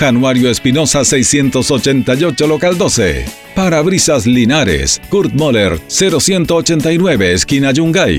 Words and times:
Januario 0.00 0.50
Espinosa 0.50 1.04
688 1.04 2.46
Local 2.46 2.78
12. 2.78 3.26
Parabrisas 3.54 4.26
Linares, 4.26 4.98
Kurt 5.10 5.34
Moller 5.34 5.78
0189 5.88 7.34
Esquina 7.34 7.70
Yungay. 7.70 8.18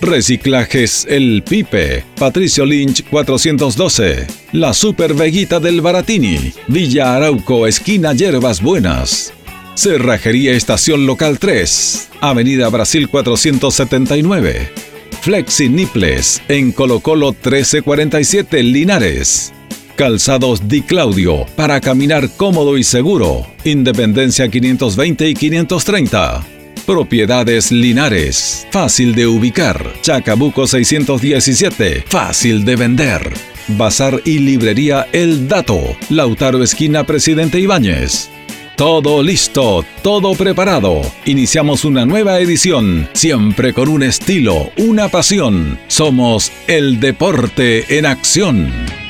Reciclajes 0.00 1.06
El 1.08 1.44
Pipe, 1.44 2.04
Patricio 2.18 2.66
Lynch 2.66 3.04
412. 3.08 4.26
La 4.50 4.74
Super 4.74 5.14
Veguita 5.14 5.60
del 5.60 5.80
Baratini, 5.80 6.52
Villa 6.66 7.14
Arauco, 7.14 7.68
esquina 7.68 8.12
Yerbas 8.12 8.60
Buenas. 8.60 9.32
Cerrajería 9.76 10.50
Estación 10.50 11.06
Local 11.06 11.38
3, 11.38 12.08
Avenida 12.22 12.68
Brasil 12.70 13.08
479. 13.08 14.68
Flexi 15.20 15.68
Niples, 15.68 16.42
en 16.48 16.72
Colo 16.72 16.98
Colo 16.98 17.28
1347 17.28 18.64
Linares. 18.64 19.53
Calzados 19.96 20.68
Di 20.68 20.82
Claudio, 20.82 21.46
para 21.56 21.80
caminar 21.80 22.28
cómodo 22.36 22.76
y 22.76 22.84
seguro. 22.84 23.46
Independencia 23.64 24.48
520 24.48 25.28
y 25.28 25.34
530. 25.34 26.44
Propiedades 26.84 27.70
Linares, 27.70 28.66
fácil 28.70 29.14
de 29.14 29.26
ubicar. 29.26 29.94
Chacabuco 30.02 30.66
617, 30.66 32.04
fácil 32.08 32.64
de 32.64 32.76
vender. 32.76 33.32
Bazar 33.68 34.20
y 34.24 34.38
librería 34.38 35.06
El 35.12 35.48
Dato, 35.48 35.80
Lautaro 36.10 36.62
Esquina 36.62 37.04
Presidente 37.04 37.60
Ibáñez. 37.60 38.30
Todo 38.76 39.22
listo, 39.22 39.84
todo 40.02 40.34
preparado. 40.34 41.00
Iniciamos 41.24 41.84
una 41.84 42.04
nueva 42.04 42.40
edición, 42.40 43.08
siempre 43.12 43.72
con 43.72 43.88
un 43.88 44.02
estilo, 44.02 44.72
una 44.76 45.08
pasión. 45.08 45.78
Somos 45.86 46.50
el 46.66 46.98
deporte 46.98 47.96
en 47.96 48.06
acción. 48.06 49.03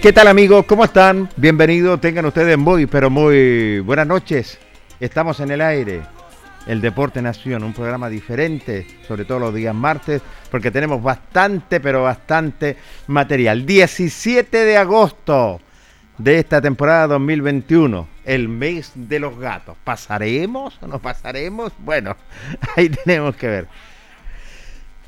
¿Qué 0.00 0.12
tal 0.12 0.28
amigos? 0.28 0.64
¿Cómo 0.66 0.84
están? 0.84 1.28
Bienvenidos, 1.36 2.00
tengan 2.00 2.24
ustedes 2.24 2.56
muy, 2.56 2.86
pero 2.86 3.10
muy 3.10 3.80
buenas 3.80 4.06
noches. 4.06 4.56
Estamos 5.00 5.40
en 5.40 5.50
el 5.50 5.60
aire, 5.60 6.02
el 6.68 6.80
Deporte 6.80 7.20
Nación, 7.20 7.64
un 7.64 7.72
programa 7.72 8.08
diferente, 8.08 8.86
sobre 9.08 9.24
todo 9.24 9.40
los 9.40 9.54
días 9.54 9.74
martes, 9.74 10.22
porque 10.52 10.70
tenemos 10.70 11.02
bastante, 11.02 11.80
pero 11.80 12.04
bastante 12.04 12.76
material. 13.08 13.66
17 13.66 14.64
de 14.64 14.76
agosto 14.76 15.60
de 16.16 16.38
esta 16.38 16.60
temporada 16.60 17.08
2021, 17.08 18.06
el 18.24 18.48
mes 18.48 18.92
de 18.94 19.18
los 19.18 19.36
gatos. 19.36 19.76
¿Pasaremos 19.82 20.78
o 20.80 20.86
no 20.86 21.00
pasaremos? 21.00 21.72
Bueno, 21.80 22.16
ahí 22.76 22.88
tenemos 22.88 23.34
que 23.34 23.48
ver. 23.48 23.68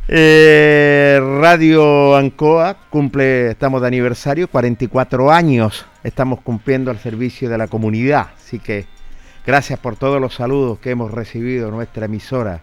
Eh, 0.09 1.21
Radio 1.41 2.17
Ancoa 2.17 2.77
cumple, 2.91 3.51
estamos 3.51 3.81
de 3.81 3.87
aniversario, 3.87 4.49
44 4.49 5.31
años 5.31 5.87
estamos 6.03 6.41
cumpliendo 6.41 6.91
al 6.91 6.99
servicio 6.99 7.49
de 7.49 7.59
la 7.59 7.69
comunidad. 7.69 8.29
Así 8.37 8.59
que 8.59 8.87
gracias 9.47 9.79
por 9.79 9.97
todos 9.97 10.21
los 10.21 10.35
saludos 10.35 10.79
que 10.79 10.91
hemos 10.91 11.11
recibido 11.11 11.71
nuestra 11.71 12.07
emisora 12.07 12.63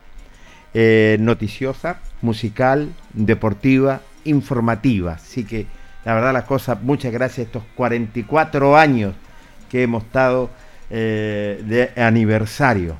eh, 0.73 1.17
noticiosa, 1.19 1.99
musical, 2.21 2.93
deportiva, 3.13 4.01
informativa. 4.25 5.13
Así 5.13 5.45
que 5.45 5.67
la 6.03 6.13
verdad 6.15 6.33
las 6.33 6.45
cosas, 6.45 6.81
muchas 6.81 7.11
gracias 7.11 7.47
estos 7.47 7.63
44 7.75 8.77
años 8.77 9.13
que 9.69 9.83
hemos 9.83 10.03
estado 10.03 10.49
eh, 10.89 11.61
de 11.65 12.01
aniversario. 12.01 12.97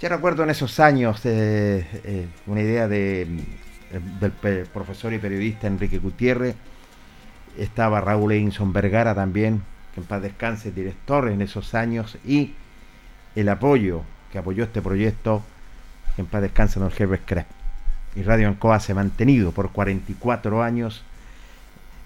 Yo 0.00 0.08
recuerdo 0.08 0.42
en 0.42 0.50
esos 0.50 0.80
años 0.80 1.20
eh, 1.24 1.86
eh, 2.04 2.26
una 2.46 2.60
idea 2.60 2.88
de, 2.88 3.26
del 4.20 4.32
profesor 4.66 5.12
y 5.12 5.18
periodista 5.18 5.66
Enrique 5.66 5.98
Gutiérrez, 5.98 6.56
estaba 7.56 8.00
Raúl 8.00 8.32
Einson 8.32 8.72
Vergara 8.72 9.14
también, 9.14 9.62
que 9.94 10.00
en 10.00 10.06
paz 10.06 10.20
descanse, 10.20 10.72
director 10.72 11.28
en 11.28 11.40
esos 11.42 11.74
años, 11.74 12.18
y 12.24 12.54
el 13.36 13.48
apoyo 13.48 14.02
que 14.32 14.38
apoyó 14.38 14.64
este 14.64 14.82
proyecto, 14.82 15.42
en 16.18 16.26
paz 16.26 16.42
descanse, 16.42 16.80
don 16.80 16.90
Herbert 16.96 17.22
Krebs. 17.24 17.46
Y 18.16 18.22
Radio 18.22 18.48
Ancoa 18.48 18.80
se 18.80 18.92
ha 18.92 18.94
mantenido 18.94 19.52
por 19.52 19.70
44 19.70 20.62
años 20.62 21.04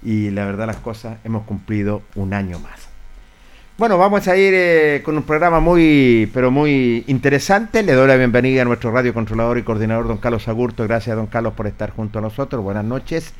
y 0.03 0.31
la 0.31 0.45
verdad 0.45 0.67
las 0.67 0.77
cosas 0.77 1.19
hemos 1.25 1.45
cumplido 1.45 2.03
un 2.15 2.33
año 2.33 2.59
más. 2.59 2.88
Bueno, 3.79 3.97
vamos 3.97 4.27
a 4.27 4.37
ir 4.37 4.55
eh, 4.57 5.03
con 5.05 5.17
un 5.17 5.23
programa 5.23 5.61
muy, 5.61 6.29
pero 6.35 6.51
muy 6.51 7.05
interesante. 7.07 7.85
Le 7.85 7.93
doy 7.93 8.09
la 8.09 8.17
bienvenida 8.17 8.63
a 8.63 8.65
nuestro 8.65 8.91
radio 8.91 9.15
controlador 9.15 9.57
y 9.57 9.63
coordinador, 9.63 10.09
don 10.09 10.17
Carlos 10.17 10.49
Agurto. 10.49 10.83
Gracias, 10.83 11.15
don 11.15 11.29
Carlos, 11.29 11.53
por 11.53 11.69
estar 11.69 11.91
junto 11.91 12.19
a 12.19 12.23
nosotros. 12.23 12.61
Buenas 12.65 12.85
noches. 12.85 13.33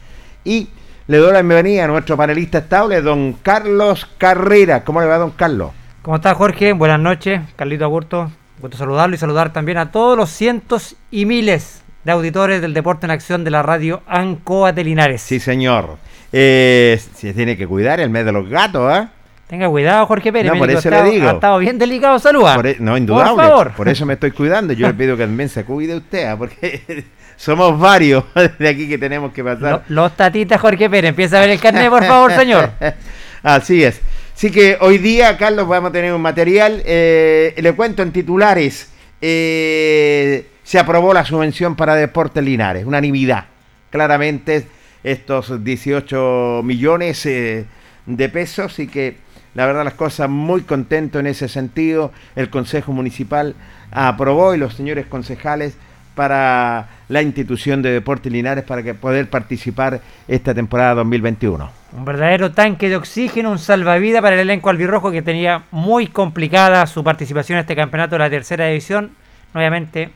Y 0.45 0.69
le 1.09 1.17
doy 1.17 1.33
la 1.33 1.43
bienvenida 1.43 1.87
a 1.87 1.89
nuestro 1.89 2.17
panelista 2.17 2.59
estable, 2.59 3.03
don 3.03 3.33
Carlos 3.33 4.07
Carrera. 4.17 4.85
¿Cómo 4.85 5.01
le 5.01 5.09
va, 5.09 5.19
don 5.19 5.33
Carlos? 5.33 5.73
¿Cómo 6.03 6.19
está, 6.19 6.37
Jorge? 6.37 6.73
Buenas 6.73 7.01
noches. 7.01 7.41
Carlito 7.57 7.85
Agurto. 7.85 8.31
Gusto 8.61 8.77
saludarlo 8.77 9.17
y 9.17 9.19
saludar 9.19 9.53
también 9.53 9.79
a 9.79 9.91
todos 9.91 10.17
los 10.17 10.31
cientos 10.31 10.95
y 11.11 11.27
miles 11.27 11.83
de 12.05 12.13
auditores 12.13 12.63
del 12.63 12.75
Deporte 12.75 13.07
en 13.07 13.11
Acción 13.11 13.43
de 13.43 13.51
la 13.51 13.65
radio 13.65 14.03
Ancoa 14.07 14.71
de 14.71 14.85
Linares. 14.85 15.21
Sí, 15.21 15.41
señor. 15.41 15.97
Eh, 16.33 17.01
se 17.17 17.35
tiene 17.35 17.57
que 17.57 17.67
cuidar 17.67 17.99
el 17.99 18.11
mes 18.11 18.25
de 18.25 18.31
los 18.31 18.49
gatos, 18.49 18.97
¿eh? 18.97 19.09
Tenga 19.49 19.69
cuidado, 19.69 20.07
Jorge 20.07 20.31
Pérez. 20.33 20.53
No, 20.53 20.59
por 20.59 20.71
eso 20.71 20.91
le 20.91 21.03
digo. 21.05 21.29
Ha 21.29 21.33
estado 21.33 21.59
bien 21.59 21.79
delicado 21.79 22.19
salud. 22.19 22.43
Por 22.55 22.67
e- 22.67 22.77
no, 22.81 22.97
indudable. 22.97 23.33
Por 23.35 23.43
favor. 23.43 23.73
Por 23.73 23.89
eso 23.89 24.05
me 24.07 24.15
estoy 24.15 24.31
cuidando. 24.31 24.75
Yo 24.75 24.87
le 24.87 24.95
pido 24.95 25.17
que 25.17 25.25
también 25.25 25.49
se 25.49 25.65
cuide 25.65 25.97
usted, 25.97 26.27
¿ah? 26.27 26.37
porque 26.37 27.05
somos 27.37 27.79
varios 27.81 28.25
de 28.59 28.69
aquí 28.69 28.87
que 28.89 28.99
tenemos 28.99 29.33
que 29.33 29.43
pasar. 29.43 29.85
Lo- 29.89 30.03
los 30.03 30.17
tatitas, 30.17 30.61
Jorge 30.61 30.91
Pérez. 30.91 31.09
Empieza 31.11 31.39
a 31.39 31.41
ver 31.41 31.51
el 31.51 31.61
carnet, 31.61 31.89
por 31.89 32.05
favor, 32.05 32.33
señor. 32.33 32.71
Así 33.43 33.83
es. 33.83 34.01
Así 34.35 34.51
que 34.53 34.77
hoy 34.81 34.99
día, 34.99 35.37
Carlos, 35.39 35.67
vamos 35.67 35.89
a 35.91 35.93
tener 35.93 36.13
un 36.13 36.21
material. 36.23 36.83
eh, 36.85 37.55
le 37.57 37.73
cuento 37.73 38.03
en 38.03 38.13
titulares. 38.13 38.91
eh, 39.21 40.47
se 40.63 40.79
aprobó 40.79 41.15
la 41.15 41.25
subvención 41.25 41.75
para 41.75 41.95
Deportes 41.95 42.45
Linares, 42.45 42.85
unanimidad. 42.85 43.47
Claramente, 43.89 44.67
estos 45.03 45.65
18 45.65 46.61
millones 46.63 47.25
eh, 47.25 47.65
de 48.05 48.29
pesos 48.29 48.79
y 48.79 48.87
que 48.87 49.17
la 49.59 49.67
verdad 49.67 49.83
las 49.83 49.95
cosas 49.95 50.31
muy 50.31 50.61
contento 50.61 51.19
en 51.19 51.27
ese 51.27 51.49
sentido. 51.49 52.13
El 52.37 52.49
Consejo 52.49 52.93
Municipal 52.93 53.57
aprobó 53.91 54.55
y 54.55 54.57
los 54.57 54.75
señores 54.75 55.07
concejales 55.07 55.77
para 56.15 56.87
la 57.09 57.23
institución 57.23 57.83
de 57.83 57.91
Deportes 57.91 58.31
Linares 58.31 58.63
para 58.63 58.85
que 58.85 58.95
poder 58.95 59.29
participar 59.29 60.01
esta 60.29 60.55
temporada 60.55 60.95
2021. 60.95 61.71
Un 61.91 62.05
verdadero 62.05 62.53
tanque 62.53 62.89
de 62.89 62.95
oxígeno, 62.95 63.51
un 63.51 63.59
salvavidas 63.59 64.23
para 64.23 64.37
el 64.37 64.43
elenco 64.43 64.71
albirrojo 64.71 65.11
que 65.11 65.23
tenía 65.23 65.65
muy 65.73 66.07
complicada 66.07 66.87
su 66.87 67.03
participación 67.03 67.59
en 67.59 67.63
este 67.63 67.75
campeonato 67.75 68.15
de 68.15 68.21
la 68.21 68.31
tercera 68.31 68.67
división. 68.67 69.11
Obviamente, 69.55 70.11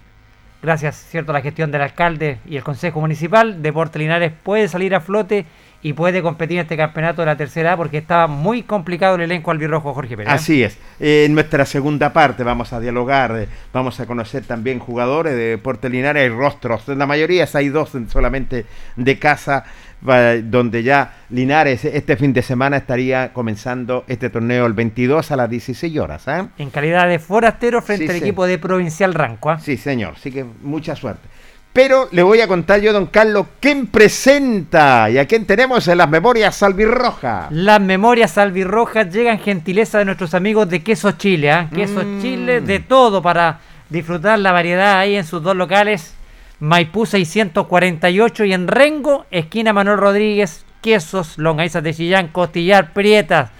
gracias 0.62 1.04
cierto 1.10 1.32
a 1.32 1.34
la 1.34 1.40
gestión 1.40 1.72
del 1.72 1.82
alcalde 1.82 2.38
y 2.46 2.56
el 2.56 2.62
Consejo 2.62 3.00
Municipal, 3.00 3.60
Deportes 3.60 3.98
Linares 3.98 4.32
puede 4.44 4.68
salir 4.68 4.94
a 4.94 5.00
flote 5.00 5.46
y 5.82 5.92
puede 5.94 6.22
competir 6.22 6.58
en 6.58 6.62
este 6.62 6.76
campeonato 6.76 7.22
de 7.22 7.26
la 7.26 7.36
tercera 7.36 7.72
A 7.72 7.76
porque 7.76 7.98
estaba 7.98 8.28
muy 8.28 8.62
complicado 8.62 9.16
el 9.16 9.22
elenco 9.22 9.50
albirrojo 9.50 9.92
Jorge 9.92 10.16
Pérez. 10.16 10.32
Así 10.32 10.62
es. 10.62 10.78
Eh, 11.00 11.24
en 11.26 11.34
nuestra 11.34 11.66
segunda 11.66 12.12
parte 12.12 12.44
vamos 12.44 12.72
a 12.72 12.80
dialogar, 12.80 13.36
eh, 13.36 13.48
vamos 13.72 13.98
a 14.00 14.06
conocer 14.06 14.44
también 14.44 14.78
jugadores 14.78 15.34
de 15.34 15.50
Deportes 15.50 15.90
Linares, 15.90 16.22
hay 16.22 16.28
rostros, 16.28 16.86
la 16.88 17.06
mayoría 17.06 17.48
hay 17.52 17.68
dos 17.68 17.90
solamente 18.08 18.66
de 18.96 19.18
casa 19.18 19.64
donde 20.02 20.82
ya 20.82 21.14
Linares 21.30 21.84
este 21.84 22.16
fin 22.16 22.32
de 22.32 22.42
semana 22.42 22.78
estaría 22.78 23.32
comenzando 23.32 24.04
este 24.08 24.30
torneo 24.30 24.66
el 24.66 24.72
22 24.72 25.30
a 25.30 25.36
las 25.36 25.48
16 25.48 25.98
horas. 25.98 26.26
¿eh? 26.26 26.44
En 26.58 26.70
calidad 26.70 27.08
de 27.08 27.18
forastero 27.18 27.80
frente 27.82 28.10
al 28.10 28.16
equipo 28.16 28.46
de 28.46 28.58
Provincial 28.58 29.14
Ranco. 29.14 29.56
Sí, 29.58 29.76
señor. 29.76 30.14
Así 30.16 30.32
que 30.32 30.44
mucha 30.44 30.96
suerte. 30.96 31.28
Pero 31.72 32.08
le 32.12 32.22
voy 32.22 32.40
a 32.40 32.48
contar 32.48 32.80
yo, 32.80 32.92
don 32.92 33.06
Carlos, 33.06 33.46
quién 33.58 33.86
presenta 33.86 35.08
y 35.08 35.16
a 35.16 35.26
quién 35.26 35.46
tenemos 35.46 35.88
en 35.88 35.98
las 35.98 36.08
memorias 36.08 36.62
albirrojas. 36.62 37.50
Las 37.50 37.80
memorias 37.80 38.36
albirrojas 38.36 39.10
llegan 39.10 39.38
gentileza 39.38 39.98
de 39.98 40.04
nuestros 40.04 40.34
amigos 40.34 40.68
de 40.68 40.82
Queso 40.82 41.12
Chile. 41.12 41.50
¿eh? 41.50 41.68
Queso 41.74 42.02
mm. 42.04 42.20
Chile, 42.20 42.60
de 42.60 42.80
todo 42.80 43.22
para 43.22 43.60
disfrutar 43.88 44.38
la 44.38 44.52
variedad 44.52 44.98
ahí 44.98 45.16
en 45.16 45.24
sus 45.24 45.42
dos 45.42 45.56
locales. 45.56 46.14
Maipú 46.60 47.06
648 47.06 48.44
y 48.44 48.52
en 48.52 48.68
Rengo, 48.68 49.24
esquina 49.30 49.72
Manuel 49.72 49.96
Rodríguez, 49.96 50.66
quesos, 50.82 51.38
longanizas 51.38 51.82
de 51.82 51.94
Chillán, 51.94 52.28
costillar, 52.28 52.92
prietas, 52.92 53.50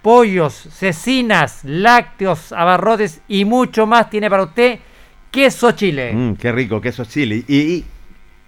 pollos, 0.00 0.54
cecinas, 0.54 1.60
lácteos, 1.64 2.50
abarrotes 2.52 3.20
y 3.28 3.44
mucho 3.44 3.86
más 3.86 4.08
tiene 4.10 4.30
para 4.30 4.44
usted 4.44 4.80
Queso 5.32 5.72
Chile. 5.72 6.12
Mm, 6.12 6.34
qué 6.34 6.52
rico, 6.52 6.78
queso 6.82 7.06
Chile. 7.06 7.42
¿Y, 7.48 7.84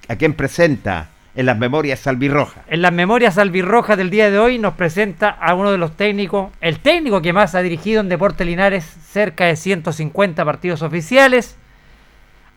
a 0.06 0.16
quién 0.16 0.34
presenta? 0.34 1.08
En 1.34 1.46
las 1.46 1.58
memorias 1.58 2.06
albirrojas. 2.06 2.62
En 2.68 2.82
las 2.82 2.92
memorias 2.92 3.38
albirrojas 3.38 3.96
del 3.96 4.10
día 4.10 4.30
de 4.30 4.38
hoy 4.38 4.58
nos 4.58 4.74
presenta 4.74 5.30
a 5.30 5.54
uno 5.54 5.72
de 5.72 5.78
los 5.78 5.96
técnicos, 5.96 6.52
el 6.60 6.78
técnico 6.78 7.22
que 7.22 7.32
más 7.32 7.54
ha 7.54 7.62
dirigido 7.62 8.02
en 8.02 8.10
Deporte 8.10 8.44
Linares, 8.44 8.84
cerca 8.84 9.46
de 9.46 9.56
150 9.56 10.44
partidos 10.44 10.82
oficiales. 10.82 11.56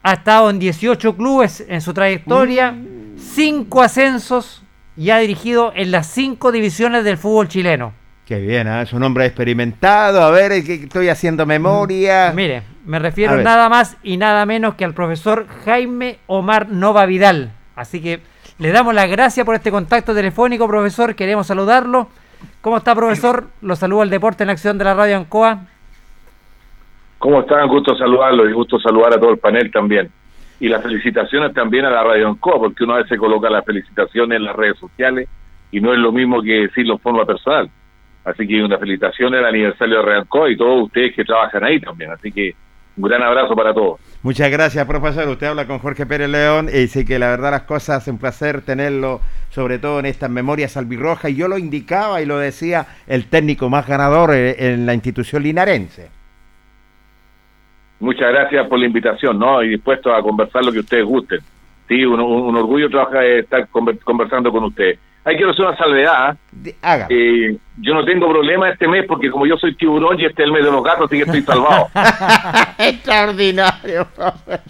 Ha 0.04 0.14
estado 0.14 0.50
en 0.50 0.60
18 0.60 1.16
clubes 1.16 1.66
en 1.68 1.80
su 1.82 1.94
trayectoria, 1.94 2.76
5 3.18 3.80
mm. 3.80 3.82
ascensos 3.82 4.62
y 4.98 5.10
ha 5.10 5.20
dirigido 5.20 5.72
en 5.74 5.90
las 5.90 6.06
5 6.08 6.52
divisiones 6.52 7.06
del 7.06 7.18
fútbol 7.18 7.48
chileno. 7.48 7.94
Qué 8.26 8.42
bien, 8.42 8.68
¿eh? 8.68 8.82
es 8.82 8.92
un 8.92 9.04
hombre 9.04 9.26
experimentado. 9.26 10.22
A 10.22 10.30
ver, 10.32 10.52
estoy 10.52 11.08
haciendo 11.08 11.46
memoria. 11.46 12.32
Mm, 12.32 12.36
mire, 12.36 12.64
me 12.88 13.00
refiero 13.00 13.36
nada 13.38 13.68
más 13.68 13.98
y 14.02 14.16
nada 14.16 14.46
menos 14.46 14.76
que 14.76 14.86
al 14.86 14.94
profesor 14.94 15.46
Jaime 15.66 16.20
Omar 16.26 16.70
Nova 16.70 17.06
Vidal. 17.06 17.52
Así 17.76 18.02
que 18.02 18.22
le 18.60 18.72
damos 18.72 18.96
las 18.96 19.10
gracias 19.10 19.46
por 19.46 19.56
este 19.56 19.72
contacto 19.72 20.16
telefónico, 20.16 20.68
profesor. 20.68 21.14
Queremos 21.14 21.48
saludarlo. 21.48 22.08
¿Cómo 22.62 22.78
está, 22.78 22.96
profesor? 22.96 23.48
Lo 23.62 23.76
saludo 23.76 24.04
al 24.04 24.10
Deporte 24.10 24.44
en 24.44 24.50
Acción 24.50 24.78
de 24.78 24.86
la 24.86 24.94
Radio 24.94 25.18
Ancoa. 25.18 25.60
¿Cómo 27.20 27.42
están? 27.42 27.68
Gusto 27.68 27.96
saludarlo 27.98 28.50
y 28.50 28.54
gusto 28.54 28.80
saludar 28.80 29.14
a 29.14 29.20
todo 29.20 29.32
el 29.32 29.38
panel 29.38 29.70
también. 29.70 30.10
Y 30.62 30.70
las 30.70 30.82
felicitaciones 30.82 31.54
también 31.54 31.84
a 31.84 31.90
la 31.90 32.04
Radio 32.04 32.30
Ancoa, 32.30 32.58
porque 32.58 32.86
uno 32.86 32.96
a 32.96 32.98
veces 33.00 33.20
coloca 33.20 33.50
las 33.50 33.66
felicitaciones 33.66 34.38
en 34.38 34.46
las 34.46 34.56
redes 34.56 34.78
sociales 34.80 35.28
y 35.72 35.82
no 35.82 35.92
es 35.92 36.00
lo 36.00 36.14
mismo 36.14 36.42
que 36.42 36.62
decirlo 36.62 36.94
en 36.94 37.00
forma 37.00 37.26
personal. 37.26 37.70
Así 38.24 38.48
que 38.48 38.64
una 38.64 38.78
felicitación 38.78 39.36
al 39.36 39.46
aniversario 39.46 39.98
de 39.98 40.04
Reanco 40.04 40.48
y 40.48 40.56
todos 40.56 40.86
ustedes 40.86 41.14
que 41.14 41.26
trabajan 41.26 41.66
ahí 41.66 41.82
también. 41.82 42.12
Así 42.12 42.32
que 42.32 42.56
un 42.98 43.04
gran 43.04 43.22
abrazo 43.22 43.56
para 43.56 43.74
todos. 43.74 44.00
Muchas 44.24 44.52
gracias, 44.52 44.86
profesor. 44.86 45.28
Usted 45.28 45.48
habla 45.48 45.68
con 45.68 45.80
Jorge 45.80 46.06
Pérez 46.06 46.30
León 46.30 46.68
y 46.74 46.88
sí 46.88 47.06
que 47.06 47.20
la 47.20 47.30
verdad 47.30 47.52
las 47.52 47.64
cosas, 47.64 48.04
es 48.04 48.12
un 48.12 48.18
placer 48.18 48.62
tenerlo, 48.62 49.22
sobre 49.50 49.78
todo 49.78 50.00
en 50.00 50.08
estas 50.08 50.30
memorias 50.30 50.76
albirrojas. 50.78 51.32
Y 51.32 51.36
yo 51.36 51.48
lo 51.48 51.58
indicaba 51.58 52.22
y 52.22 52.26
lo 52.26 52.40
decía 52.40 52.88
el 53.08 53.30
técnico 53.30 53.70
más 53.70 53.88
ganador 53.88 54.34
eh, 54.34 54.74
en 54.74 54.86
la 54.86 54.94
institución 54.94 55.44
linarense. 55.44 56.10
Muchas 58.00 58.32
gracias 58.32 58.68
por 58.68 58.80
la 58.80 58.86
invitación, 58.86 59.40
¿no? 59.40 59.64
Y 59.64 59.70
dispuesto 59.70 60.14
a 60.14 60.22
conversar 60.22 60.66
lo 60.66 60.72
que 60.72 60.80
ustedes 60.80 61.06
gusten. 61.06 61.40
Sí, 61.88 62.04
un, 62.04 62.20
orgullo 62.20 62.90
trabajar, 62.90 63.24
estar 63.24 63.68
conversando 63.70 64.52
con 64.52 64.66
ustedes. 64.66 65.00
Hay 65.28 65.36
que 65.36 65.44
hacer 65.44 65.66
una 65.66 65.76
salvedad. 65.76 66.38
Haga. 66.82 67.08
Eh, 67.10 67.58
yo 67.82 67.94
no 67.94 68.06
tengo 68.06 68.30
problema 68.30 68.70
este 68.70 68.88
mes 68.88 69.04
porque 69.06 69.30
como 69.30 69.46
yo 69.46 69.58
soy 69.58 69.76
tiburón 69.76 70.18
y 70.18 70.24
este 70.24 70.42
es 70.42 70.46
el 70.46 70.54
mes 70.54 70.64
de 70.64 70.72
los 70.72 70.82
gatos, 70.82 71.08
así 71.08 71.18
que 71.18 71.24
estoy 71.24 71.42
salvado. 71.42 71.90
Extraordinario. 72.78 74.08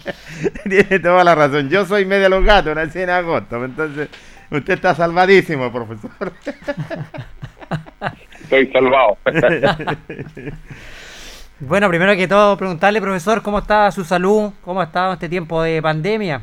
Tiene 0.68 0.98
toda 0.98 1.22
la 1.22 1.36
razón. 1.36 1.70
Yo 1.70 1.84
soy 1.84 2.04
medio 2.06 2.24
de 2.24 2.30
los 2.30 2.44
gatos, 2.44 2.74
nací 2.74 2.98
en 2.98 3.10
agosto. 3.10 3.64
Entonces, 3.64 4.08
usted 4.50 4.74
está 4.74 4.96
salvadísimo, 4.96 5.72
profesor. 5.72 6.10
estoy 8.42 8.66
salvado. 8.72 9.16
bueno, 11.60 11.88
primero 11.88 12.16
que 12.16 12.26
todo, 12.26 12.56
preguntarle, 12.56 13.00
profesor, 13.00 13.42
¿cómo 13.42 13.60
está 13.60 13.92
su 13.92 14.02
salud? 14.02 14.50
¿Cómo 14.64 14.80
ha 14.80 14.84
estado 14.84 15.12
este 15.12 15.28
tiempo 15.28 15.62
de 15.62 15.80
pandemia? 15.80 16.42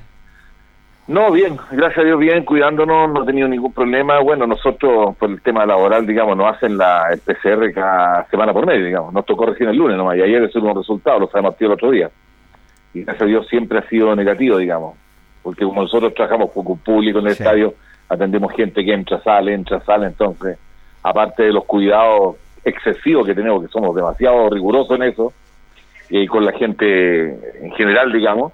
No, 1.07 1.31
bien, 1.31 1.55
gracias 1.71 1.99
a 1.99 2.03
Dios, 2.03 2.19
bien, 2.19 2.43
cuidándonos, 2.43 3.11
no 3.11 3.21
he 3.21 3.25
tenido 3.27 3.47
ningún 3.47 3.71
problema. 3.71 4.19
Bueno, 4.21 4.47
nosotros, 4.47 5.15
por 5.17 5.29
el 5.29 5.39
tema 5.39 5.63
laboral, 5.63 6.07
digamos, 6.07 6.35
nos 6.35 6.55
hacen 6.55 6.79
la 6.79 7.09
el 7.11 7.19
PCR 7.19 7.71
cada 7.73 8.25
semana 8.25 8.51
por 8.51 8.65
medio, 8.65 8.83
digamos. 8.83 9.13
Nos 9.13 9.23
tocó 9.23 9.45
recién 9.45 9.69
el 9.69 9.77
lunes 9.77 9.97
nomás, 9.97 10.17
y 10.17 10.23
ayer 10.23 10.41
es 10.41 10.55
unos 10.55 10.75
resultados, 10.75 11.21
lo 11.21 11.27
sabemos 11.27 11.55
el 11.59 11.71
otro 11.71 11.91
día. 11.91 12.09
Y 12.95 13.03
gracias 13.03 13.21
a 13.21 13.25
Dios 13.25 13.47
siempre 13.47 13.77
ha 13.77 13.87
sido 13.87 14.15
negativo, 14.15 14.57
digamos. 14.57 14.97
Porque 15.43 15.63
como 15.63 15.83
nosotros 15.83 16.11
trabajamos 16.15 16.51
con 16.51 16.75
público 16.79 17.19
en 17.19 17.27
el 17.27 17.33
estadio, 17.33 17.75
atendemos 18.09 18.51
gente 18.53 18.83
que 18.83 18.93
entra, 18.93 19.21
sale, 19.21 19.53
entra, 19.53 19.79
sale. 19.81 20.07
Entonces, 20.07 20.57
aparte 21.03 21.43
de 21.43 21.53
los 21.53 21.65
cuidados 21.65 22.37
excesivos 22.63 23.27
que 23.27 23.35
tenemos, 23.35 23.61
que 23.61 23.67
somos 23.67 23.95
demasiado 23.95 24.49
rigurosos 24.49 24.97
en 24.97 25.03
eso, 25.03 25.33
y 26.09 26.25
con 26.25 26.43
la 26.45 26.51
gente 26.53 27.63
en 27.63 27.71
general, 27.73 28.11
digamos, 28.11 28.53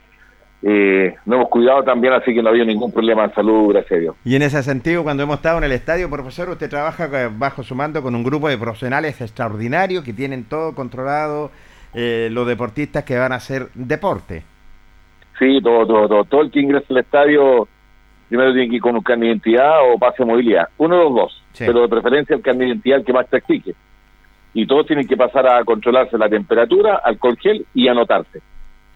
eh, 0.63 1.15
no 1.25 1.37
hemos 1.37 1.49
cuidado 1.49 1.83
también, 1.83 2.13
así 2.13 2.33
que 2.33 2.41
no 2.41 2.49
ha 2.49 2.51
habido 2.51 2.65
ningún 2.65 2.91
problema 2.91 3.27
de 3.27 3.33
salud, 3.33 3.73
gracias 3.73 3.97
a 3.97 4.01
Dios. 4.01 4.15
Y 4.23 4.35
en 4.35 4.43
ese 4.43 4.61
sentido, 4.61 5.03
cuando 5.03 5.23
hemos 5.23 5.37
estado 5.37 5.57
en 5.57 5.63
el 5.63 5.71
estadio, 5.71 6.09
profesor, 6.09 6.49
usted 6.49 6.69
trabaja 6.69 7.09
bajo 7.35 7.63
su 7.63 7.73
mando 7.73 8.01
con 8.03 8.13
un 8.13 8.23
grupo 8.23 8.47
de 8.47 8.57
profesionales 8.57 9.19
extraordinarios 9.21 10.03
que 10.03 10.13
tienen 10.13 10.43
todo 10.43 10.75
controlado, 10.75 11.51
eh, 11.93 12.29
los 12.31 12.47
deportistas 12.47 13.03
que 13.03 13.17
van 13.17 13.31
a 13.31 13.35
hacer 13.35 13.69
deporte. 13.73 14.43
Sí, 15.39 15.59
todo, 15.63 15.87
todo, 15.87 16.07
todo. 16.07 16.23
Todo 16.25 16.41
el 16.41 16.51
que 16.51 16.59
ingresa 16.59 16.85
al 16.89 16.99
estadio 16.99 17.67
primero 18.31 18.53
tiene 18.53 18.69
que 18.69 18.75
ir 18.75 18.81
con 18.81 18.95
un 18.95 19.01
carnet 19.01 19.23
de 19.23 19.31
identidad 19.31 19.91
o 19.91 19.97
pase 19.97 20.23
de 20.23 20.25
movilidad. 20.25 20.69
Uno 20.77 20.95
de 20.95 21.03
los 21.03 21.15
dos, 21.15 21.43
pero 21.57 21.81
de 21.81 21.89
preferencia 21.89 22.35
el 22.35 22.41
carnet 22.41 22.59
de 22.61 22.67
identidad 22.67 22.99
el 22.99 23.05
que 23.05 23.13
más 23.13 23.27
te 23.27 23.37
exige. 23.37 23.73
Y 24.53 24.67
todos 24.67 24.85
tienen 24.85 25.07
que 25.07 25.17
pasar 25.17 25.47
a 25.47 25.63
controlarse 25.65 26.17
la 26.17 26.29
temperatura, 26.29 27.01
alcohol 27.03 27.37
gel 27.41 27.65
y 27.73 27.87
anotarse. 27.87 28.41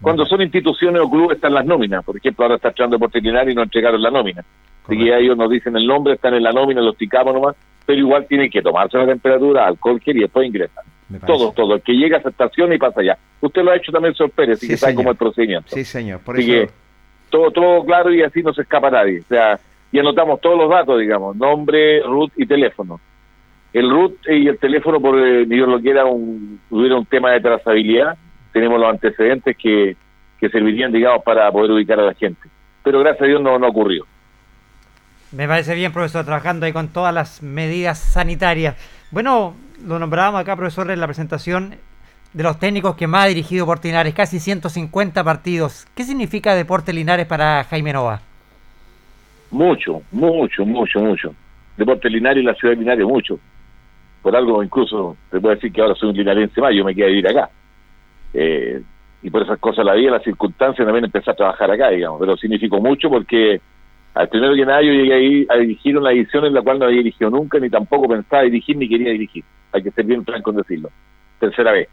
Cuando 0.00 0.26
son 0.26 0.42
instituciones 0.42 1.00
o 1.02 1.10
clubes 1.10 1.36
están 1.36 1.54
las 1.54 1.64
nóminas, 1.64 2.04
por 2.04 2.16
ejemplo, 2.16 2.44
ahora 2.44 2.56
está 2.56 2.68
echando 2.68 2.98
por 2.98 3.10
y 3.14 3.54
no 3.54 3.62
entregaron 3.62 4.02
la 4.02 4.10
nómina. 4.10 4.44
Así 4.84 4.96
que 4.96 5.18
ellos 5.18 5.36
nos 5.36 5.50
dicen 5.50 5.76
el 5.76 5.86
nombre, 5.86 6.14
están 6.14 6.34
en 6.34 6.42
la 6.42 6.52
nómina, 6.52 6.80
los 6.80 6.96
ticamos 6.96 7.34
nomás, 7.34 7.56
pero 7.84 7.98
igual 7.98 8.26
tienen 8.26 8.50
que 8.50 8.62
tomarse 8.62 8.98
la 8.98 9.06
temperatura, 9.06 9.66
alcohol 9.66 10.00
y 10.04 10.20
después 10.20 10.46
ingresar. 10.46 10.84
Todo, 11.24 11.52
todo. 11.52 11.76
El 11.76 11.82
que 11.82 11.92
llega 11.92 12.18
a 12.18 12.20
esa 12.20 12.28
estación 12.28 12.72
y 12.72 12.78
pasa 12.78 13.00
allá. 13.00 13.16
Usted 13.40 13.62
lo 13.62 13.70
ha 13.70 13.76
hecho 13.76 13.92
también, 13.92 14.14
señor 14.14 14.30
Pérez, 14.32 14.58
así 14.58 14.68
que 14.68 14.76
sabe 14.76 14.94
cómo 14.94 15.10
el 15.10 15.16
procedimiento. 15.16 15.68
Sí, 15.74 15.84
señor. 15.84 16.20
Por 16.20 16.36
así 16.36 16.46
que 16.46 16.68
todo, 17.30 17.50
todo 17.50 17.84
claro 17.84 18.12
y 18.12 18.22
así 18.22 18.42
no 18.42 18.52
se 18.52 18.62
escapa 18.62 18.90
nadie. 18.90 19.20
O 19.20 19.28
sea, 19.28 19.58
y 19.92 19.98
anotamos 19.98 20.40
todos 20.40 20.58
los 20.58 20.68
datos, 20.68 21.00
digamos, 21.00 21.36
nombre, 21.36 22.00
root 22.02 22.32
y 22.36 22.46
teléfono. 22.46 23.00
El 23.72 23.90
root 23.90 24.16
y 24.28 24.48
el 24.48 24.58
teléfono, 24.58 25.00
por 25.00 25.18
eh, 25.18 25.46
Dios 25.46 25.68
lo 25.68 25.80
quiera, 25.80 26.04
un, 26.06 26.60
hubiera 26.70 26.96
un 26.96 27.06
tema 27.06 27.30
de 27.32 27.40
trazabilidad 27.40 28.16
tenemos 28.56 28.80
los 28.80 28.88
antecedentes 28.88 29.54
que, 29.54 29.94
que 30.40 30.48
servirían, 30.48 30.90
digamos, 30.90 31.22
para 31.22 31.52
poder 31.52 31.72
ubicar 31.72 32.00
a 32.00 32.06
la 32.06 32.14
gente. 32.14 32.48
Pero 32.82 33.00
gracias 33.00 33.20
a 33.20 33.26
Dios 33.26 33.42
no, 33.42 33.58
no 33.58 33.68
ocurrió. 33.68 34.06
Me 35.30 35.46
parece 35.46 35.74
bien, 35.74 35.92
profesor, 35.92 36.24
trabajando 36.24 36.64
ahí 36.64 36.72
con 36.72 36.88
todas 36.88 37.12
las 37.12 37.42
medidas 37.42 37.98
sanitarias. 37.98 38.74
Bueno, 39.10 39.54
lo 39.84 39.98
nombrábamos 39.98 40.40
acá, 40.40 40.56
profesor, 40.56 40.90
en 40.90 41.00
la 41.00 41.06
presentación 41.06 41.74
de 42.32 42.42
los 42.42 42.58
técnicos 42.58 42.96
que 42.96 43.06
más 43.06 43.26
ha 43.26 43.28
dirigido 43.28 43.66
por 43.66 43.84
Linares, 43.84 44.14
casi 44.14 44.40
150 44.40 45.22
partidos. 45.22 45.86
¿Qué 45.94 46.04
significa 46.04 46.54
Deporte 46.54 46.94
Linares 46.94 47.26
para 47.26 47.62
Jaime 47.64 47.92
Nova? 47.92 48.22
Mucho, 49.50 50.00
mucho, 50.12 50.64
mucho, 50.64 51.00
mucho. 51.00 51.34
Deporte 51.76 52.08
Linares 52.08 52.42
y 52.42 52.46
la 52.46 52.54
ciudad 52.54 52.72
de 52.72 52.80
Linares, 52.80 53.04
mucho. 53.04 53.38
Por 54.22 54.34
algo, 54.34 54.62
incluso, 54.62 55.14
te 55.30 55.38
puedo 55.40 55.54
decir 55.54 55.70
que 55.70 55.82
ahora 55.82 55.94
soy 55.94 56.08
un 56.08 56.16
linarense 56.16 56.58
más, 56.58 56.72
yo 56.74 56.86
me 56.86 56.94
quedé 56.94 57.04
a 57.04 57.08
vivir 57.08 57.28
acá. 57.28 57.50
Eh, 58.38 58.82
y 59.22 59.30
por 59.30 59.42
esas 59.42 59.58
cosas 59.58 59.84
la 59.84 59.94
vida, 59.94 60.10
las 60.10 60.22
circunstancias, 60.22 60.86
también 60.86 61.06
empecé 61.06 61.30
a 61.30 61.34
trabajar 61.34 61.70
acá, 61.70 61.88
digamos. 61.88 62.20
Pero 62.20 62.36
significó 62.36 62.80
mucho 62.80 63.08
porque, 63.08 63.60
al 64.14 64.28
primero 64.28 64.54
que 64.54 64.66
nada, 64.66 64.82
yo 64.82 64.92
llegué 64.92 65.14
ahí 65.14 65.46
a 65.48 65.56
dirigir 65.56 65.96
una 65.96 66.12
edición 66.12 66.44
en 66.44 66.54
la 66.54 66.62
cual 66.62 66.78
no 66.78 66.84
había 66.84 66.98
dirigido 66.98 67.30
nunca, 67.30 67.58
ni 67.58 67.70
tampoco 67.70 68.08
pensaba 68.08 68.42
dirigir, 68.42 68.76
ni 68.76 68.88
quería 68.88 69.10
dirigir. 69.10 69.42
Hay 69.72 69.82
que 69.82 69.90
ser 69.90 70.04
bien 70.04 70.24
franco 70.24 70.50
en 70.50 70.56
decirlo. 70.58 70.90
Tercera 71.40 71.72
vez. 71.72 71.88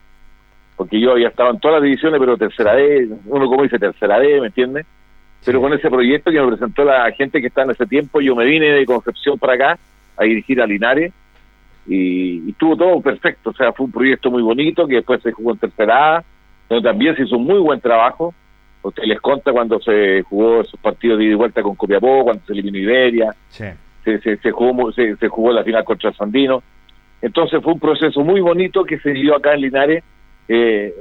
Porque 0.75 0.99
yo 0.99 1.11
había 1.11 1.29
estado 1.29 1.51
en 1.51 1.59
todas 1.59 1.75
las 1.75 1.83
divisiones, 1.83 2.19
pero 2.19 2.37
tercera 2.37 2.75
vez, 2.75 3.09
uno 3.25 3.47
como 3.47 3.63
dice 3.63 3.79
tercera 3.79 4.19
vez, 4.19 4.41
¿me 4.41 4.47
entiendes? 4.47 4.85
Pero 5.45 5.61
con 5.61 5.73
ese 5.73 5.89
proyecto 5.89 6.29
que 6.29 6.41
me 6.41 6.47
presentó 6.47 6.83
la 6.83 7.09
gente 7.11 7.41
que 7.41 7.47
está 7.47 7.63
en 7.63 7.71
ese 7.71 7.85
tiempo, 7.85 8.21
yo 8.21 8.35
me 8.35 8.45
vine 8.45 8.67
de 8.67 8.85
Concepción 8.85 9.37
para 9.37 9.53
acá 9.53 9.79
a 10.17 10.23
dirigir 10.23 10.61
a 10.61 10.67
Linares 10.67 11.13
y, 11.87 12.49
estuvo 12.49 12.77
todo 12.77 13.01
perfecto. 13.01 13.49
O 13.49 13.53
sea, 13.53 13.73
fue 13.73 13.85
un 13.85 13.91
proyecto 13.91 14.31
muy 14.31 14.41
bonito 14.41 14.87
que 14.87 14.95
después 14.95 15.21
se 15.21 15.31
jugó 15.31 15.51
en 15.51 15.57
tercera 15.57 16.17
A, 16.17 16.23
donde 16.73 16.89
también 16.89 17.15
se 17.15 17.23
hizo 17.23 17.37
un 17.37 17.45
muy 17.45 17.59
buen 17.59 17.79
trabajo. 17.79 18.33
Usted 18.81 19.03
les 19.03 19.19
conta 19.21 19.51
cuando 19.51 19.79
se 19.79 20.23
jugó 20.23 20.61
esos 20.61 20.79
partidos 20.79 21.19
de 21.19 21.25
ida 21.25 21.33
y 21.33 21.35
vuelta 21.35 21.61
con 21.61 21.75
Copiapó, 21.75 22.23
cuando 22.23 22.43
se 22.45 22.53
eliminó 22.53 22.77
Iberia, 22.77 23.33
se, 23.49 23.77
se, 24.03 24.51
jugó, 24.51 24.91
se, 24.91 25.15
se 25.15 25.27
jugó 25.29 25.51
la 25.51 25.63
final 25.63 25.83
contra 25.85 26.11
Sandino. 26.13 26.61
Entonces 27.21 27.61
fue 27.63 27.73
un 27.73 27.79
proceso 27.79 28.21
muy 28.21 28.41
bonito 28.41 28.83
que 28.83 28.99
se 28.99 29.11
dio 29.11 29.35
acá 29.35 29.53
en 29.53 29.61
Linares. 29.61 30.03
Eh, 30.49 30.93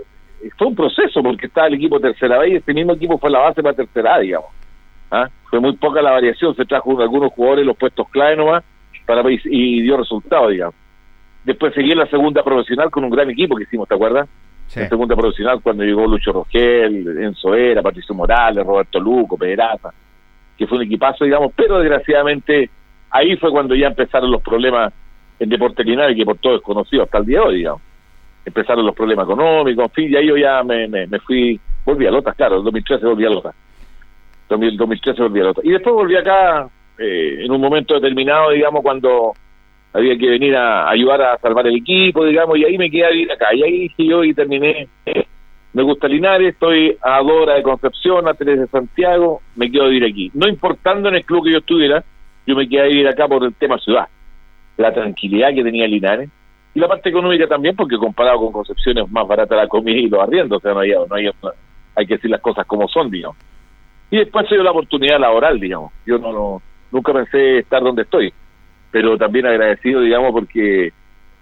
fue 0.56 0.68
un 0.68 0.76
proceso 0.76 1.22
porque 1.22 1.46
estaba 1.46 1.66
el 1.66 1.74
equipo 1.74 1.98
tercera 1.98 2.38
vez 2.38 2.52
y 2.52 2.56
este 2.56 2.74
mismo 2.74 2.92
equipo 2.92 3.18
fue 3.18 3.30
la 3.30 3.40
base 3.40 3.62
para 3.62 3.74
tercera 3.74 4.20
digamos. 4.20 4.50
¿Ah? 5.10 5.28
Fue 5.50 5.60
muy 5.60 5.76
poca 5.76 6.00
la 6.00 6.12
variación, 6.12 6.54
se 6.54 6.64
trajo 6.64 7.00
algunos 7.00 7.32
jugadores 7.32 7.66
los 7.66 7.76
puestos 7.76 8.08
clave 8.10 8.36
nomás 8.36 8.64
para 9.04 9.22
y 9.28 9.82
dio 9.82 9.96
resultados, 9.96 10.50
digamos. 10.50 10.74
Después 11.44 11.74
seguí 11.74 11.90
en 11.90 11.98
la 11.98 12.06
segunda 12.06 12.42
profesional 12.44 12.90
con 12.90 13.04
un 13.04 13.10
gran 13.10 13.28
equipo 13.28 13.56
que 13.56 13.64
hicimos, 13.64 13.88
¿te 13.88 13.94
acuerdas? 13.94 14.28
En 14.74 14.88
segunda 14.88 15.14
profesional 15.14 15.60
cuando 15.62 15.84
llegó 15.84 16.06
Lucho 16.06 16.32
Rogel, 16.32 17.18
Enzo 17.22 17.54
Era, 17.54 17.82
Patricio 17.82 18.14
Morales, 18.14 18.64
Roberto 18.64 18.98
Luco, 18.98 19.36
Pedraza, 19.36 19.92
que 20.56 20.66
fue 20.66 20.78
un 20.78 20.84
equipazo, 20.84 21.24
digamos, 21.24 21.52
pero 21.54 21.78
desgraciadamente 21.78 22.70
ahí 23.10 23.36
fue 23.36 23.50
cuando 23.50 23.74
ya 23.74 23.88
empezaron 23.88 24.30
los 24.30 24.42
problemas 24.42 24.92
en 25.38 25.48
Deporte 25.48 25.84
Linares, 25.84 26.16
que 26.16 26.24
por 26.24 26.38
todo 26.38 26.56
es 26.56 26.62
conocido 26.62 27.02
hasta 27.02 27.18
el 27.18 27.26
día 27.26 27.40
de 27.40 27.44
hoy, 27.44 27.56
digamos 27.56 27.82
empezaron 28.44 28.84
los 28.84 28.94
problemas 28.94 29.24
económicos, 29.24 29.84
en 29.84 29.90
fin, 29.90 30.12
y 30.12 30.16
ahí 30.16 30.26
yo 30.26 30.36
ya 30.36 30.62
me, 30.62 30.88
me, 30.88 31.18
fui, 31.20 31.60
volví 31.84 32.06
a 32.06 32.10
Lota, 32.10 32.32
claro, 32.32 32.58
en 32.58 32.64
2013 32.64 33.06
volví 33.06 33.24
a 33.24 33.30
Lota. 33.30 33.54
En 34.48 34.76
2013 34.76 35.22
volví 35.22 35.40
a 35.40 35.44
Lota. 35.44 35.60
Y 35.64 35.70
después 35.70 35.94
volví 35.94 36.16
acá 36.16 36.68
eh, 36.98 37.44
en 37.44 37.50
un 37.50 37.60
momento 37.60 37.94
determinado, 37.94 38.50
digamos, 38.50 38.82
cuando 38.82 39.32
había 39.92 40.16
que 40.16 40.28
venir 40.28 40.56
a 40.56 40.88
ayudar 40.88 41.22
a 41.22 41.38
salvar 41.38 41.66
el 41.66 41.76
equipo, 41.76 42.24
digamos, 42.24 42.56
y 42.58 42.64
ahí 42.64 42.78
me 42.78 42.90
quedé 42.90 43.04
a 43.04 43.10
vivir 43.10 43.32
acá. 43.32 43.54
Y 43.54 43.62
ahí 43.62 43.78
dije 43.80 44.06
yo 44.06 44.24
y 44.24 44.34
terminé. 44.34 44.88
Eh, 45.06 45.26
me 45.74 45.82
gusta 45.82 46.08
Linares, 46.08 46.52
estoy 46.52 46.96
a 47.00 47.22
Dora 47.22 47.54
de 47.54 47.62
Concepción, 47.62 48.28
a 48.28 48.34
Teresa 48.34 48.62
de 48.62 48.68
Santiago, 48.68 49.40
me 49.56 49.70
quedo 49.70 49.84
a 49.84 49.88
vivir 49.88 50.04
aquí. 50.04 50.30
No 50.34 50.48
importando 50.48 51.08
en 51.08 51.16
el 51.16 51.24
club 51.24 51.44
que 51.44 51.52
yo 51.52 51.58
estuviera, 51.58 52.04
yo 52.46 52.54
me 52.54 52.68
quedé 52.68 52.82
a 52.82 52.86
vivir 52.86 53.08
acá 53.08 53.26
por 53.26 53.44
el 53.44 53.54
tema 53.54 53.78
ciudad. 53.78 54.06
La 54.76 54.92
tranquilidad 54.92 55.54
que 55.54 55.62
tenía 55.62 55.86
Linares, 55.86 56.28
y 56.74 56.80
la 56.80 56.88
parte 56.88 57.10
económica 57.10 57.46
también, 57.46 57.76
porque 57.76 57.96
comparado 57.96 58.38
con 58.38 58.52
Concepción 58.52 58.98
es 58.98 59.10
más 59.10 59.26
barata 59.26 59.56
la 59.56 59.68
comida 59.68 59.98
y 59.98 60.08
los 60.08 60.20
arriendos, 60.20 60.58
o 60.58 60.60
sea, 60.60 60.72
no 60.72 60.80
hay, 60.80 60.90
no 60.90 61.14
hay, 61.14 61.28
hay 61.94 62.06
que 62.06 62.14
decir 62.14 62.30
las 62.30 62.40
cosas 62.40 62.66
como 62.66 62.88
son, 62.88 63.10
digamos. 63.10 63.36
Y 64.10 64.18
después 64.18 64.46
se 64.48 64.54
dio 64.54 64.64
la 64.64 64.70
oportunidad 64.72 65.18
laboral, 65.18 65.58
digamos. 65.58 65.92
Yo 66.06 66.18
no, 66.18 66.32
no 66.32 66.62
nunca 66.92 67.12
pensé 67.12 67.58
estar 67.58 67.82
donde 67.82 68.02
estoy, 68.02 68.32
pero 68.92 69.18
también 69.18 69.46
agradecido, 69.46 70.00
digamos, 70.00 70.30
porque 70.32 70.92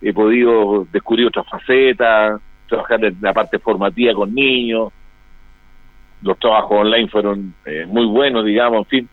he 0.00 0.12
podido 0.14 0.86
descubrir 0.90 1.26
otras 1.26 1.46
facetas, 1.46 2.40
trabajar 2.66 3.04
en 3.04 3.16
la 3.20 3.34
parte 3.34 3.58
formativa 3.58 4.14
con 4.14 4.34
niños, 4.34 4.90
los 6.22 6.38
trabajos 6.38 6.78
online 6.78 7.08
fueron 7.08 7.54
eh, 7.66 7.84
muy 7.86 8.06
buenos, 8.06 8.46
digamos, 8.46 8.78
en 8.78 8.86
fin. 8.86 9.08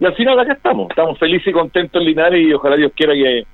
Y 0.00 0.04
al 0.06 0.14
final 0.14 0.40
acá 0.40 0.54
estamos, 0.54 0.90
estamos 0.90 1.16
felices 1.18 1.46
y 1.46 1.52
contentos 1.52 2.00
en 2.00 2.08
Linares 2.08 2.42
y 2.42 2.52
ojalá 2.52 2.74
Dios 2.74 2.90
quiera 2.96 3.12
que 3.12 3.44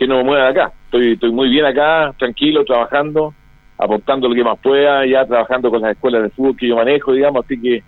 que 0.00 0.06
no 0.06 0.16
me 0.16 0.24
mueva 0.24 0.44
de 0.44 0.50
acá. 0.50 0.72
Estoy, 0.86 1.12
estoy 1.12 1.30
muy 1.30 1.50
bien 1.50 1.66
acá, 1.66 2.14
tranquilo, 2.18 2.64
trabajando, 2.64 3.34
aportando 3.76 4.30
lo 4.30 4.34
que 4.34 4.42
más 4.42 4.58
pueda, 4.58 5.04
ya 5.04 5.26
trabajando 5.26 5.70
con 5.70 5.82
las 5.82 5.92
escuelas 5.92 6.22
de 6.22 6.30
fútbol 6.30 6.56
que 6.56 6.68
yo 6.68 6.76
manejo, 6.76 7.12
digamos, 7.12 7.44
así 7.44 7.60
que 7.60 7.82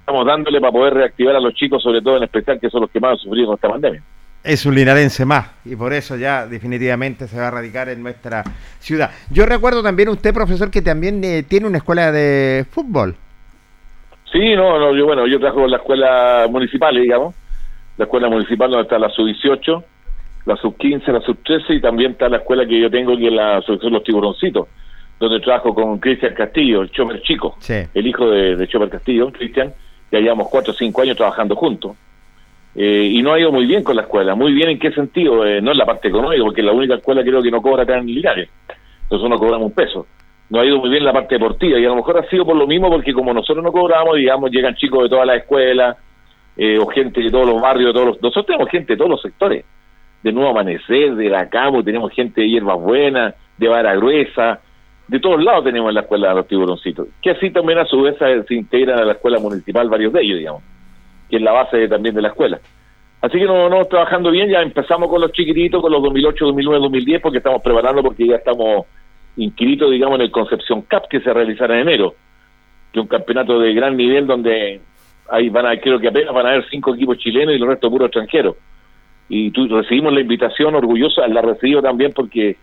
estamos 0.00 0.26
dándole 0.26 0.60
para 0.60 0.72
poder 0.72 0.94
reactivar 0.94 1.36
a 1.36 1.40
los 1.40 1.54
chicos, 1.54 1.80
sobre 1.80 2.02
todo 2.02 2.16
en 2.16 2.24
especial, 2.24 2.58
que 2.58 2.68
son 2.68 2.80
los 2.80 2.90
que 2.90 2.98
más 2.98 3.12
han 3.12 3.18
sufrido 3.18 3.46
con 3.46 3.54
esta 3.54 3.68
pandemia. 3.68 4.02
Es 4.44 4.66
un 4.66 4.74
linarense 4.74 5.24
más 5.24 5.50
y 5.64 5.74
por 5.74 5.94
eso 5.94 6.16
ya 6.16 6.46
definitivamente 6.46 7.26
se 7.26 7.40
va 7.40 7.48
a 7.48 7.50
radicar 7.50 7.88
en 7.88 8.02
nuestra 8.02 8.44
ciudad. 8.78 9.10
Yo 9.30 9.46
recuerdo 9.46 9.82
también 9.82 10.10
usted, 10.10 10.34
profesor, 10.34 10.70
que 10.70 10.82
también 10.82 11.24
eh, 11.24 11.44
tiene 11.44 11.66
una 11.66 11.78
escuela 11.78 12.12
de 12.12 12.66
fútbol. 12.70 13.16
Sí, 14.30 14.54
no, 14.54 14.78
no, 14.78 14.94
yo 14.94 15.06
bueno, 15.06 15.26
yo 15.26 15.40
trabajo 15.40 15.64
en 15.64 15.70
la 15.70 15.76
escuela 15.78 16.46
municipal, 16.50 16.94
digamos, 16.94 17.34
la 17.96 18.04
escuela 18.04 18.28
municipal 18.28 18.70
donde 18.70 18.82
está 18.82 18.98
la 18.98 19.08
sub-18, 19.08 19.84
la 20.44 20.56
sub-15, 20.56 21.06
la 21.06 21.20
sub-13 21.22 21.76
y 21.76 21.80
también 21.80 22.12
está 22.12 22.28
la 22.28 22.36
escuela 22.38 22.66
que 22.66 22.78
yo 22.78 22.90
tengo 22.90 23.16
que 23.16 23.28
es 23.28 23.32
la 23.32 23.56
Asociación 23.58 23.94
Los 23.94 24.04
Tiburoncitos, 24.04 24.68
donde 25.18 25.40
trabajo 25.40 25.74
con 25.74 25.98
Cristian 26.00 26.34
Castillo, 26.34 26.82
el 26.82 26.90
chofer 26.90 27.22
chico, 27.22 27.56
el 27.68 28.06
hijo 28.06 28.28
de, 28.28 28.56
de 28.56 28.68
Choper 28.68 28.90
Castillo, 28.90 29.32
Cristian, 29.32 29.72
ya 30.12 30.18
llevamos 30.18 30.48
cuatro 30.50 30.72
o 30.72 30.76
cinco 30.76 31.00
años 31.00 31.16
trabajando 31.16 31.56
juntos. 31.56 31.96
Eh, 32.76 33.08
y 33.12 33.22
no 33.22 33.32
ha 33.32 33.38
ido 33.38 33.52
muy 33.52 33.66
bien 33.66 33.84
con 33.84 33.96
la 33.96 34.02
escuela. 34.02 34.34
Muy 34.34 34.52
bien 34.52 34.70
en 34.70 34.78
qué 34.78 34.90
sentido, 34.92 35.44
eh, 35.46 35.60
no 35.60 35.72
en 35.72 35.78
la 35.78 35.86
parte 35.86 36.08
económica, 36.08 36.42
porque 36.42 36.62
la 36.62 36.72
única 36.72 36.94
escuela 36.94 37.22
creo 37.22 37.42
que 37.42 37.50
no 37.50 37.62
cobra 37.62 37.84
acá 37.84 37.98
en 37.98 38.06
Linares. 38.06 38.48
Nosotros 39.10 39.30
no 39.30 39.38
cobramos 39.38 39.66
un 39.66 39.74
peso. 39.74 40.06
No 40.50 40.60
ha 40.60 40.66
ido 40.66 40.78
muy 40.78 40.90
bien 40.90 41.02
en 41.02 41.06
la 41.06 41.12
parte 41.12 41.36
deportiva 41.36 41.78
y 41.78 41.84
a 41.84 41.88
lo 41.88 41.96
mejor 41.96 42.18
ha 42.18 42.28
sido 42.28 42.44
por 42.44 42.56
lo 42.56 42.66
mismo 42.66 42.90
porque 42.90 43.12
como 43.12 43.32
nosotros 43.32 43.64
no 43.64 43.72
cobramos, 43.72 44.16
digamos, 44.16 44.50
llegan 44.50 44.74
chicos 44.74 45.04
de 45.04 45.08
todas 45.08 45.26
las 45.26 45.38
escuelas 45.38 45.96
eh, 46.56 46.78
o 46.78 46.86
gente 46.86 47.20
de 47.20 47.30
todos 47.30 47.46
los 47.46 47.60
barrios, 47.60 47.88
de 47.88 47.92
todos 47.94 48.06
los... 48.06 48.22
nosotros 48.22 48.46
tenemos 48.46 48.68
gente 48.68 48.92
de 48.92 48.96
todos 48.96 49.10
los 49.10 49.22
sectores 49.22 49.64
de 50.22 50.32
Nuevo 50.32 50.50
Amanecer, 50.50 51.14
de 51.14 51.28
la 51.28 51.48
Camo, 51.48 51.82
tenemos 51.84 52.10
gente 52.12 52.40
de 52.40 52.48
Hierbas 52.48 52.80
Buenas, 52.80 53.34
de 53.58 53.68
Vara 53.68 53.94
Gruesa, 53.94 54.60
de 55.06 55.20
todos 55.20 55.42
lados 55.42 55.64
tenemos 55.64 55.90
en 55.90 55.94
la 55.94 56.00
escuela 56.00 56.28
de 56.30 56.34
los 56.36 56.48
tiburoncitos, 56.48 57.08
que 57.20 57.30
así 57.30 57.50
también 57.50 57.78
a 57.78 57.84
su 57.84 58.00
vez 58.00 58.16
se 58.18 58.54
integran 58.54 58.98
a 58.98 59.04
la 59.04 59.12
escuela 59.12 59.38
municipal 59.38 59.88
varios 59.90 60.14
de 60.14 60.22
ellos, 60.22 60.38
digamos, 60.38 60.62
que 61.28 61.36
es 61.36 61.42
la 61.42 61.52
base 61.52 61.88
también 61.88 62.14
de 62.14 62.22
la 62.22 62.28
escuela. 62.28 62.60
Así 63.20 63.38
que 63.38 63.46
nos 63.46 63.70
no, 63.70 63.84
trabajando 63.86 64.30
bien, 64.30 64.50
ya 64.50 64.60
empezamos 64.60 65.08
con 65.08 65.20
los 65.20 65.32
chiquititos, 65.32 65.80
con 65.80 65.90
los 65.90 66.02
2008, 66.02 66.44
2009, 66.44 66.82
2010, 66.82 67.22
porque 67.22 67.38
estamos 67.38 67.62
preparando, 67.62 68.02
porque 68.02 68.26
ya 68.26 68.36
estamos 68.36 68.86
inscritos, 69.36 69.90
digamos, 69.90 70.16
en 70.16 70.26
el 70.26 70.30
Concepción 70.30 70.82
Cup 70.82 71.08
que 71.08 71.20
se 71.20 71.32
realizará 71.32 71.74
en 71.74 71.88
enero, 71.88 72.14
que 72.92 73.00
es 73.00 73.02
un 73.02 73.08
campeonato 73.08 73.58
de 73.58 73.72
gran 73.72 73.96
nivel 73.96 74.26
donde 74.26 74.80
ahí 75.30 75.48
van 75.48 75.66
a, 75.66 75.80
creo 75.80 75.98
que 75.98 76.08
apenas 76.08 76.34
van 76.34 76.46
a 76.46 76.50
haber 76.50 76.68
cinco 76.68 76.94
equipos 76.94 77.16
chilenos 77.18 77.54
y 77.54 77.58
los 77.58 77.68
restos 77.68 77.90
puros 77.90 78.08
extranjeros 78.08 78.56
y 79.28 79.50
tú, 79.50 79.66
recibimos 79.68 80.12
la 80.12 80.20
invitación 80.20 80.74
orgullosa, 80.74 81.26
la 81.28 81.40
recibo 81.40 81.80
también 81.80 82.12
porque 82.14 82.56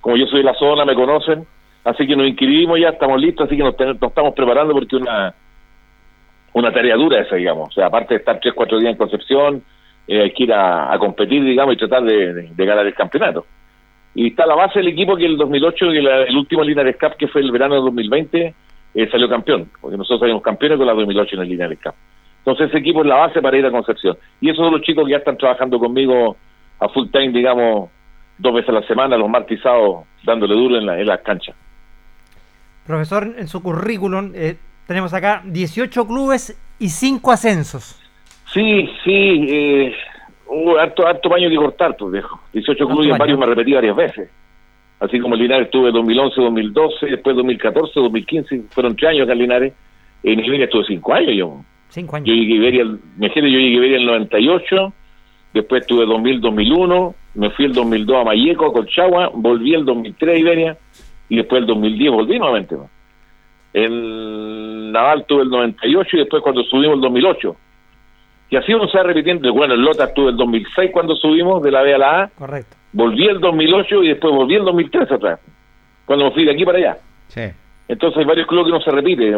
como 0.00 0.16
yo 0.16 0.26
soy 0.26 0.38
de 0.38 0.44
la 0.44 0.54
zona, 0.54 0.84
me 0.84 0.94
conocen, 0.94 1.46
así 1.84 2.06
que 2.06 2.16
nos 2.16 2.26
inscribimos 2.26 2.78
ya, 2.80 2.90
estamos 2.90 3.20
listos, 3.20 3.46
así 3.46 3.56
que 3.56 3.62
nos, 3.62 3.74
estamos 3.78 4.34
preparando 4.34 4.72
porque 4.72 4.96
una 4.96 5.34
una 6.58 6.72
tarea 6.72 6.96
dura 6.96 7.20
esa, 7.20 7.36
digamos, 7.36 7.68
o 7.68 7.72
sea, 7.72 7.86
aparte 7.86 8.14
de 8.14 8.18
estar 8.18 8.40
tres, 8.40 8.54
cuatro 8.54 8.78
días 8.78 8.92
en 8.92 8.98
Concepción, 8.98 9.62
eh, 10.06 10.22
hay 10.22 10.32
que 10.32 10.44
ir 10.44 10.52
a, 10.52 10.96
competir, 10.98 11.44
digamos, 11.44 11.74
y 11.74 11.78
tratar 11.78 12.02
de, 12.04 12.50
ganar 12.56 12.86
el 12.86 12.94
campeonato. 12.94 13.46
Y 14.14 14.28
está 14.28 14.46
la 14.46 14.54
base 14.54 14.78
del 14.78 14.88
equipo 14.88 15.16
que 15.16 15.26
el 15.26 15.36
2008, 15.36 15.90
el 15.90 16.36
último 16.36 16.64
Linares 16.64 16.96
Cup, 16.98 17.16
que 17.18 17.28
fue 17.28 17.42
el 17.42 17.52
verano 17.52 17.74
de 17.74 17.82
2020, 17.82 18.54
eh, 18.94 19.08
salió 19.10 19.28
campeón, 19.28 19.70
porque 19.80 19.96
nosotros 19.96 20.20
salimos 20.20 20.42
campeones 20.42 20.78
con 20.78 20.86
la 20.86 20.94
2008 20.94 21.36
en 21.36 21.42
el 21.42 21.48
Linares 21.48 21.78
Cup. 21.82 21.94
Entonces 22.38 22.68
ese 22.68 22.78
equipo 22.78 23.02
es 23.02 23.06
la 23.06 23.16
base 23.16 23.42
para 23.42 23.58
ir 23.58 23.66
a 23.66 23.70
Concepción. 23.70 24.16
Y 24.40 24.50
esos 24.50 24.64
son 24.64 24.72
los 24.72 24.82
chicos 24.82 25.04
que 25.04 25.12
ya 25.12 25.18
están 25.18 25.36
trabajando 25.36 25.78
conmigo 25.78 26.36
a 26.80 26.88
full 26.88 27.08
time, 27.10 27.28
digamos, 27.28 27.90
dos 28.38 28.54
veces 28.54 28.70
a 28.70 28.72
la 28.72 28.86
semana, 28.86 29.16
los 29.16 29.28
martizados, 29.28 30.06
dándole 30.24 30.54
duro 30.54 30.78
en, 30.78 30.86
la, 30.86 30.98
en 30.98 31.06
las 31.06 31.20
canchas. 31.20 31.54
Profesor, 32.86 33.34
en 33.36 33.48
su 33.48 33.62
currículum 33.62 34.32
eh, 34.34 34.56
tenemos 34.88 35.12
acá 35.12 35.42
18 35.44 36.06
clubes 36.06 36.58
y 36.78 36.88
5 36.88 37.30
ascensos. 37.30 38.00
Sí, 38.54 38.88
sí, 39.04 39.46
eh, 39.46 39.94
hubo 40.46 40.78
harto, 40.78 41.06
harto 41.06 41.28
baño 41.28 41.50
que 41.50 41.56
cortar, 41.56 41.94
pues 41.94 42.10
viejo. 42.10 42.40
18 42.54 42.86
clubes 42.88 43.06
y 43.06 43.10
varios 43.10 43.38
me 43.38 43.44
repetí 43.44 43.74
varias 43.74 43.94
veces. 43.94 44.30
Así 44.98 45.20
como 45.20 45.34
en 45.34 45.42
Linares 45.42 45.66
estuve 45.66 45.92
2011, 45.92 46.40
2012, 46.40 47.06
después 47.06 47.36
2014, 47.36 48.00
2015, 48.00 48.62
fueron 48.70 48.96
tres 48.96 49.10
años 49.10 49.24
acá 49.24 49.34
en 49.34 49.38
Linares. 49.38 49.74
En 50.22 50.40
Iberia 50.40 50.64
estuve 50.64 50.84
cinco 50.86 51.12
años 51.12 51.36
yo. 51.36 51.60
Cinco 51.90 52.16
años. 52.16 52.28
Yo 52.28 52.34
llegué 52.34 52.54
a 52.54 52.56
Iberia, 52.56 52.84
me 53.18 53.28
yo 53.28 53.42
llegué 53.42 53.58
a 53.58 53.76
Iberia 53.76 53.96
en 53.96 54.02
el 54.02 54.06
98, 54.06 54.92
después 55.52 55.86
tuve 55.86 56.06
2000, 56.06 56.40
2001, 56.40 57.14
me 57.34 57.50
fui 57.50 57.66
el 57.66 57.74
2002 57.74 58.16
a 58.16 58.24
Mayeco, 58.24 58.66
a 58.66 58.72
Colchagua, 58.72 59.30
volví 59.34 59.74
el 59.74 59.84
2003 59.84 60.34
a 60.34 60.38
Iberia 60.38 60.78
y 61.28 61.36
después 61.36 61.60
el 61.60 61.66
2010 61.66 62.10
volví 62.10 62.38
nuevamente. 62.38 62.74
En 63.72 64.92
Naval 64.92 65.24
tuve 65.26 65.42
el 65.42 65.50
98 65.50 66.16
y 66.16 66.18
después 66.20 66.42
cuando 66.42 66.62
subimos 66.64 66.96
el 66.96 67.00
2008. 67.02 67.56
Y 68.50 68.56
así 68.56 68.72
uno 68.72 68.88
se 68.88 68.96
va 68.96 69.04
repitiendo. 69.04 69.52
Bueno, 69.52 69.74
el 69.74 69.80
Lota 69.82 70.04
estuvo 70.04 70.30
el 70.30 70.36
2006 70.36 70.90
cuando 70.92 71.14
subimos 71.16 71.62
de 71.62 71.70
la 71.70 71.82
B 71.82 71.94
a 71.94 71.98
la 71.98 72.22
A. 72.22 72.28
Correcto. 72.28 72.76
Volví 72.92 73.26
el 73.26 73.40
2008 73.40 74.02
y 74.04 74.08
después 74.08 74.34
volví 74.34 74.54
el 74.54 74.64
2013 74.64 75.14
atrás. 75.14 75.40
Cuando 76.06 76.26
me 76.26 76.30
fui 76.30 76.44
de 76.46 76.52
aquí 76.52 76.64
para 76.64 76.78
allá. 76.78 76.96
Sí. 77.28 77.42
Entonces 77.88 78.18
hay 78.18 78.24
varios 78.24 78.46
clubes 78.46 78.66
que 78.66 78.72
no 78.72 78.80
se 78.80 78.90
repite. 78.90 79.34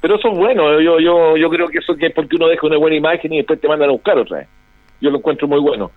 Pero 0.00 0.16
eso 0.16 0.28
es 0.28 0.38
bueno. 0.38 0.80
Yo, 0.80 1.00
yo, 1.00 1.36
yo 1.36 1.50
creo 1.50 1.68
que 1.68 1.78
eso 1.78 1.96
es 1.98 2.12
porque 2.14 2.36
uno 2.36 2.46
deja 2.48 2.66
una 2.66 2.76
buena 2.76 2.96
imagen 2.96 3.32
y 3.32 3.38
después 3.38 3.60
te 3.60 3.68
mandan 3.68 3.88
a 3.88 3.92
buscar 3.92 4.18
otra 4.18 4.38
vez. 4.38 4.48
Yo 5.00 5.10
lo 5.10 5.18
encuentro 5.18 5.48
muy 5.48 5.60
bueno. 5.60 5.90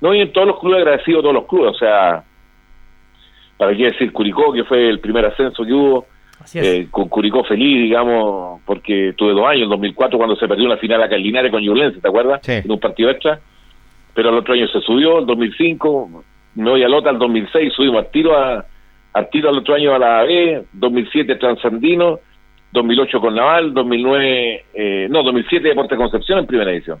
No, 0.00 0.14
y 0.14 0.20
en 0.20 0.32
todos 0.32 0.46
los 0.46 0.58
clubes 0.58 0.78
agradecido 0.78 1.18
a 1.18 1.22
todos 1.22 1.34
los 1.34 1.46
clubes. 1.46 1.74
O 1.74 1.78
sea, 1.78 2.24
para 3.56 3.74
qué 3.76 3.84
decir 3.84 4.12
Curicó, 4.12 4.52
que 4.52 4.64
fue 4.64 4.88
el 4.88 5.00
primer 5.00 5.26
ascenso 5.26 5.64
que 5.64 5.72
hubo. 5.72 6.06
Así 6.40 6.58
es. 6.58 6.66
Eh, 6.66 6.88
con 6.90 7.08
Curicó 7.08 7.44
feliz, 7.44 7.82
digamos, 7.82 8.60
porque 8.64 9.14
tuve 9.16 9.32
dos 9.32 9.46
años, 9.46 9.64
en 9.64 9.70
2004, 9.70 10.18
cuando 10.18 10.36
se 10.36 10.46
perdió 10.46 10.66
una 10.66 10.76
final 10.76 11.02
a 11.02 11.06
Linares 11.08 11.50
con 11.50 11.62
Ñublense, 11.62 12.00
¿te 12.00 12.08
acuerdas? 12.08 12.40
Sí. 12.42 12.52
En 12.52 12.70
un 12.70 12.80
partido 12.80 13.10
extra. 13.10 13.40
Pero 14.14 14.30
el 14.30 14.36
otro 14.36 14.54
año 14.54 14.66
se 14.68 14.80
subió, 14.80 15.18
el 15.18 15.26
2005, 15.26 16.24
me 16.54 16.70
voy 16.70 16.82
a 16.82 16.88
Lota 16.88 17.10
el 17.10 17.18
2006, 17.18 17.72
subimos 17.74 18.04
al 18.04 18.10
tiro, 18.10 18.36
a, 18.36 18.64
al 19.12 19.30
tiro 19.30 19.50
al 19.50 19.58
otro 19.58 19.74
año 19.74 19.94
a 19.94 19.98
la 19.98 20.22
B, 20.22 20.64
2007 20.72 21.36
Transandino, 21.36 22.20
2008 22.72 23.20
con 23.20 23.34
Naval, 23.34 23.74
2009, 23.74 24.64
eh, 24.74 25.06
no, 25.10 25.22
2007 25.22 25.68
Deporte 25.68 25.96
Concepción 25.96 26.38
en 26.38 26.46
primera 26.46 26.70
edición. 26.70 26.98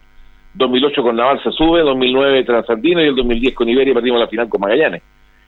2008 0.54 1.02
con 1.02 1.16
Naval 1.16 1.42
se 1.42 1.52
sube, 1.52 1.80
2009 1.80 2.44
Transandino 2.44 3.02
y 3.02 3.08
el 3.08 3.16
2010 3.16 3.54
con 3.54 3.68
Iberia 3.68 3.94
perdimos 3.94 4.20
la 4.20 4.28
final 4.28 4.48
con 4.48 4.60
Magallanes. 4.60 5.02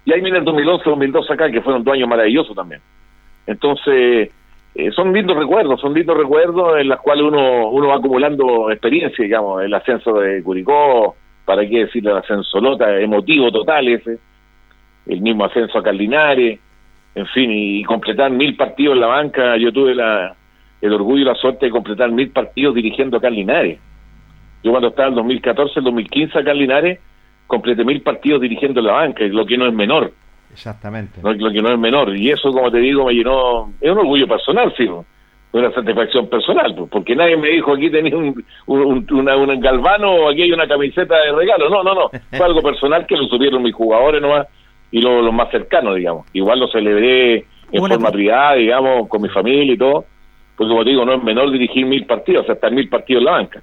Y 0.05 0.13
ahí 0.13 0.21
viene 0.21 0.39
el 0.39 0.45
2011, 0.45 0.85
2012 0.89 1.33
acá, 1.33 1.51
que 1.51 1.61
fueron 1.61 1.85
dos 1.85 1.95
años 1.95 2.09
maravillosos 2.09 2.55
también. 2.55 2.81
Entonces, 3.49 4.31
eh, 4.75 4.91
son 4.93 5.11
lindos 5.15 5.35
recuerdos, 5.35 5.81
son 5.81 5.95
lindos 5.95 6.19
recuerdos 6.19 6.79
en 6.79 6.89
los 6.89 7.01
cuales 7.01 7.25
uno, 7.25 7.71
uno 7.71 7.89
va 7.89 7.97
acumulando 7.97 8.71
experiencia, 8.71 9.25
digamos, 9.25 9.63
el 9.63 9.73
ascenso 9.73 10.13
de 10.21 10.43
Curicó, 10.43 11.17
para 11.47 11.67
qué 11.67 11.87
decir 11.87 12.07
el 12.07 12.19
ascenso 12.19 12.61
Lota, 12.61 13.01
emotivo 13.01 13.51
total 13.51 13.89
ese, 13.89 14.19
el 15.07 15.23
mismo 15.23 15.47
ascenso 15.47 15.79
a 15.79 15.83
Caldinares, 15.83 16.61
en 17.15 17.27
fin, 17.29 17.51
y 17.51 17.83
completar 17.85 18.31
mil 18.31 18.55
partidos 18.55 18.97
en 18.97 19.01
la 19.01 19.07
banca, 19.07 19.57
yo 19.57 19.73
tuve 19.73 19.95
la, 19.95 20.37
el 20.83 20.93
orgullo 20.93 21.23
y 21.23 21.25
la 21.25 21.35
suerte 21.35 21.67
de 21.67 21.73
completar 21.73 22.11
mil 22.13 22.31
partidos 22.31 22.75
dirigiendo 22.75 23.17
a 23.17 23.21
Caldinares. 23.23 23.81
Yo 24.63 24.73
cuando 24.73 24.89
estaba 24.89 25.09
en 25.09 25.15
el 25.15 25.21
2014, 25.21 25.79
el 25.79 25.85
2015 25.87 26.39
acá 26.39 26.51
en 26.51 26.59
Linares, 26.59 27.01
completé 27.47 27.83
mil 27.83 28.03
partidos 28.03 28.43
dirigiendo 28.43 28.81
en 28.81 28.87
la 28.87 28.93
banca, 28.93 29.25
lo 29.25 29.47
que 29.47 29.57
no 29.57 29.67
es 29.67 29.73
menor 29.73 30.13
Exactamente. 30.53 31.21
no, 31.23 31.33
lo 31.33 31.51
que 31.53 31.63
no 31.63 31.73
es 31.73 31.79
menor. 31.79 32.17
Y 32.17 32.31
eso, 32.31 32.51
como 32.53 32.71
te 32.71 32.79
digo, 32.79 33.05
me 33.07 33.13
llenó, 33.15 33.73
es 33.81 33.91
un 33.91 33.99
orgullo 33.99 34.27
personal, 34.27 34.73
sí, 34.77 34.85
¿no? 34.87 35.05
una 35.51 35.73
satisfacción 35.73 36.29
personal, 36.29 36.75
pues, 36.77 36.91
porque 36.91 37.17
nadie 37.17 37.35
me 37.37 37.49
dijo 37.49 37.73
aquí 37.73 37.91
tenía 37.91 38.15
un, 38.15 38.45
un, 38.67 39.07
una, 39.11 39.35
un 39.35 39.59
galvano 39.59 40.13
o 40.13 40.31
aquí 40.31 40.43
hay 40.43 40.53
una 40.53 40.69
camiseta 40.69 41.17
de 41.17 41.33
regalo. 41.33 41.71
No, 41.71 41.83
no, 41.83 41.95
no. 41.95 42.11
Fue 42.37 42.45
algo 42.47 42.61
personal 42.61 43.07
que 43.07 43.17
lo 43.17 43.25
supieron 43.25 43.63
mis 43.63 43.75
jugadores 43.75 44.21
nomás 44.21 44.47
y 44.91 45.01
los 45.01 45.25
los 45.25 45.33
más 45.33 45.51
cercanos, 45.51 45.97
digamos. 45.97 46.27
Igual 46.35 46.61
lo 46.61 46.69
celebré 46.69 47.37
en 47.73 47.83
Una- 47.83 47.95
forma 47.95 48.11
privada, 48.13 48.55
digamos, 48.57 49.09
con 49.09 49.23
mi 49.23 49.29
familia 49.31 49.73
y 49.75 49.79
todo. 49.79 50.05
Porque, 50.55 50.71
como 50.71 50.85
te 50.85 50.91
digo, 50.91 51.05
no 51.07 51.15
es 51.15 51.23
menor 51.25 51.51
dirigir 51.51 51.87
mil 51.87 52.05
partidos, 52.05 52.43
o 52.43 52.47
sea, 52.47 52.55
estar 52.55 52.71
mil 52.71 52.89
partidos 52.89 53.21
en 53.23 53.25
la 53.25 53.33
banca. 53.33 53.63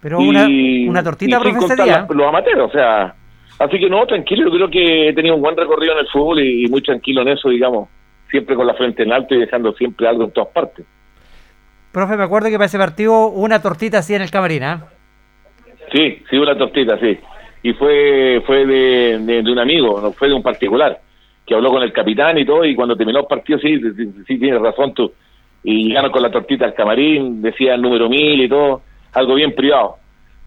Pero 0.00 0.20
Y- 0.20 0.28
una, 0.28 0.90
una 0.90 1.02
tortita, 1.02 1.38
y 1.40 1.42
sin 1.42 1.56
contar 1.56 2.06
los 2.08 2.28
amateurs, 2.28 2.60
o 2.60 2.70
sea, 2.70 3.14
así 3.58 3.78
que 3.78 3.88
no, 3.88 4.06
tranquilo, 4.06 4.44
yo 4.44 4.56
creo 4.56 4.70
que 4.70 5.08
he 5.08 5.12
tenido 5.12 5.36
un 5.36 5.42
buen 5.42 5.56
recorrido 5.56 5.92
en 5.94 6.00
el 6.00 6.08
fútbol 6.08 6.40
y, 6.40 6.64
y 6.64 6.68
muy 6.68 6.82
tranquilo 6.82 7.22
en 7.22 7.28
eso, 7.28 7.48
digamos, 7.48 7.88
siempre 8.30 8.56
con 8.56 8.66
la 8.66 8.74
frente 8.74 9.02
en 9.02 9.12
alto 9.12 9.34
y 9.34 9.40
dejando 9.40 9.72
siempre 9.74 10.08
algo 10.08 10.24
en 10.24 10.30
todas 10.32 10.50
partes. 10.50 10.84
Profe, 11.92 12.16
me 12.16 12.24
acuerdo 12.24 12.48
que 12.48 12.56
para 12.56 12.66
ese 12.66 12.78
partido 12.78 13.28
una 13.28 13.62
tortita 13.62 13.98
así 13.98 14.14
en 14.14 14.22
el 14.22 14.30
camarín, 14.30 14.62
¿ah? 14.64 14.86
Sí, 15.92 16.22
sí, 16.28 16.36
una 16.36 16.56
tortita, 16.56 16.98
sí. 16.98 17.18
Y 17.62 17.72
fue 17.72 18.42
fue 18.46 18.66
de, 18.66 19.18
de, 19.20 19.42
de 19.42 19.52
un 19.52 19.58
amigo, 19.58 20.00
no 20.00 20.12
fue 20.12 20.28
de 20.28 20.34
un 20.34 20.42
particular, 20.42 21.00
que 21.46 21.54
habló 21.54 21.70
con 21.70 21.82
el 21.82 21.92
capitán 21.92 22.36
y 22.38 22.44
todo, 22.44 22.64
y 22.64 22.74
cuando 22.74 22.96
terminó 22.96 23.20
el 23.20 23.26
partido, 23.26 23.58
sí, 23.58 23.80
sí, 23.80 24.12
sí 24.26 24.38
tienes 24.38 24.60
razón 24.60 24.92
tú. 24.92 25.12
Y 25.64 25.88
llegaron 25.88 26.12
con 26.12 26.22
la 26.22 26.30
tortita 26.30 26.64
al 26.64 26.74
camarín, 26.74 27.40
decía 27.40 27.74
el 27.74 27.82
número 27.82 28.08
mil 28.08 28.40
y 28.40 28.48
todo, 28.48 28.82
algo 29.14 29.34
bien 29.34 29.54
privado. 29.54 29.96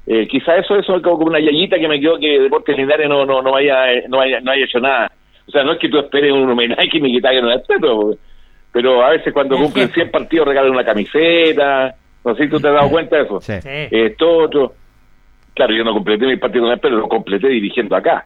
Eh, 0.08 0.28
quizá 0.28 0.58
eso 0.58 0.76
eso 0.76 0.96
es 0.96 1.04
como 1.04 1.26
una 1.26 1.40
yayita 1.40 1.78
que 1.78 1.88
me 1.88 2.00
quedó 2.00 2.18
que 2.20 2.40
Deportes 2.40 2.76
Linares 2.76 3.08
no 3.08 3.26
no 3.26 3.42
no 3.42 3.56
haya 3.56 4.08
no 4.08 4.20
haya 4.20 4.40
no 4.42 4.52
haya 4.52 4.66
hecho 4.66 4.80
nada. 4.80 5.12
O 5.48 5.52
sea 5.52 5.64
no 5.64 5.74
es 5.74 5.80
que 5.80 5.90
tú 5.90 6.00
esperes 6.00 6.32
un 6.32 6.50
homenaje 6.50 6.90
y 6.92 7.02
me 7.02 7.10
quitas 7.10 7.34
no 7.42 7.50
respeto 7.50 8.18
pero 8.72 9.04
a 9.04 9.12
veces 9.12 9.34
cuando 9.34 9.58
cumplen 9.58 9.88
gesto. 9.88 10.02
100 10.02 10.12
partidos 10.12 10.48
regalan 10.48 10.72
una 10.72 10.84
camiseta. 10.84 11.96
No 12.24 12.36
sé 12.36 12.44
si 12.44 12.50
tú 12.50 12.60
te 12.60 12.68
has 12.68 12.76
dado 12.76 12.90
cuenta 12.90 13.18
de 13.18 13.24
eso. 13.24 13.42
Sí. 13.42 13.54
Esto 13.64 14.38
otro. 14.38 14.74
Claro 15.54 15.74
yo 15.74 15.84
no 15.84 15.94
completé 15.94 16.26
mi 16.26 16.38
partido 16.38 16.64
con 16.64 16.74
él 16.74 16.80
pero 16.82 16.98
lo 16.98 17.08
completé 17.08 17.48
dirigiendo 17.50 17.96
acá. 17.96 18.26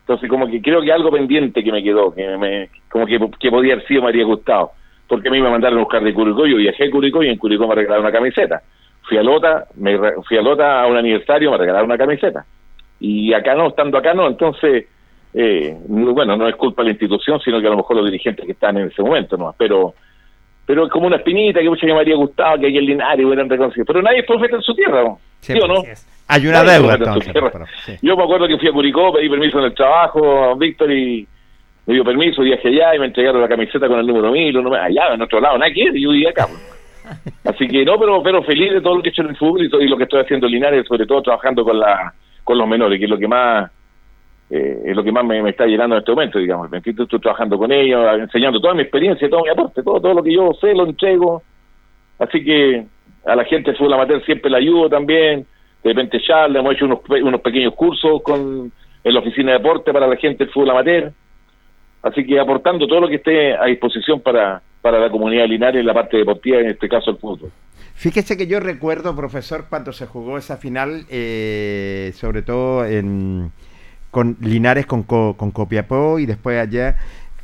Entonces 0.00 0.28
como 0.28 0.46
que 0.48 0.62
creo 0.62 0.80
que 0.82 0.92
algo 0.92 1.10
pendiente 1.10 1.64
que 1.64 1.72
me 1.72 1.82
quedó 1.82 2.14
que 2.14 2.24
me 2.36 2.68
como 2.88 3.06
que, 3.06 3.18
que 3.40 3.50
podía 3.50 3.74
haber 3.74 3.86
sido 3.86 4.02
María 4.02 4.24
Gustavo 4.24 4.72
porque 5.08 5.28
a 5.28 5.32
mí 5.32 5.40
me 5.40 5.50
mandaron 5.50 5.78
a 5.78 5.82
buscar 5.82 6.02
de 6.02 6.14
Curicó 6.14 6.46
yo 6.46 6.56
viajé 6.56 6.84
a 6.84 6.90
Curicó 6.90 7.24
y 7.24 7.28
en 7.28 7.38
Curicó 7.38 7.66
me 7.66 7.74
regalaron 7.74 8.04
una 8.04 8.12
camiseta 8.12 8.62
fui 9.08 9.18
a 9.18 9.22
Lota 9.22 9.66
me 9.76 9.96
re- 9.96 10.14
fui 10.26 10.36
a 10.38 10.42
Lota 10.42 10.82
a 10.82 10.86
un 10.86 10.96
aniversario 10.96 11.50
me 11.50 11.58
regalaron 11.58 11.86
una 11.90 11.98
camiseta 11.98 12.44
y 13.00 13.32
acá 13.32 13.54
no 13.54 13.68
estando 13.68 13.98
acá 13.98 14.14
no 14.14 14.26
entonces 14.28 14.86
eh, 15.34 15.76
no- 15.88 16.12
bueno 16.12 16.36
no 16.36 16.48
es 16.48 16.56
culpa 16.56 16.82
de 16.82 16.86
la 16.86 16.92
institución 16.92 17.40
sino 17.40 17.60
que 17.60 17.66
a 17.66 17.70
lo 17.70 17.76
mejor 17.76 17.96
los 17.96 18.06
dirigentes 18.06 18.44
que 18.44 18.52
están 18.52 18.76
en 18.78 18.88
ese 18.88 19.02
momento 19.02 19.36
no 19.36 19.54
pero 19.58 19.94
pero 20.66 20.86
es 20.86 20.90
como 20.90 21.06
una 21.06 21.16
espinita 21.16 21.60
que 21.60 21.68
mucha 21.68 21.86
habría 21.92 22.16
gustado 22.16 22.58
que 22.58 22.66
aquí 22.66 22.78
en 22.78 22.86
Linares 22.86 23.24
hubieran 23.24 23.48
reconocido 23.48 23.84
pero 23.86 24.02
nadie 24.02 24.20
es 24.20 24.26
profeta 24.26 24.56
en 24.56 24.62
su 24.62 24.74
tierra 24.74 25.02
¿no? 25.04 25.18
Sí, 25.40 25.52
¿Sí 25.52 25.58
o 25.62 25.66
no? 25.68 25.82
Hay 26.28 26.44
una 26.48 26.64
Nadie 26.64 26.78
deuda 26.80 26.94
entonces. 26.96 27.32
pero- 27.32 27.50
sí. 27.84 27.92
Yo 28.02 28.16
me 28.16 28.24
acuerdo 28.24 28.48
que 28.48 28.58
fui 28.58 28.68
a 28.68 28.72
Curicó, 28.72 29.12
pedí 29.12 29.28
permiso 29.28 29.60
en 29.60 29.66
el 29.66 29.74
trabajo, 29.74 30.42
a 30.44 30.54
Víctor 30.56 30.90
y 30.90 31.24
me 31.86 31.94
dio 31.94 32.02
permiso, 32.04 32.42
viajé 32.42 32.66
allá 32.66 32.96
y 32.96 32.98
me 32.98 33.06
entregaron 33.06 33.40
la 33.40 33.46
camiseta 33.46 33.86
con 33.86 34.00
el 34.00 34.06
número 34.08 34.32
1000, 34.32 34.56
uno 34.56 34.70
me- 34.70 34.78
allá 34.80 35.14
en 35.14 35.22
otro 35.22 35.38
lado, 35.40 35.56
nada 35.56 35.70
que 35.72 35.82
y 35.82 36.02
yo 36.02 36.10
vivía 36.10 36.30
acá. 36.30 36.48
Así 37.44 37.68
que 37.68 37.84
no, 37.84 37.98
pero 37.98 38.22
pero 38.22 38.42
feliz 38.42 38.72
de 38.72 38.80
todo 38.80 38.96
lo 38.96 39.02
que 39.02 39.08
he 39.08 39.12
hecho 39.12 39.22
en 39.22 39.28
el 39.28 39.36
fútbol 39.36 39.64
y, 39.64 39.88
lo 39.88 39.96
que 39.96 40.04
estoy 40.04 40.20
haciendo 40.20 40.46
en 40.46 40.52
Linares, 40.52 40.86
sobre 40.86 41.06
todo 41.06 41.22
trabajando 41.22 41.64
con 41.64 41.78
la 41.78 42.12
con 42.44 42.58
los 42.58 42.68
menores, 42.68 42.98
que 42.98 43.04
es 43.04 43.10
lo 43.10 43.18
que 43.18 43.28
más 43.28 43.70
eh, 44.50 44.82
es 44.86 44.96
lo 44.96 45.02
que 45.02 45.12
más 45.12 45.24
me, 45.24 45.48
está 45.48 45.66
llenando 45.66 45.96
en 45.96 46.00
este 46.00 46.12
momento, 46.12 46.38
digamos. 46.38 46.72
Estoy, 46.72 47.20
trabajando 47.20 47.58
con 47.58 47.72
ellos, 47.72 48.00
enseñando 48.18 48.60
toda 48.60 48.74
mi 48.74 48.82
experiencia, 48.82 49.28
todo 49.28 49.42
mi 49.42 49.50
aporte, 49.50 49.82
todo, 49.82 50.00
todo 50.00 50.14
lo 50.14 50.22
que 50.22 50.32
yo 50.32 50.52
sé 50.60 50.72
lo 50.74 50.84
entrego. 50.84 51.42
Así 52.18 52.44
que 52.44 52.86
a 53.24 53.34
la 53.34 53.44
gente 53.44 53.72
de 53.72 53.76
fútbol 53.76 53.94
amateur 53.94 54.24
siempre 54.24 54.50
la 54.50 54.58
ayudo 54.58 54.88
también. 54.88 55.46
De 55.82 55.92
repente 55.92 56.18
le 56.48 56.58
hemos 56.58 56.74
hecho 56.74 56.84
unos, 56.84 57.00
unos 57.08 57.40
pequeños 57.40 57.74
cursos 57.74 58.22
con 58.22 58.72
en 59.06 59.14
la 59.14 59.20
oficina 59.20 59.52
de 59.52 59.58
deporte 59.58 59.92
para 59.92 60.08
la 60.08 60.16
gente 60.16 60.44
del 60.44 60.52
fútbol 60.52 60.70
amateur. 60.70 61.12
Así 62.02 62.26
que 62.26 62.40
aportando 62.40 62.88
todo 62.88 63.00
lo 63.00 63.08
que 63.08 63.16
esté 63.16 63.54
a 63.54 63.66
disposición 63.66 64.20
para, 64.20 64.62
para 64.86 65.00
la 65.00 65.10
comunidad 65.10 65.42
de 65.42 65.48
Linares 65.48 65.80
en 65.80 65.86
la 65.86 65.94
parte 65.94 66.16
deportiva, 66.16 66.60
en 66.60 66.68
este 66.70 66.88
caso 66.88 67.10
el 67.10 67.16
fútbol. 67.18 67.50
Fíjese 67.94 68.36
que 68.36 68.46
yo 68.46 68.60
recuerdo, 68.60 69.16
profesor, 69.16 69.66
cuando 69.68 69.92
se 69.92 70.06
jugó 70.06 70.38
esa 70.38 70.56
final, 70.58 71.06
eh, 71.10 72.12
sobre 72.14 72.42
todo 72.42 72.84
en, 72.84 73.50
con 74.10 74.36
Linares 74.40 74.86
con, 74.86 75.02
Co- 75.02 75.34
con 75.36 75.50
Copiapó 75.50 76.18
y 76.18 76.26
después 76.26 76.58
allá, 76.60 76.96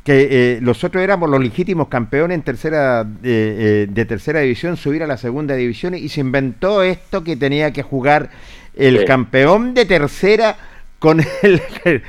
que 0.03 0.27
eh, 0.29 0.59
nosotros 0.61 1.03
éramos 1.03 1.29
los 1.29 1.41
legítimos 1.41 1.87
campeones 1.87 2.35
en 2.35 2.43
tercera 2.43 3.01
eh, 3.01 3.05
eh, 3.23 3.87
de 3.89 4.05
tercera 4.05 4.41
división, 4.41 4.77
subir 4.77 5.01
a 5.03 5.07
la 5.07 5.17
segunda 5.17 5.55
división 5.55 5.95
y 5.95 6.07
se 6.09 6.21
inventó 6.21 6.83
esto 6.83 7.23
que 7.23 7.35
tenía 7.35 7.71
que 7.73 7.83
jugar 7.83 8.29
el 8.75 8.99
Sí. 8.99 9.05
campeón 9.05 9.73
de 9.73 9.85
tercera 9.85 10.55
con 10.99 11.19
el 11.41 11.61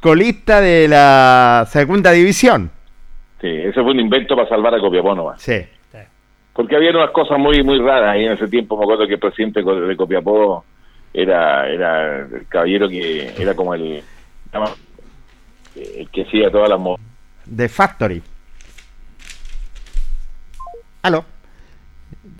colista 0.00 0.60
de 0.60 0.88
la 0.88 1.66
segunda 1.70 2.12
división. 2.12 2.70
Sí, 3.40 3.48
ese 3.48 3.72
fue 3.82 3.92
un 3.92 4.00
invento 4.00 4.36
para 4.36 4.48
salvar 4.48 4.74
a 4.74 4.80
Copiapó. 4.80 5.34
Sí. 5.38 5.60
Porque 6.52 6.76
había 6.76 6.90
unas 6.90 7.10
cosas 7.12 7.38
muy 7.38 7.62
muy 7.62 7.78
raras 7.78 8.10
ahí 8.14 8.24
en 8.26 8.32
ese 8.32 8.48
tiempo. 8.48 8.76
Me 8.76 8.82
acuerdo 8.84 9.06
que 9.06 9.14
el 9.14 9.20
presidente 9.20 9.62
de 9.62 9.96
Copiapó 9.96 10.64
era 11.14 11.66
era 11.68 12.18
el 12.18 12.46
caballero 12.48 12.88
que 12.88 13.32
era 13.40 13.54
como 13.54 13.74
el, 13.74 14.02
el 15.76 16.10
que 16.10 16.22
hacía 16.22 16.50
todas 16.50 16.68
las 16.68 16.78
mo- 16.78 16.98
The 17.56 17.68
Factory. 17.68 18.22
Aló. 21.02 21.24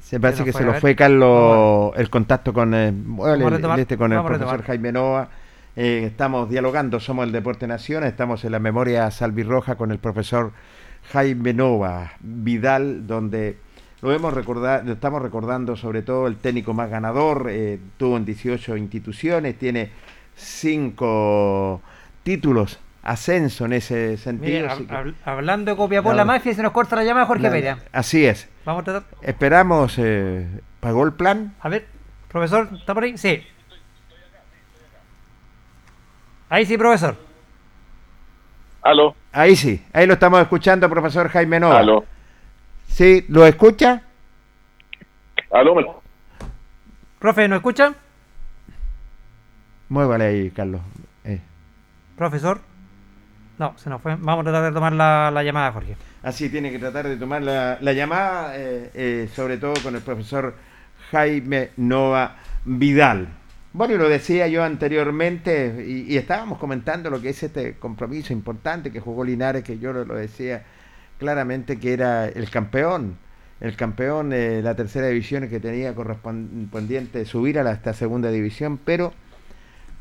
Se 0.03 0.21
parece 0.21 0.45
que 0.45 0.53
se 0.53 0.65
lo 0.65 0.75
fue 0.75 0.95
Carlos 0.97 1.93
el 1.97 2.11
contacto 2.11 2.53
con, 2.53 2.75
eh, 2.75 2.89
el- 2.89 3.51
retomar, 3.51 3.79
este, 3.81 3.97
con 3.97 4.13
el 4.13 4.23
profesor. 4.23 4.63
Jaime 4.65 4.93
Nova. 4.93 5.29
Eh, 5.77 6.03
estamos 6.05 6.51
dialogando, 6.51 6.99
somos 6.99 7.25
el 7.27 7.33
Deporte 7.33 7.67
Nación, 7.67 8.03
estamos 8.05 8.45
en 8.45 8.53
la 8.53 8.59
memoria 8.59 9.09
salvirroja 9.13 9.77
con 9.77 9.93
el 9.93 9.99
profesor 9.99 10.51
Jaime 11.13 11.53
Nova, 11.55 12.13
Vidal, 12.21 13.07
donde 13.07 13.57
lo 14.03 14.13
hemos 14.13 14.33
recordado, 14.33 14.93
estamos 14.93 15.21
recordando 15.21 15.77
sobre 15.77 16.03
todo 16.03 16.27
el 16.27 16.37
técnico 16.37 16.73
más 16.73 16.89
ganador, 16.89 17.49
eh, 17.51 17.79
tuvo 17.97 18.17
en 18.17 18.25
18 18.25 18.77
instituciones, 18.77 19.59
tiene 19.59 19.91
5 20.37 21.83
títulos, 22.23 22.81
ascenso 23.03 23.67
en 23.67 23.75
ese 23.75 24.17
sentido. 24.17 24.69
Hablando 25.25 25.71
de 25.71 25.77
Copiapó, 25.77 26.11
no, 26.11 26.17
la 26.17 26.25
mafia 26.25 26.55
se 26.55 26.63
nos 26.63 26.73
corta 26.73 26.97
la 26.97 27.05
llama 27.05 27.27
Jorge 27.27 27.63
no, 27.63 27.77
Así 27.93 28.25
es. 28.25 28.49
Vamos 28.65 28.83
a 28.83 28.85
tratar. 28.85 29.11
Esperamos, 29.23 29.97
eh, 29.99 30.47
¿pagó 30.81 31.05
el 31.05 31.13
plan? 31.13 31.55
A 31.61 31.69
ver, 31.69 31.87
profesor, 32.29 32.69
¿está 32.73 32.95
por 32.95 33.05
ahí? 33.05 33.19
Sí. 33.19 33.43
Ahí 36.49 36.65
sí, 36.67 36.77
profesor. 36.79 37.30
Aló. 38.83 39.15
Ahí 39.33 39.57
sí, 39.57 39.85
ahí 39.93 40.07
lo 40.07 40.15
estamos 40.15 40.41
escuchando, 40.41 40.89
profesor 40.89 41.29
Jaime 41.29 41.61
Nova. 41.61 41.79
Aló. 41.79 42.05
¿Sí? 42.89 43.25
¿Lo 43.29 43.47
escucha? 43.47 44.03
Aló. 45.53 45.75
me- 45.75 45.87
Profe, 47.19 47.47
¿no 47.49 47.57
escucha? 47.57 47.93
Muévale 49.89 50.25
ahí, 50.25 50.51
Carlos. 50.51 50.81
Eh. 51.25 51.41
Profesor. 52.17 52.61
No, 53.59 53.75
se 53.77 53.91
nos 53.91 54.01
fue. 54.01 54.17
Vamos 54.17 54.41
a 54.41 54.51
tratar 54.51 54.63
de 54.65 54.73
tomar 54.73 54.93
la, 54.95 55.31
la 55.31 55.43
llamada, 55.43 55.73
Jorge. 55.73 55.97
Así 56.23 56.49
tiene 56.49 56.71
que 56.71 56.79
tratar 56.79 57.07
de 57.07 57.17
tomar 57.17 57.43
la, 57.43 57.77
la 57.81 57.93
llamada, 57.93 58.57
eh, 58.57 58.91
eh, 58.95 59.29
sobre 59.35 59.59
todo 59.59 59.75
con 59.83 59.95
el 59.95 60.01
profesor 60.03 60.55
Jaime 61.11 61.71
Nova 61.77 62.37
Vidal. 62.65 63.29
Bueno, 63.73 63.95
y 63.95 63.99
lo 63.99 64.09
decía 64.09 64.49
yo 64.49 64.65
anteriormente, 64.65 65.85
y, 65.87 66.17
estábamos 66.17 66.59
comentando 66.59 67.09
lo 67.09 67.21
que 67.21 67.29
es 67.29 67.43
este 67.43 67.75
compromiso 67.75 68.33
importante 68.33 68.91
que 68.91 68.99
jugó 68.99 69.25
Linares, 69.25 69.63
que 69.63 69.79
yo 69.79 69.93
lo, 69.93 70.05
lo 70.05 70.17
decía 70.17 70.65
claramente 71.19 71.79
que 71.79 71.93
era 71.93 72.27
el 72.27 72.51
campeón, 72.51 73.17
el 73.61 73.77
campeón 73.77 74.31
de 74.31 74.61
la 74.63 74.75
tercera 74.75 75.07
división 75.07 75.49
que 75.49 75.61
tenía 75.61 75.95
correspondiente 75.95 77.25
subir 77.25 77.61
a 77.61 77.63
la, 77.63 77.73
esta 77.73 77.93
segunda 77.93 78.31
división, 78.31 78.79
pero 78.85 79.13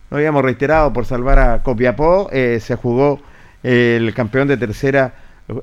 no 0.09 0.17
habíamos 0.17 0.43
reiterado 0.43 0.91
por 0.91 1.05
salvar 1.05 1.37
a 1.37 1.61
Copiapó, 1.61 2.29
eh, 2.31 2.59
se 2.59 2.75
jugó 2.75 3.21
eh, 3.61 3.97
el 3.99 4.13
campeón 4.15 4.47
de 4.47 4.57
tercera 4.57 5.13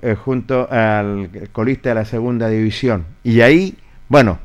eh, 0.03 0.15
junto 0.15 0.71
al 0.71 1.49
colista 1.51 1.89
de 1.89 1.95
la 1.97 2.05
segunda 2.05 2.49
división. 2.49 3.05
Y 3.25 3.41
ahí, 3.41 3.77
bueno, 4.09 4.39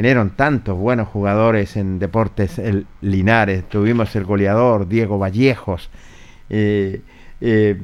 vinieron 0.00 0.30
tantos 0.30 0.78
buenos 0.78 1.08
jugadores 1.08 1.76
en 1.76 1.98
deportes 1.98 2.58
el 2.58 2.86
Linares. 3.02 3.68
Tuvimos 3.68 4.16
el 4.16 4.24
goleador 4.24 4.88
Diego 4.88 5.18
Vallejos, 5.18 5.90
eh, 6.48 7.02
eh, 7.42 7.78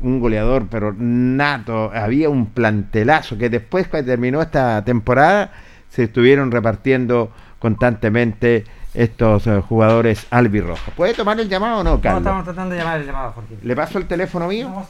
un 0.00 0.18
goleador 0.18 0.66
pero 0.68 0.92
nato. 0.98 1.92
Había 1.94 2.28
un 2.28 2.46
plantelazo 2.46 3.38
que 3.38 3.48
después 3.48 3.86
cuando 3.86 4.10
terminó 4.10 4.42
esta 4.42 4.84
temporada 4.84 5.52
se 5.88 6.04
estuvieron 6.04 6.50
repartiendo 6.50 7.30
constantemente 7.60 8.64
estos 8.92 9.46
eh, 9.46 9.60
jugadores 9.60 10.26
albirrojos. 10.30 10.92
¿Puede 10.96 11.14
tomar 11.14 11.38
el 11.38 11.48
llamado 11.48 11.82
o 11.82 11.84
no, 11.84 11.90
No, 11.92 12.00
Carlos? 12.00 12.22
estamos 12.22 12.44
tratando 12.46 12.74
de 12.74 12.80
llamar 12.80 13.00
el 13.00 13.06
llamado, 13.06 13.30
Jorge. 13.30 13.54
¿Le 13.62 13.76
paso 13.76 13.98
el 13.98 14.06
teléfono 14.06 14.48
mío? 14.48 14.68
No, 14.68 14.74
no, 14.80 14.86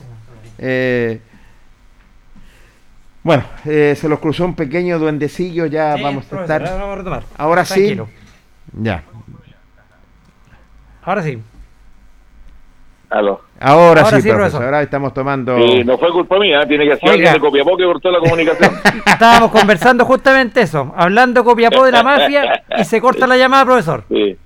Eh, 0.57 1.21
bueno, 3.23 3.45
eh, 3.67 3.95
se 3.97 4.09
los 4.09 4.19
cruzó 4.19 4.45
un 4.45 4.55
pequeño 4.55 4.99
duendecillo, 4.99 5.67
ya 5.67 5.97
Sí, 5.97 6.03
vamos 6.03 6.33
a 6.33 6.41
estar... 6.41 6.63
Vamos 6.63 6.83
a 6.83 6.95
retomar. 6.97 7.23
Ahora 7.37 7.65
sí. 7.65 7.99
Ya. 8.73 9.03
Ahora 11.03 11.23
sí. 11.23 11.39
Aló. 13.11 13.41
Ahora, 13.59 14.03
Ahora 14.03 14.17
sí, 14.17 14.23
sí, 14.23 14.29
profesor. 14.29 14.35
profesor. 14.37 14.65
Ahora 14.65 14.83
estamos 14.83 15.13
tomando... 15.13 15.59
Sí, 15.59 15.85
no 15.85 15.99
fue 15.99 16.11
culpa 16.13 16.39
mía, 16.39 16.61
tiene 16.67 16.89
que 16.89 16.97
ser 16.97 17.11
alguien 17.11 17.33
de 17.33 17.41
Copiapó 17.41 17.77
que 17.77 17.85
cortó 17.85 18.11
la 18.11 18.21
comunicación. 18.21 18.73
Estábamos 19.07 19.51
conversando 19.51 20.05
justamente 20.05 20.63
eso, 20.63 20.95
hablando 20.97 21.45
copiapó 21.45 21.85
de 21.85 21.93
la 21.93 22.03
mafia 22.03 22.63
y 22.79 22.85
se 22.85 23.01
corta 23.01 23.27
la 23.27 23.37
llamada, 23.37 23.65
profesor. 23.65 24.05
Sí. 24.09 24.37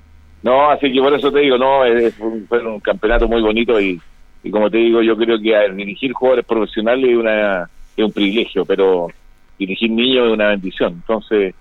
No, 0.43 0.71
así 0.71 0.93
que 0.93 1.01
por 1.01 1.15
eso 1.15 1.31
te 1.31 1.41
digo, 1.41 1.57
no, 1.57 1.85
es 1.85 2.19
un, 2.19 2.47
fue 2.49 2.67
un 2.67 2.81
campeonato 2.81 3.29
muy 3.29 3.41
bonito 3.41 3.81
y, 3.81 4.01
y 4.43 4.51
como 4.51 4.71
te 4.71 4.79
digo, 4.79 5.01
yo 5.01 5.17
creo 5.17 5.41
que 5.41 5.55
a 5.55 5.61
ver, 5.61 5.75
dirigir 5.75 6.13
jugadores 6.13 6.45
profesionales 6.45 7.11
es, 7.11 7.17
una, 7.17 7.69
es 7.97 8.05
un 8.05 8.13
privilegio, 8.13 8.65
pero 8.65 9.09
dirigir 9.59 9.91
niños 9.91 10.27
es 10.27 10.33
una 10.33 10.49
bendición. 10.49 10.93
Entonces, 10.95 11.55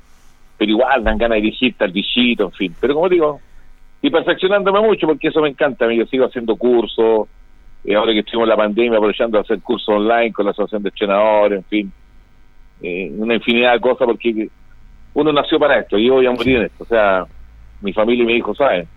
pero 0.58 0.72
igual 0.72 1.04
dan 1.04 1.18
ganas 1.18 1.38
de 1.38 1.42
dirigir 1.42 1.76
tal 1.76 1.92
bichito, 1.92 2.46
en 2.46 2.52
fin. 2.52 2.76
Pero 2.80 2.96
como 2.96 3.10
digo, 3.10 3.40
y 4.02 4.10
perfeccionándome 4.10 4.82
mucho 4.82 5.08
porque 5.08 5.30
eso 5.30 5.42
me 5.42 5.50
encanta, 5.50 5.92
yo 5.92 6.06
sigo 6.06 6.26
haciendo 6.26 6.56
cursos, 6.56 7.28
y 7.84 7.94
ahora 7.94 8.14
que 8.14 8.20
estuvimos 8.20 8.46
en 8.46 8.50
la 8.50 8.58
pandemia 8.58 8.98
aprovechando 8.98 9.38
de 9.38 9.42
hacer 9.42 9.62
cursos 9.62 9.90
online 9.90 10.32
con 10.32 10.46
la 10.46 10.52
asociación 10.52 10.84
de 10.84 10.90
entrenadores, 10.90 11.60
en 11.60 11.66
fin, 11.66 11.92
eh, 12.82 13.12
una 13.18 13.36
infinidad 13.36 13.74
de 13.74 13.80
cosas 13.80 14.06
porque 14.06 14.50
uno 15.14 15.32
nació 15.32 15.60
para 15.60 15.80
esto 15.80 15.98
y 15.98 16.08
yo 16.08 16.16
voy 16.16 16.26
a 16.26 16.32
morir 16.32 16.58
en 16.58 16.64
esto, 16.64 16.84
o 16.84 16.88
sea, 16.88 17.26
mi 17.82 17.94
familia 17.94 18.24
y 18.24 18.28
mi 18.28 18.34
hijo 18.36 18.56
saben. 18.56 18.88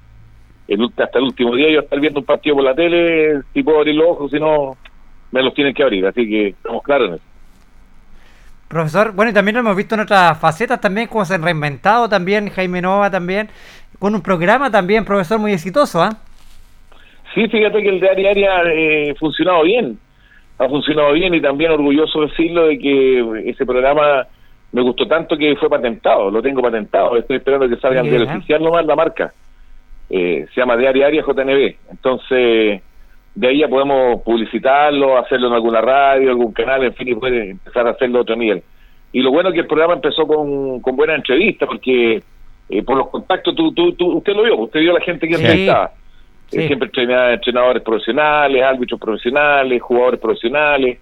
El, 0.68 0.82
hasta 0.96 1.18
el 1.18 1.24
último 1.24 1.54
día 1.54 1.70
yo 1.70 1.80
estar 1.80 2.00
viendo 2.00 2.20
un 2.20 2.26
partido 2.26 2.56
por 2.56 2.64
la 2.64 2.74
tele, 2.74 3.42
si 3.52 3.62
puedo 3.62 3.78
abrir 3.78 3.94
los 3.94 4.08
ojos, 4.08 4.30
si 4.30 4.40
no, 4.40 4.76
me 5.32 5.42
los 5.42 5.54
tienen 5.54 5.74
que 5.74 5.82
abrir, 5.82 6.06
así 6.06 6.28
que 6.28 6.48
estamos 6.48 6.82
claros 6.82 7.08
en 7.08 7.14
eso. 7.14 7.24
Profesor, 8.68 9.12
bueno, 9.12 9.30
y 9.30 9.34
también 9.34 9.54
lo 9.54 9.60
hemos 9.60 9.76
visto 9.76 9.94
en 9.94 10.00
otras 10.02 10.38
facetas 10.40 10.80
también, 10.80 11.06
como 11.06 11.24
se 11.24 11.34
han 11.34 11.42
reinventado 11.42 12.08
también, 12.08 12.50
Jaime 12.50 12.82
Nova 12.82 13.10
también, 13.10 13.48
con 13.98 14.14
un 14.14 14.22
programa 14.22 14.70
también, 14.70 15.04
profesor, 15.04 15.38
muy 15.38 15.52
exitoso, 15.52 16.02
¿ah? 16.02 16.10
Sí, 17.36 17.46
fíjate 17.48 17.82
que 17.82 17.88
el 17.90 18.00
de 18.00 18.08
área 18.08 18.30
área 18.30 18.62
eh, 18.72 19.10
ha 19.10 19.14
funcionado 19.16 19.62
bien. 19.62 19.98
Ha 20.58 20.68
funcionado 20.68 21.12
bien 21.12 21.34
y 21.34 21.40
también 21.42 21.70
orgulloso 21.70 22.22
decirlo 22.22 22.66
de 22.66 22.78
que 22.78 23.50
ese 23.50 23.66
programa 23.66 24.26
me 24.72 24.80
gustó 24.80 25.06
tanto 25.06 25.36
que 25.36 25.54
fue 25.56 25.68
patentado, 25.68 26.30
lo 26.30 26.40
tengo 26.40 26.62
patentado. 26.62 27.16
Estoy 27.18 27.36
esperando 27.36 27.68
que 27.68 27.76
salga 27.76 28.00
el 28.00 28.22
oficial 28.22 28.62
nomás 28.62 28.86
la 28.86 28.96
marca. 28.96 29.34
Eh, 30.08 30.46
se 30.54 30.60
llama 30.60 30.76
de 30.78 30.88
área 30.88 31.10
JNB. 31.10 31.76
Entonces, 31.90 32.80
de 33.36 33.48
ahí 33.48 33.58
ya 33.60 33.68
podemos 33.68 34.22
publicitarlo, 34.22 35.16
hacerlo 35.18 35.46
en 35.48 35.52
alguna 35.54 35.80
radio, 35.80 36.30
algún 36.30 36.52
canal, 36.52 36.82
en 36.84 36.94
fin, 36.94 37.08
y 37.08 37.14
puede 37.14 37.50
empezar 37.50 37.86
a 37.86 37.90
hacerlo 37.90 38.18
a 38.18 38.22
otro 38.22 38.34
nivel. 38.34 38.62
Y 39.12 39.20
lo 39.20 39.30
bueno 39.30 39.50
es 39.50 39.54
que 39.54 39.60
el 39.60 39.66
programa 39.66 39.94
empezó 39.94 40.26
con, 40.26 40.80
con 40.80 40.96
buena 40.96 41.14
entrevista, 41.14 41.66
porque 41.66 42.22
eh, 42.68 42.82
por 42.82 42.96
los 42.96 43.08
contactos, 43.10 43.54
tú, 43.54 43.72
tú, 43.72 43.92
tú- 43.92 44.16
usted 44.16 44.34
lo 44.34 44.42
vio, 44.42 44.56
usted 44.56 44.80
vio 44.80 44.90
a 44.90 44.94
la 44.98 45.04
gente 45.04 45.28
que 45.28 45.34
Sí. 45.34 45.42
entrevistaba. 45.44 45.86
Eh, 45.86 45.98
Sí. 46.48 46.66
siempre 46.66 46.88
entrenaba- 46.88 47.32
entrenadores 47.34 47.82
profesionales, 47.82 48.62
árbitros 48.62 48.98
profesionales, 49.00 49.82
jugadores 49.82 50.18
profesionales, 50.20 50.98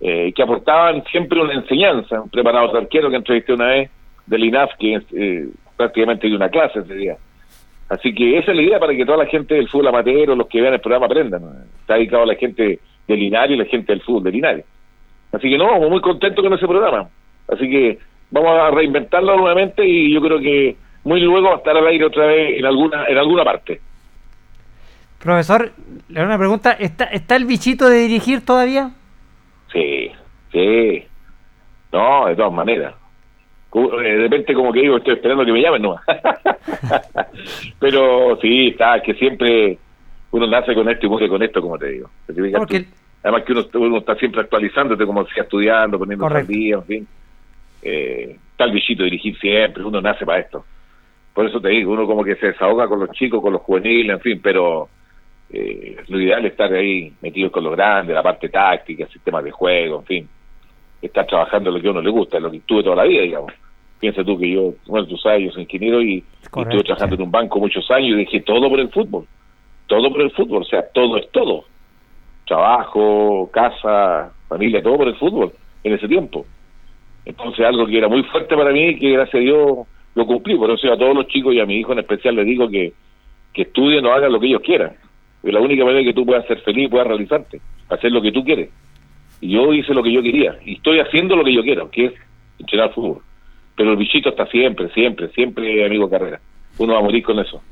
eh, 0.00 0.32
que 0.32 0.42
aportaban 0.42 1.02
siempre 1.10 1.40
una 1.40 1.54
enseñanza. 1.54 2.20
Un 2.20 2.28
preparador 2.30 2.72
de 2.72 2.78
arquero 2.78 3.10
que 3.10 3.16
entrevisté 3.16 3.52
una 3.52 3.66
vez 3.66 3.90
del 4.26 4.44
INAF, 4.44 4.70
que 4.78 5.00
eh, 5.16 5.48
prácticamente 5.76 6.26
dio 6.26 6.36
una 6.36 6.48
clase 6.50 6.80
ese 6.80 6.94
día. 6.94 7.16
Así 7.88 8.14
que 8.14 8.38
esa 8.38 8.50
es 8.50 8.56
la 8.56 8.62
idea 8.62 8.78
para 8.78 8.94
que 8.94 9.04
toda 9.04 9.18
la 9.18 9.26
gente 9.26 9.54
del 9.54 9.68
fútbol 9.68 9.88
amateur 9.88 10.30
o 10.30 10.36
los 10.36 10.46
que 10.48 10.60
vean 10.60 10.74
el 10.74 10.80
programa 10.80 11.06
aprendan. 11.06 11.42
Está 11.80 11.94
dedicado 11.94 12.24
a 12.24 12.26
la 12.26 12.34
gente 12.34 12.80
del 13.06 13.18
Linares 13.18 13.56
y 13.56 13.58
la 13.58 13.64
gente 13.64 13.92
del 13.92 14.02
fútbol 14.02 14.24
del 14.24 14.34
Linares. 14.34 14.64
Así 15.32 15.48
que 15.48 15.56
no, 15.56 15.78
muy 15.88 16.00
contento 16.00 16.42
con 16.42 16.52
ese 16.52 16.66
programa. 16.66 17.08
Así 17.48 17.68
que 17.70 17.98
vamos 18.30 18.50
a 18.60 18.70
reinventarlo 18.70 19.36
nuevamente 19.36 19.86
y 19.86 20.12
yo 20.12 20.20
creo 20.20 20.38
que 20.38 20.76
muy 21.04 21.20
luego 21.20 21.48
va 21.48 21.54
a 21.54 21.58
estar 21.58 21.76
al 21.76 21.86
aire 21.86 22.04
otra 22.04 22.26
vez 22.26 22.58
en 22.58 22.66
alguna 22.66 23.06
en 23.06 23.16
alguna 23.16 23.44
parte. 23.44 23.80
Profesor, 25.18 25.72
le 26.08 26.20
hago 26.20 26.28
una 26.28 26.38
pregunta, 26.38 26.72
¿está, 26.72 27.04
¿está 27.04 27.36
el 27.36 27.44
bichito 27.44 27.88
de 27.88 27.98
dirigir 28.02 28.44
todavía? 28.44 28.90
Sí, 29.72 30.10
sí. 30.52 31.04
No, 31.92 32.26
de 32.26 32.36
todas 32.36 32.52
maneras. 32.52 32.94
Eh, 33.74 34.00
De 34.00 34.16
repente 34.16 34.54
como 34.54 34.72
que 34.72 34.80
digo, 34.80 34.96
estoy 34.96 35.14
esperando 35.14 35.44
que 35.44 35.52
me 35.52 35.60
llamen 35.60 35.82
nomás. 35.82 36.02
Pero 37.78 38.38
sí, 38.40 38.68
está, 38.68 39.00
que 39.02 39.14
siempre 39.14 39.78
uno 40.30 40.46
nace 40.46 40.74
con 40.74 40.88
esto 40.88 41.06
y 41.06 41.08
muere 41.08 41.28
con 41.28 41.42
esto, 41.42 41.60
como 41.60 41.78
te 41.78 41.88
digo. 41.88 42.10
Porque 42.58 42.86
Además 43.22 43.44
que 43.44 43.52
uno, 43.52 43.64
uno 43.74 43.98
está 43.98 44.14
siempre 44.14 44.42
actualizándote, 44.42 45.04
como 45.04 45.24
decía, 45.24 45.42
estudiando, 45.42 45.98
poniendo 45.98 46.26
al 46.26 46.46
día, 46.46 46.76
en 46.76 46.84
fin. 46.84 47.08
Eh, 47.82 48.36
el 48.58 48.72
bichito 48.72 49.04
dirigir 49.04 49.38
siempre, 49.38 49.84
uno 49.84 50.00
nace 50.00 50.24
para 50.24 50.40
esto. 50.40 50.64
Por 51.32 51.46
eso 51.46 51.60
te 51.60 51.68
digo, 51.68 51.92
uno 51.92 52.06
como 52.06 52.24
que 52.24 52.36
se 52.36 52.46
desahoga 52.46 52.88
con 52.88 53.00
los 53.00 53.10
chicos, 53.10 53.40
con 53.40 53.52
los 53.52 53.62
juveniles, 53.62 54.16
en 54.16 54.20
fin, 54.20 54.40
pero 54.42 54.88
eh, 55.50 55.96
lo 56.08 56.20
ideal 56.20 56.44
es 56.44 56.52
estar 56.52 56.72
ahí 56.72 57.12
metido 57.20 57.50
con 57.50 57.64
los 57.64 57.76
grandes, 57.76 58.14
la 58.14 58.22
parte 58.22 58.48
táctica, 58.48 59.06
sistemas 59.06 59.44
de 59.44 59.50
juego, 59.50 60.00
en 60.00 60.04
fin. 60.04 60.28
Estar 61.00 61.26
trabajando 61.26 61.70
en 61.70 61.76
lo 61.76 61.82
que 61.82 61.88
a 61.88 61.90
uno 61.92 62.02
le 62.02 62.10
gusta, 62.10 62.40
lo 62.40 62.50
que 62.50 62.58
estuve 62.58 62.82
toda 62.82 62.96
la 62.96 63.04
vida, 63.04 63.22
digamos. 63.22 63.52
Piensa 64.00 64.24
tú 64.24 64.38
que 64.38 64.50
yo, 64.50 64.74
bueno, 64.86 65.06
tú 65.06 65.16
sabes, 65.16 65.44
yo 65.44 65.50
soy 65.52 65.62
ingeniero 65.62 66.02
y, 66.02 66.24
estuve 66.42 66.82
trabajando 66.82 67.16
sí. 67.16 67.22
en 67.22 67.26
un 67.26 67.32
banco 67.32 67.58
muchos 67.58 67.90
años 67.90 68.10
y 68.10 68.20
dije 68.20 68.40
todo 68.40 68.68
por 68.68 68.80
el 68.80 68.88
fútbol. 68.90 69.26
Todo 69.86 70.10
por 70.10 70.20
el 70.20 70.30
fútbol, 70.32 70.62
o 70.62 70.64
sea, 70.64 70.86
todo 70.92 71.16
es 71.16 71.30
todo. 71.30 71.64
Trabajo, 72.46 73.50
casa, 73.52 74.32
familia, 74.48 74.82
todo 74.82 74.98
por 74.98 75.08
el 75.08 75.16
fútbol 75.16 75.52
en 75.84 75.92
ese 75.94 76.08
tiempo. 76.08 76.46
Entonces 77.24 77.64
algo 77.66 77.86
que 77.86 77.98
era 77.98 78.08
muy 78.08 78.22
fuerte 78.24 78.56
para 78.56 78.72
mí 78.72 78.96
que 78.98 79.10
gracias 79.10 79.34
a 79.34 79.38
Dios 79.38 79.86
lo 80.14 80.26
cumplí. 80.26 80.56
Por 80.56 80.70
eso 80.70 80.92
a 80.92 80.96
todos 80.96 81.14
los 81.14 81.26
chicos 81.26 81.54
y 81.54 81.60
a 81.60 81.66
mi 81.66 81.76
hijo 81.76 81.92
en 81.92 82.00
especial 82.00 82.36
les 82.36 82.46
digo 82.46 82.68
que, 82.68 82.92
que 83.52 83.62
estudien 83.62 84.04
o 84.06 84.12
hagan 84.12 84.32
lo 84.32 84.40
que 84.40 84.46
ellos 84.46 84.62
quieran. 84.62 84.92
Es 85.42 85.52
la 85.52 85.60
única 85.60 85.84
manera 85.84 86.04
que 86.04 86.14
tú 86.14 86.26
puedas 86.26 86.46
ser 86.46 86.60
feliz, 86.60 86.90
puedas 86.90 87.06
realizarte, 87.06 87.60
hacer 87.88 88.12
lo 88.12 88.22
que 88.22 88.32
tú 88.32 88.42
quieres. 88.44 88.70
Yo 89.40 89.72
hice 89.72 89.94
lo 89.94 90.02
que 90.02 90.12
yo 90.12 90.22
quería 90.22 90.56
y 90.64 90.74
estoy 90.74 91.00
haciendo 91.00 91.36
lo 91.36 91.44
que 91.44 91.54
yo 91.54 91.62
quiero, 91.62 91.90
que 91.90 92.06
es 92.06 92.12
entrenar 92.58 92.92
fútbol. 92.92 93.22
Pero 93.76 93.92
el 93.92 93.96
bichito 93.96 94.30
está 94.30 94.46
siempre, 94.46 94.88
siempre, 94.90 95.28
siempre, 95.28 95.86
amigo 95.86 96.10
Carrera. 96.10 96.40
Uno 96.78 96.94
va 96.94 96.98
a 96.98 97.02
morir 97.02 97.22
con 97.22 97.38
eso. 97.38 97.62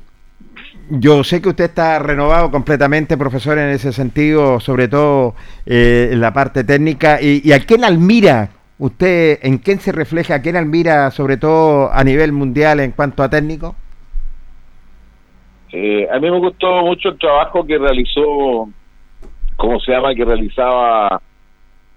Yo 0.89 1.23
sé 1.23 1.41
que 1.41 1.49
usted 1.49 1.65
está 1.65 1.99
renovado 1.99 2.49
completamente, 2.49 3.17
profesor, 3.17 3.57
en 3.57 3.69
ese 3.69 3.91
sentido, 3.91 4.61
sobre 4.61 4.87
todo 4.87 5.35
eh, 5.65 6.09
en 6.13 6.21
la 6.21 6.33
parte 6.33 6.63
técnica. 6.63 7.21
¿Y, 7.21 7.41
y 7.43 7.51
a 7.51 7.59
quién 7.59 7.83
admira 7.83 8.51
usted? 8.77 9.39
¿En 9.41 9.57
quién 9.57 9.79
se 9.79 9.91
refleja? 9.91 10.35
¿A 10.35 10.41
quién 10.41 10.55
admira, 10.55 11.11
sobre 11.11 11.35
todo 11.35 11.91
a 11.91 12.03
nivel 12.05 12.31
mundial 12.31 12.79
en 12.79 12.91
cuanto 12.91 13.21
a 13.21 13.29
técnico? 13.29 13.75
Eh, 15.71 16.07
a 16.09 16.19
mí 16.19 16.31
me 16.31 16.39
gustó 16.39 16.81
mucho 16.83 17.09
el 17.09 17.17
trabajo 17.17 17.65
que 17.65 17.77
realizó, 17.77 18.69
¿cómo 19.57 19.79
se 19.81 19.91
llama? 19.91 20.15
Que 20.15 20.23
realizaba 20.23 21.21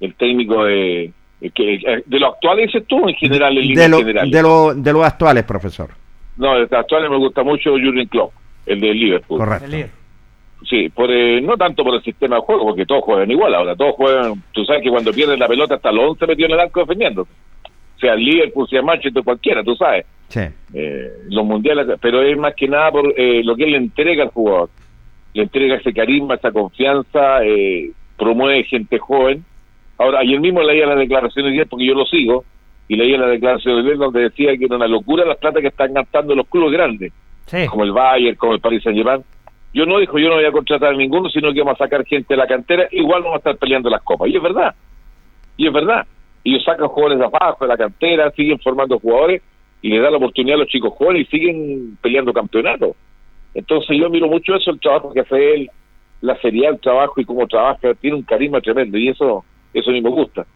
el 0.00 0.14
técnico 0.14 0.64
de, 0.64 1.12
que, 1.54 2.02
de 2.04 2.18
los 2.18 2.34
actuales, 2.34 2.66
dices 2.66 2.86
tú, 2.86 3.08
en 3.08 3.14
general, 3.14 3.56
en 3.56 3.74
de, 3.74 3.88
lo, 3.88 3.98
de, 4.02 4.42
lo, 4.42 4.74
de 4.74 4.92
los 4.92 5.04
actuales, 5.04 5.44
profesor. 5.44 5.90
No, 6.36 6.54
de 6.54 6.60
los 6.60 6.72
actuales 6.72 7.10
me 7.10 7.18
gusta 7.18 7.42
mucho 7.42 7.70
Jurgen 7.70 8.06
Klopp, 8.08 8.32
el 8.66 8.80
de 8.80 8.94
Liverpool. 8.94 9.38
Correcto. 9.38 9.76
Sí, 10.68 10.90
por, 10.90 11.10
eh, 11.10 11.40
no 11.40 11.56
tanto 11.56 11.82
por 11.82 11.94
el 11.94 12.02
sistema 12.02 12.36
de 12.36 12.42
juego, 12.42 12.66
porque 12.66 12.84
todos 12.84 13.02
juegan 13.02 13.30
igual 13.30 13.54
ahora, 13.54 13.74
todos 13.74 13.94
juegan, 13.94 14.42
tú 14.52 14.62
sabes 14.64 14.82
que 14.82 14.90
cuando 14.90 15.12
pierden 15.12 15.38
la 15.38 15.48
pelota 15.48 15.76
hasta 15.76 15.90
los 15.90 16.10
11 16.10 16.26
metió 16.26 16.46
en 16.46 16.52
el 16.52 16.60
arco 16.60 16.80
defendiendo, 16.80 17.26
sea 17.98 18.12
el 18.12 18.24
Liverpool, 18.24 18.68
sea 18.68 18.82
Manchester, 18.82 19.22
cualquiera, 19.22 19.62
tú 19.62 19.74
sabes. 19.76 20.06
Sí. 20.28 20.40
Eh, 20.74 21.10
los 21.28 21.44
mundiales, 21.44 21.86
pero 22.00 22.22
es 22.22 22.36
más 22.38 22.54
que 22.54 22.68
nada 22.68 22.90
por 22.90 23.12
eh, 23.16 23.42
lo 23.42 23.56
que 23.56 23.64
él 23.64 23.72
le 23.72 23.78
entrega 23.78 24.22
al 24.22 24.30
jugador, 24.30 24.70
le 25.34 25.42
entrega 25.42 25.76
ese 25.76 25.92
carisma, 25.92 26.34
esa 26.34 26.52
confianza, 26.52 27.44
eh, 27.44 27.90
promueve 28.16 28.64
gente 28.64 28.98
joven. 28.98 29.44
Ahora, 30.00 30.20
ayer 30.20 30.40
mismo 30.40 30.62
leía 30.62 30.86
las 30.86 30.98
declaraciones 30.98 31.52
de 31.52 31.62
él, 31.62 31.68
porque 31.68 31.86
yo 31.86 31.94
lo 31.94 32.06
sigo, 32.06 32.44
y 32.88 32.96
leía 32.96 33.18
las 33.18 33.30
declaraciones 33.30 33.84
de 33.84 33.92
él 33.92 33.98
donde 33.98 34.22
decía 34.22 34.56
que 34.56 34.64
era 34.64 34.76
una 34.76 34.88
locura 34.88 35.24
las 35.24 35.38
plata 35.38 35.60
que 35.60 35.68
están 35.68 35.92
gastando 35.92 36.34
los 36.34 36.48
clubes 36.48 36.72
grandes, 36.72 37.12
como 37.68 37.84
el 37.84 37.92
Bayern, 37.92 38.36
como 38.36 38.54
el 38.54 38.60
Paris 38.60 38.82
Saint-Germain 38.82 39.22
yo 39.72 39.86
no 39.86 39.98
dijo, 39.98 40.18
yo 40.18 40.28
no 40.28 40.34
voy 40.34 40.44
a 40.44 40.52
contratar 40.52 40.94
a 40.94 40.96
ninguno, 40.96 41.28
sino 41.28 41.52
que 41.52 41.60
vamos 41.60 41.80
a 41.80 41.84
sacar 41.84 42.04
gente 42.04 42.34
de 42.34 42.38
la 42.38 42.46
cantera, 42.46 42.88
igual 42.90 43.22
vamos 43.22 43.36
a 43.36 43.38
estar 43.38 43.56
peleando 43.56 43.88
las 43.88 44.02
copas. 44.02 44.28
Y 44.28 44.36
es 44.36 44.42
verdad, 44.42 44.74
y 45.56 45.66
es 45.66 45.72
verdad. 45.72 46.06
Ellos 46.42 46.64
sacan 46.64 46.88
jugadores 46.88 47.18
de 47.18 47.24
abajo, 47.26 47.64
de 47.64 47.68
la 47.68 47.76
cantera, 47.76 48.30
siguen 48.32 48.58
formando 48.58 48.98
jugadores 48.98 49.42
y 49.82 49.90
le 49.90 50.00
dan 50.00 50.12
la 50.12 50.18
oportunidad 50.18 50.56
a 50.56 50.60
los 50.60 50.68
chicos 50.68 50.92
jóvenes 50.94 51.28
y 51.28 51.30
siguen 51.30 51.98
peleando 52.02 52.32
campeonatos. 52.32 52.96
Entonces 53.54 53.96
yo 53.96 54.10
miro 54.10 54.26
mucho 54.26 54.54
eso, 54.56 54.70
el 54.70 54.80
trabajo 54.80 55.12
que 55.12 55.20
hace 55.20 55.54
él, 55.54 55.70
la 56.20 56.36
seriedad 56.40 56.70
del 56.70 56.80
trabajo 56.80 57.20
y 57.20 57.24
cómo 57.24 57.46
trabaja, 57.46 57.94
tiene 57.94 58.16
un 58.16 58.22
carisma 58.22 58.60
tremendo 58.60 58.98
y 58.98 59.08
eso 59.08 59.44
eso 59.72 59.90
a 59.90 59.92
mí 59.92 60.00
me 60.00 60.10
gusta. 60.10 60.46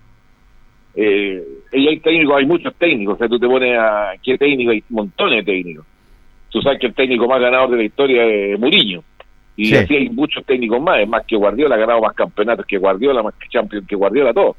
Eh, 0.95 1.43
y 1.73 1.89
hay 1.89 1.99
técnicos, 2.01 2.37
hay 2.37 2.47
muchos 2.47 2.75
técnicos, 2.77 3.15
o 3.15 3.19
sea, 3.19 3.29
tú 3.29 3.39
te 3.39 3.49
pones 3.49 3.77
a 3.79 4.13
qué 4.23 4.39
técnico, 4.39 4.71
hay 4.71 4.85
montones 4.91 5.45
de 5.45 5.53
técnicos 5.53 5.87
Tú 6.55 6.63
sabes 6.63 6.79
que 6.79 6.87
el 6.87 6.95
técnico 6.95 7.27
más 7.27 7.41
ganador 7.41 7.71
de 7.71 7.79
la 7.79 7.83
historia 7.83 8.25
es 8.25 8.57
Muriño. 8.61 9.03
Y 9.57 9.75
así 9.75 9.97
hay 9.97 10.09
muchos 10.09 10.45
técnicos 10.45 10.81
más, 10.81 11.01
es 11.01 11.09
más 11.09 11.27
que 11.27 11.35
Guardiola 11.35 11.75
ha 11.75 11.79
ganado 11.79 12.01
más 12.01 12.15
campeonatos 12.15 12.65
que 12.65 12.79
Guardiola, 12.79 13.25
más 13.25 13.35
que 13.35 13.49
Champions 13.49 13.89
que 13.89 13.97
Guardiola, 13.97 14.33
todo. 14.33 14.55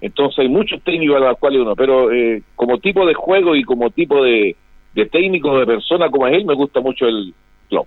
Entonces 0.00 0.38
hay 0.38 0.48
muchos 0.48 0.82
técnicos 0.82 1.16
a 1.16 1.20
los 1.20 1.38
cuales 1.38 1.60
uno, 1.60 1.76
pero 1.76 2.10
eh, 2.10 2.42
como 2.54 2.78
tipo 2.78 3.04
de 3.04 3.12
juego 3.12 3.54
y 3.54 3.64
como 3.64 3.90
tipo 3.90 4.24
de, 4.24 4.56
de 4.94 5.06
técnico, 5.06 5.58
de 5.58 5.66
persona 5.66 6.08
como 6.08 6.26
es 6.26 6.34
él, 6.34 6.46
me 6.46 6.54
gusta 6.54 6.80
mucho 6.80 7.06
el 7.06 7.34
club. 7.68 7.86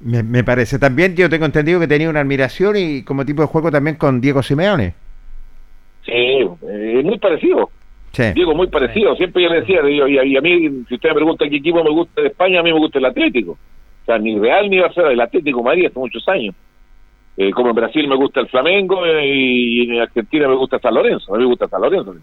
Me, 0.00 0.42
parece. 0.42 0.78
También 0.78 1.14
yo 1.14 1.28
tengo 1.28 1.44
entendido 1.44 1.80
que 1.80 1.86
tenía 1.86 2.08
una 2.08 2.20
admiración 2.20 2.76
y 2.78 3.04
como 3.04 3.26
tipo 3.26 3.42
de 3.42 3.48
juego 3.48 3.70
también 3.70 3.96
con 3.96 4.22
Diego 4.22 4.42
Simeone. 4.42 4.94
Sí, 6.04 6.12
eh, 6.12 6.94
es 6.98 7.04
muy 7.04 7.18
parecido. 7.18 7.70
Diego, 8.34 8.54
muy 8.54 8.66
parecido. 8.66 9.14
Siempre 9.16 9.42
yo 9.42 9.48
le 9.48 9.60
decía, 9.60 9.80
y, 9.88 10.36
a, 10.36 10.40
mí, 10.40 10.84
si 10.88 10.94
usted 10.94 11.10
me 11.10 11.14
pregunta 11.14 11.48
qué 11.48 11.56
equipo 11.56 11.82
me 11.84 11.90
gusta 11.90 12.20
de 12.20 12.28
España, 12.28 12.60
a 12.60 12.62
mí 12.62 12.72
me 12.72 12.78
gusta 12.78 12.98
el 12.98 13.04
Atlético. 13.04 13.52
O 13.52 14.04
sea, 14.04 14.18
ni 14.18 14.38
Real 14.38 14.68
ni 14.68 14.80
Barcelona, 14.80 15.12
el 15.12 15.20
Atlético 15.20 15.62
Madrid 15.62 15.86
hace 15.86 15.98
muchos 15.98 16.26
años. 16.28 16.54
Eh, 17.36 17.52
como 17.52 17.70
en 17.70 17.76
Brasil 17.76 18.06
me 18.08 18.16
gusta 18.16 18.40
el 18.40 18.48
Flamengo 18.48 19.06
eh, 19.06 19.26
y 19.26 19.90
en 19.90 20.00
Argentina 20.00 20.48
me 20.48 20.56
gusta 20.56 20.78
San 20.80 20.94
Lorenzo. 20.94 21.32
A 21.32 21.38
mí 21.38 21.44
me 21.44 21.50
gusta 21.50 21.68
San 21.68 21.80
Lorenzo. 21.80 22.14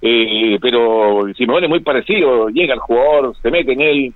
Eh, 0.00 0.58
pero 0.60 1.26
Simón 1.36 1.64
es 1.64 1.68
muy 1.68 1.80
parecido. 1.80 2.48
Llega 2.48 2.74
el 2.74 2.80
jugador, 2.80 3.34
se 3.42 3.50
mete 3.50 3.72
en 3.72 3.80
él. 3.80 4.14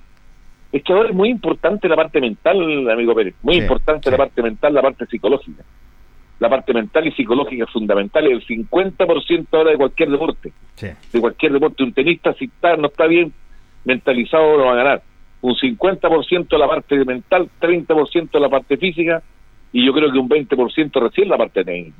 Es 0.71 0.83
que 0.83 0.93
ahora 0.93 1.09
es 1.09 1.15
muy 1.15 1.29
importante 1.29 1.89
la 1.89 1.95
parte 1.95 2.21
mental, 2.21 2.89
amigo 2.89 3.13
Pérez. 3.13 3.35
Muy 3.43 3.57
importante 3.57 4.09
la 4.09 4.17
parte 4.17 4.41
mental, 4.41 4.73
la 4.73 4.81
parte 4.81 5.05
psicológica 5.07 5.63
la 6.39 6.49
parte 6.49 6.73
mental 6.73 7.05
y 7.07 7.11
psicológica 7.11 7.65
es 7.65 7.69
fundamental, 7.69 8.25
es 8.27 8.49
el 8.49 8.67
50% 8.67 9.47
ahora 9.51 9.71
de 9.71 9.77
cualquier 9.77 10.09
deporte. 10.09 10.53
De 10.79 11.19
cualquier 11.19 11.53
deporte. 11.53 11.83
Un 11.83 11.93
tenista, 11.93 12.33
si 12.33 12.45
está, 12.45 12.77
no 12.77 12.87
está 12.87 13.07
bien 13.07 13.33
mentalizado, 13.83 14.57
no 14.57 14.65
va 14.65 14.71
a 14.71 14.75
ganar. 14.75 15.01
Un 15.41 15.55
50% 15.55 16.57
la 16.57 16.67
parte 16.67 17.03
mental, 17.05 17.49
30% 17.59 18.39
la 18.39 18.49
parte 18.49 18.77
física, 18.77 19.21
y 19.73 19.85
yo 19.85 19.93
creo 19.93 20.11
que 20.11 20.17
un 20.17 20.29
20% 20.29 21.01
recién 21.01 21.29
la 21.29 21.37
parte 21.37 21.63
técnica. 21.63 21.97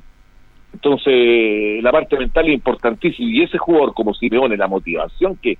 Entonces, 0.72 1.82
la 1.82 1.92
parte 1.92 2.16
mental 2.16 2.48
es 2.48 2.54
importantísima, 2.54 3.30
y 3.30 3.42
ese 3.42 3.58
jugador 3.58 3.92
como 3.92 4.14
Simeone, 4.14 4.56
la 4.56 4.68
motivación 4.68 5.36
que 5.36 5.58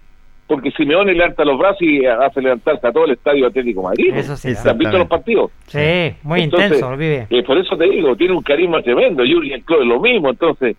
porque 0.50 0.72
Simeone 0.72 1.14
levanta 1.14 1.44
los 1.44 1.56
brazos 1.56 1.80
y 1.82 2.04
hace 2.04 2.42
levantarse 2.42 2.84
a 2.84 2.90
todo 2.90 3.04
el 3.04 3.12
estadio 3.12 3.46
Atlético 3.46 3.84
Madrid. 3.84 4.12
Eso 4.12 4.36
sí. 4.36 4.52
¿Se 4.56 4.68
han 4.68 4.78
visto 4.78 4.98
los 4.98 5.06
partidos? 5.06 5.52
Sí, 5.68 6.12
muy 6.24 6.40
intenso, 6.40 6.90
lo 6.90 6.96
vive. 6.96 7.28
Eh, 7.30 7.44
por 7.44 7.56
eso 7.56 7.76
te 7.76 7.84
digo, 7.84 8.16
tiene 8.16 8.34
un 8.34 8.42
carisma 8.42 8.82
tremendo. 8.82 9.22
Jürgen 9.22 9.60
Klopp 9.60 9.82
es 9.82 9.86
lo 9.86 10.00
mismo. 10.00 10.28
Entonces, 10.28 10.76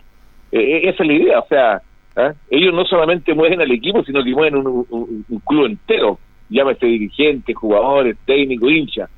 eh, 0.51 0.59
eh, 0.59 0.89
esa 0.89 1.03
es 1.03 1.07
la 1.07 1.13
idea. 1.13 1.39
O 1.39 1.47
sea, 1.47 1.81
¿ah? 2.17 2.33
ellos 2.49 2.73
no 2.73 2.83
solamente 2.83 3.33
mueven 3.33 3.61
al 3.61 3.71
equipo, 3.71 4.03
sino 4.03 4.21
que 4.21 4.31
mueven 4.31 4.57
un, 4.57 5.41
club 5.47 5.67
entero. 5.67 6.19
Llámese 6.49 6.85
dirigentes, 6.87 7.55
jugadores, 7.55 8.17
técnicos, 8.25 8.69
hinchas. 8.69 9.09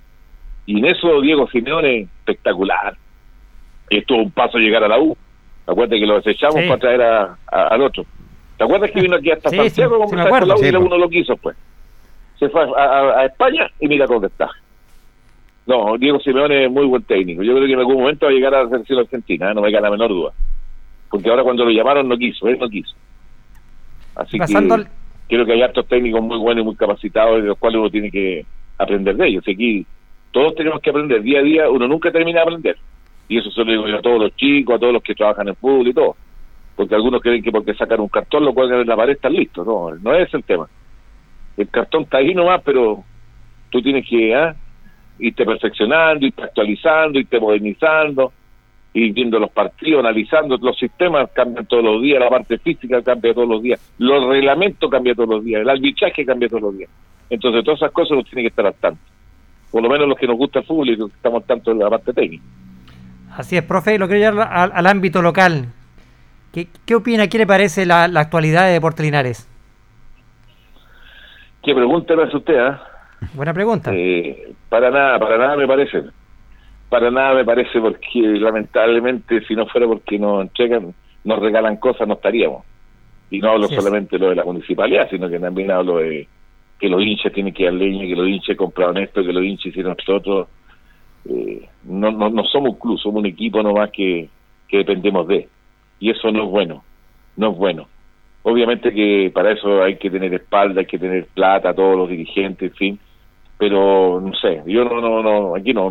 Y 0.67 0.77
en 0.77 0.85
eso 0.85 1.19
Diego 1.19 1.49
Simeone, 1.49 2.01
espectacular. 2.19 2.95
Estuvo 3.89 4.21
un 4.21 4.29
paso 4.29 4.59
llegar 4.59 4.83
a 4.83 4.87
la 4.87 4.99
U. 4.99 5.17
Acuérdate 5.65 5.99
que 5.99 6.05
lo 6.05 6.17
desechamos 6.17 6.63
para 6.65 6.77
traer 6.77 7.01
a, 7.01 7.37
al 7.47 7.81
otro. 7.81 8.05
¿Te 8.57 8.63
acuerdas 8.63 8.91
que 8.91 9.01
vino 9.01 9.15
aquí 9.15 9.31
hasta 9.31 9.49
Santiago 9.49 10.07
sí, 10.07 10.15
la 10.15 10.69
y 10.69 10.75
uno 10.75 10.97
lo 10.97 11.09
quiso 11.09 11.35
pues? 11.37 11.57
Se 12.37 12.49
fue 12.49 12.61
a, 12.77 13.25
España 13.25 13.69
y 13.79 13.87
mira 13.87 14.05
dónde 14.05 14.27
está. 14.27 14.49
No, 15.65 15.97
Diego 15.97 16.19
Simeone 16.19 16.65
es 16.65 16.71
muy 16.71 16.85
buen 16.85 17.03
técnico. 17.03 17.41
Yo 17.41 17.53
creo 17.53 17.67
que 17.67 17.73
en 17.73 17.79
algún 17.79 18.01
momento 18.01 18.25
va 18.25 18.31
a 18.31 18.35
llegar 18.35 18.53
a 18.53 18.63
la 18.63 18.69
selección 18.69 18.99
argentina, 18.99 19.51
¿eh? 19.51 19.53
no 19.53 19.61
me 19.61 19.69
queda 19.69 19.81
la 19.81 19.91
menor 19.91 20.09
duda. 20.09 20.31
Porque 21.09 21.29
ahora 21.29 21.43
cuando 21.43 21.63
lo 21.63 21.71
llamaron 21.71 22.07
no 22.07 22.17
quiso, 22.17 22.47
él 22.47 22.57
no 22.59 22.67
quiso. 22.69 22.95
Así 24.15 24.37
que 24.37 24.85
creo 25.27 25.45
que 25.45 25.53
hay 25.53 25.61
hartos 25.61 25.87
técnicos 25.87 26.21
muy 26.21 26.37
buenos 26.37 26.63
y 26.63 26.65
muy 26.65 26.75
capacitados 26.75 27.41
de 27.41 27.47
los 27.47 27.57
cuales 27.57 27.79
uno 27.79 27.89
tiene 27.89 28.11
que 28.11 28.45
aprender 28.77 29.15
de 29.15 29.27
ellos. 29.27 29.47
Y 29.47 29.51
aquí 29.51 29.85
todos 30.31 30.53
tenemos 30.55 30.81
que 30.81 30.89
aprender 30.89 31.21
día 31.21 31.39
a 31.39 31.43
día, 31.43 31.69
uno 31.69 31.87
nunca 31.87 32.11
termina 32.11 32.39
de 32.39 32.43
aprender. 32.43 32.77
Y 33.29 33.37
eso 33.37 33.49
se 33.51 33.63
lo 33.63 33.71
digo 33.71 33.87
yo 33.87 33.97
a 33.97 34.01
todos 34.01 34.19
los 34.19 34.35
chicos, 34.35 34.75
a 34.75 34.79
todos 34.79 34.93
los 34.93 35.01
que 35.01 35.15
trabajan 35.15 35.47
en 35.47 35.55
fútbol 35.55 35.87
y 35.87 35.93
todo 35.93 36.15
porque 36.75 36.95
algunos 36.95 37.21
creen 37.21 37.43
que 37.43 37.51
porque 37.51 37.73
sacar 37.73 38.01
un 38.01 38.09
cartón 38.09 38.45
lo 38.45 38.53
cuelgan 38.53 38.81
en 38.81 38.87
la 38.87 38.95
pared 38.95 39.13
están 39.13 39.33
listos, 39.33 39.65
no, 39.65 39.95
no 39.95 40.15
es 40.15 40.33
el 40.33 40.43
tema. 40.43 40.67
El 41.55 41.69
cartón 41.69 42.03
está 42.03 42.17
ahí 42.17 42.33
nomás, 42.33 42.61
pero 42.63 43.03
tú 43.69 43.81
tienes 43.81 44.07
que 44.07 44.33
¿ah? 44.33 44.55
irte 45.19 45.45
perfeccionando, 45.45 46.25
irte 46.25 46.43
actualizando, 46.43 47.19
irte 47.19 47.39
modernizando, 47.39 48.33
ir 48.93 49.13
viendo 49.13 49.39
los 49.39 49.51
partidos, 49.51 49.99
analizando, 49.99 50.57
los 50.57 50.77
sistemas 50.77 51.29
cambian 51.31 51.65
todos 51.67 51.83
los 51.83 52.01
días, 52.01 52.19
la 52.19 52.29
parte 52.29 52.57
física 52.57 53.01
cambia 53.03 53.33
todos 53.33 53.47
los 53.47 53.61
días, 53.61 53.79
los 53.99 54.27
reglamentos 54.27 54.89
cambian 54.89 55.15
todos 55.15 55.29
los 55.29 55.43
días, 55.43 55.61
el 55.61 55.69
arbitraje 55.69 56.25
cambia 56.25 56.49
todos 56.49 56.63
los 56.63 56.77
días. 56.77 56.89
Entonces 57.29 57.63
todas 57.63 57.79
esas 57.79 57.91
cosas 57.91 58.17
nos 58.17 58.25
tienen 58.25 58.45
que 58.45 58.49
estar 58.49 58.65
al 58.65 58.75
tanto. 58.75 59.01
Por 59.71 59.81
lo 59.81 59.89
menos 59.89 60.07
los 60.07 60.17
que 60.17 60.27
nos 60.27 60.37
gusta 60.37 60.59
el 60.59 60.65
fútbol 60.65 60.89
y 60.89 60.95
los 60.95 61.09
que 61.09 61.15
estamos 61.15 61.45
tanto 61.45 61.71
en 61.71 61.79
la 61.79 61.89
parte 61.89 62.13
técnica. 62.13 62.43
Así 63.35 63.57
es, 63.57 63.63
profe, 63.63 63.97
lo 63.97 64.07
quiero 64.07 64.31
llevar 64.31 64.71
al 64.73 64.87
ámbito 64.87 65.21
local. 65.21 65.67
¿Qué, 66.53 66.95
opina, 66.95 67.27
qué 67.27 67.39
le 67.39 67.47
parece 67.47 67.83
la, 67.83 68.03
actualidad 68.03 68.67
de 68.67 68.73
Deportes 68.73 69.03
Linares? 69.03 69.49
¿Qué 71.63 71.73
pregunta 71.73 72.15
me 72.15 72.23
hace 72.23 72.37
usted? 72.37 72.59
Ah? 72.59 72.79
Buena 73.33 73.55
pregunta. 73.55 73.91
Eh, 73.91 74.53
para 74.69 74.91
nada, 74.91 75.17
para 75.17 75.39
nada 75.39 75.55
me 75.55 75.65
parece. 75.65 76.03
Para 76.89 77.09
nada 77.09 77.33
me 77.33 77.43
parece 77.43 77.79
porque 77.79 78.19
lamentablemente 78.21 79.43
si 79.47 79.55
no 79.55 79.65
fuera 79.65 79.87
porque 79.87 80.19
nos 80.19 80.43
entregan, 80.43 80.93
nos 81.23 81.39
regalan 81.39 81.77
cosas, 81.77 82.07
no 82.07 82.13
estaríamos. 82.13 82.63
Y 83.31 83.39
no 83.39 83.49
hablo 83.49 83.67
solamente 83.69 84.19
lo 84.19 84.29
de 84.29 84.35
la 84.35 84.43
municipalidad, 84.43 85.09
sino 85.09 85.27
que 85.27 85.39
también 85.39 85.71
hablo 85.71 85.97
de 85.97 86.27
que 86.79 86.87
los 86.87 87.01
hinchas 87.01 87.33
tienen 87.33 87.55
que 87.55 87.63
dar 87.63 87.73
leña, 87.73 88.05
que 88.05 88.15
los 88.15 88.27
hinchas 88.27 88.55
compraron 88.55 88.97
esto, 88.97 89.23
que 89.23 89.33
los 89.33 89.43
hinchas 89.43 89.67
hicieron 89.67 89.95
nosotros. 89.97 90.47
Eh, 91.27 91.67
no, 91.85 92.11
no, 92.11 92.29
no 92.29 92.43
somos 92.43 92.73
un 92.73 92.79
club, 92.79 92.99
somos 92.99 93.21
un 93.21 93.25
equipo 93.25 93.63
nomás 93.63 93.89
que, 93.89 94.29
que 94.67 94.77
dependemos 94.77 95.27
de 95.27 95.49
y 96.03 96.09
eso 96.09 96.33
no 96.33 96.43
es 96.43 96.49
bueno, 96.49 96.83
no 97.37 97.51
es 97.51 97.57
bueno. 97.57 97.87
Obviamente 98.41 98.93
que 98.93 99.31
para 99.33 99.53
eso 99.53 99.81
hay 99.81 99.95
que 99.95 100.09
tener 100.09 100.33
espalda, 100.33 100.81
hay 100.81 100.85
que 100.85 100.99
tener 100.99 101.27
plata, 101.27 101.73
todos 101.73 101.95
los 101.95 102.09
dirigentes, 102.09 102.71
en 102.71 102.75
fin, 102.75 102.99
pero 103.57 104.19
no 104.19 104.33
sé, 104.33 104.61
yo 104.65 104.83
no, 104.83 104.99
no, 104.99 105.23
no, 105.23 105.55
aquí 105.55 105.73
no, 105.73 105.89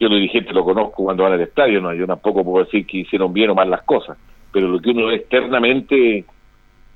yo 0.00 0.08
los 0.08 0.18
dirigentes 0.18 0.52
lo 0.52 0.64
conozco 0.64 1.04
cuando 1.04 1.22
van 1.22 1.34
al 1.34 1.40
estadio, 1.40 1.80
no, 1.80 1.94
yo 1.94 2.04
tampoco 2.04 2.42
puedo 2.42 2.64
decir 2.64 2.84
que 2.84 2.96
hicieron 2.96 3.32
bien 3.32 3.50
o 3.50 3.54
mal 3.54 3.70
las 3.70 3.82
cosas, 3.82 4.18
pero 4.52 4.66
lo 4.66 4.80
que 4.80 4.90
uno 4.90 5.06
ve 5.06 5.14
externamente 5.14 6.24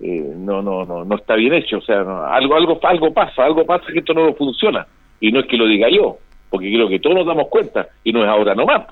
eh, 0.00 0.34
no, 0.36 0.62
no, 0.62 0.84
no, 0.84 1.04
no 1.04 1.14
está 1.14 1.36
bien 1.36 1.54
hecho, 1.54 1.78
o 1.78 1.82
sea, 1.82 2.00
algo, 2.00 2.56
algo, 2.56 2.80
algo 2.82 3.14
pasa, 3.14 3.44
algo 3.44 3.64
pasa 3.64 3.86
que 3.92 4.00
esto 4.00 4.14
no 4.14 4.34
funciona, 4.34 4.84
y 5.20 5.30
no 5.30 5.38
es 5.38 5.46
que 5.46 5.56
lo 5.56 5.68
diga 5.68 5.88
yo, 5.90 6.16
porque 6.50 6.72
creo 6.72 6.88
que 6.88 6.98
todos 6.98 7.14
nos 7.14 7.26
damos 7.26 7.46
cuenta, 7.46 7.86
y 8.02 8.12
no 8.12 8.24
es 8.24 8.28
ahora 8.28 8.56
nomás, 8.56 8.82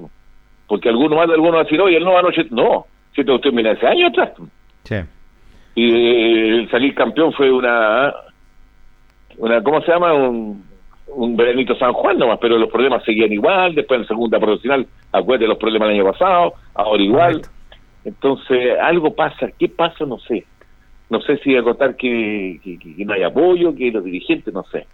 porque 0.72 0.88
alguno 0.88 1.16
más 1.16 1.28
de 1.28 1.34
alguno 1.34 1.56
va 1.56 1.60
a 1.60 1.64
decir, 1.64 1.78
oye, 1.82 1.98
él 1.98 2.04
no 2.04 2.16
anoche, 2.16 2.46
no, 2.48 2.86
si 3.14 3.20
usted 3.20 3.52
mira 3.52 3.72
ese 3.72 3.86
año 3.86 4.06
atrás. 4.06 4.30
Sí. 4.84 4.94
Y 5.74 5.92
eh, 5.92 6.48
el 6.60 6.70
salir 6.70 6.94
campeón 6.94 7.30
fue 7.34 7.52
una, 7.52 8.10
una 9.36 9.62
¿cómo 9.62 9.82
se 9.82 9.92
llama? 9.92 10.14
Un, 10.14 10.64
un 11.08 11.36
veranito 11.36 11.76
San 11.76 11.92
Juan 11.92 12.16
nomás, 12.16 12.38
pero 12.40 12.56
los 12.56 12.70
problemas 12.70 13.04
seguían 13.04 13.30
igual, 13.30 13.74
después 13.74 14.00
en 14.00 14.06
segunda 14.06 14.40
profesional, 14.40 14.86
acuérdate 15.12 15.46
los 15.46 15.58
problemas 15.58 15.88
del 15.88 16.00
año 16.00 16.10
pasado, 16.10 16.54
ahora 16.72 17.02
igual. 17.02 17.42
Entonces, 18.06 18.78
algo 18.80 19.14
pasa, 19.14 19.50
¿qué 19.58 19.68
pasa? 19.68 20.06
No 20.06 20.18
sé. 20.20 20.46
No 21.10 21.20
sé 21.20 21.36
si 21.44 21.54
acotar 21.54 21.96
que, 21.96 22.58
que, 22.64 22.78
que, 22.78 23.04
no 23.04 23.12
hay 23.12 23.24
apoyo, 23.24 23.74
que 23.74 23.90
los 23.90 24.04
dirigentes, 24.04 24.54
no 24.54 24.64
sé. 24.72 24.86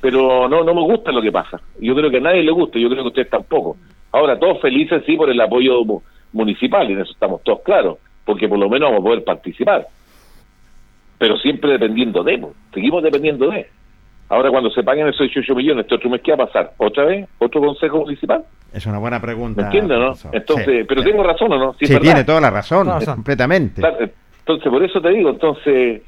Pero 0.00 0.48
no 0.48 0.64
no 0.64 0.74
me 0.74 0.82
gusta 0.82 1.12
lo 1.12 1.22
que 1.22 1.30
pasa. 1.30 1.60
Yo 1.78 1.94
creo 1.94 2.10
que 2.10 2.16
a 2.16 2.20
nadie 2.20 2.42
le 2.42 2.50
gusta, 2.50 2.80
yo 2.80 2.88
creo 2.88 3.04
que 3.04 3.06
a 3.06 3.10
ustedes 3.10 3.30
tampoco. 3.30 3.76
Ahora, 4.14 4.38
todos 4.38 4.60
felices 4.60 5.02
sí 5.06 5.16
por 5.16 5.28
el 5.28 5.40
apoyo 5.40 5.82
municipal, 6.32 6.88
y 6.88 6.92
en 6.92 7.00
eso 7.00 7.10
estamos 7.10 7.42
todos 7.42 7.62
claros, 7.62 7.98
porque 8.24 8.48
por 8.48 8.60
lo 8.60 8.68
menos 8.68 8.90
vamos 8.90 9.00
a 9.00 9.08
poder 9.08 9.24
participar. 9.24 9.88
Pero 11.18 11.36
siempre 11.38 11.72
dependiendo 11.72 12.22
de, 12.22 12.40
seguimos 12.72 13.02
dependiendo 13.02 13.50
de. 13.50 13.66
Ahora, 14.28 14.50
cuando 14.50 14.70
se 14.70 14.84
paguen 14.84 15.08
esos 15.08 15.26
18 15.26 15.56
millones, 15.56 15.84
este 15.84 15.96
otro 15.96 16.10
mes, 16.10 16.20
¿qué 16.22 16.30
va 16.30 16.44
a 16.44 16.46
pasar? 16.46 16.72
¿Otra 16.76 17.06
vez? 17.06 17.28
¿Otro 17.38 17.60
consejo 17.60 18.02
municipal? 18.02 18.44
Es 18.72 18.86
una 18.86 18.98
buena 18.98 19.20
pregunta. 19.20 19.62
¿Me 19.62 19.66
entiendes, 19.66 19.98
no? 19.98 20.30
Entonces, 20.32 20.86
pero 20.88 21.02
tengo 21.02 21.24
razón 21.24 21.52
o 21.52 21.58
no? 21.58 21.72
Sí, 21.74 21.86
tiene 21.98 22.22
toda 22.22 22.40
la 22.40 22.50
razón, 22.50 22.88
completamente. 23.04 23.82
Entonces, 24.38 24.70
por 24.70 24.84
eso 24.84 25.00
te 25.00 25.08
digo, 25.08 25.30
entonces, 25.30 26.02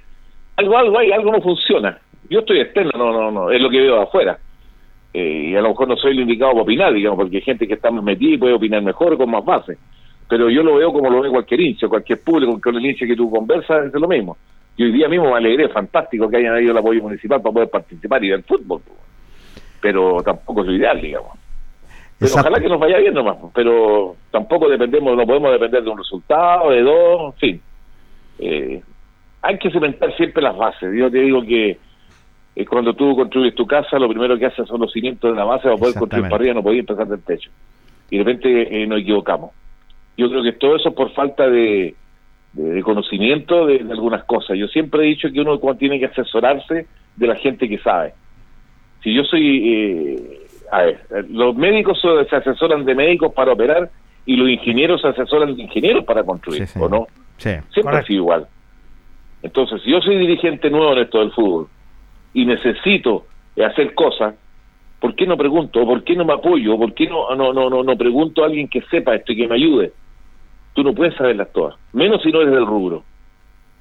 algo, 0.54 0.78
algo 0.78 0.98
hay, 1.00 1.10
algo 1.10 1.32
no 1.32 1.40
funciona. 1.40 1.98
Yo 2.30 2.38
estoy 2.38 2.60
externo, 2.60 2.92
no, 2.96 3.12
no, 3.12 3.32
no, 3.32 3.50
es 3.50 3.60
lo 3.60 3.68
que 3.68 3.80
veo 3.80 4.00
afuera. 4.00 4.38
Eh, 5.18 5.48
y 5.48 5.56
a 5.56 5.62
lo 5.62 5.70
mejor 5.70 5.88
no 5.88 5.96
soy 5.96 6.10
el 6.10 6.20
indicado 6.20 6.52
para 6.52 6.64
opinar, 6.64 6.92
digamos, 6.92 7.18
porque 7.18 7.36
hay 7.36 7.42
gente 7.42 7.66
que 7.66 7.72
está 7.72 7.90
más 7.90 8.04
metida 8.04 8.34
y 8.34 8.36
puede 8.36 8.52
opinar 8.52 8.82
mejor 8.82 9.16
con 9.16 9.30
más 9.30 9.42
base. 9.42 9.78
Pero 10.28 10.50
yo 10.50 10.62
lo 10.62 10.74
veo 10.74 10.92
como 10.92 11.08
lo 11.08 11.22
ve 11.22 11.30
cualquier 11.30 11.58
hincha, 11.58 11.88
cualquier 11.88 12.20
público, 12.20 12.60
con 12.60 12.76
el 12.76 12.84
hincha 12.84 13.06
que 13.06 13.16
tú 13.16 13.30
conversas, 13.30 13.86
es 13.86 13.94
lo 13.94 14.06
mismo. 14.06 14.36
Y 14.76 14.84
hoy 14.84 14.92
día 14.92 15.08
mismo 15.08 15.30
me 15.30 15.38
alegré, 15.38 15.70
fantástico 15.70 16.28
que 16.28 16.36
hayan 16.36 16.52
habido 16.52 16.72
el 16.72 16.76
apoyo 16.76 17.00
municipal 17.00 17.40
para 17.40 17.50
poder 17.54 17.70
participar 17.70 18.22
y 18.22 18.28
ver 18.28 18.42
fútbol. 18.42 18.82
Pero 19.80 20.22
tampoco 20.22 20.60
es 20.60 20.66
lo 20.66 20.74
ideal, 20.74 21.00
digamos. 21.00 21.30
Pero 22.18 22.34
ojalá 22.34 22.60
que 22.60 22.68
nos 22.68 22.78
vaya 22.78 22.98
bien 22.98 23.14
nomás, 23.14 23.38
pero 23.54 24.16
tampoco 24.30 24.68
dependemos, 24.68 25.16
no 25.16 25.24
podemos 25.24 25.50
depender 25.50 25.82
de 25.82 25.90
un 25.90 25.96
resultado, 25.96 26.72
de 26.72 26.82
dos, 26.82 27.32
en 27.32 27.38
fin. 27.38 27.60
Eh, 28.38 28.82
hay 29.40 29.58
que 29.58 29.70
cementar 29.70 30.14
siempre 30.14 30.42
las 30.42 30.58
bases. 30.58 30.94
Yo 30.94 31.10
te 31.10 31.20
digo 31.20 31.40
que 31.40 31.78
eh, 32.56 32.64
cuando 32.64 32.94
tú 32.94 33.14
construyes 33.14 33.54
tu 33.54 33.66
casa, 33.66 33.98
lo 33.98 34.08
primero 34.08 34.38
que 34.38 34.46
haces 34.46 34.66
son 34.66 34.80
los 34.80 34.90
cimientos 34.90 35.30
de 35.30 35.36
la 35.36 35.44
base 35.44 35.64
para 35.64 35.76
poder 35.76 35.94
construir 35.94 36.24
para 36.24 36.36
arriba, 36.36 36.54
no 36.54 36.62
podías 36.62 36.80
empezar 36.80 37.06
del 37.06 37.22
techo. 37.22 37.50
Y 38.10 38.16
de 38.16 38.24
repente 38.24 38.82
eh, 38.82 38.86
nos 38.86 39.00
equivocamos. 39.00 39.50
Yo 40.16 40.30
creo 40.30 40.42
que 40.42 40.52
todo 40.52 40.76
eso 40.76 40.94
por 40.94 41.12
falta 41.12 41.46
de, 41.50 41.94
de, 42.54 42.82
conocimiento 42.82 43.66
de, 43.66 43.80
algunas 43.90 44.24
cosas. 44.24 44.56
Yo 44.56 44.68
siempre 44.68 45.02
he 45.02 45.08
dicho 45.08 45.28
que 45.30 45.38
uno 45.38 45.58
tiene 45.78 45.98
que 45.98 46.06
asesorarse 46.06 46.86
de 47.14 47.26
la 47.26 47.36
gente 47.36 47.68
que 47.68 47.76
sabe. 47.78 48.14
Si 49.02 49.12
yo 49.12 49.22
soy, 49.24 49.74
eh, 49.74 50.46
a 50.72 50.82
ver, 50.82 51.26
los 51.28 51.54
médicos 51.54 52.00
se 52.00 52.36
asesoran 52.36 52.86
de 52.86 52.94
médicos 52.94 53.34
para 53.34 53.52
operar 53.52 53.90
y 54.24 54.34
los 54.34 54.48
ingenieros 54.48 55.02
se 55.02 55.08
asesoran 55.08 55.54
de 55.54 55.62
ingenieros 55.62 56.06
para 56.06 56.24
construir, 56.24 56.66
¿o 56.80 56.88
no? 56.88 57.06
Siempre 57.36 57.98
ha 57.98 58.02
sido 58.02 58.20
igual. 58.20 58.46
Entonces, 59.42 59.82
si 59.82 59.90
yo 59.90 60.00
soy 60.00 60.16
dirigente 60.16 60.70
nuevo 60.70 60.94
en 60.94 61.00
esto 61.00 61.18
del 61.20 61.32
fútbol 61.32 61.68
y 62.36 62.44
necesito 62.44 63.26
hacer 63.64 63.94
cosas, 63.94 64.34
¿por 65.00 65.14
qué 65.14 65.26
no 65.26 65.36
pregunto? 65.36 65.82
¿O 65.82 65.86
por 65.86 66.04
qué 66.04 66.14
no 66.14 66.24
me 66.24 66.34
apoyo? 66.34 66.76
¿Por 66.76 66.94
qué 66.94 67.08
no, 67.08 67.34
no, 67.34 67.52
no, 67.52 67.70
no, 67.70 67.82
no 67.82 67.96
pregunto 67.96 68.42
a 68.42 68.46
alguien 68.46 68.68
que 68.68 68.82
sepa 68.82 69.14
esto 69.14 69.32
y 69.32 69.36
que 69.36 69.48
me 69.48 69.56
ayude? 69.56 69.92
tú 70.76 70.84
no 70.84 70.94
puedes 70.94 71.14
saberlas 71.14 71.50
todas, 71.52 71.74
menos 71.94 72.22
si 72.22 72.30
no 72.30 72.42
eres 72.42 72.52
del 72.52 72.66
rubro. 72.66 73.02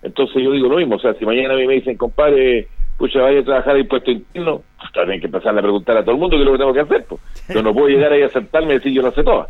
Entonces 0.02 0.42
yo 0.42 0.52
digo 0.54 0.70
lo 0.70 0.78
mismo, 0.78 0.96
o 0.96 1.00
sea, 1.00 1.14
si 1.16 1.26
mañana 1.26 1.54
a 1.54 1.58
mí 1.58 1.68
me 1.68 1.74
dicen, 1.74 1.98
compadre, 1.98 2.70
pucha, 2.98 3.22
vaya 3.22 3.42
a 3.42 3.44
trabajar 3.44 3.78
impuesto 3.78 4.12
interno, 4.12 4.62
pues 4.80 4.92
también 4.94 5.16
hay 5.16 5.20
que 5.20 5.26
empezar 5.26 5.58
a 5.58 5.62
preguntar 5.62 5.98
a 5.98 6.04
todo 6.04 6.16
el 6.16 6.22
mundo 6.22 6.38
qué 6.38 6.44
es 6.44 6.46
lo 6.46 6.52
que 6.54 6.58
tengo 6.58 6.74
que 6.74 6.80
hacer, 6.80 7.06
pues. 7.08 7.22
Yo 7.54 7.62
no 7.62 7.74
puedo 7.74 7.90
llegar 7.90 8.14
ahí 8.14 8.22
a 8.22 8.30
sentarme 8.30 8.72
y 8.72 8.78
decir 8.78 8.94
yo 8.94 9.02
lo 9.02 9.12
sé 9.12 9.24
todas. 9.24 9.50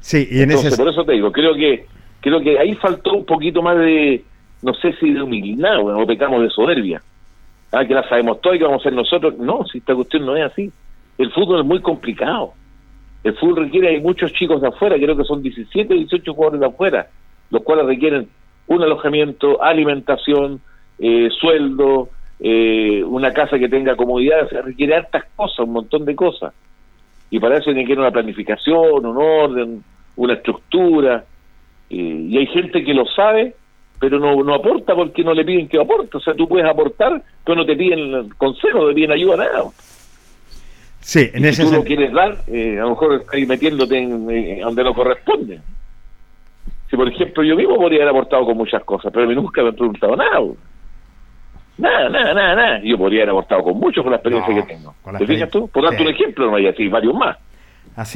Sí, 0.00 0.26
y 0.30 0.38
en 0.38 0.50
Entonces, 0.50 0.76
por 0.76 0.88
eso 0.88 1.04
te 1.04 1.12
digo, 1.12 1.30
creo 1.30 1.54
que 1.54 1.86
creo 2.20 2.40
que 2.40 2.58
ahí 2.58 2.74
faltó 2.74 3.12
un 3.12 3.24
poquito 3.24 3.62
más 3.62 3.78
de, 3.78 4.24
no 4.62 4.74
sé 4.74 4.92
si 4.94 5.12
de 5.12 5.22
humildad, 5.22 5.78
o 5.78 6.06
pecamos 6.06 6.42
de 6.42 6.50
soberbia. 6.50 7.00
Ah, 7.72 7.84
que 7.84 7.94
la 7.94 8.08
sabemos 8.08 8.40
todo 8.40 8.54
y 8.54 8.58
que 8.58 8.64
vamos 8.64 8.82
a 8.82 8.84
ser 8.84 8.92
nosotros. 8.92 9.38
No, 9.38 9.64
si 9.64 9.78
esta 9.78 9.94
cuestión 9.94 10.26
no 10.26 10.36
es 10.36 10.50
así. 10.50 10.72
El 11.18 11.30
fútbol 11.32 11.60
es 11.60 11.66
muy 11.66 11.80
complicado. 11.80 12.54
El 13.22 13.34
fútbol 13.36 13.64
requiere, 13.64 13.88
hay 13.88 14.00
muchos 14.00 14.32
chicos 14.32 14.60
de 14.62 14.68
afuera, 14.68 14.96
creo 14.96 15.16
que 15.16 15.24
son 15.24 15.42
17 15.42 15.92
o 15.92 15.96
18 15.96 16.32
jugadores 16.32 16.60
de 16.60 16.66
afuera, 16.66 17.08
los 17.50 17.62
cuales 17.62 17.84
requieren 17.86 18.28
un 18.66 18.82
alojamiento, 18.82 19.62
alimentación, 19.62 20.60
eh, 20.98 21.28
sueldo, 21.38 22.08
eh, 22.38 23.04
una 23.04 23.32
casa 23.32 23.58
que 23.58 23.68
tenga 23.68 23.96
comodidad, 23.96 24.48
requiere 24.64 24.94
hartas 24.94 25.24
cosas, 25.36 25.60
un 25.60 25.72
montón 25.72 26.06
de 26.06 26.16
cosas. 26.16 26.54
Y 27.28 27.38
para 27.38 27.56
eso 27.56 27.66
tiene 27.66 27.84
que 27.84 27.92
una 27.92 28.10
planificación, 28.10 29.04
un 29.04 29.16
orden, 29.16 29.84
una 30.16 30.34
estructura. 30.34 31.24
Eh, 31.90 32.26
y 32.28 32.38
hay 32.38 32.46
gente 32.46 32.82
que 32.82 32.94
lo 32.94 33.04
sabe, 33.06 33.54
pero 34.00 34.18
no, 34.18 34.42
no 34.42 34.54
aporta 34.54 34.94
porque 34.94 35.22
no 35.22 35.34
le 35.34 35.44
piden 35.44 35.68
que 35.68 35.78
aporte. 35.78 36.16
O 36.16 36.20
sea, 36.20 36.34
tú 36.34 36.48
puedes 36.48 36.66
aportar, 36.66 37.22
pero 37.44 37.56
no 37.56 37.66
te 37.66 37.76
piden 37.76 38.30
consejo, 38.30 38.80
no 38.80 38.88
te 38.88 38.94
piden 38.94 39.12
ayuda, 39.12 39.36
nada. 39.36 39.64
Sí, 41.00 41.30
en 41.32 41.52
si 41.52 41.62
tú 41.62 41.70
lo 41.70 41.84
quieres 41.84 42.12
dar, 42.12 42.38
eh, 42.48 42.78
a 42.78 42.82
lo 42.82 42.90
mejor 42.90 43.20
estás 43.20 43.40
metiéndote 43.46 43.98
en, 43.98 44.60
donde 44.60 44.84
no 44.84 44.94
corresponde. 44.94 45.60
Si, 46.88 46.96
por 46.96 47.08
ejemplo, 47.08 47.44
yo 47.44 47.54
mismo 47.54 47.76
podría 47.76 48.02
haber 48.02 48.14
aportado 48.14 48.46
con 48.46 48.56
muchas 48.56 48.82
cosas, 48.84 49.12
pero 49.12 49.26
a 49.26 49.28
mí 49.28 49.34
nunca 49.34 49.62
me 49.62 49.68
han 49.68 49.76
preguntado 49.76 50.16
nada. 50.16 50.40
Nada, 51.76 52.08
nada, 52.08 52.34
nada, 52.34 52.54
nada. 52.54 52.80
Yo 52.82 52.96
podría 52.96 53.22
haber 53.22 53.30
aportado 53.30 53.62
con 53.64 53.78
mucho 53.78 54.02
con 54.02 54.12
la 54.12 54.16
experiencia 54.16 54.54
que 54.54 54.62
tengo. 54.62 54.94
¿Te 55.18 55.26
fijas 55.26 55.50
tú? 55.50 55.68
Por 55.68 55.84
darte 55.84 56.02
un 56.02 56.08
ejemplo, 56.08 56.50
no 56.50 56.56
hay 56.56 56.68
así, 56.68 56.88
varios 56.88 57.14
más. 57.14 57.36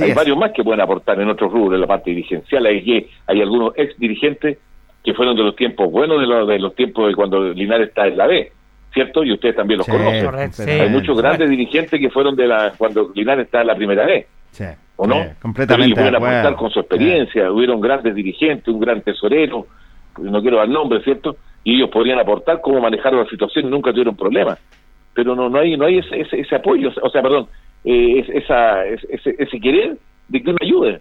hay 0.01 0.13
varios 0.15 0.39
más 0.39 0.53
que 0.53 0.65
pueden 0.65 0.81
aportar 0.81 1.21
en 1.21 1.29
otros 1.29 1.53
rubros, 1.53 1.75
en 1.75 1.83
la 1.83 1.87
parte 1.87 2.11
dirigencial. 2.11 2.65
Hay, 2.65 3.07
hay 3.27 3.41
algunos 3.41 3.75
ex 3.77 3.99
dirigentes 3.99 4.59
que 5.05 5.15
fueron 5.15 5.37
de 5.37 5.43
los 5.43 5.55
tiempos 5.55 5.91
buenos, 5.93 6.19
de 6.21 6.27
los, 6.27 6.49
de 6.49 6.59
los 6.59 6.75
tiempos 6.75 7.09
de 7.09 7.15
cuando 7.15 7.53
Linares 7.53 7.89
está 7.89 8.07
en 8.07 8.17
la 8.17 8.27
B 8.27 8.51
¿cierto? 8.95 9.25
Y 9.25 9.33
ustedes 9.33 9.57
también 9.57 9.79
los 9.79 9.87
conocen. 9.87 10.71
Hay 10.81 10.89
muchos 10.89 11.19
grandes 11.19 11.51
dirigentes 11.51 12.01
que 12.01 12.09
fueron 12.09 12.37
de 12.37 12.47
la 12.47 12.73
cuando 12.79 13.11
Linares 13.15 13.47
estaba 13.47 13.63
en 13.63 13.69
la 13.69 13.75
primera 13.75 14.07
vez. 14.07 14.27
¿O 14.97 15.07
no? 15.07 15.17
completamente. 15.43 15.97
Pero 15.97 16.17
aportar 16.17 16.55
con 16.55 16.71
su 16.71 16.79
experiencia. 16.79 17.51
Hubieron 17.51 17.81
grandes 17.81 18.15
dirigentes, 18.15 18.69
un 18.69 18.81
gran 18.81 19.03
tesorero, 19.03 19.67
no 20.19 20.41
quiero 20.41 20.59
dar 20.59 20.69
nombre, 20.69 21.03
¿cierto? 21.03 21.37
Y 21.65 21.77
ellos 21.77 21.91
podrían 21.91 22.21
aportar 22.21 22.61
cómo 22.61 22.81
manejar 22.81 23.13
la 23.13 23.27
situación 23.27 23.67
y 23.67 23.71
nunca 23.71 23.91
tuvieron 23.91 24.17
problemas. 24.17 24.59
Pero 25.13 25.35
no 25.35 25.49
no 25.49 25.59
hay 25.59 25.77
no 25.77 25.87
hay 25.87 25.99
ese, 25.99 26.39
ese, 26.39 26.55
apoyo, 26.55 26.93
o 27.03 27.11
sea, 27.11 27.23
perdón, 27.23 27.49
eh, 27.85 28.25
esa, 28.35 28.85
ese, 28.87 29.35
ese 29.39 29.61
querer 29.61 29.97
de 30.29 30.43
que 30.43 30.51
uno 30.51 30.59
ayude 30.63 31.01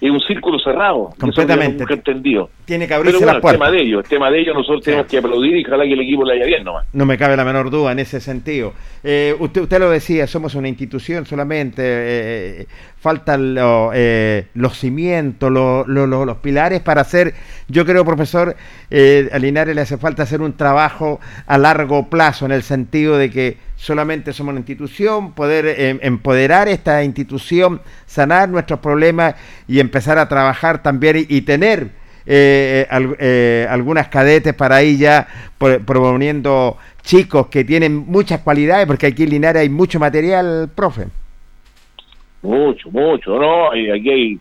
es 0.00 0.10
un 0.10 0.20
círculo 0.20 0.58
cerrado. 0.58 1.10
Completamente. 1.18 1.84
Entendido. 1.88 2.50
Tiene 2.64 2.86
que 2.86 2.94
abrirse 2.94 3.18
Pero 3.18 3.40
bueno, 3.40 3.48
el 3.48 3.54
tema 3.54 3.70
de 3.70 3.82
ellos, 3.82 4.04
el 4.04 4.08
tema 4.08 4.30
de 4.30 4.40
ellos 4.40 4.54
nosotros 4.54 4.82
tenemos 4.82 5.06
que 5.06 5.18
aplaudir 5.18 5.56
y 5.56 5.64
ojalá 5.64 5.84
que 5.84 5.92
el 5.92 6.00
equipo 6.00 6.24
le 6.24 6.34
haya 6.34 6.44
bien 6.44 6.64
nomás. 6.64 6.86
No 6.92 7.06
me 7.06 7.16
cabe 7.16 7.36
la 7.36 7.44
menor 7.44 7.70
duda 7.70 7.92
en 7.92 8.00
ese 8.00 8.20
sentido. 8.20 8.74
Eh, 9.02 9.34
usted, 9.38 9.62
usted 9.62 9.78
lo 9.78 9.90
decía, 9.90 10.26
somos 10.26 10.54
una 10.54 10.68
institución 10.68 11.24
solamente, 11.24 11.82
eh, 11.84 12.66
faltan 12.98 13.56
eh, 13.94 14.46
los 14.54 14.76
cimientos, 14.76 15.50
los 15.50 16.36
pilares 16.38 16.82
para 16.82 17.00
hacer, 17.00 17.32
yo 17.68 17.86
creo, 17.86 18.04
profesor, 18.04 18.54
a 18.90 19.38
Linares 19.38 19.74
le 19.74 19.80
hace 19.80 19.96
falta 19.96 20.24
hacer 20.24 20.42
un 20.42 20.54
trabajo 20.54 21.20
a 21.46 21.56
largo 21.56 22.10
plazo 22.10 22.44
en 22.44 22.52
el 22.52 22.62
sentido 22.62 23.16
de 23.16 23.30
que 23.30 23.56
solamente 23.76 24.32
somos 24.32 24.52
una 24.52 24.60
institución, 24.60 25.32
poder 25.34 25.66
eh, 25.66 25.98
empoderar 26.02 26.66
esta 26.68 27.04
institución, 27.04 27.80
sanar 28.06 28.48
nuestros 28.48 28.80
problemas 28.80 29.36
y 29.68 29.80
empezar 29.80 30.18
a 30.18 30.28
trabajar 30.28 30.82
también 30.82 31.26
y, 31.28 31.42
tener 31.42 31.90
eh, 32.26 32.86
eh, 33.20 33.66
algunas 33.70 34.08
cadetes 34.08 34.54
para 34.54 34.76
ahí 34.76 34.96
ya 34.96 35.28
proponiendo 35.58 36.76
chicos 37.02 37.46
que 37.48 37.64
tienen 37.64 37.96
muchas 37.96 38.40
cualidades, 38.40 38.86
porque 38.86 39.06
aquí 39.06 39.22
en 39.24 39.30
Linares 39.30 39.62
hay 39.62 39.68
mucho 39.68 40.00
material, 40.00 40.68
profe. 40.74 41.06
Mucho, 42.42 42.90
mucho, 42.90 43.38
¿no? 43.38 43.70
Aquí 43.70 44.10
hay 44.10 44.40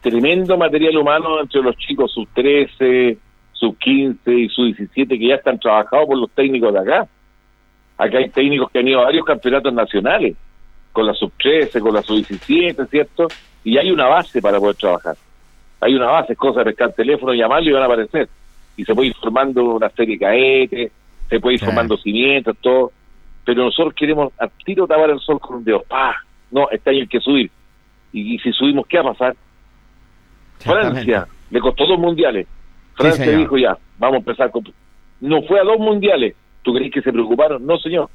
tremendo 0.00 0.56
material 0.56 0.96
humano 0.96 1.40
entre 1.40 1.60
los 1.60 1.76
chicos 1.76 2.12
sub 2.12 2.28
13, 2.34 3.18
sub 3.52 3.76
15 3.78 4.32
y 4.32 4.48
sub 4.48 4.66
17 4.66 5.18
que 5.18 5.28
ya 5.28 5.34
están 5.36 5.58
trabajados 5.58 6.06
por 6.06 6.18
los 6.18 6.30
técnicos 6.30 6.72
de 6.72 6.80
acá 6.80 7.08
Acá 7.96 8.18
hay 8.18 8.28
técnicos 8.30 8.70
que 8.70 8.78
han 8.80 8.88
ido 8.88 9.00
a 9.00 9.04
varios 9.04 9.24
campeonatos 9.24 9.72
nacionales, 9.72 10.36
con 10.92 11.06
la 11.06 11.14
sub-13, 11.14 11.80
con 11.80 11.94
la 11.94 12.02
sub-17, 12.02 12.88
¿cierto? 12.88 13.28
Y 13.64 13.78
hay 13.78 13.90
una 13.90 14.06
base 14.06 14.40
para 14.40 14.58
poder 14.58 14.76
trabajar. 14.76 15.16
Hay 15.80 15.94
una 15.94 16.06
base, 16.06 16.32
es 16.32 16.38
cosa 16.38 16.60
de 16.60 16.66
pescar 16.66 16.92
teléfono, 16.92 17.34
llamarlo 17.34 17.70
y 17.70 17.72
van 17.72 17.82
a 17.82 17.86
aparecer. 17.86 18.28
Y 18.76 18.84
se 18.84 18.94
puede 18.94 19.08
ir 19.08 19.14
formando 19.14 19.64
una 19.64 19.90
serie 19.90 20.16
de 20.16 20.24
caetes, 20.24 20.92
se 21.28 21.40
puede 21.40 21.54
ir 21.54 21.60
formando 21.60 21.96
cimientos, 21.96 22.56
todo. 22.60 22.92
Pero 23.44 23.64
nosotros 23.64 23.94
queremos 23.94 24.32
a 24.38 24.48
tiro 24.48 24.86
tapar 24.86 25.10
el 25.10 25.20
sol 25.20 25.38
con 25.40 25.56
un 25.56 25.64
dedo. 25.64 25.82
¡Pah! 25.88 26.14
No, 26.50 26.68
este 26.70 26.90
año 26.90 27.00
hay 27.00 27.08
que 27.08 27.20
subir. 27.20 27.50
Y, 28.12 28.38
si 28.38 28.52
subimos, 28.52 28.86
¿qué 28.86 28.98
va 28.98 29.10
a 29.10 29.12
pasar? 29.12 29.36
Francia 30.60 31.26
le 31.50 31.60
costó 31.60 31.86
dos 31.86 31.98
mundiales. 31.98 32.46
Francia 32.94 33.30
dijo 33.36 33.56
ya, 33.56 33.76
vamos 33.98 34.16
a 34.16 34.18
empezar 34.18 34.50
con... 34.50 34.64
No 35.20 35.42
fue 35.42 35.60
a 35.60 35.64
dos 35.64 35.78
mundiales, 35.78 36.34
¿Tú 36.64 36.72
crees 36.72 36.90
que 36.90 37.02
se 37.02 37.12
preocuparon? 37.12 37.64
No, 37.64 37.78
señor. 37.78 38.08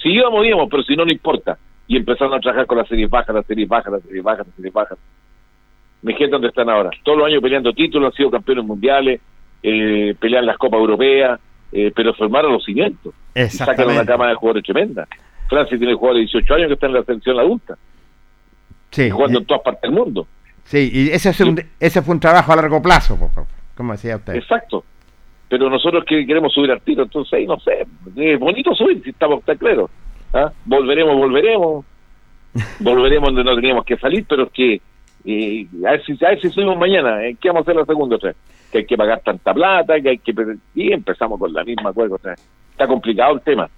Si 0.00 0.08
íbamos, 0.10 0.46
íbamos, 0.46 0.68
pero 0.70 0.82
si 0.84 0.94
no, 0.94 1.04
no 1.04 1.10
importa. 1.12 1.58
Y 1.88 1.96
empezaron 1.96 2.34
a 2.34 2.40
trabajar 2.40 2.64
con 2.66 2.78
las 2.78 2.88
series 2.88 3.10
bajas, 3.10 3.34
las 3.34 3.44
series 3.46 3.68
bajas, 3.68 3.92
las 3.92 4.02
series 4.02 4.22
bajas, 4.22 4.46
las 4.46 4.54
series 4.54 4.72
bajas. 4.72 4.98
Me 6.02 6.12
gente 6.14 6.30
dónde 6.30 6.48
están 6.48 6.70
ahora. 6.70 6.90
Todos 7.02 7.18
los 7.18 7.26
años 7.26 7.42
peleando 7.42 7.72
títulos, 7.72 8.12
han 8.12 8.16
sido 8.16 8.30
campeones 8.30 8.64
mundiales, 8.64 9.20
eh, 9.60 10.14
pelean 10.20 10.46
las 10.46 10.56
Copas 10.56 10.78
Europeas, 10.78 11.40
eh, 11.72 11.92
pero 11.94 12.14
formaron 12.14 12.52
los 12.52 12.64
cimientos. 12.64 13.12
Y 13.34 13.44
sacan 13.48 13.90
una 13.90 14.06
cama 14.06 14.28
de 14.28 14.36
jugadores 14.36 14.62
tremenda. 14.62 15.08
Francia 15.48 15.76
tiene 15.76 15.94
jugadores 15.94 16.30
de 16.32 16.38
18 16.38 16.54
años 16.54 16.68
que 16.68 16.74
están 16.74 16.90
en 16.90 16.96
la 16.96 17.02
selección 17.02 17.40
adulta. 17.40 17.76
Sí. 18.90 19.10
Jugando 19.10 19.40
en 19.40 19.46
todas 19.46 19.62
partes 19.62 19.82
del 19.82 19.92
mundo. 19.92 20.28
Sí, 20.62 20.90
y 20.92 21.10
ese, 21.10 21.30
es 21.30 21.40
un, 21.40 21.60
ese 21.80 22.02
fue 22.02 22.14
un 22.14 22.20
trabajo 22.20 22.52
a 22.52 22.56
largo 22.56 22.80
plazo, 22.80 23.18
como 23.76 23.92
decía 23.92 24.16
usted. 24.16 24.36
Exacto. 24.36 24.84
Pero 25.48 25.70
nosotros 25.70 26.04
que 26.04 26.26
queremos 26.26 26.52
subir 26.52 26.72
al 26.72 26.80
tiro, 26.80 27.04
entonces, 27.04 27.46
no 27.46 27.58
sé, 27.60 27.86
es 28.16 28.38
bonito 28.38 28.74
subir, 28.74 29.02
si 29.02 29.10
estamos 29.10 29.44
tan 29.44 29.56
claros. 29.56 29.90
¿ah? 30.32 30.50
Volveremos, 30.64 31.16
volveremos. 31.16 31.84
volveremos 32.80 33.28
donde 33.28 33.44
no 33.44 33.54
teníamos 33.54 33.84
que 33.84 33.96
salir, 33.96 34.24
pero 34.28 34.44
es 34.44 34.50
que 34.50 34.80
eh, 35.24 35.66
a, 35.86 35.90
ver 35.92 36.04
si, 36.04 36.12
a 36.24 36.30
ver 36.30 36.40
si 36.40 36.50
subimos 36.50 36.78
mañana, 36.78 37.24
¿eh? 37.26 37.36
¿qué 37.40 37.48
vamos 37.48 37.60
a 37.60 37.64
hacer 37.64 37.76
la 37.76 37.84
segunda 37.84 38.16
otra 38.16 38.32
Que 38.70 38.78
hay 38.78 38.86
que 38.86 38.96
pagar 38.96 39.20
tanta 39.20 39.52
plata, 39.52 40.00
que 40.00 40.10
hay 40.10 40.18
que... 40.18 40.32
Y 40.74 40.92
empezamos 40.92 41.38
con 41.38 41.52
la 41.52 41.64
misma 41.64 41.92
cosa. 41.92 42.34
Está 42.70 42.86
complicado 42.86 43.34
el 43.34 43.40
tema. 43.40 43.68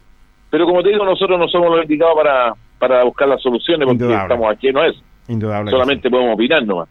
Pero 0.50 0.66
como 0.66 0.82
te 0.82 0.90
digo, 0.90 1.04
nosotros 1.04 1.38
no 1.38 1.48
somos 1.48 1.70
los 1.70 1.82
indicados 1.82 2.14
para, 2.16 2.52
para 2.78 3.04
buscar 3.04 3.28
las 3.28 3.40
soluciones, 3.40 3.86
porque 3.86 4.12
estamos 4.12 4.50
aquí, 4.50 4.70
no 4.72 4.84
es. 4.84 4.96
Indudable. 5.26 5.70
Solamente 5.70 6.10
podemos 6.10 6.34
opinar 6.34 6.64
nomás. 6.66 6.88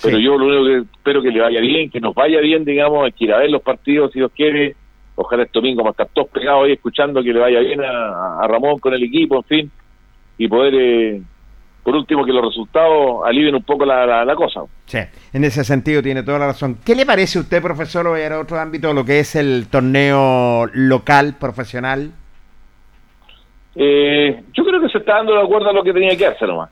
Pero 0.00 0.18
yo 0.18 0.36
lo 0.38 0.46
único 0.46 0.64
que 0.64 0.96
espero 0.96 1.22
que 1.22 1.30
le 1.30 1.40
vaya 1.40 1.60
bien, 1.60 1.90
que 1.90 2.00
nos 2.00 2.14
vaya 2.14 2.40
bien, 2.40 2.64
digamos, 2.64 3.08
es 3.08 3.14
que 3.14 3.24
ir 3.24 3.32
a 3.32 3.38
ver 3.38 3.50
los 3.50 3.62
partidos 3.62 4.12
si 4.12 4.18
Dios 4.18 4.32
quiere. 4.34 4.74
Ojalá 5.14 5.42
este 5.42 5.58
domingo 5.58 5.86
a 5.86 5.90
estar 5.90 6.08
todos 6.12 6.28
pegados 6.28 6.64
ahí 6.64 6.72
escuchando 6.72 7.22
que 7.22 7.32
le 7.32 7.38
vaya 7.38 7.60
bien 7.60 7.80
a, 7.82 8.46
Ramón 8.48 8.78
con 8.78 8.94
el 8.94 9.02
equipo, 9.02 9.36
en 9.36 9.44
fin, 9.44 9.70
y 10.38 10.48
poder, 10.48 10.74
eh, 10.74 11.22
por 11.82 11.94
último, 11.94 12.24
que 12.24 12.32
los 12.32 12.44
resultados 12.46 13.20
alivien 13.26 13.54
un 13.54 13.62
poco 13.62 13.84
la, 13.84 14.24
la, 14.24 14.34
cosa. 14.34 14.62
Sí, 14.86 14.98
en 15.32 15.44
ese 15.44 15.64
sentido 15.64 16.02
tiene 16.02 16.22
toda 16.22 16.38
la 16.38 16.46
razón. 16.46 16.78
¿Qué 16.84 16.94
le 16.94 17.04
parece 17.04 17.38
a 17.38 17.42
usted, 17.42 17.60
profesor, 17.60 18.06
o 18.06 18.14
a 18.14 18.40
otro 18.40 18.58
ámbito, 18.58 18.92
lo 18.94 19.04
que 19.04 19.20
es 19.20 19.36
el 19.36 19.68
torneo 19.70 20.66
local, 20.72 21.36
profesional? 21.38 22.12
Eh, 23.74 24.42
yo 24.52 24.64
creo 24.64 24.80
que 24.80 24.88
se 24.88 24.98
está 24.98 25.16
dando 25.16 25.34
de 25.34 25.42
acuerdo 25.42 25.70
a 25.70 25.72
lo 25.72 25.82
que 25.82 25.92
tenía 25.92 26.16
que 26.16 26.26
hacer 26.26 26.48
nomás. 26.48 26.70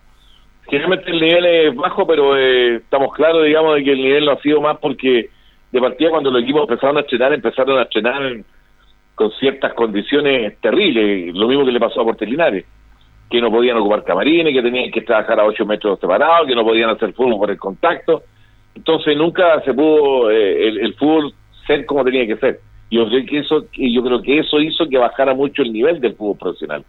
Generalmente 0.71 1.11
el 1.11 1.21
nivel 1.21 1.45
es 1.47 1.75
bajo, 1.75 2.07
pero 2.07 2.37
eh, 2.37 2.77
estamos 2.77 3.13
claros, 3.13 3.45
digamos, 3.45 3.75
de 3.75 3.83
que 3.83 3.91
el 3.91 4.03
nivel 4.03 4.25
no 4.25 4.33
ha 4.33 4.41
sido 4.41 4.61
más 4.61 4.79
porque 4.79 5.29
de 5.73 5.81
partida 5.81 6.11
cuando 6.11 6.31
los 6.31 6.43
equipos 6.43 6.63
empezaron 6.63 6.97
a 6.97 7.01
estrenar, 7.01 7.33
empezaron 7.33 7.79
a 7.79 7.83
estrenar 7.83 8.37
con 9.17 9.33
ciertas 9.33 9.75
condiciones 9.75 10.59
terribles, 10.61 11.35
lo 11.35 11.49
mismo 11.49 11.65
que 11.65 11.73
le 11.73 11.81
pasó 11.81 12.01
a 12.01 12.05
Portelinares, 12.05 12.65
que 13.29 13.41
no 13.41 13.51
podían 13.51 13.79
ocupar 13.79 14.05
camarines, 14.05 14.55
que 14.55 14.63
tenían 14.63 14.93
que 14.93 15.03
trabajar 15.03 15.41
a 15.41 15.45
8 15.45 15.67
metros 15.67 15.99
separados, 15.99 16.47
que 16.47 16.55
no 16.55 16.65
podían 16.65 16.91
hacer 16.91 17.13
fútbol 17.15 17.39
por 17.39 17.51
el 17.51 17.59
contacto. 17.59 18.23
Entonces 18.75 19.17
nunca 19.17 19.61
se 19.63 19.75
pudo 19.75 20.31
eh, 20.31 20.69
el, 20.69 20.79
el, 20.79 20.95
fútbol 20.95 21.35
ser 21.67 21.85
como 21.85 22.05
tenía 22.05 22.27
que 22.29 22.37
ser. 22.37 22.61
Yo 22.93 23.09
creo 23.09 23.27
que 23.27 23.39
eso, 23.39 23.65
yo 23.73 24.03
creo 24.05 24.23
que 24.23 24.39
eso 24.39 24.61
hizo 24.61 24.89
que 24.89 24.99
bajara 24.99 25.35
mucho 25.35 25.63
el 25.63 25.73
nivel 25.73 26.01
del 26.01 26.15
fútbol 26.15 26.39
profesional. 26.39 26.85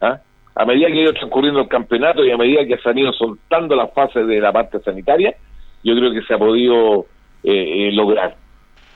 ¿Ah? 0.00 0.20
A 0.56 0.64
medida 0.64 0.86
que 0.88 0.94
ha 0.94 1.02
ido 1.02 1.12
transcurriendo 1.12 1.60
el 1.60 1.68
campeonato 1.68 2.24
y 2.24 2.30
a 2.30 2.36
medida 2.38 2.64
que 2.66 2.78
se 2.78 2.88
han 2.88 2.96
ido 2.96 3.12
soltando 3.12 3.76
las 3.76 3.92
fases 3.92 4.26
de 4.26 4.40
la 4.40 4.52
parte 4.52 4.80
sanitaria, 4.80 5.36
yo 5.84 5.94
creo 5.94 6.10
que 6.12 6.22
se 6.22 6.32
ha 6.32 6.38
podido 6.38 7.04
eh, 7.44 7.88
eh, 7.88 7.92
lograr. 7.92 8.34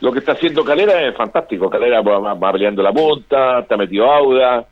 Lo 0.01 0.11
que 0.11 0.21
está 0.21 0.33
haciendo 0.33 0.65
Calera 0.65 1.07
es 1.07 1.15
fantástico. 1.15 1.69
Calera 1.69 2.01
va, 2.01 2.53
peleando 2.53 2.83
la 2.83 2.93
punta, 2.93 3.59
está 3.61 3.77
metido 3.77 4.11
Auda. 4.11 4.65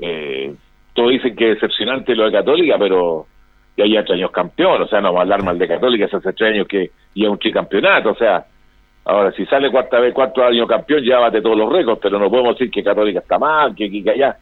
Eh, 0.00 0.52
todos 0.92 1.10
dicen 1.10 1.36
que 1.36 1.52
es 1.52 1.60
decepcionante 1.60 2.16
lo 2.16 2.24
de 2.24 2.32
Católica, 2.32 2.76
pero 2.76 3.26
ya 3.76 3.84
hay 3.84 3.96
ocho 3.96 4.14
años 4.14 4.32
campeón. 4.32 4.82
O 4.82 4.88
sea, 4.88 5.00
no 5.00 5.12
va 5.12 5.20
a 5.20 5.22
hablar 5.22 5.44
mal 5.44 5.56
de 5.56 5.68
Católica 5.68 6.06
hace 6.06 6.28
ocho 6.28 6.44
años 6.44 6.66
que 6.66 6.90
ya 7.14 7.30
un 7.30 7.38
tricampeonato. 7.38 8.10
O 8.10 8.16
sea, 8.16 8.44
ahora 9.04 9.30
si 9.30 9.46
sale 9.46 9.70
cuarta 9.70 10.00
vez, 10.00 10.12
cuarto 10.12 10.42
año 10.42 10.66
campeón, 10.66 11.04
ya 11.04 11.20
bate 11.20 11.40
todos 11.40 11.56
los 11.56 11.72
récords, 11.72 12.00
pero 12.02 12.18
no 12.18 12.28
podemos 12.28 12.58
decir 12.58 12.68
que 12.68 12.82
Católica 12.82 13.20
está 13.20 13.38
mal, 13.38 13.76
que, 13.76 13.88
que 13.88 14.10
allá. 14.10 14.36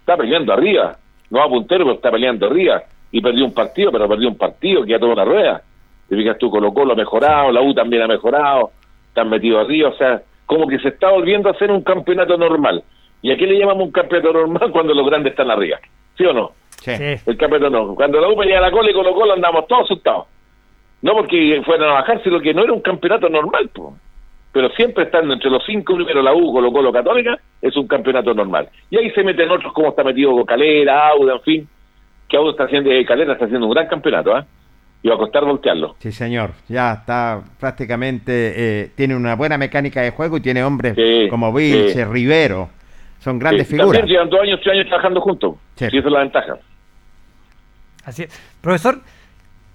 Está 0.00 0.18
peleando 0.18 0.52
arriba 0.52 0.98
no 1.30 1.40
va 1.40 1.48
puntero, 1.48 1.84
pero 1.84 1.96
está 1.96 2.10
peleando 2.10 2.46
arriba. 2.46 2.82
Y 3.10 3.20
perdió 3.20 3.44
un 3.44 3.54
partido, 3.54 3.90
pero 3.92 4.08
perdió 4.08 4.28
un 4.28 4.36
partido 4.36 4.82
que 4.82 4.90
ya 4.90 4.98
toda 4.98 5.12
una 5.12 5.24
rueda. 5.24 5.62
Te 6.08 6.16
fijas 6.16 6.38
tú, 6.38 6.50
Colo 6.50 6.72
Colo 6.72 6.92
ha 6.92 6.96
mejorado, 6.96 7.50
la 7.50 7.62
U 7.62 7.74
también 7.74 8.02
ha 8.02 8.06
mejorado, 8.06 8.70
están 9.08 9.28
metidos 9.28 9.64
arriba, 9.64 9.88
o 9.88 9.96
sea, 9.96 10.22
como 10.44 10.66
que 10.66 10.78
se 10.78 10.88
está 10.88 11.10
volviendo 11.10 11.48
a 11.48 11.52
hacer 11.52 11.70
un 11.70 11.82
campeonato 11.82 12.36
normal. 12.36 12.82
¿Y 13.22 13.32
a 13.32 13.36
qué 13.36 13.46
le 13.46 13.58
llamamos 13.58 13.86
un 13.86 13.92
campeonato 13.92 14.32
normal 14.32 14.70
cuando 14.72 14.94
los 14.94 15.06
grandes 15.06 15.32
están 15.32 15.50
arriba? 15.50 15.78
¿Sí 16.16 16.24
o 16.24 16.32
no? 16.32 16.52
Sí. 16.70 16.92
El 16.92 17.36
campeonato 17.36 17.70
no. 17.70 17.94
Cuando 17.94 18.20
la 18.20 18.28
U 18.28 18.36
peleaba 18.36 18.66
la 18.66 18.72
cola 18.72 18.90
y 18.90 18.94
Colo 18.94 19.14
Colo 19.14 19.32
andamos 19.32 19.66
todos 19.66 19.84
asustados. 19.84 20.26
No 21.02 21.12
porque 21.14 21.60
fueran 21.64 21.90
a 21.90 21.94
bajar, 21.94 22.22
sino 22.22 22.40
que 22.40 22.54
no 22.54 22.62
era 22.62 22.72
un 22.72 22.80
campeonato 22.80 23.28
normal, 23.28 23.70
pues 23.74 23.94
pero 24.56 24.70
siempre 24.70 25.04
estando 25.04 25.34
entre 25.34 25.50
los 25.50 25.62
cinco 25.66 25.94
primeros 25.96 26.24
la 26.24 26.32
U, 26.32 26.50
Colo 26.50 26.72
Colo 26.72 26.90
Católica, 26.90 27.38
es 27.60 27.76
un 27.76 27.86
campeonato 27.86 28.32
normal. 28.32 28.66
Y 28.88 28.96
ahí 28.96 29.10
se 29.10 29.22
meten 29.22 29.50
otros 29.50 29.70
como 29.74 29.90
está 29.90 30.02
metido 30.02 30.32
Calera, 30.46 31.08
Auda, 31.08 31.34
en 31.34 31.40
fin, 31.42 31.68
que 32.26 32.38
Auda 32.38 32.52
está 32.52 32.64
haciendo, 32.64 32.90
eh, 32.90 33.04
Calera 33.04 33.34
está 33.34 33.44
haciendo 33.44 33.66
un 33.66 33.74
gran 33.74 33.86
campeonato, 33.86 34.34
¿ah? 34.34 34.46
Y 35.02 35.08
va 35.10 35.16
a 35.16 35.18
costar 35.18 35.44
voltearlo. 35.44 35.96
Sí, 35.98 36.10
señor. 36.10 36.52
Ya 36.70 36.94
está 36.94 37.42
prácticamente, 37.60 38.54
eh, 38.56 38.90
tiene 38.96 39.14
una 39.14 39.36
buena 39.36 39.58
mecánica 39.58 40.00
de 40.00 40.12
juego 40.12 40.38
y 40.38 40.40
tiene 40.40 40.64
hombres 40.64 40.96
como 41.28 41.52
Vilche, 41.52 42.06
Rivero. 42.06 42.70
Son 43.18 43.38
grandes 43.38 43.68
figuras. 43.68 43.92
También 43.92 44.06
llevan 44.06 44.30
dos 44.30 44.40
años, 44.40 44.58
tres 44.62 44.72
años 44.72 44.86
trabajando 44.86 45.20
juntos. 45.20 45.56
Sí. 45.74 45.84
esa 45.84 45.98
es 45.98 46.04
la 46.06 46.20
ventaja. 46.20 46.56
Así 48.06 48.22
es. 48.22 48.58
Profesor, 48.62 49.00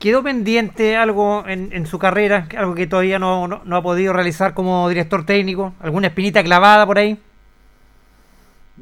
¿Quedó 0.01 0.23
pendiente 0.23 0.95
algo 0.97 1.43
en, 1.47 1.85
su 1.85 1.99
carrera, 1.99 2.47
algo 2.57 2.73
que 2.73 2.87
todavía 2.87 3.19
no, 3.19 3.61
ha 3.69 3.81
podido 3.83 4.13
realizar 4.13 4.55
como 4.55 4.89
director 4.89 5.27
técnico? 5.27 5.75
¿Alguna 5.79 6.07
espinita 6.07 6.43
clavada 6.43 6.87
por 6.87 6.97
ahí? 6.97 7.15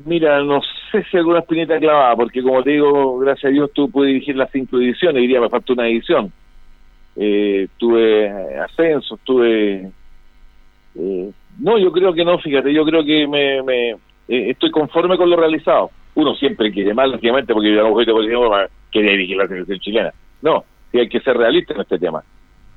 Mira, 0.06 0.42
no 0.42 0.62
sé 0.90 1.04
si 1.12 1.18
alguna 1.18 1.40
espinita 1.40 1.78
clavada, 1.78 2.16
porque 2.16 2.42
como 2.42 2.64
te 2.64 2.72
digo, 2.72 3.20
gracias 3.20 3.50
a 3.50 3.54
Dios 3.54 3.70
tú 3.74 3.92
pude 3.92 4.08
dirigir 4.08 4.38
las 4.38 4.50
cinco 4.50 4.78
ediciones, 4.78 5.22
diría 5.22 5.42
me 5.42 5.50
falta 5.50 5.74
una 5.74 5.90
edición. 5.90 6.32
Eh, 7.18 7.68
tuve 7.78 8.58
ascensos, 8.58 9.20
tuve... 9.26 9.92
Eh, 10.96 11.32
no, 11.60 11.78
yo 11.78 11.92
creo 11.92 12.14
que 12.14 12.24
no, 12.24 12.40
fíjate, 12.40 12.74
yo 12.74 12.86
creo 12.86 13.04
que 13.04 13.28
me, 13.28 13.62
me 13.64 13.90
eh, 13.90 14.52
estoy 14.52 14.72
conforme 14.72 15.18
con 15.18 15.30
lo 15.30 15.36
realizado. 15.36 15.92
Uno 16.16 16.34
siempre 16.36 16.72
quiere 16.72 16.94
más, 16.94 17.10
lógicamente, 17.10 17.54
porque 17.54 17.74
yo 17.74 17.84
no 17.84 18.68
quería 18.90 19.12
dirigir 19.12 19.36
la 19.36 19.50
selección 19.50 19.80
chilena. 19.80 20.14
No, 20.42 20.64
y 20.92 21.00
hay 21.00 21.10
que 21.10 21.20
ser 21.20 21.38
realista 21.38 21.74
en 21.74 21.82
este 21.82 22.00
tema. 22.00 22.24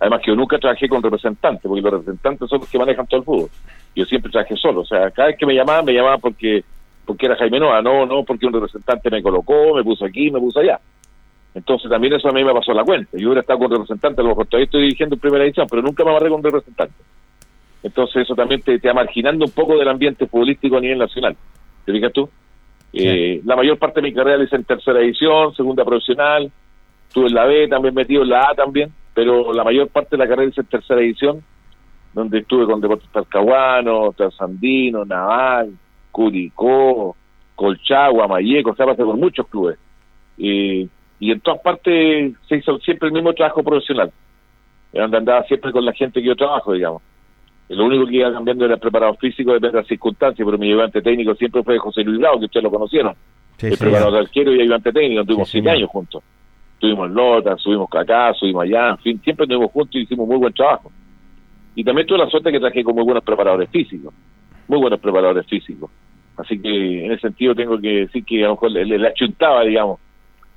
Además 0.01 0.21
que 0.21 0.33
yo 0.33 0.37
nunca 0.37 0.59
trabajé 0.59 0.89
con 0.89 1.03
representantes, 1.03 1.63
porque 1.63 1.81
los 1.81 1.93
representantes 1.93 2.49
son 2.49 2.61
los 2.61 2.69
que 2.69 2.79
manejan 2.79 3.07
todo 3.07 3.21
el 3.21 3.25
fútbol. 3.25 3.51
Yo 3.95 4.05
siempre 4.05 4.33
trabajé 4.33 4.57
solo, 4.57 4.81
o 4.81 4.85
sea, 4.85 5.11
cada 5.11 5.29
vez 5.29 5.39
que 5.39 5.47
me 5.47 5.55
llamaban, 5.55 5.85
me 5.85 5.93
llamaban 5.93 6.21
porque 6.21 6.65
porque 7.05 7.27
era 7.27 7.37
Jaime 7.37 7.59
Noa, 7.59 7.83
no, 7.83 8.07
no 8.07 8.23
porque 8.25 8.47
un 8.47 8.53
representante 8.53 9.11
me 9.11 9.23
colocó, 9.23 9.75
me 9.75 9.83
puso 9.83 10.05
aquí, 10.05 10.31
me 10.31 10.39
puso 10.39 10.61
allá. 10.61 10.81
Entonces 11.55 11.91
también 11.91 12.15
eso 12.15 12.29
a 12.29 12.33
mí 12.33 12.45
me 12.45 12.53
pasó 12.53 12.73
la 12.73 12.85
cuenta. 12.85 13.11
Yo 13.19 13.29
hubiera 13.29 13.41
estado 13.41 13.59
con 13.59 13.71
representantes, 13.71 14.19
a 14.19 14.23
lo 14.23 14.29
mejor 14.31 14.47
todavía 14.47 14.65
estoy 14.65 14.83
dirigiendo 14.83 15.17
en 15.17 15.21
primera 15.21 15.45
edición, 15.45 15.67
pero 15.69 15.83
nunca 15.83 16.05
me 16.05 16.11
amarré 16.11 16.31
con 16.31 16.43
representante. 16.43 16.95
Entonces 17.83 18.23
eso 18.23 18.35
también 18.35 18.63
te, 18.63 18.79
te 18.79 18.89
va 18.89 18.95
marginando 18.95 19.45
un 19.45 19.51
poco 19.51 19.77
del 19.77 19.89
ambiente 19.89 20.27
futbolístico 20.27 20.77
a 20.77 20.81
nivel 20.81 20.99
nacional. 20.99 21.37
¿Te 21.85 21.93
fijas 21.93 22.13
tú? 22.13 22.29
Eh, 22.93 23.41
la 23.45 23.57
mayor 23.57 23.79
parte 23.79 24.01
de 24.01 24.09
mi 24.09 24.15
carrera 24.15 24.39
la 24.39 24.45
hice 24.45 24.57
en 24.57 24.65
tercera 24.65 25.01
edición, 25.01 25.55
segunda 25.55 25.85
profesional, 25.85 26.51
estuve 27.13 27.27
en 27.27 27.35
la 27.35 27.45
B, 27.45 27.69
también 27.69 27.95
metido 27.95 28.23
en 28.23 28.31
la 28.31 28.49
A 28.51 28.55
también, 28.55 28.91
pero 29.13 29.53
la 29.53 29.63
mayor 29.63 29.89
parte 29.89 30.17
de 30.17 30.25
la 30.25 30.27
carrera 30.27 30.49
hice 30.49 30.63
en 30.63 30.67
tercera 30.67 31.03
edición, 31.03 31.43
donde 32.15 32.39
estuve 32.39 32.65
con 32.65 32.81
Deportes 32.81 33.09
Talcahuano, 33.13 34.15
Trasandino, 34.17 35.05
Naval, 35.05 35.75
Curicó, 36.11 37.15
Colchagua, 37.55 38.27
Mayeco, 38.29 38.71
o 38.71 38.75
sea, 38.75 38.87
pasé 38.87 39.05
por 39.05 39.19
muchos 39.19 39.47
clubes. 39.47 39.79
Y, 40.39 40.89
y 41.21 41.31
en 41.31 41.41
todas 41.41 41.61
partes 41.61 42.33
se 42.49 42.57
hizo 42.57 42.79
siempre 42.79 43.09
el 43.09 43.15
mismo 43.15 43.35
trabajo 43.35 43.63
profesional, 43.63 44.11
donde 44.91 45.17
andaba 45.19 45.43
siempre 45.45 45.71
con 45.71 45.85
la 45.85 45.93
gente 45.93 46.21
que 46.21 46.29
yo 46.29 46.35
trabajo, 46.35 46.73
digamos. 46.73 47.03
lo 47.69 47.85
único 47.85 48.07
que 48.07 48.17
iba 48.17 48.33
cambiando 48.33 48.65
era 48.65 48.75
el 48.75 48.81
preparado 48.81 49.15
físico, 49.17 49.53
depende 49.53 49.77
de 49.77 49.83
las 49.83 49.89
circunstancias, 49.89 50.47
pero 50.47 50.57
mi 50.57 50.69
ayudante 50.69 51.03
técnico 51.03 51.35
siempre 51.35 51.63
fue 51.63 51.77
José 51.77 52.05
Luis 52.05 52.19
Bravo, 52.19 52.39
que 52.39 52.47
ustedes 52.47 52.65
lo 52.65 52.71
conocieron. 52.71 53.15
el 53.61 53.77
preparador 53.77 54.15
de 54.15 54.19
arquero 54.21 54.55
y 54.55 54.63
ayudante 54.63 54.93
técnico, 54.93 55.25
tuvimos 55.27 55.51
siete 55.51 55.69
años 55.69 55.91
juntos 55.91 56.23
estuvimos 56.83 57.09
en 57.09 57.15
Lota, 57.15 57.57
subimos 57.59 57.89
acá, 57.95 58.35
subimos 58.35 58.65
allá, 58.65 58.91
en 58.91 58.99
fin, 58.99 59.21
siempre 59.23 59.45
estuvimos 59.45 59.71
juntos 59.71 59.95
y 59.95 60.01
hicimos 60.01 60.27
muy 60.27 60.37
buen 60.37 60.53
trabajo. 60.53 60.91
Y 61.77 61.85
también 61.85 62.09
tuve 62.09 62.19
la 62.19 62.29
suerte 62.29 62.51
que 62.51 62.59
traje 62.59 62.83
con 62.83 62.97
muy 62.97 63.05
buenos 63.05 63.23
preparadores 63.23 63.71
físicos, 63.71 64.13
muy 64.67 64.81
buenos 64.81 64.99
preparadores 64.99 65.47
físicos. 65.47 65.91
Así 66.37 66.61
que 66.61 67.05
en 67.05 67.13
ese 67.13 67.21
sentido 67.21 67.55
tengo 67.55 67.79
que 67.79 68.07
decir 68.07 68.25
que 68.25 68.43
a 68.43 68.49
lo 68.49 68.55
mejor 68.55 68.73
le, 68.73 68.85
le, 68.85 69.07
achuntaba, 69.07 69.63
digamos. 69.63 70.01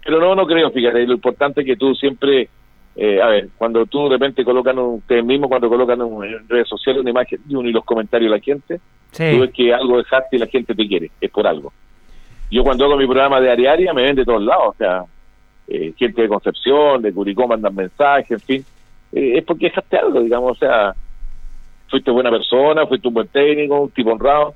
Pero 0.04 0.20
no, 0.20 0.34
no 0.34 0.48
creo, 0.48 0.72
fíjate, 0.72 1.06
lo 1.06 1.14
importante 1.14 1.62
es 1.62 1.68
que 1.68 1.76
tú 1.76 1.94
siempre, 1.94 2.50
eh, 2.96 3.22
a 3.22 3.28
ver, 3.28 3.50
cuando 3.56 3.86
tú 3.86 4.06
de 4.06 4.16
repente 4.16 4.44
colocan, 4.44 4.80
ustedes 4.80 5.24
mismos 5.24 5.48
cuando 5.48 5.70
colocan 5.70 6.02
en 6.02 6.50
redes 6.50 6.68
sociales 6.68 7.02
una 7.02 7.12
imagen 7.12 7.40
y 7.48 7.72
los 7.72 7.86
comentarios 7.86 8.32
de 8.32 8.38
la 8.38 8.44
gente, 8.44 8.80
tú 9.12 9.42
ves 9.42 9.52
que 9.52 9.72
algo 9.74 9.98
dejaste 9.98 10.38
y 10.38 10.40
la 10.40 10.48
gente 10.48 10.74
te 10.74 10.88
quiere, 10.88 11.12
es 11.22 11.30
por 11.30 11.46
algo. 11.46 11.72
Yo 12.50 12.64
cuando 12.64 12.86
hago 12.86 12.98
mi 12.98 13.06
programa 13.06 13.40
de 13.40 13.52
área 13.52 13.94
me 13.94 14.04
ven 14.04 14.16
de 14.16 14.26
todos 14.26 14.42
lados, 14.42 14.70
o 14.70 14.76
sea, 14.78 15.04
eh, 15.68 15.94
gente 15.98 16.22
de 16.22 16.28
Concepción, 16.28 17.02
de 17.02 17.14
Curicó 17.14 17.48
mandan 17.48 17.76
mensajes, 17.76 18.32
en 18.32 18.40
fin. 18.40 18.66
Eh, 19.12 19.38
es 19.38 19.44
porque 19.44 19.68
dejaste 19.68 19.98
algo, 19.98 20.22
digamos, 20.22 20.52
o 20.52 20.56
sea, 20.56 20.94
fuiste 21.90 22.12
buena 22.12 22.30
persona, 22.30 22.86
fuiste 22.86 23.08
un 23.08 23.14
buen 23.14 23.28
técnico, 23.28 23.82
un 23.82 23.92
tipo 23.92 24.12
honrado, 24.12 24.54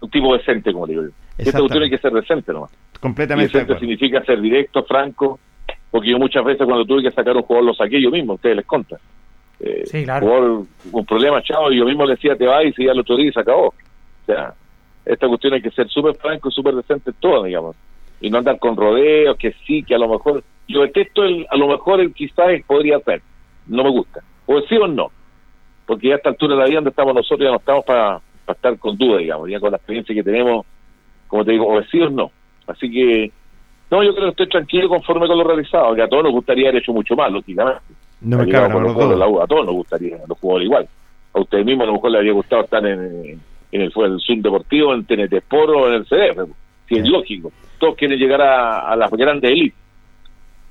un 0.00 0.10
tipo 0.10 0.36
decente, 0.36 0.72
como 0.72 0.86
digo 0.86 1.02
yo. 1.02 1.10
Esta 1.38 1.58
cuestión 1.58 1.84
hay 1.84 1.90
que 1.90 1.98
ser 1.98 2.12
decente 2.12 2.52
nomás. 2.52 2.70
Completamente. 3.00 3.50
Y 3.50 3.60
decente 3.60 3.78
significa 3.78 4.22
ser 4.24 4.40
directo, 4.40 4.82
franco, 4.84 5.38
porque 5.90 6.10
yo 6.10 6.18
muchas 6.18 6.44
veces 6.44 6.66
cuando 6.66 6.84
tuve 6.84 7.02
que 7.02 7.10
sacar 7.10 7.36
un 7.36 7.42
jugador 7.42 7.68
lo 7.68 7.74
saqué 7.74 8.00
yo 8.00 8.10
mismo, 8.10 8.34
ustedes 8.34 8.56
les 8.56 8.66
contan. 8.66 8.98
Eh, 9.60 9.82
sí, 9.86 10.04
claro. 10.04 10.66
un 10.92 11.06
problema, 11.06 11.42
chao, 11.42 11.70
y 11.70 11.78
yo 11.78 11.84
mismo 11.84 12.04
le 12.04 12.14
decía, 12.14 12.36
te 12.36 12.46
vas 12.46 12.64
y 12.64 12.72
se 12.72 12.84
ya 12.84 12.92
el 12.92 13.00
otro 13.00 13.16
día 13.16 13.28
y 13.28 13.32
se 13.32 13.40
acabó. 13.40 13.68
O 13.68 14.26
sea, 14.26 14.54
esta 15.04 15.28
cuestión 15.28 15.54
hay 15.54 15.62
que 15.62 15.70
ser 15.70 15.88
súper 15.88 16.14
franco 16.16 16.48
y 16.48 16.52
súper 16.52 16.74
decente 16.74 17.10
en 17.10 17.16
todo, 17.18 17.44
digamos. 17.44 17.76
Y 18.20 18.30
no 18.30 18.38
andar 18.38 18.58
con 18.58 18.76
rodeos, 18.76 19.36
que 19.36 19.54
sí, 19.66 19.82
que 19.82 19.94
a 19.94 19.98
lo 19.98 20.08
mejor. 20.08 20.42
Yo 20.68 20.82
detesto 20.82 21.24
el, 21.24 21.46
a 21.50 21.56
lo 21.56 21.68
mejor 21.68 22.00
el 22.00 22.12
quizás 22.12 22.62
podría 22.66 23.00
ser. 23.00 23.22
No 23.66 23.84
me 23.84 23.90
gusta. 23.90 24.20
O 24.46 24.60
sí 24.62 24.76
o 24.76 24.86
no. 24.86 25.10
Porque 25.86 26.08
ya 26.08 26.14
a 26.14 26.16
esta 26.18 26.28
altura 26.30 26.54
de 26.54 26.60
la 26.60 26.66
vida 26.66 26.76
donde 26.76 26.90
estamos 26.90 27.14
nosotros 27.14 27.40
ya 27.40 27.50
no 27.50 27.56
estamos 27.56 27.84
para, 27.84 28.20
estar 28.46 28.78
con 28.78 28.96
duda, 28.96 29.18
digamos. 29.18 29.48
Ya 29.48 29.58
con 29.58 29.70
la 29.70 29.78
experiencia 29.78 30.14
que 30.14 30.22
tenemos, 30.22 30.66
como 31.26 31.44
te 31.44 31.52
digo, 31.52 31.66
o 31.66 31.82
sí 31.84 32.00
o 32.00 32.10
no. 32.10 32.30
Así 32.66 32.90
que, 32.90 33.32
no, 33.90 34.04
yo 34.04 34.14
creo 34.14 34.26
que 34.26 34.30
estoy 34.30 34.48
tranquilo 34.48 34.88
conforme 34.88 35.26
con 35.26 35.38
lo 35.38 35.44
realizado, 35.44 35.94
que 35.94 36.02
a 36.02 36.08
todos 36.08 36.24
nos 36.24 36.32
gustaría 36.32 36.68
haber 36.68 36.82
hecho 36.82 36.92
mucho 36.92 37.16
más, 37.16 37.32
lógicamente. 37.32 37.82
No 38.20 38.38
me 38.38 38.48
cabe 38.48 38.66
A 38.66 39.46
todos 39.46 39.66
nos 39.66 39.74
gustaría, 39.74 40.18
los 40.28 40.38
jugadores 40.38 40.66
igual. 40.66 40.88
A 41.32 41.40
ustedes 41.40 41.64
mismos 41.64 41.84
a 41.84 41.86
lo 41.86 41.94
mejor 41.94 42.10
les 42.10 42.18
habría 42.18 42.32
gustado 42.32 42.62
estar 42.62 42.86
en, 42.86 43.40
en 43.72 43.80
el, 43.80 43.92
el 43.94 44.20
Zoom 44.20 44.42
Deportivo, 44.42 44.94
en 44.94 45.04
TNT 45.04 45.32
Sport 45.32 45.70
o 45.70 45.88
en 45.88 45.94
el 45.94 46.04
CDF. 46.04 46.50
Si 46.88 46.96
es 46.96 47.08
lógico. 47.08 47.52
Todos 47.80 47.96
quieren 47.96 48.18
llegar 48.18 48.40
a, 48.40 48.94
las 48.94 49.10
grandes 49.10 49.50
élites. 49.50 49.78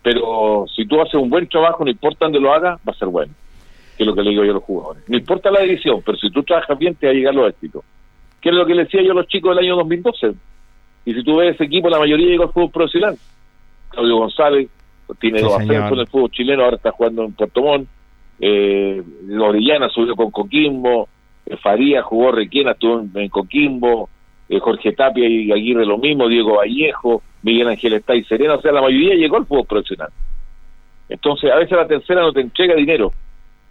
Pero 0.01 0.65
si 0.73 0.85
tú 0.85 1.01
haces 1.01 1.15
un 1.15 1.29
buen 1.29 1.49
trabajo, 1.49 1.83
no 1.83 1.91
importa 1.91 2.25
dónde 2.25 2.39
lo 2.39 2.53
hagas, 2.53 2.79
va 2.87 2.93
a 2.93 2.97
ser 2.97 3.09
bueno. 3.09 3.33
Que 3.97 4.03
es 4.03 4.07
lo 4.07 4.15
que 4.15 4.23
le 4.23 4.29
digo 4.29 4.45
yo 4.45 4.51
a 4.51 4.53
los 4.53 4.63
jugadores. 4.63 5.03
No 5.09 5.17
importa 5.17 5.51
la 5.51 5.59
división, 5.59 6.01
pero 6.05 6.17
si 6.17 6.31
tú 6.31 6.41
trabajas 6.43 6.79
bien, 6.79 6.95
te 6.95 7.07
va 7.07 7.11
a 7.11 7.15
llegar 7.15 7.35
los 7.35 7.49
éxitos. 7.49 7.83
Que 8.39 8.49
es 8.49 8.55
lo 8.55 8.65
que 8.65 8.75
le 8.75 8.85
decía 8.85 9.01
yo 9.01 9.11
a 9.11 9.15
los 9.15 9.27
chicos 9.27 9.53
del 9.53 9.65
año 9.65 9.75
2012. 9.75 10.33
Y 11.03 11.13
si 11.13 11.23
tú 11.23 11.37
ves 11.37 11.55
ese 11.55 11.65
equipo, 11.65 11.89
la 11.89 11.99
mayoría 11.99 12.27
llegó 12.27 12.43
al 12.43 12.53
fútbol 12.53 12.71
profesional. 12.71 13.17
Claudio 13.89 14.17
González 14.17 14.69
tiene 15.19 15.41
dos 15.41 15.53
ascensos 15.55 15.91
en 15.91 15.99
el 15.99 16.07
fútbol 16.07 16.31
chileno, 16.31 16.63
ahora 16.63 16.77
está 16.77 16.91
jugando 16.91 17.23
en 17.25 17.33
Puerto 17.33 17.61
Montt. 17.61 17.89
Eh, 18.39 19.01
Orellana 19.39 19.89
subió 19.89 20.15
con 20.15 20.31
Coquimbo. 20.31 21.09
Eh, 21.45 21.57
Faría 21.57 22.03
jugó 22.03 22.31
Requena, 22.31 22.71
estuvo 22.71 23.01
en, 23.13 23.29
Coquimbo, 23.29 24.09
eh, 24.49 24.59
Jorge 24.59 24.93
Tapia 24.93 25.27
y 25.27 25.51
Aguirre 25.51 25.85
lo 25.85 25.97
mismo, 25.97 26.27
Diego 26.27 26.57
Vallejo, 26.57 27.21
Miguel 27.43 27.69
Ángel 27.69 27.93
está 27.93 28.15
y 28.15 28.23
Serena, 28.23 28.55
o 28.55 28.61
sea, 28.61 28.71
la 28.71 28.81
mayoría 28.81 29.15
llegó 29.15 29.37
al 29.37 29.45
fútbol 29.45 29.65
profesional. 29.65 30.09
Entonces, 31.07 31.51
a 31.51 31.55
veces 31.55 31.77
la 31.77 31.87
tercera 31.87 32.21
no 32.21 32.33
te 32.33 32.41
entrega 32.41 32.75
dinero, 32.75 33.13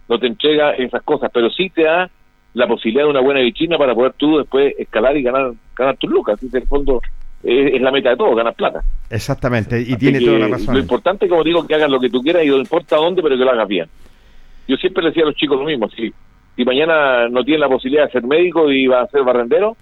no 0.07 0.17
te 0.19 0.27
entrega 0.27 0.71
esas 0.71 1.03
cosas, 1.03 1.29
pero 1.33 1.49
sí 1.49 1.69
te 1.69 1.83
da 1.83 2.09
la 2.53 2.67
posibilidad 2.67 3.03
de 3.03 3.11
una 3.11 3.21
buena 3.21 3.41
vitrina 3.41 3.77
para 3.77 3.93
poder 3.93 4.13
tú 4.13 4.39
después 4.39 4.73
escalar 4.77 5.15
y 5.15 5.21
ganar 5.21 5.51
ganar 5.75 5.97
tus 5.97 6.09
lucas. 6.09 6.35
Así 6.35 6.49
que 6.49 6.57
en 6.57 6.63
el 6.63 6.69
fondo 6.69 7.01
es, 7.43 7.81
la 7.81 7.91
meta 7.91 8.09
de 8.09 8.17
todo, 8.17 8.35
ganar 8.35 8.53
plata. 8.53 8.81
Exactamente, 9.09 9.79
y 9.79 9.95
tiene 9.95 10.19
toda 10.19 10.39
la 10.39 10.47
razón. 10.47 10.73
Lo 10.73 10.81
importante, 10.81 11.27
como 11.27 11.43
digo, 11.43 11.65
que 11.65 11.75
hagas 11.75 11.89
lo 11.89 11.99
que 11.99 12.09
tú 12.09 12.21
quieras 12.21 12.43
y 12.43 12.47
no 12.47 12.57
importa 12.57 12.97
dónde, 12.97 13.21
pero 13.21 13.37
que 13.37 13.43
lo 13.43 13.51
hagas 13.51 13.67
bien. 13.67 13.87
Yo 14.67 14.75
siempre 14.77 15.03
le 15.03 15.09
decía 15.09 15.23
a 15.23 15.27
los 15.27 15.35
chicos 15.35 15.57
lo 15.57 15.65
mismo, 15.65 15.89
sí, 15.89 16.13
si 16.55 16.65
mañana 16.65 17.29
no 17.29 17.43
tiene 17.43 17.61
la 17.61 17.69
posibilidad 17.69 18.05
de 18.05 18.11
ser 18.11 18.23
médico 18.23 18.69
y 18.71 18.85
va 18.85 19.01
a 19.01 19.07
ser 19.07 19.23
barrendero, 19.23 19.77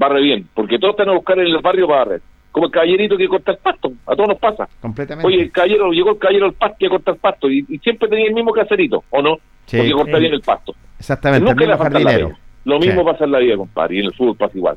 barre 0.00 0.22
bien, 0.22 0.48
porque 0.54 0.78
todos 0.78 0.94
están 0.94 1.10
a 1.10 1.12
buscar 1.12 1.38
en 1.38 1.46
el 1.46 1.58
barrio 1.58 1.86
para 1.86 2.04
barrer. 2.04 2.22
Como 2.50 2.66
el 2.66 2.72
caballerito 2.72 3.16
que 3.16 3.28
corta 3.28 3.52
el 3.52 3.58
pasto, 3.58 3.92
a 4.06 4.16
todos 4.16 4.30
nos 4.30 4.38
pasa. 4.38 4.68
Completamente. 4.80 5.28
Oye, 5.28 5.42
el 5.42 5.52
caballero, 5.52 5.92
llegó 5.92 6.10
el 6.10 6.18
caballero 6.18 6.46
al 6.46 6.54
pasto 6.54 6.76
y 6.80 6.86
a 6.86 6.88
cortar 6.88 7.14
el 7.14 7.20
pasto, 7.20 7.50
y, 7.50 7.62
siempre 7.78 8.08
tenía 8.08 8.26
el 8.26 8.34
mismo 8.34 8.50
caserito, 8.52 9.04
¿o 9.10 9.22
no? 9.22 9.36
porque 9.70 9.92
corta 9.92 10.18
bien 10.18 10.32
el 10.32 10.40
pasto. 10.40 10.74
Exactamente, 10.98 11.48
Nunca 11.48 11.64
le 11.64 11.76
jardinero. 11.76 12.32
Lo 12.64 12.78
mismo 12.80 13.04
pasa 13.04 13.24
en 13.24 13.30
la 13.30 13.38
vida, 13.38 13.56
compadre, 13.56 13.96
y 13.96 13.98
en 14.00 14.06
el 14.06 14.14
fútbol 14.14 14.36
pasa 14.36 14.56
igual. 14.56 14.76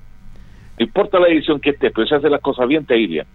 No 0.78 0.86
importa 0.86 1.20
la 1.20 1.30
edición 1.30 1.60
que 1.60 1.72
estés, 1.72 1.92
pero 1.96 2.06
si 2.06 2.14
haces 2.14 2.30
las 2.30 2.42
cosas 2.42 2.68
bien, 2.68 2.86
te 2.86 2.98
iría. 2.98 3.26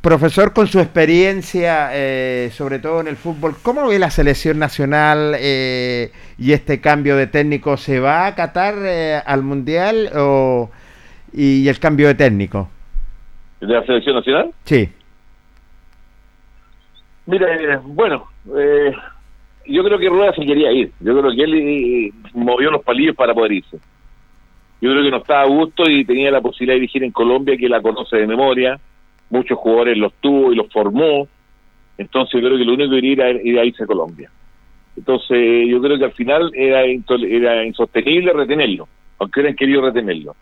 Profesor, 0.00 0.52
con 0.52 0.66
su 0.66 0.80
experiencia, 0.80 1.90
eh, 1.92 2.50
sobre 2.52 2.78
todo 2.78 3.00
en 3.00 3.08
el 3.08 3.16
fútbol, 3.16 3.54
¿cómo 3.62 3.86
ve 3.86 3.98
la 3.98 4.10
selección 4.10 4.58
nacional 4.58 5.36
eh, 5.38 6.10
y 6.38 6.52
este 6.52 6.80
cambio 6.80 7.16
de 7.16 7.28
técnico? 7.28 7.76
¿Se 7.76 8.00
va 8.00 8.24
a 8.24 8.26
acatar 8.28 8.74
eh, 8.80 9.20
al 9.24 9.42
Mundial 9.42 10.10
o, 10.16 10.70
y, 11.32 11.68
el 11.68 11.78
cambio 11.78 12.08
de 12.08 12.14
técnico? 12.14 12.68
¿De 13.60 13.66
la 13.68 13.84
selección 13.84 14.16
nacional? 14.16 14.50
Sí. 14.64 14.88
Mira, 17.26 17.80
bueno, 17.84 18.26
yo 19.66 19.84
creo 19.84 19.98
que 19.98 20.08
Rueda 20.08 20.34
se 20.34 20.44
quería 20.44 20.72
ir. 20.72 20.90
Yo 21.00 21.18
creo 21.18 21.32
que 21.32 21.42
él 21.42 22.12
movió 22.34 22.70
los 22.70 22.82
palillos 22.82 23.14
para 23.14 23.32
poder 23.32 23.52
irse. 23.52 23.78
Yo 24.80 24.90
creo 24.90 25.04
que 25.04 25.10
no 25.10 25.18
estaba 25.18 25.42
a 25.42 25.46
gusto 25.46 25.88
y 25.88 26.04
tenía 26.04 26.30
la 26.32 26.40
posibilidad 26.40 26.74
de 26.74 26.80
dirigir 26.80 27.04
en 27.04 27.12
Colombia, 27.12 27.56
que 27.56 27.68
la 27.68 27.80
conoce 27.80 28.16
de 28.16 28.26
memoria 28.26 28.80
muchos 29.32 29.58
jugadores 29.58 29.96
los 29.96 30.12
tuvo 30.20 30.52
y 30.52 30.56
los 30.56 30.70
formó, 30.70 31.26
entonces 31.96 32.34
yo 32.34 32.46
creo 32.46 32.58
que 32.58 32.64
lo 32.64 32.74
único 32.74 32.90
que 32.90 33.00
quería 33.00 33.28
era, 33.28 33.64
irse 33.64 33.82
a 33.82 33.86
Colombia. 33.86 34.30
Entonces 34.94 35.68
yo 35.68 35.80
creo 35.80 35.98
que 35.98 36.04
al 36.04 36.12
final 36.12 36.52
era, 36.54 36.82
era 36.84 37.64
insostenible 37.64 38.32
retenerlo, 38.34 38.86
aunque 39.18 39.40
hubieran 39.40 39.56
querido 39.56 39.80
retenerlo, 39.80 40.36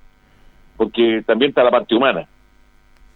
porque 0.80 1.22
también 1.26 1.50
está 1.50 1.62
la 1.62 1.70
parte 1.70 1.94
humana. 1.94 2.26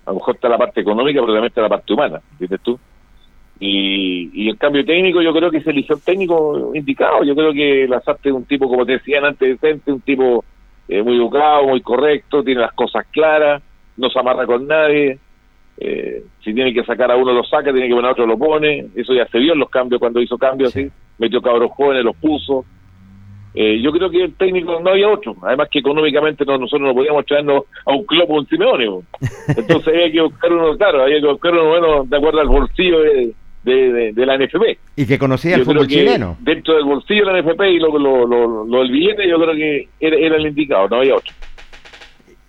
A 0.05 0.11
lo 0.11 0.17
mejor 0.17 0.35
está 0.35 0.51
la 0.51 0.59
parte 0.59 0.83
económica, 0.83 1.19
pero 1.21 1.33
también 1.33 1.47
está 1.47 1.63
la 1.63 1.71
parte 1.71 1.95
humana, 1.95 2.21
¿entiendes 2.33 2.61
tú? 2.61 2.79
Y, 3.59 4.29
y 4.35 4.51
el 4.51 4.59
cambio 4.59 4.85
técnico 4.85 5.23
yo 5.23 5.33
creo 5.33 5.51
que 5.51 5.63
se 5.63 5.71
eligió 5.71 5.97
el 5.97 6.03
técnico 6.03 6.73
indicado. 6.75 7.25
Yo 7.25 7.35
creo 7.35 7.55
que 7.55 7.89
la 7.89 8.03
es 8.23 8.33
un 8.33 8.45
tipo, 8.45 8.69
como 8.69 8.85
te 8.85 8.93
decían 8.93 9.25
antes, 9.25 9.49
decente, 9.49 9.91
un 9.91 10.03
tipo 10.03 10.45
eh, 10.89 11.03
muy 11.03 11.17
educado, 11.17 11.69
muy 11.69 11.81
correcto, 11.81 12.45
tiene 12.45 12.61
las 12.61 12.75
cosas 12.75 13.07
claras, 13.11 13.63
no 13.97 14.11
se 14.11 14.19
amarra 14.19 14.45
con 14.45 14.67
nadie, 14.67 15.19
eh, 15.79 16.23
si 16.43 16.53
tiene 16.53 16.75
que 16.75 16.85
sacar 16.85 17.11
a 17.11 17.17
uno 17.17 17.33
lo 17.33 17.45
saca, 17.45 17.73
tiene 17.73 17.89
que 17.89 17.95
poner 17.95 18.11
a 18.11 18.13
otro 18.13 18.27
lo 18.27 18.37
pone, 18.37 18.89
eso 18.95 19.15
ya 19.15 19.27
se 19.29 19.39
vio 19.39 19.55
en 19.55 19.61
los 19.61 19.71
cambios 19.71 20.01
cuando 20.01 20.21
hizo 20.21 20.37
cambios 20.37 20.77
así, 20.77 20.87
metió 21.17 21.41
cabros 21.41 21.71
jóvenes, 21.71 22.05
los 22.05 22.17
puso. 22.17 22.67
Eh, 23.57 23.81
yo 23.81 23.93
creo 23.93 24.11
que 24.11 24.25
el 24.25 24.35
técnico 24.35 24.81
no 24.81 24.91
había 24.91 25.09
otro, 25.09 25.37
además 25.43 25.69
que 25.71 25.79
económicamente 25.79 26.45
nosotros 26.45 26.81
no 26.81 26.93
podíamos 26.93 27.25
traernos 27.25 27.63
a 27.87 27.93
un 27.93 28.05
club 28.05 28.29
o 28.29 28.35
un 28.39 28.49
Simeone, 28.49 28.85
entonces 29.57 29.95
había 29.95 30.11
que 30.11 30.21
buscar 30.23 30.53
uno, 30.53 30.77
claro, 30.77 31.03
había 31.03 31.21
que 31.21 31.27
buscar 31.29 31.53
uno 31.53 31.69
bueno 31.69 32.05
de 32.05 32.17
acuerdo 32.17 32.41
al 32.41 32.49
bolsillo 32.49 32.99
de, 32.99 33.33
de, 33.63 34.27
la 34.27 34.37
NFP. 34.37 34.79
Y 34.97 35.07
que 35.07 35.21
conocía 35.21 35.55
el 35.55 35.65
fútbol 35.65 35.87
chileno. 35.87 36.37
Dentro 36.41 36.75
del 36.75 36.85
bolsillo 36.85 37.27
de 37.27 37.33
la 37.33 37.43
NFP 37.43 37.61
y 37.71 37.79
lo, 37.79 37.97
lo, 37.97 38.27
lo, 38.27 38.65
lo, 38.65 38.79
del 38.81 38.91
billete, 38.91 39.29
yo 39.29 39.39
creo 39.39 39.55
que 39.55 39.89
era, 40.01 40.17
era 40.17 40.37
el 40.37 40.47
indicado, 40.47 40.89
no 40.89 40.97
había 40.97 41.15
otro. 41.15 41.33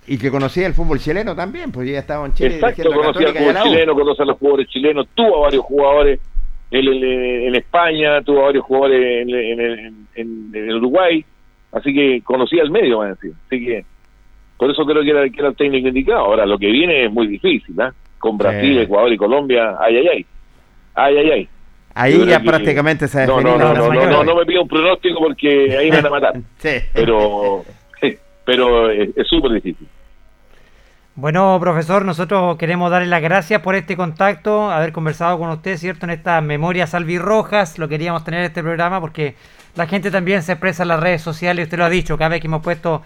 Y 0.08 0.18
que 0.18 0.32
conocía 0.32 0.66
el 0.66 0.74
fútbol 0.74 0.99
chileno 0.99 1.36
también, 1.36 1.72
pues 1.72 1.88
ya 1.88 1.99
estaba 1.99 2.26
en 2.26 2.34
Chile. 2.34 2.56
Exacto, 2.56 2.91
conocía 2.91 3.28
el 3.28 3.36
fútbol 3.36 3.64
chileno, 3.64 3.93
conocía 3.93 4.24
a 4.24 4.28
los 4.28 4.38
jugadores 4.39 4.68
chilenos, 4.70 5.08
tuvo 5.14 5.38
a 5.38 5.41
varios 5.41 5.64
jugadores 5.64 6.20
en, 6.72 7.03
en, 7.47 7.55
España, 7.55 8.22
tuvo 8.22 8.43
varios 8.43 8.66
jugadores 8.66 9.28
en, 9.28 10.07
en, 10.16 10.74
Uruguay, 10.74 11.24
así 11.72 11.93
que 11.93 12.22
conocía 12.24 12.63
el 12.63 12.72
medio, 12.72 12.99
van 12.99 13.11
a 13.11 13.13
decir. 13.16 13.34
Así 13.45 13.66
que 13.66 13.86
por 14.57 14.72
eso 14.72 14.86
creo 14.86 15.03
que 15.03 15.09
era, 15.09 15.30
que 15.30 15.39
era 15.39 15.49
el 15.49 15.55
técnico 15.55 15.88
indicado. 15.88 16.20
Ahora, 16.20 16.45
lo 16.45 16.57
que 16.57 16.68
viene 16.68 17.05
es 17.05 17.11
muy 17.11 17.28
difícil, 17.28 17.80
¿ah? 17.80 17.93
Con 18.18 18.38
Brasil, 18.38 18.80
Ecuador 18.80 19.11
y 19.11 19.18
Colombia, 19.18 19.76
ay, 19.80 19.97
ay, 19.97 20.07
ay. 20.07 20.26
Ay, 20.95 21.18
ay, 21.18 21.32
ay. 21.32 21.49
Ahí 21.93 22.26
ya 22.26 22.41
prácticamente 22.41 23.07
se 23.07 23.22
ha 23.22 23.26
no, 23.26 23.39
no, 23.39 23.57
no, 23.57 23.74
no, 23.74 23.89
no, 23.89 24.24
no, 24.24 24.36
me 24.36 24.45
pido 24.45 24.63
un 24.63 24.68
pronóstico 24.68 25.20
porque 25.20 25.78
ahí 25.78 25.89
me 25.89 25.97
van 25.97 26.07
a 26.07 26.09
matar. 26.09 26.34
sí. 26.57 26.70
Pero, 26.93 27.63
pero 28.45 28.91
es 28.91 29.28
súper 29.28 29.51
difícil. 29.53 29.88
Bueno, 31.18 31.57
profesor, 31.61 32.03
nosotros 32.03 32.57
queremos 32.57 32.91
darle 32.91 33.07
las 33.07 33.22
gracias 33.22 33.61
por 33.61 33.76
este 33.76 33.95
contacto, 33.95 34.70
haber 34.70 34.91
conversado 34.91 35.39
con 35.39 35.49
usted, 35.49 35.78
¿cierto? 35.78 36.05
En 36.05 36.09
estas 36.09 36.43
memorias 36.43 36.93
albirrojas, 36.93 37.80
lo 37.80 37.88
queríamos 37.88 38.26
tener 38.26 38.41
en 38.41 38.47
este 38.47 38.61
programa 38.61 38.99
porque 38.99 39.38
la 39.76 39.88
gente 39.88 40.11
también 40.11 40.43
se 40.43 40.51
expresa 40.51 40.84
en 40.84 40.89
las 40.89 40.99
redes 40.99 41.22
sociales, 41.22 41.68
usted 41.68 41.78
lo 41.78 41.86
ha 41.86 41.89
dicho, 41.89 42.18
cada 42.18 42.32
vez 42.32 42.41
que 42.41 42.47
hemos 42.47 42.61
puesto 42.61 43.01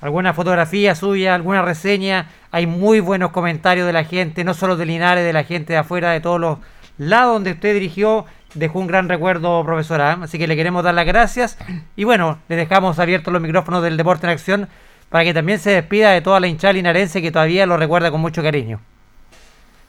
alguna 0.00 0.34
fotografía 0.34 0.96
suya, 0.96 1.36
alguna 1.36 1.62
reseña, 1.62 2.30
hay 2.50 2.66
muy 2.66 2.98
buenos 2.98 3.30
comentarios 3.30 3.86
de 3.86 3.92
la 3.92 4.02
gente, 4.02 4.42
no 4.42 4.54
solo 4.54 4.76
de 4.76 4.84
Linares, 4.84 5.24
de 5.24 5.32
la 5.32 5.44
gente 5.44 5.74
de 5.74 5.78
afuera, 5.78 6.10
de 6.10 6.20
todos 6.20 6.40
los 6.40 6.58
lados 6.98 7.34
donde 7.34 7.52
usted 7.52 7.74
dirigió, 7.74 8.26
dejó 8.54 8.80
un 8.80 8.88
gran 8.88 9.08
recuerdo, 9.08 9.64
profesora, 9.64 10.18
así 10.20 10.36
que 10.36 10.48
le 10.48 10.56
queremos 10.56 10.82
dar 10.82 10.94
las 10.94 11.06
gracias 11.06 11.56
y 11.94 12.02
bueno, 12.02 12.38
le 12.48 12.56
dejamos 12.56 12.98
abiertos 12.98 13.32
los 13.32 13.40
micrófonos 13.40 13.84
del 13.84 13.96
Deporte 13.96 14.26
en 14.26 14.32
Acción 14.32 14.68
para 15.12 15.24
que 15.24 15.34
también 15.34 15.58
se 15.58 15.72
despida 15.72 16.12
de 16.12 16.22
toda 16.22 16.40
la 16.40 16.48
hinchada 16.48 16.72
linarense 16.72 17.20
que 17.20 17.30
todavía 17.30 17.66
lo 17.66 17.76
recuerda 17.76 18.10
con 18.10 18.22
mucho 18.22 18.42
cariño. 18.42 18.80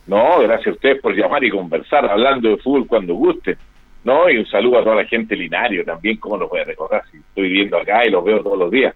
No, 0.05 0.41
gracias 0.41 0.67
a 0.67 0.71
ustedes 0.71 1.01
por 1.01 1.15
llamar 1.15 1.41
y 1.45 1.49
conversar, 1.49 2.05
hablando 2.05 2.49
de 2.49 2.57
fútbol 2.57 2.85
cuando 2.85 3.13
guste. 3.15 3.55
No, 4.03 4.29
y 4.29 4.37
un 4.37 4.45
saludo 4.45 4.79
a 4.79 4.83
toda 4.83 4.97
la 4.97 5.05
gente 5.05 5.37
linario 5.37 5.85
también, 5.85 6.17
como 6.17 6.35
lo 6.35 6.49
voy 6.49 6.59
a 6.59 6.65
recordar, 6.65 7.03
si 7.09 7.19
estoy 7.19 7.43
viviendo 7.43 7.77
acá 7.77 8.05
y 8.05 8.11
los 8.11 8.21
veo 8.21 8.43
todos 8.43 8.59
los 8.59 8.69
días. 8.69 8.93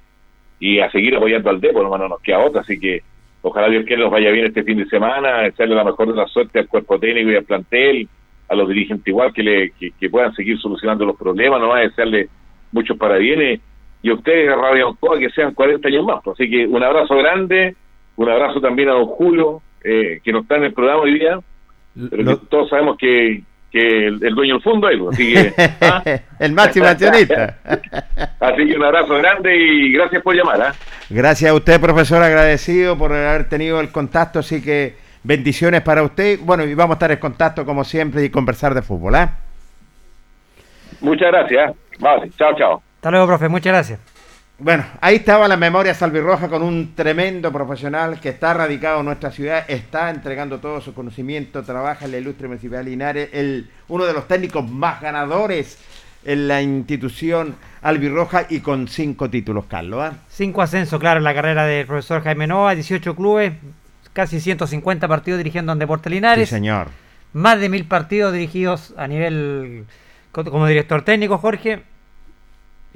Y 0.59 0.79
a 0.79 0.91
seguir 0.91 1.15
apoyando 1.15 1.49
al 1.49 1.61
Depo, 1.61 1.81
no 1.81 2.09
nos 2.09 2.19
queda 2.19 2.39
otra, 2.39 2.59
así 2.59 2.77
que 2.77 3.03
ojalá 3.41 3.69
Dios 3.69 3.85
quiera 3.85 4.01
nos 4.01 4.11
vaya 4.11 4.29
bien 4.29 4.47
este 4.47 4.63
fin 4.63 4.79
de 4.79 4.85
semana, 4.87 5.43
desearle 5.43 5.75
la 5.75 5.85
mejor 5.85 6.09
de 6.09 6.15
la 6.15 6.27
suerte 6.27 6.59
al 6.59 6.67
cuerpo 6.67 6.99
técnico 6.99 7.31
y 7.31 7.35
al 7.37 7.45
plantel, 7.45 8.09
a 8.49 8.55
los 8.55 8.67
dirigentes 8.67 9.07
igual, 9.07 9.31
que, 9.31 9.43
le, 9.43 9.71
que, 9.71 10.09
puedan 10.09 10.33
seguir 10.33 10.59
solucionando 10.59 11.05
los 11.05 11.15
problemas, 11.15 11.61
no 11.61 11.69
va 11.69 11.79
desearle 11.79 12.27
muchos 12.73 12.97
parabienes, 12.97 13.61
y 14.01 14.11
ustedes, 14.11 14.49
a 14.49 14.55
Radio 14.55 14.89
Ancoa, 14.89 15.19
que 15.19 15.29
sean 15.31 15.53
40 15.53 15.87
años 15.87 16.05
más. 16.05 16.25
Así 16.27 16.49
que 16.49 16.65
un 16.65 16.83
abrazo 16.83 17.15
grande, 17.17 17.75
un 18.15 18.29
abrazo 18.29 18.61
también 18.61 18.89
a 18.89 18.93
don 18.93 19.05
Julio, 19.05 19.61
eh, 19.83 20.19
que 20.23 20.31
no 20.31 20.39
está 20.39 20.57
en 20.57 20.65
el 20.65 20.73
programa 20.73 21.01
hoy 21.01 21.19
día, 21.19 21.39
pero 22.09 22.37
todos 22.37 22.69
sabemos 22.69 22.97
que, 22.97 23.41
que 23.71 24.07
el, 24.07 24.19
dueño 24.19 24.55
del 24.55 24.63
fondo 24.63 24.89
es, 24.89 24.99
así 25.11 25.33
que... 25.33 25.53
¿ah? 25.81 26.03
el 26.39 26.53
máximo 26.53 26.85
accionista. 26.85 27.57
así 28.39 28.67
que 28.67 28.75
un 28.75 28.83
abrazo 28.83 29.15
grande 29.15 29.55
y 29.55 29.91
gracias 29.91 30.21
por 30.21 30.35
llamar. 30.35 30.61
¿ah? 30.61 30.73
Gracias 31.09 31.51
a 31.51 31.53
usted, 31.53 31.79
profesor, 31.81 32.21
agradecido 32.21 32.97
por 32.97 33.13
haber 33.13 33.49
tenido 33.49 33.79
el 33.79 33.91
contacto, 33.91 34.39
así 34.39 34.61
que 34.61 34.95
bendiciones 35.23 35.81
para 35.81 36.03
usted. 36.03 36.39
Bueno, 36.41 36.63
y 36.63 36.73
vamos 36.73 36.91
a 36.91 36.97
estar 36.97 37.11
en 37.11 37.19
contacto 37.19 37.65
como 37.65 37.83
siempre 37.83 38.23
y 38.23 38.29
conversar 38.29 38.73
de 38.73 38.81
fútbol. 38.81 39.15
¿eh? 39.15 39.27
Muchas 41.01 41.31
gracias. 41.31 41.75
Vale, 41.99 42.29
chao, 42.37 42.55
chao. 42.55 42.86
Hasta 42.97 43.11
luego, 43.11 43.27
profe, 43.27 43.47
muchas 43.47 43.73
gracias. 43.73 43.99
Bueno, 44.59 44.83
ahí 45.01 45.17
estaba 45.17 45.47
la 45.47 45.55
memoria 45.55 45.93
salvirroja 45.93 46.49
con 46.49 46.63
un 46.63 46.95
tremendo 46.95 47.51
profesional 47.51 48.19
que 48.19 48.29
está 48.29 48.55
radicado 48.55 49.01
en 49.01 49.05
nuestra 49.05 49.29
ciudad, 49.29 49.63
está 49.67 50.09
entregando 50.09 50.57
todo 50.57 50.81
su 50.81 50.95
conocimiento, 50.95 51.61
trabaja 51.61 52.05
en 52.05 52.11
la 52.11 52.17
ilustre 52.17 52.47
municipalidad 52.47 52.83
de 52.83 52.89
Linares, 52.89 53.29
el, 53.33 53.69
uno 53.87 54.05
de 54.05 54.13
los 54.13 54.27
técnicos 54.27 54.67
más 54.67 54.99
ganadores 54.99 55.77
en 56.25 56.47
la 56.47 56.63
institución 56.63 57.55
albirroja 57.83 58.47
y 58.49 58.61
con 58.61 58.87
cinco 58.87 59.29
títulos, 59.29 59.65
Carlos. 59.65 60.01
¿ah? 60.01 60.13
Cinco 60.27 60.63
ascensos, 60.63 60.99
claro, 60.99 61.19
en 61.19 61.25
la 61.25 61.35
carrera 61.35 61.67
del 61.67 61.85
profesor 61.85 62.23
Jaime 62.23 62.47
Nova, 62.47 62.73
18 62.73 63.15
clubes, 63.15 63.53
casi 64.13 64.39
150 64.39 65.07
partidos 65.07 65.37
dirigiendo 65.37 65.71
en 65.71 65.77
Deportes 65.77 66.11
Linares. 66.11 66.49
Sí, 66.49 66.55
señor. 66.55 66.87
Más 67.31 67.59
de 67.59 67.69
mil 67.69 67.85
partidos 67.85 68.33
dirigidos 68.33 68.95
a 68.97 69.07
nivel 69.07 69.85
como 70.31 70.65
director 70.65 71.03
técnico, 71.03 71.37
Jorge 71.37 71.83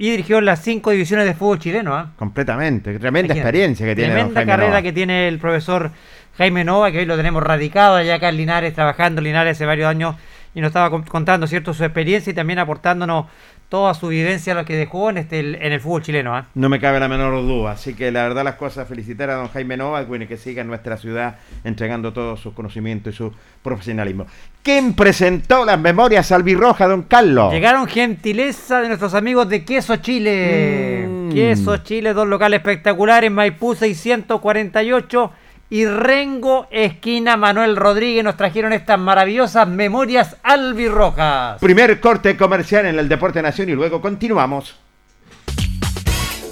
y 0.02 0.10
dirigió 0.10 0.40
las 0.40 0.60
cinco 0.60 0.90
divisiones 0.90 1.26
de 1.26 1.34
fútbol 1.34 1.60
chileno. 1.60 1.94
¿ah? 1.94 2.10
Completamente, 2.16 2.98
tremenda 2.98 3.34
experiencia 3.34 3.86
que 3.86 3.94
tiene. 3.94 4.14
Tremenda 4.14 4.44
carrera 4.44 4.82
que 4.82 4.92
tiene 4.92 5.28
el 5.28 5.38
profesor 5.38 5.92
Jaime 6.38 6.64
Nova, 6.64 6.90
que 6.90 6.98
hoy 6.98 7.04
lo 7.04 7.16
tenemos 7.16 7.40
radicado 7.40 7.94
allá 7.94 8.16
acá 8.16 8.30
en 8.30 8.36
Linares, 8.36 8.74
trabajando 8.74 9.20
en 9.20 9.26
Linares 9.26 9.56
hace 9.56 9.64
varios 9.64 9.88
años 9.88 10.16
y 10.56 10.60
nos 10.60 10.70
estaba 10.70 10.90
contando 11.04 11.46
cierto 11.46 11.72
su 11.72 11.84
experiencia 11.84 12.32
y 12.32 12.34
también 12.34 12.58
aportándonos 12.58 13.26
toda 13.72 13.94
su 13.94 14.08
vivencia 14.08 14.52
lo 14.52 14.66
que 14.66 14.76
dejó 14.76 15.08
en 15.08 15.16
este 15.16 15.40
en 15.40 15.72
el 15.72 15.80
fútbol 15.80 16.02
chileno. 16.02 16.36
¿ah? 16.36 16.44
No 16.54 16.68
me 16.68 16.78
cabe 16.78 17.00
la 17.00 17.08
menor 17.08 17.40
duda, 17.40 17.70
así 17.70 17.94
que 17.94 18.12
la 18.12 18.24
verdad 18.24 18.44
las 18.44 18.56
cosas 18.56 18.86
felicitar 18.86 19.30
a 19.30 19.36
don 19.36 19.48
Jaime 19.48 19.78
Nova, 19.78 20.06
que 20.06 20.36
siga 20.36 20.60
en 20.60 20.68
nuestra 20.68 20.98
ciudad 20.98 21.36
entregando 21.64 22.12
todos 22.12 22.38
sus 22.38 22.52
conocimientos 22.52 23.14
y 23.14 23.16
su 23.16 23.32
profesionalismo. 23.62 24.26
¿Quién 24.62 24.92
presentó 24.92 25.64
las 25.64 25.80
memorias 25.80 26.30
albirrojas, 26.32 26.86
don 26.86 27.04
Carlos? 27.04 27.50
Llegaron 27.50 27.86
gentileza 27.86 28.82
de 28.82 28.88
nuestros 28.88 29.14
amigos 29.14 29.48
de 29.48 29.64
Queso 29.64 29.96
Chile. 29.96 31.08
Mm. 31.08 31.32
Queso 31.32 31.78
Chile, 31.78 32.12
dos 32.12 32.28
locales 32.28 32.58
espectaculares, 32.58 33.30
Maipú 33.30 33.74
648 33.74 35.32
y 35.72 35.86
Rengo, 35.86 36.66
esquina 36.70 37.38
Manuel 37.38 37.76
Rodríguez, 37.76 38.22
nos 38.22 38.36
trajeron 38.36 38.74
estas 38.74 38.98
maravillosas 38.98 39.66
memorias 39.66 40.36
albirrojas. 40.42 41.58
Primer 41.60 41.98
corte 41.98 42.36
comercial 42.36 42.84
en 42.84 42.98
el 42.98 43.08
Deporte 43.08 43.40
Nación 43.40 43.70
y 43.70 43.72
luego 43.72 44.02
continuamos. 44.02 44.76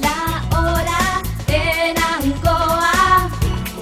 La 0.01 0.59
hora 0.59 1.23
en 1.49 1.99
Ancoa 1.99 3.31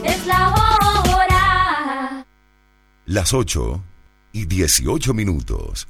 es 0.03 0.27
la 0.27 0.49
hora. 0.49 2.27
Las 3.07 3.33
8 3.33 3.81
y 4.33 4.45
18 4.47 5.15
minutos. 5.15 5.87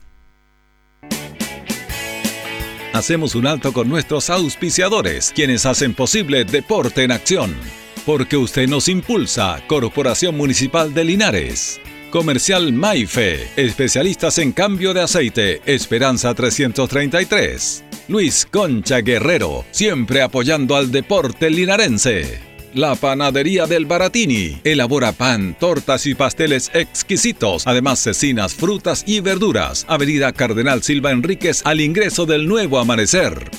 Hacemos 2.92 3.34
un 3.34 3.46
alto 3.46 3.72
con 3.72 3.88
nuestros 3.88 4.28
auspiciadores, 4.28 5.32
quienes 5.34 5.64
hacen 5.64 5.94
posible 5.94 6.44
Deporte 6.44 7.04
en 7.04 7.12
Acción 7.12 7.56
porque 8.08 8.38
usted 8.38 8.66
nos 8.70 8.88
impulsa. 8.88 9.62
Corporación 9.66 10.34
Municipal 10.34 10.94
de 10.94 11.04
Linares. 11.04 11.78
Comercial 12.08 12.72
Maife, 12.72 13.50
especialistas 13.54 14.38
en 14.38 14.52
cambio 14.52 14.94
de 14.94 15.02
aceite, 15.02 15.60
Esperanza 15.66 16.32
333. 16.32 17.84
Luis 18.08 18.48
Concha 18.50 19.02
Guerrero, 19.02 19.66
siempre 19.72 20.22
apoyando 20.22 20.74
al 20.74 20.90
deporte 20.90 21.50
linarense. 21.50 22.40
La 22.72 22.94
Panadería 22.94 23.66
del 23.66 23.84
Baratini 23.84 24.58
elabora 24.64 25.12
pan, 25.12 25.54
tortas 25.60 26.06
y 26.06 26.14
pasteles 26.14 26.70
exquisitos, 26.72 27.66
además 27.66 27.98
cecinas, 27.98 28.54
frutas 28.54 29.04
y 29.06 29.20
verduras. 29.20 29.84
Avenida 29.86 30.32
Cardenal 30.32 30.82
Silva 30.82 31.10
Enríquez 31.10 31.60
al 31.66 31.82
ingreso 31.82 32.24
del 32.24 32.48
nuevo 32.48 32.78
amanecer. 32.78 33.50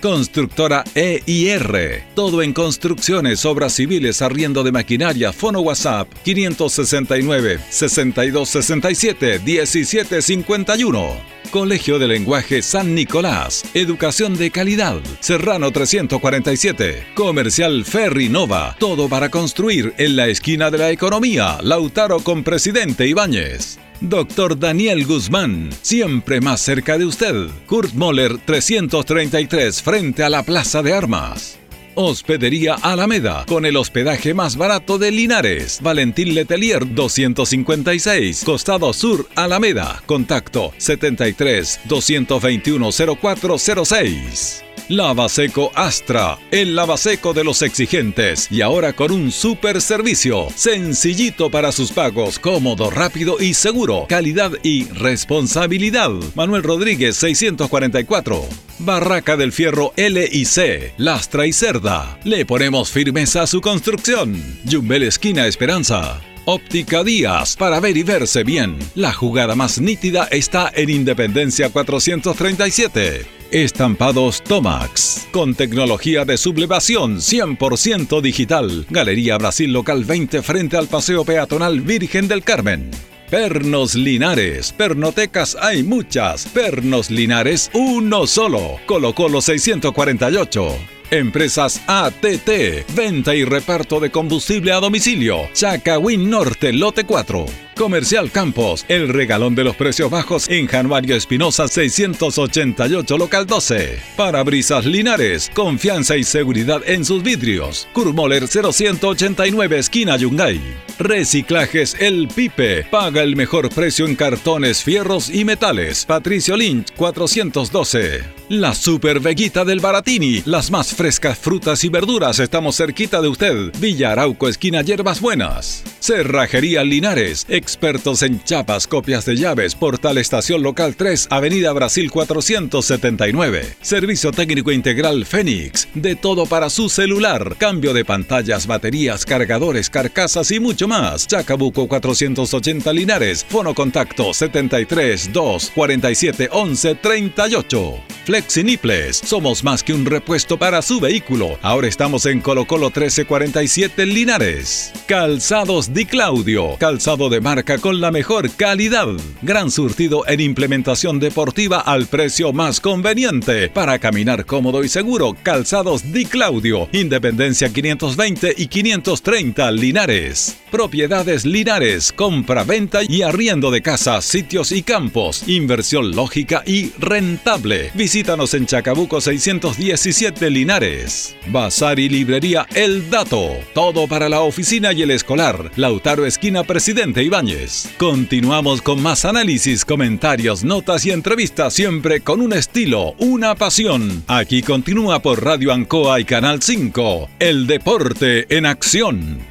Constructora 0.00 0.84
EIR. 0.94 2.04
Todo 2.14 2.42
en 2.42 2.52
construcciones, 2.52 3.44
obras 3.44 3.74
civiles, 3.74 4.22
arriendo 4.22 4.62
de 4.62 4.72
maquinaria. 4.72 5.32
Fono 5.32 5.60
WhatsApp 5.60 6.08
569 6.24 7.60
6267 7.68 9.40
1751. 9.44 11.40
Colegio 11.50 11.98
de 11.98 12.06
Lenguaje 12.06 12.62
San 12.62 12.94
Nicolás. 12.94 13.64
Educación 13.74 14.36
de 14.36 14.50
calidad. 14.50 15.00
Serrano 15.18 15.72
347. 15.72 17.08
Comercial 17.14 17.84
Ferri 17.84 18.28
Nova. 18.28 18.76
Todo 18.78 19.08
para 19.08 19.30
construir 19.30 19.92
en 19.98 20.16
la 20.16 20.28
esquina 20.28 20.70
de 20.70 20.78
la 20.78 20.90
economía. 20.90 21.58
Lautaro 21.62 22.20
con 22.20 22.44
Presidente 22.44 23.06
Ibáñez. 23.08 23.78
Doctor 24.00 24.58
Daniel 24.58 25.04
Guzmán, 25.04 25.68
siempre 25.82 26.40
más 26.40 26.62
cerca 26.62 26.96
de 26.96 27.04
usted. 27.04 27.48
Kurt 27.66 27.92
Moller 27.92 28.38
333 28.38 29.82
frente 29.82 30.22
a 30.22 30.30
la 30.30 30.42
Plaza 30.42 30.82
de 30.82 30.94
Armas. 30.94 31.58
Hospedería 31.96 32.76
Alameda, 32.80 33.44
con 33.46 33.66
el 33.66 33.76
hospedaje 33.76 34.32
más 34.32 34.56
barato 34.56 34.96
de 34.96 35.10
Linares. 35.10 35.80
Valentín 35.82 36.34
Letelier 36.34 36.94
256, 36.94 38.42
Costado 38.44 38.92
Sur 38.94 39.28
Alameda. 39.34 40.02
Contacto 40.06 40.72
73 40.78 41.80
221 41.84 42.90
0406. 43.20 44.64
Lavaseco 44.90 45.70
Astra, 45.76 46.36
el 46.50 46.74
lavaseco 46.74 47.32
de 47.32 47.44
los 47.44 47.62
exigentes 47.62 48.48
y 48.50 48.60
ahora 48.60 48.92
con 48.92 49.12
un 49.12 49.30
super 49.30 49.80
servicio, 49.80 50.48
sencillito 50.56 51.48
para 51.48 51.70
sus 51.70 51.92
pagos, 51.92 52.40
cómodo, 52.40 52.90
rápido 52.90 53.36
y 53.38 53.54
seguro, 53.54 54.06
calidad 54.08 54.50
y 54.64 54.88
responsabilidad. 54.88 56.10
Manuel 56.34 56.64
Rodríguez 56.64 57.14
644. 57.18 58.44
Barraca 58.80 59.36
del 59.36 59.52
Fierro 59.52 59.92
L 59.94 60.28
y 60.32 60.44
C, 60.44 60.92
Lastra 60.96 61.46
y 61.46 61.52
Cerda. 61.52 62.18
Le 62.24 62.44
ponemos 62.44 62.90
firmeza 62.90 63.42
a 63.42 63.46
su 63.46 63.60
construcción. 63.60 64.42
Yumbel 64.64 65.04
Esquina 65.04 65.46
Esperanza. 65.46 66.20
Óptica 66.46 67.04
Díaz, 67.04 67.54
para 67.54 67.78
ver 67.78 67.96
y 67.96 68.02
verse 68.02 68.42
bien. 68.42 68.76
La 68.96 69.12
jugada 69.12 69.54
más 69.54 69.80
nítida 69.80 70.26
está 70.32 70.72
en 70.74 70.90
Independencia 70.90 71.70
437. 71.70 73.39
Estampados 73.52 74.42
Tomax, 74.42 75.26
con 75.32 75.56
tecnología 75.56 76.24
de 76.24 76.36
sublevación 76.36 77.16
100% 77.16 78.20
digital. 78.20 78.86
Galería 78.90 79.38
Brasil 79.38 79.72
Local 79.72 80.04
20 80.04 80.40
frente 80.42 80.76
al 80.76 80.86
Paseo 80.86 81.24
Peatonal 81.24 81.80
Virgen 81.80 82.28
del 82.28 82.44
Carmen. 82.44 82.92
Pernos 83.28 83.96
Linares. 83.96 84.72
Pernotecas 84.72 85.56
hay 85.60 85.82
muchas. 85.82 86.46
Pernos 86.46 87.10
Linares, 87.10 87.72
uno 87.74 88.28
solo. 88.28 88.78
Colo 88.86 89.16
Colo 89.16 89.40
648. 89.40 90.99
Empresas 91.10 91.82
ATT. 91.86 92.94
Venta 92.94 93.34
y 93.34 93.44
reparto 93.44 94.00
de 94.00 94.10
combustible 94.10 94.72
a 94.72 94.80
domicilio. 94.80 95.48
Chacawin 95.52 96.30
Norte, 96.30 96.72
Lote 96.72 97.04
4. 97.04 97.46
Comercial 97.80 98.30
Campos, 98.30 98.84
el 98.88 99.08
regalón 99.08 99.54
de 99.54 99.64
los 99.64 99.74
precios 99.74 100.10
bajos 100.10 100.50
en 100.50 100.66
Januario 100.66 101.16
Espinosa 101.16 101.66
688 101.66 103.16
local 103.16 103.46
12. 103.46 103.98
Parabrisas 104.18 104.84
Linares, 104.84 105.50
confianza 105.54 106.18
y 106.18 106.24
seguridad 106.24 106.82
en 106.84 107.06
sus 107.06 107.22
vidrios. 107.22 107.88
Kurmoller 107.94 108.46
0189 108.48 109.78
esquina 109.78 110.18
Yungay. 110.18 110.60
Reciclajes 110.98 111.96
El 111.98 112.28
Pipe, 112.28 112.84
paga 112.90 113.22
el 113.22 113.34
mejor 113.34 113.70
precio 113.70 114.06
en 114.06 114.14
cartones, 114.14 114.84
fierros 114.84 115.30
y 115.30 115.46
metales. 115.46 116.04
Patricio 116.04 116.58
Lynch 116.58 116.92
412. 116.94 118.40
La 118.50 118.74
Super 118.74 119.20
Veguita 119.20 119.64
del 119.64 119.80
Baratini, 119.80 120.42
las 120.44 120.70
más 120.70 120.92
frescas 121.00 121.38
frutas 121.38 121.82
y 121.84 121.88
verduras, 121.88 122.40
estamos 122.40 122.76
cerquita 122.76 123.22
de 123.22 123.28
usted. 123.28 123.72
Villa 123.78 124.12
Arauco 124.12 124.50
esquina 124.50 124.82
Hierbas 124.82 125.22
Buenas. 125.22 125.82
Cerrajería 125.98 126.84
Linares, 126.84 127.46
Expertos 127.48 128.22
en 128.22 128.44
chapas, 128.44 128.86
copias 128.86 129.24
de 129.24 129.36
llaves, 129.36 129.74
Portal 129.74 130.18
Estación 130.18 130.62
Local 130.62 130.96
3, 130.96 131.28
Avenida 131.30 131.72
Brasil 131.72 132.10
479. 132.10 133.76
Servicio 133.80 134.30
técnico 134.30 134.72
integral 134.72 135.24
Fénix. 135.24 135.88
De 135.94 136.16
todo 136.16 136.44
para 136.44 136.68
su 136.68 136.90
celular. 136.90 137.56
Cambio 137.56 137.94
de 137.94 138.04
pantallas, 138.04 138.66
baterías, 138.66 139.24
cargadores, 139.24 139.88
carcasas 139.88 140.50
y 140.50 140.60
mucho 140.60 140.86
más. 140.86 141.26
Chacabuco 141.26 141.88
480 141.88 142.92
Linares. 142.92 143.46
Fono 143.48 143.74
contacto 143.74 144.34
73 144.34 145.32
2 145.32 145.72
47 145.74 146.48
11 146.52 146.94
38. 146.96 147.94
Flexiniples. 148.26 149.16
Somos 149.16 149.64
más 149.64 149.82
que 149.82 149.94
un 149.94 150.04
repuesto 150.04 150.58
para 150.58 150.82
su 150.82 150.89
vehículo. 150.98 151.58
Ahora 151.62 151.86
estamos 151.86 152.26
en 152.26 152.40
Colo 152.40 152.64
Colo 152.66 152.86
1347 152.86 154.06
Linares. 154.06 154.92
Calzados 155.06 155.92
Di 155.92 156.06
Claudio. 156.06 156.76
Calzado 156.78 157.28
de 157.28 157.40
marca 157.40 157.78
con 157.78 158.00
la 158.00 158.10
mejor 158.10 158.50
calidad. 158.50 159.08
Gran 159.42 159.70
surtido 159.70 160.26
en 160.26 160.40
implementación 160.40 161.20
deportiva 161.20 161.80
al 161.80 162.06
precio 162.06 162.52
más 162.52 162.80
conveniente. 162.80 163.68
Para 163.68 163.98
caminar 163.98 164.46
cómodo 164.46 164.82
y 164.82 164.88
seguro, 164.88 165.36
Calzados 165.42 166.12
Di 166.12 166.24
Claudio. 166.24 166.88
Independencia 166.92 167.68
520 167.70 168.54
y 168.56 168.66
530 168.66 169.70
Linares. 169.72 170.59
Propiedades 170.70 171.44
Linares. 171.44 172.12
Compra, 172.12 172.64
venta 172.64 173.00
y 173.06 173.22
arriendo 173.22 173.70
de 173.70 173.82
casas, 173.82 174.24
sitios 174.24 174.72
y 174.72 174.82
campos. 174.82 175.48
Inversión 175.48 176.14
lógica 176.14 176.62
y 176.64 176.92
rentable. 176.98 177.90
Visítanos 177.94 178.54
en 178.54 178.66
Chacabuco 178.66 179.20
617 179.20 180.50
Linares. 180.50 181.36
Bazar 181.48 181.98
y 181.98 182.08
librería 182.08 182.66
El 182.74 183.10
Dato. 183.10 183.50
Todo 183.74 184.06
para 184.06 184.28
la 184.28 184.40
oficina 184.40 184.92
y 184.92 185.02
el 185.02 185.10
escolar. 185.10 185.70
Lautaro 185.76 186.24
Esquina 186.24 186.62
Presidente 186.64 187.22
Ibáñez. 187.22 187.88
Continuamos 187.98 188.82
con 188.82 189.02
más 189.02 189.24
análisis, 189.24 189.84
comentarios, 189.84 190.62
notas 190.62 191.04
y 191.04 191.10
entrevistas 191.10 191.74
siempre 191.74 192.20
con 192.20 192.40
un 192.40 192.52
estilo, 192.52 193.14
una 193.18 193.54
pasión. 193.54 194.22
Aquí 194.28 194.62
continúa 194.62 195.20
por 195.20 195.44
Radio 195.44 195.72
Ancoa 195.72 196.20
y 196.20 196.24
Canal 196.24 196.62
5. 196.62 197.28
El 197.38 197.66
deporte 197.66 198.46
en 198.56 198.66
acción. 198.66 199.49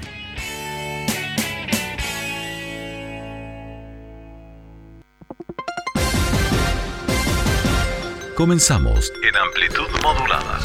Comenzamos 8.40 9.12
en 9.22 9.36
amplitud 9.36 9.90
modulada. 10.02 10.60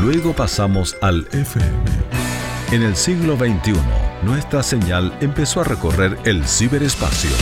Luego 0.00 0.32
pasamos 0.32 0.96
al 1.02 1.26
FM. 1.32 1.74
En 2.70 2.84
el 2.84 2.94
siglo 2.94 3.36
XXI, 3.36 3.74
nuestra 4.22 4.62
señal 4.62 5.12
empezó 5.20 5.60
a 5.60 5.64
recorrer 5.64 6.16
el 6.24 6.46
ciberespacio. 6.46 7.32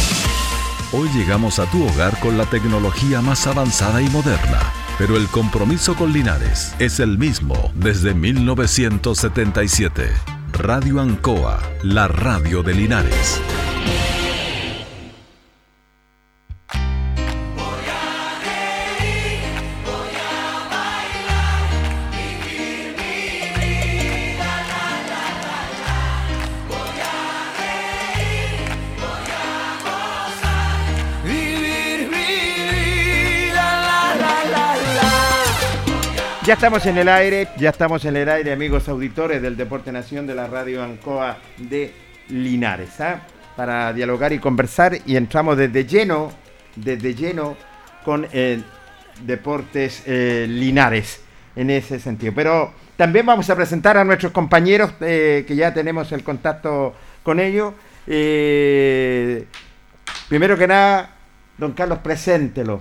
Hoy 0.93 1.11
llegamos 1.11 1.59
a 1.59 1.71
tu 1.71 1.87
hogar 1.87 2.19
con 2.21 2.39
la 2.39 2.47
tecnología 2.47 3.21
más 3.21 3.47
avanzada 3.47 4.01
y 4.01 4.09
moderna, 4.09 4.73
pero 4.97 5.19
el 5.19 5.27
compromiso 5.27 5.95
con 5.95 6.11
Linares 6.11 6.75
es 6.79 7.01
el 7.01 7.19
mismo 7.19 7.71
desde 7.75 8.15
1977. 8.15 10.11
Radio 10.55 10.99
Ancoa, 11.03 11.61
la 11.83 12.09
radio 12.09 12.63
de 12.63 12.73
Linares. 12.73 13.39
Ya 36.49 36.55
estamos 36.55 36.87
en 36.87 36.97
el 36.97 37.11
aire, 37.11 37.47
ya 37.59 37.69
estamos 37.69 38.07
en 38.07 38.17
el 38.17 38.27
aire, 38.27 38.53
amigos 38.53 38.89
auditores 38.89 39.43
del 39.43 39.55
Deporte 39.55 39.93
Nación 39.93 40.27
de 40.27 40.35
la 40.35 40.47
Radio 40.47 40.83
Ancoa 40.83 41.37
de 41.59 41.93
Linares, 42.31 42.99
¿ah? 43.03 43.21
para 43.55 43.93
dialogar 43.93 44.33
y 44.33 44.39
conversar 44.39 44.97
y 45.05 45.17
entramos 45.17 45.59
desde 45.59 45.85
lleno, 45.85 46.33
desde 46.75 47.15
lleno 47.15 47.55
con 48.03 48.27
eh, 48.33 48.63
Deportes 49.27 50.05
eh, 50.07 50.47
Linares 50.49 51.21
en 51.55 51.69
ese 51.69 52.01
sentido. 52.01 52.33
Pero 52.35 52.73
también 52.97 53.27
vamos 53.27 53.51
a 53.51 53.55
presentar 53.55 53.99
a 53.99 54.05
nuestros 54.05 54.33
compañeros 54.33 54.95
eh, 55.03 55.45
que 55.47 55.55
ya 55.55 55.75
tenemos 55.75 56.11
el 56.13 56.25
contacto 56.25 56.95
con 57.23 57.41
ellos. 57.41 57.75
Primero 58.07 59.47
que 60.57 60.67
nada, 60.67 61.11
don 61.59 61.73
Carlos, 61.73 61.99
preséntelo. 61.99 62.81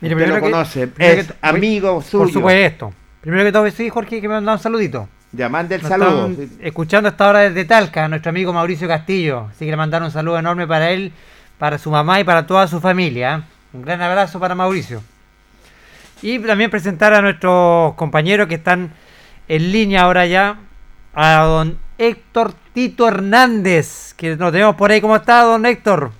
Mire, 0.00 0.14
Usted 0.14 0.28
lo 0.28 0.40
conoce, 0.40 0.88
es 0.96 1.26
que- 1.26 1.34
amigo 1.42 2.00
suyo. 2.02 2.22
Por 2.22 2.32
supuesto. 2.32 2.94
Primero 3.20 3.44
que 3.44 3.52
todo, 3.52 3.70
sí, 3.70 3.88
Jorge, 3.90 4.20
que 4.20 4.28
me 4.28 4.34
mandado 4.34 4.56
un 4.56 4.62
saludito. 4.62 5.08
Ya, 5.32 5.48
mande 5.48 5.76
el 5.76 5.82
Nos 5.82 5.88
saludo. 5.90 6.30
escuchando 6.60 7.08
hasta 7.08 7.26
ahora 7.26 7.40
desde 7.40 7.64
Talca, 7.64 8.08
nuestro 8.08 8.30
amigo 8.30 8.52
Mauricio 8.52 8.88
Castillo. 8.88 9.48
Así 9.50 9.64
que 9.64 9.70
le 9.70 9.76
mandaron 9.76 10.06
un 10.06 10.12
saludo 10.12 10.38
enorme 10.38 10.66
para 10.66 10.90
él, 10.90 11.12
para 11.58 11.78
su 11.78 11.90
mamá 11.90 12.18
y 12.18 12.24
para 12.24 12.46
toda 12.46 12.66
su 12.66 12.80
familia. 12.80 13.36
¿eh? 13.36 13.42
Un 13.72 13.82
gran 13.82 14.00
abrazo 14.00 14.40
para 14.40 14.54
Mauricio. 14.54 15.02
Y 16.22 16.38
también 16.40 16.70
presentar 16.70 17.14
a 17.14 17.22
nuestros 17.22 17.94
compañeros 17.94 18.48
que 18.48 18.56
están 18.56 18.92
en 19.48 19.72
línea 19.72 20.02
ahora 20.02 20.26
ya, 20.26 20.56
a 21.14 21.42
don 21.44 21.78
Héctor 21.98 22.52
Tito 22.72 23.06
Hernández, 23.06 24.14
que 24.14 24.36
nos 24.36 24.52
tenemos 24.52 24.74
por 24.76 24.90
ahí. 24.90 25.00
¿Cómo 25.00 25.16
está, 25.16 25.42
don 25.42 25.64
Héctor? 25.66 26.10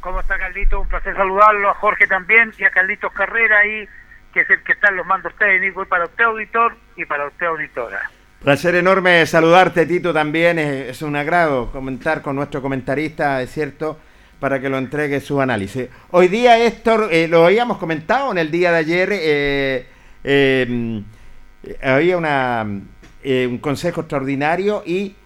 ¿Cómo 0.00 0.20
está 0.20 0.38
Carlito? 0.38 0.80
Un 0.80 0.88
placer 0.88 1.14
saludarlo, 1.16 1.70
a 1.70 1.74
Jorge 1.74 2.06
también 2.06 2.52
y 2.58 2.64
a 2.64 2.70
Carlitos 2.70 3.12
Carrera 3.12 3.58
ahí, 3.58 3.88
que 4.36 4.42
es 4.42 4.50
el 4.50 4.62
que 4.62 4.72
está 4.72 4.90
los 4.90 5.06
mandos 5.06 5.32
técnicos 5.38 5.86
y 5.86 5.88
para 5.88 6.04
usted 6.04 6.24
auditor 6.24 6.76
y 6.94 7.06
para 7.06 7.26
usted 7.26 7.46
auditora. 7.46 8.10
Placer 8.42 8.74
enorme 8.74 9.24
saludarte, 9.24 9.86
Tito, 9.86 10.12
también. 10.12 10.58
Es, 10.58 11.00
un 11.00 11.16
agrado 11.16 11.72
comentar 11.72 12.20
con 12.20 12.36
nuestro 12.36 12.60
comentarista, 12.60 13.40
es 13.40 13.50
cierto, 13.50 13.98
para 14.38 14.60
que 14.60 14.68
lo 14.68 14.76
entregue 14.76 15.20
su 15.20 15.40
análisis. 15.40 15.88
Hoy 16.10 16.28
día, 16.28 16.58
Héctor, 16.58 17.08
eh, 17.10 17.28
lo 17.28 17.46
habíamos 17.46 17.78
comentado 17.78 18.30
en 18.30 18.36
el 18.36 18.50
día 18.50 18.72
de 18.72 18.76
ayer, 18.76 19.08
eh, 19.10 19.86
eh, 20.22 21.02
eh, 21.62 21.78
había 21.82 22.18
una, 22.18 22.62
un 22.62 23.58
consejo 23.58 24.02
extraordinario 24.02 24.82
y 24.84 25.16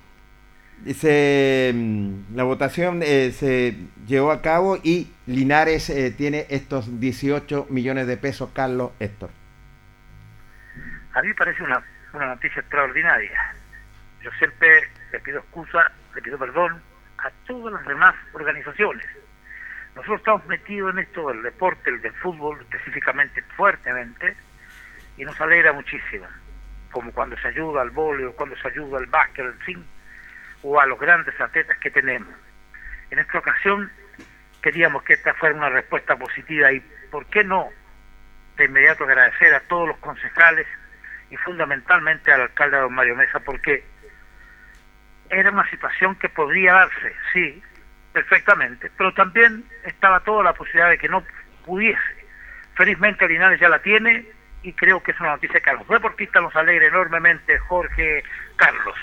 se, 0.94 1.72
mm, 1.74 2.34
la 2.34 2.44
votación 2.44 3.02
eh, 3.02 3.32
se 3.32 3.76
llevó 4.06 4.30
a 4.30 4.42
cabo 4.42 4.78
y 4.82 5.12
Linares 5.26 5.90
eh, 5.90 6.10
tiene 6.10 6.46
estos 6.48 7.00
18 7.00 7.66
millones 7.70 8.06
de 8.06 8.16
pesos, 8.16 8.50
Carlos 8.54 8.92
Héctor. 8.98 9.30
A 11.14 11.22
mí 11.22 11.32
parece 11.34 11.62
una, 11.62 11.82
una 12.12 12.26
noticia 12.26 12.60
extraordinaria. 12.60 13.54
Yo 14.22 14.30
siempre 14.38 14.88
le 15.12 15.20
pido 15.20 15.40
excusa, 15.40 15.90
le 16.14 16.22
pido 16.22 16.38
perdón 16.38 16.80
a 17.18 17.30
todas 17.46 17.72
las 17.72 17.86
demás 17.86 18.14
organizaciones. 18.32 19.06
Nosotros 19.94 20.20
estamos 20.20 20.46
metidos 20.46 20.92
en 20.92 21.00
esto 21.00 21.28
del 21.28 21.42
deporte, 21.42 21.90
el 21.90 22.00
del 22.00 22.12
fútbol 22.14 22.60
específicamente 22.60 23.42
fuertemente, 23.56 24.36
y 25.16 25.24
nos 25.24 25.38
alegra 25.40 25.72
muchísimo. 25.72 26.26
Como 26.90 27.12
cuando 27.12 27.36
se 27.38 27.48
ayuda 27.48 27.82
al 27.82 27.90
vóleo, 27.90 28.32
cuando 28.34 28.56
se 28.56 28.68
ayuda 28.68 28.98
al 28.98 29.06
básquet, 29.06 29.46
en 29.46 29.58
fin, 29.60 29.86
o 30.62 30.80
a 30.80 30.86
los 30.86 30.98
grandes 30.98 31.38
atletas 31.40 31.78
que 31.78 31.90
tenemos. 31.90 32.34
En 33.10 33.18
esta 33.18 33.38
ocasión 33.38 33.90
queríamos 34.62 35.02
que 35.02 35.14
esta 35.14 35.34
fuera 35.34 35.54
una 35.54 35.70
respuesta 35.70 36.16
positiva 36.16 36.72
y, 36.72 36.80
¿por 37.10 37.26
qué 37.26 37.44
no? 37.44 37.68
De 38.56 38.66
inmediato 38.66 39.04
agradecer 39.04 39.54
a 39.54 39.60
todos 39.60 39.88
los 39.88 39.96
concejales 39.98 40.66
y 41.30 41.36
fundamentalmente 41.36 42.32
al 42.32 42.42
alcalde 42.42 42.76
don 42.76 42.92
Mario 42.92 43.16
Mesa 43.16 43.40
porque 43.40 43.84
era 45.30 45.50
una 45.50 45.68
situación 45.70 46.16
que 46.16 46.28
podría 46.28 46.72
darse, 46.72 47.14
sí, 47.32 47.62
perfectamente, 48.12 48.90
pero 48.96 49.14
también 49.14 49.64
estaba 49.84 50.20
toda 50.20 50.42
la 50.42 50.52
posibilidad 50.52 50.90
de 50.90 50.98
que 50.98 51.08
no 51.08 51.24
pudiese. 51.64 52.26
Felizmente 52.74 53.28
Linares 53.28 53.60
ya 53.60 53.68
la 53.68 53.80
tiene 53.80 54.26
y 54.62 54.72
creo 54.72 55.02
que 55.02 55.12
es 55.12 55.20
una 55.20 55.30
noticia 55.30 55.60
que 55.60 55.70
a 55.70 55.74
los 55.74 55.88
deportistas 55.88 56.42
nos 56.42 56.54
alegra 56.56 56.86
enormemente, 56.86 57.58
Jorge 57.58 58.24
Carlos. 58.56 58.96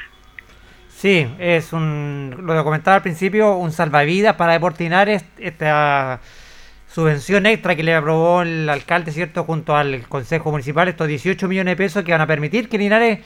Sí, 0.98 1.32
es 1.38 1.74
un, 1.74 2.36
lo 2.42 2.56
que 2.56 2.64
comentaba 2.64 2.96
al 2.96 3.04
principio, 3.04 3.56
un 3.56 3.72
salvavidas 3.72 4.36
para 4.36 4.54
Deportes 4.54 4.80
Linares, 4.80 5.24
esta 5.38 6.20
subvención 6.92 7.46
extra 7.46 7.76
que 7.76 7.84
le 7.84 7.94
aprobó 7.94 8.42
el 8.42 8.68
alcalde, 8.68 9.12
¿cierto?, 9.12 9.44
junto 9.44 9.76
al 9.76 10.08
Consejo 10.08 10.50
Municipal, 10.50 10.88
estos 10.88 11.08
18 11.08 11.48
millones 11.48 11.74
de 11.74 11.76
pesos 11.76 12.04
que 12.04 12.14
van 12.14 12.22
a 12.22 12.26
permitir 12.26 12.68
que 12.68 12.80
Linares 12.80 13.20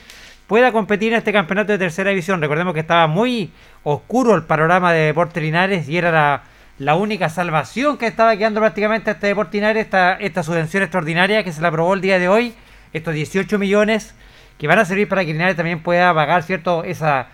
pueda 0.47 0.73
competir 0.73 1.13
en 1.13 1.19
este 1.19 1.31
campeonato 1.31 1.71
de 1.71 1.77
tercera 1.77 2.09
división. 2.09 2.41
Recordemos 2.41 2.73
que 2.73 2.81
estaba 2.81 3.07
muy 3.07 3.53
oscuro 3.83 4.35
el 4.35 4.43
panorama 4.43 4.91
de 4.91 5.05
Deportes 5.05 5.41
Linares 5.41 5.87
y 5.87 5.97
era 5.97 6.11
la, 6.11 6.43
la 6.77 6.95
única 6.95 7.29
salvación 7.29 7.97
que 7.97 8.07
estaba 8.07 8.35
quedando 8.35 8.59
prácticamente 8.59 9.11
a 9.11 9.13
este 9.13 9.27
Deportes 9.27 9.63
esta, 9.77 10.15
esta 10.15 10.43
subvención 10.43 10.83
extraordinaria 10.83 11.45
que 11.45 11.53
se 11.53 11.61
le 11.61 11.67
aprobó 11.67 11.93
el 11.93 12.01
día 12.01 12.19
de 12.19 12.27
hoy, 12.27 12.53
estos 12.91 13.13
18 13.13 13.57
millones 13.57 14.13
que 14.57 14.67
van 14.67 14.79
a 14.79 14.83
servir 14.83 15.07
para 15.07 15.23
que 15.23 15.31
Linares 15.31 15.55
también 15.55 15.81
pueda 15.81 16.13
pagar, 16.13 16.43
¿cierto?, 16.43 16.83
esa 16.83 17.29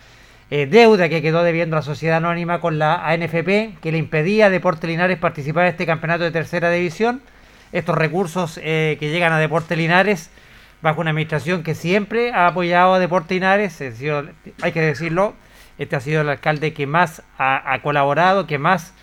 eh, 0.49 0.65
deuda 0.65 1.09
que 1.09 1.21
quedó 1.21 1.43
debiendo 1.43 1.75
la 1.75 1.81
sociedad 1.81 2.17
anónima 2.17 2.59
con 2.61 2.79
la 2.79 3.05
ANFP, 3.07 3.79
que 3.81 3.91
le 3.91 3.97
impedía 3.97 4.45
a 4.47 4.49
Deportes 4.49 4.89
Linares 4.89 5.17
participar 5.17 5.63
en 5.65 5.71
este 5.71 5.85
campeonato 5.85 6.23
de 6.23 6.31
tercera 6.31 6.69
división. 6.71 7.21
Estos 7.73 7.97
recursos 7.97 8.59
eh, 8.63 8.95
que 8.99 9.09
llegan 9.09 9.33
a 9.33 9.39
Deportes 9.39 9.77
Linares 9.77 10.29
bajo 10.81 11.01
una 11.01 11.09
administración 11.09 11.63
que 11.63 11.75
siempre 11.75 12.31
ha 12.31 12.47
apoyado 12.47 12.93
a 12.93 12.99
Deportes 12.99 13.31
Linares, 13.35 13.73
sido- 13.73 14.25
hay 14.61 14.71
que 14.71 14.81
decirlo, 14.81 15.33
este 15.77 15.95
ha 15.95 15.99
sido 15.99 16.21
el 16.21 16.29
alcalde 16.29 16.71
que 16.73 16.87
más 16.87 17.23
ha, 17.37 17.73
ha 17.73 17.81
colaborado, 17.81 18.47
que 18.47 18.57
más 18.57 18.93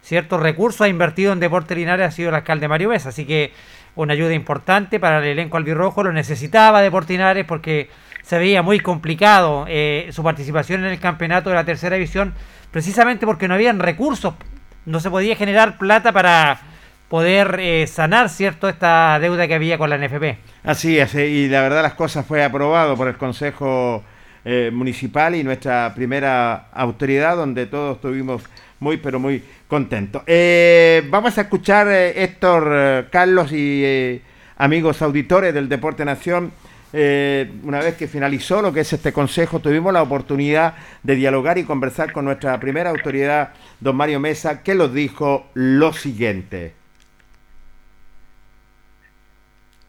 ciertos 0.00 0.40
recursos 0.40 0.80
ha 0.82 0.88
invertido 0.88 1.32
en 1.32 1.40
Deportes 1.40 1.76
Linares, 1.76 2.08
ha 2.08 2.10
sido 2.12 2.28
el 2.30 2.34
alcalde 2.36 2.66
Mario 2.68 2.88
Besa. 2.90 3.10
Así 3.10 3.26
que 3.26 3.52
una 3.94 4.14
ayuda 4.14 4.32
importante 4.32 4.98
para 5.00 5.18
el 5.18 5.24
elenco 5.24 5.56
albirrojo, 5.58 6.02
lo 6.02 6.12
necesitaba 6.12 6.80
Deportes 6.82 7.10
Linares 7.10 7.44
porque 7.44 7.90
se 8.24 8.38
veía 8.38 8.62
muy 8.62 8.80
complicado 8.80 9.66
eh, 9.68 10.08
su 10.10 10.22
participación 10.22 10.84
en 10.84 10.90
el 10.90 10.98
campeonato 10.98 11.50
de 11.50 11.56
la 11.56 11.64
tercera 11.64 11.96
división, 11.96 12.34
precisamente 12.70 13.26
porque 13.26 13.48
no 13.48 13.54
habían 13.54 13.78
recursos, 13.78 14.34
no 14.86 14.98
se 14.98 15.10
podía 15.10 15.36
generar 15.36 15.78
plata 15.78 16.10
para 16.12 16.60
poder 17.08 17.58
eh, 17.60 17.86
sanar 17.86 18.28
cierto 18.28 18.68
esta 18.68 19.18
deuda 19.20 19.46
que 19.46 19.54
había 19.54 19.78
con 19.78 19.90
la 19.90 19.98
NFP. 19.98 20.38
Así 20.64 20.98
es, 20.98 21.14
eh, 21.14 21.28
y 21.28 21.48
la 21.48 21.60
verdad 21.60 21.82
las 21.82 21.94
cosas 21.94 22.26
fue 22.26 22.42
aprobado 22.42 22.96
por 22.96 23.08
el 23.08 23.16
Consejo 23.16 24.02
eh, 24.44 24.70
Municipal 24.72 25.34
y 25.34 25.44
nuestra 25.44 25.92
primera 25.94 26.70
autoridad, 26.72 27.36
donde 27.36 27.66
todos 27.66 27.96
estuvimos 27.96 28.42
muy, 28.80 28.96
pero 28.96 29.20
muy 29.20 29.42
contentos. 29.68 30.22
Vamos 31.10 31.38
a 31.38 31.42
escuchar, 31.42 31.88
Héctor, 31.88 33.06
Carlos 33.10 33.52
y 33.52 34.20
amigos 34.56 35.00
auditores 35.00 35.54
del 35.54 35.68
Deporte 35.68 36.04
Nación. 36.04 36.52
Eh, 36.96 37.50
una 37.64 37.80
vez 37.80 37.96
que 37.96 38.06
finalizó 38.06 38.62
lo 38.62 38.72
que 38.72 38.80
es 38.80 38.92
este 38.92 39.12
consejo, 39.12 39.58
tuvimos 39.58 39.92
la 39.92 40.00
oportunidad 40.00 40.76
de 41.02 41.16
dialogar 41.16 41.58
y 41.58 41.64
conversar 41.64 42.12
con 42.12 42.24
nuestra 42.24 42.60
primera 42.60 42.90
autoridad, 42.90 43.52
don 43.80 43.96
Mario 43.96 44.20
Mesa, 44.20 44.62
que 44.62 44.76
nos 44.76 44.94
dijo 44.94 45.50
lo 45.54 45.92
siguiente. 45.92 46.76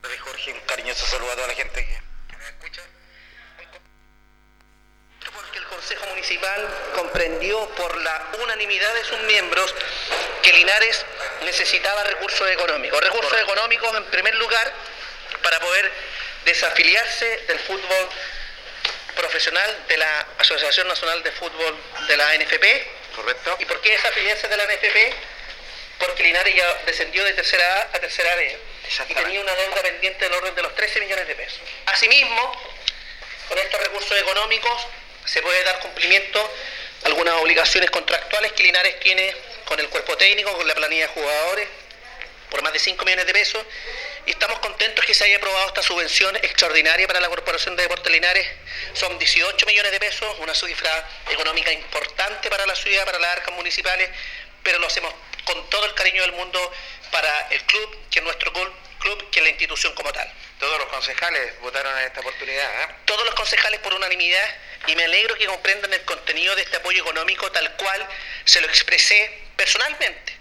Jorge, 0.02 0.54
un 0.54 0.60
cariñoso 0.66 1.06
saludo 1.06 1.32
a 1.32 1.36
toda 1.36 1.48
la 1.48 1.54
gente 1.54 1.86
que 2.28 2.38
me 2.38 2.44
escucha. 2.44 2.82
Porque 5.32 5.60
el 5.60 5.66
Consejo 5.66 6.06
Municipal 6.10 6.62
comprendió 6.96 7.70
por 7.78 8.02
la 8.02 8.32
unanimidad 8.44 8.96
de 8.96 9.04
sus 9.04 9.22
miembros 9.28 9.76
que 10.42 10.54
Linares 10.54 11.06
necesitaba 11.46 12.04
recursos 12.04 12.50
económicos. 12.50 13.00
Recursos 13.00 13.38
económicos, 13.44 13.96
en 13.96 14.06
primer 14.06 14.34
lugar, 14.38 14.74
para 15.44 15.60
poder 15.60 15.92
desafiliarse 16.46 17.38
del 17.48 17.60
fútbol 17.60 18.10
profesional 19.16 19.86
de 19.88 19.98
la 19.98 20.28
Asociación 20.38 20.88
Nacional 20.88 21.24
de 21.24 21.32
Fútbol 21.32 21.76
de 22.08 22.18
la 22.18 22.30
ANFP. 22.30 22.88
Correcto. 23.16 23.58
¿Y 23.60 23.66
por 23.66 23.82
qué 23.82 23.92
desafiliarse 23.92 24.48
de 24.48 24.58
la 24.58 24.64
ANFP? 24.64 25.14
Porque 26.00 26.24
Linares 26.24 26.56
ya 26.56 26.74
descendió 26.86 27.24
de 27.24 27.34
tercera 27.34 27.90
A 27.94 27.98
a 27.98 28.00
tercera 28.00 28.36
B 28.36 28.60
y 29.10 29.14
tenía 29.14 29.42
una 29.42 29.56
deuda 29.56 29.82
pendiente 29.82 30.26
del 30.26 30.34
orden 30.34 30.54
de 30.54 30.62
los 30.62 30.76
13 30.76 31.02
millones 31.02 31.28
de 31.28 31.36
pesos. 31.36 31.60
Asimismo, 31.88 32.52
con 33.50 33.58
estos 33.58 33.80
recursos 33.82 34.18
económicos 34.18 34.88
se 35.26 35.42
puede 35.42 35.64
dar 35.64 35.80
cumplimiento 35.80 36.40
a 37.04 37.08
algunas 37.08 37.36
obligaciones 37.36 37.90
contractuales 37.90 38.52
que 38.52 38.64
Linares 38.64 39.00
tiene 39.00 39.36
con 39.66 39.80
el 39.80 39.90
cuerpo 39.90 40.16
técnico, 40.18 40.54
con 40.54 40.68
la 40.68 40.76
planilla 40.76 41.08
de 41.08 41.14
jugadores, 41.14 41.68
por 42.50 42.62
más 42.62 42.74
de 42.74 42.80
5 42.80 43.04
millones 43.06 43.26
de 43.26 43.34
pesos. 43.34 43.66
Y 44.26 44.32
estamos 44.32 44.58
contentos 44.60 45.06
que 45.06 45.14
se 45.14 45.24
haya 45.24 45.38
aprobado 45.38 45.68
esta 45.68 45.84
subvención 45.84 46.36
extraordinaria 46.38 47.08
para 47.08 47.20
la 47.20 47.30
Corporación 47.30 47.76
de 47.76 47.84
Deportes 47.84 48.12
Linares. 48.12 48.48
Son 48.94 49.20
18 49.20 49.66
millones 49.68 49.92
de 49.92 50.00
pesos, 50.00 50.36
una 50.40 50.56
cifra 50.56 51.08
económica 51.30 51.72
importante 51.72 52.50
para 52.50 52.66
la 52.66 52.76
ciudad, 52.76 53.06
para 53.06 53.20
las 53.20 53.38
arcas 53.38 53.54
municipales, 53.54 54.10
pero 54.64 54.80
lo 54.80 54.88
hacemos 54.88 55.14
con 55.44 55.70
todo 55.70 55.86
el 55.86 55.94
cariño 55.94 56.24
del 56.24 56.32
mundo 56.32 56.74
para 57.12 57.48
el 57.52 57.62
club, 57.66 57.98
que 58.10 58.18
es 58.20 58.26
nuestro 58.26 58.52
club, 58.52 58.74
club 59.00 59.30
que 59.30 59.40
es 59.40 59.44
la 59.44 59.50
institución 59.50 59.94
como 59.94 60.12
tal. 60.12 60.28
Todos 60.60 60.80
los 60.80 60.88
concejales 60.88 61.60
votaron 61.60 61.96
en 62.00 62.06
esta 62.06 62.22
oportunidad. 62.22 62.84
¿eh? 62.84 62.96
Todos 63.06 63.26
los 63.26 63.36
concejales 63.36 63.80
por 63.82 63.94
unanimidad 63.94 64.56
y 64.88 64.96
me 64.96 65.04
alegro 65.04 65.36
que 65.36 65.46
comprendan 65.46 65.94
el 65.94 66.02
contenido 66.04 66.56
de 66.56 66.64
este 66.64 66.78
apoyo 66.78 67.04
económico 67.04 67.52
tal 67.52 67.76
cual 67.76 68.08
se 68.44 68.60
lo 68.62 68.68
expresé 68.68 69.40
personalmente 69.56 70.34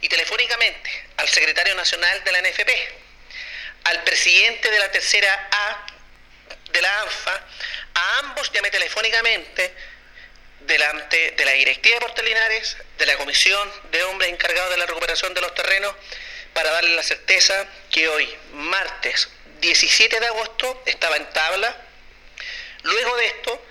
y 0.00 0.08
telefónicamente 0.08 1.04
al 1.18 1.28
secretario 1.28 1.74
nacional 1.76 2.24
de 2.24 2.32
la 2.32 2.40
NFP, 2.42 2.70
al 3.84 4.02
presidente 4.04 4.70
de 4.70 4.78
la 4.78 4.90
tercera 4.90 5.48
A 5.50 5.86
de 6.72 6.82
la 6.82 7.00
ANFA, 7.00 7.46
a 7.94 8.18
ambos 8.18 8.50
llamé 8.52 8.70
telefónicamente 8.70 9.74
delante 10.60 11.32
de 11.32 11.44
la 11.44 11.52
directiva 11.52 11.94
de 11.94 12.00
Puerto 12.00 12.22
Linares, 12.22 12.76
de 12.98 13.06
la 13.06 13.16
comisión 13.16 13.70
de 13.90 14.02
hombres 14.04 14.30
encargados 14.30 14.70
de 14.70 14.76
la 14.76 14.86
recuperación 14.86 15.34
de 15.34 15.40
los 15.40 15.54
terrenos, 15.54 15.94
para 16.52 16.70
darle 16.70 16.94
la 16.94 17.02
certeza 17.02 17.66
que 17.90 18.08
hoy, 18.08 18.28
martes 18.52 19.28
17 19.60 20.20
de 20.20 20.26
agosto, 20.26 20.82
estaba 20.86 21.16
en 21.16 21.28
tabla. 21.30 21.76
Luego 22.82 23.16
de 23.16 23.26
esto, 23.26 23.66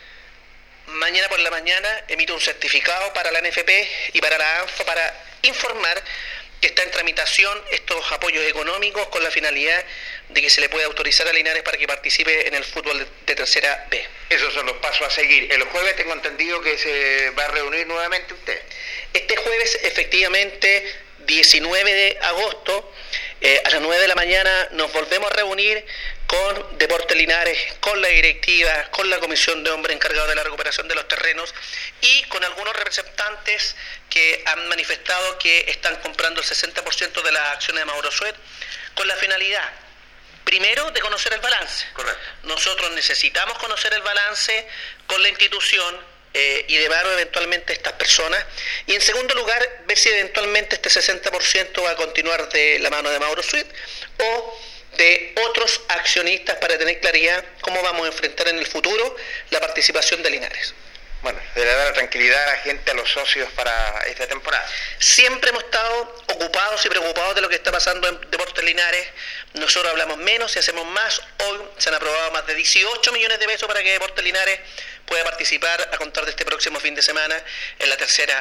mañana 0.88 1.30
por 1.30 1.40
la 1.40 1.52
mañana 1.52 2.04
emito 2.08 2.34
un 2.34 2.42
certificado 2.42 3.14
para 3.14 3.32
la 3.32 3.42
NFP 3.42 3.70
y 4.14 4.22
para 4.22 4.38
la 4.38 4.62
ANFA 4.62 4.86
para 4.86 5.26
informar 5.42 6.04
que 6.62 6.68
está 6.68 6.84
en 6.84 6.92
tramitación 6.92 7.58
estos 7.72 8.12
apoyos 8.12 8.46
económicos 8.46 9.08
con 9.08 9.24
la 9.24 9.32
finalidad 9.32 9.84
de 10.30 10.42
que 10.42 10.50
se 10.50 10.62
le 10.62 10.70
pueda 10.70 10.86
autorizar 10.86 11.28
a 11.28 11.34
Linares 11.34 11.64
para 11.64 11.78
que 11.78 11.88
participe 11.88 12.48
en 12.48 12.54
el 12.54 12.64
fútbol 12.64 13.08
de, 13.26 13.36
tercera 13.36 13.88
B. 13.90 14.06
Esos 14.30 14.54
son 14.54 14.66
los 14.66 14.78
pasos 14.78 15.08
a 15.08 15.10
seguir. 15.10 15.52
El 15.52 15.64
jueves 15.64 15.96
tengo 15.96 16.14
entendido 16.14 16.62
que 16.62 16.78
se 16.78 17.32
va 17.32 17.46
a 17.46 17.48
reunir 17.50 17.88
nuevamente 17.88 18.34
usted. 18.34 18.62
Este 19.14 19.38
jueves, 19.38 19.80
efectivamente, 19.84 20.94
19 21.30 21.94
de 21.94 22.18
agosto, 22.24 22.92
eh, 23.40 23.62
a 23.64 23.70
las 23.70 23.82
9 23.82 24.02
de 24.02 24.08
la 24.08 24.16
mañana, 24.16 24.68
nos 24.72 24.92
volvemos 24.92 25.30
a 25.32 25.36
reunir 25.36 25.86
con 26.26 26.78
Deportes 26.80 27.16
Linares, 27.16 27.58
con 27.80 28.02
la 28.02 28.08
directiva, 28.08 28.90
con 28.90 29.08
la 29.12 29.20
comisión 29.20 29.64
de 29.64 29.70
hombres 29.70 29.96
encargados 29.96 30.28
de 30.28 30.36
la 30.36 30.44
recuperación 30.44 30.88
de 30.88 30.96
los 30.96 31.08
terrenos 31.08 31.54
y 32.02 32.24
con 32.24 32.44
algunos 32.44 32.76
representantes 32.76 33.76
que 34.10 34.44
han 34.48 34.68
manifestado 34.70 35.38
que 35.38 35.66
están 35.68 35.98
comprando 35.98 36.42
el 36.42 36.48
60% 36.48 37.22
de 37.22 37.32
las 37.32 37.50
acciones 37.54 37.82
de 37.82 37.86
Mauro 37.86 38.10
Suet 38.10 38.36
con 38.96 39.08
la 39.08 39.16
finalidad 39.16 39.70
primero 40.44 40.90
de 40.90 41.00
conocer 41.00 41.32
el 41.34 41.42
balance. 41.42 41.86
Correcto. 41.94 42.20
Nosotros 42.44 42.90
necesitamos 42.92 43.56
conocer 43.60 43.94
el 43.94 44.02
balance 44.02 44.68
con 45.06 45.22
la 45.22 45.30
institución 45.30 46.19
eh, 46.34 46.66
y 46.68 46.78
de 46.78 46.90
mano 46.90 47.12
eventualmente 47.12 47.74
estas 47.74 47.94
personas. 47.94 48.44
Y 48.86 48.96
en 48.96 49.02
segundo 49.02 49.34
lugar, 49.36 49.84
ver 49.86 49.98
si 49.98 50.10
eventualmente 50.10 50.76
este 50.76 50.90
60% 50.90 51.84
va 51.84 51.92
a 51.92 51.96
continuar 51.96 52.50
de 52.50 52.80
la 52.80 52.90
mano 52.90 53.10
de 53.10 53.20
Mauro 53.20 53.42
Suit 53.42 53.68
o 54.20 54.60
de 54.98 55.34
otros 55.48 55.82
accionistas 55.88 56.58
para 56.58 56.78
tener 56.78 57.00
claridad 57.00 57.44
cómo 57.62 57.82
vamos 57.82 58.04
a 58.06 58.08
enfrentar 58.08 58.48
en 58.50 58.58
el 58.58 58.68
futuro 58.68 59.16
la 59.50 59.60
participación 59.60 60.22
de 60.24 60.30
Linares. 60.30 60.74
Bueno, 61.22 61.38
de 61.54 61.66
dar 61.66 61.94
tranquilidad 61.94 62.42
a 62.42 62.48
la 62.54 62.60
gente, 62.60 62.92
a 62.92 62.94
los 62.94 63.12
socios 63.12 63.52
para 63.52 64.00
esta 64.08 64.26
temporada. 64.26 64.66
Siempre 65.00 65.50
hemos 65.50 65.64
estado 65.64 66.24
ocupados 66.28 66.86
y 66.86 66.90
preocupados 66.90 67.36
de 67.36 67.42
lo 67.42 67.50
que 67.50 67.56
está 67.56 67.74
pasando 67.74 68.08
en 68.08 68.22
Deportes 68.32 68.64
Linares. 68.64 69.06
Nosotros 69.56 69.92
hablamos 69.92 70.18
menos 70.18 70.56
y 70.56 70.60
hacemos 70.60 70.86
más. 70.86 71.22
Hoy 71.40 71.60
se 71.78 71.90
han 71.90 71.96
aprobado 71.96 72.32
más 72.32 72.48
de 72.48 72.56
18 72.56 73.12
millones 73.12 73.38
de 73.38 73.48
pesos 73.48 73.68
para 73.68 73.84
que 73.84 73.92
Deportes 73.92 74.24
Linares 74.24 74.60
pueda 75.10 75.24
participar 75.24 75.80
a 75.92 75.98
contar 75.98 76.24
de 76.24 76.32
este 76.32 76.46
próximo 76.46 76.80
fin 76.80 76.96
de 76.96 77.02
semana 77.02 77.36
en 77.80 77.90
la 77.90 77.98
tercera 77.98 78.36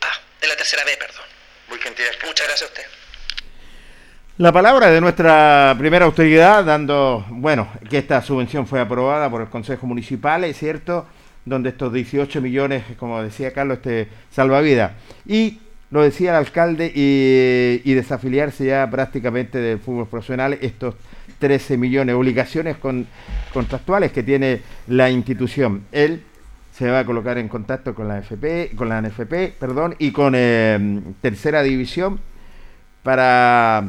A, 0.00 0.42
en 0.42 0.48
la 0.48 0.56
tercera 0.56 0.84
B, 0.84 0.96
perdón. 0.98 1.24
Muy 1.68 1.78
gentil. 1.78 2.04
Muchas 2.26 2.46
gracias 2.46 2.62
a 2.62 2.72
usted. 2.72 2.82
La 4.38 4.52
palabra 4.52 4.90
de 4.90 5.00
nuestra 5.00 5.74
primera 5.78 6.04
autoridad, 6.04 6.64
dando, 6.64 7.24
bueno, 7.28 7.72
que 7.88 7.98
esta 7.98 8.22
subvención 8.22 8.66
fue 8.66 8.80
aprobada 8.80 9.28
por 9.30 9.40
el 9.40 9.48
Consejo 9.48 9.86
Municipal, 9.86 10.44
es 10.44 10.56
cierto, 10.58 11.08
donde 11.44 11.70
estos 11.70 11.92
18 11.92 12.40
millones, 12.40 12.84
como 12.98 13.22
decía 13.22 13.52
Carlos, 13.52 13.78
este 13.78 14.08
salvavidas. 14.30 14.92
Y 15.26 15.58
lo 15.90 16.02
decía 16.02 16.30
el 16.30 16.36
alcalde, 16.36 16.92
y, 16.94 17.82
y 17.84 17.94
desafiliarse 17.94 18.66
ya 18.66 18.88
prácticamente 18.88 19.58
del 19.58 19.80
fútbol 19.80 20.08
profesional, 20.08 20.58
estos 20.60 20.94
13 21.38 21.76
millones, 21.76 22.14
obligaciones 22.14 22.76
con, 22.76 23.06
contractuales 23.52 24.12
que 24.12 24.22
tiene 24.22 24.60
la 24.88 25.10
institución. 25.10 25.82
Él 25.92 26.22
se 26.72 26.90
va 26.90 27.00
a 27.00 27.04
colocar 27.04 27.38
en 27.38 27.48
contacto 27.48 27.94
con 27.94 28.06
la 28.08 28.18
FP, 28.18 28.72
con 28.76 28.88
la 28.88 29.00
NFP, 29.02 29.58
perdón, 29.58 29.96
y 29.98 30.12
con 30.12 30.34
eh, 30.36 31.00
tercera 31.20 31.62
división 31.62 32.20
para 33.02 33.84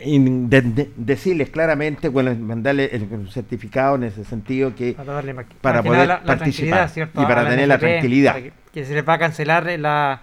in- 0.00 0.48
de- 0.50 0.60
de- 0.62 0.90
decirles 0.96 1.48
claramente, 1.50 2.08
bueno, 2.08 2.34
mandarle 2.34 2.90
el 2.92 3.28
certificado 3.30 3.94
en 3.96 4.04
ese 4.04 4.24
sentido 4.24 4.74
que 4.74 4.92
Para, 4.92 5.22
para 5.60 5.82
poder 5.82 6.06
la, 6.08 6.14
la 6.18 6.22
participar 6.24 6.88
¿cierto? 6.88 7.20
y 7.22 7.24
para 7.24 7.42
la 7.42 7.50
tener 7.50 7.68
la 7.68 7.78
tranquilidad. 7.78 8.36
que 8.72 8.84
se 8.84 8.94
les 8.94 9.06
va 9.08 9.14
a 9.14 9.18
cancelar 9.18 9.66
la, 9.78 10.20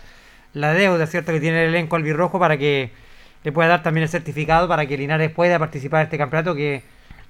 la 0.53 0.73
deuda, 0.73 1.07
¿cierto? 1.07 1.31
Que 1.31 1.39
tiene 1.39 1.63
el 1.63 1.69
elenco 1.69 1.95
albirrojo 1.95 2.39
para 2.39 2.57
que 2.57 2.91
le 3.43 3.51
pueda 3.51 3.69
dar 3.69 3.83
también 3.83 4.03
el 4.03 4.09
certificado 4.09 4.67
para 4.67 4.85
que 4.85 4.97
Linares 4.97 5.31
pueda 5.31 5.57
participar 5.59 5.99
de 5.99 6.03
este 6.05 6.17
campeonato 6.17 6.55
que 6.55 6.83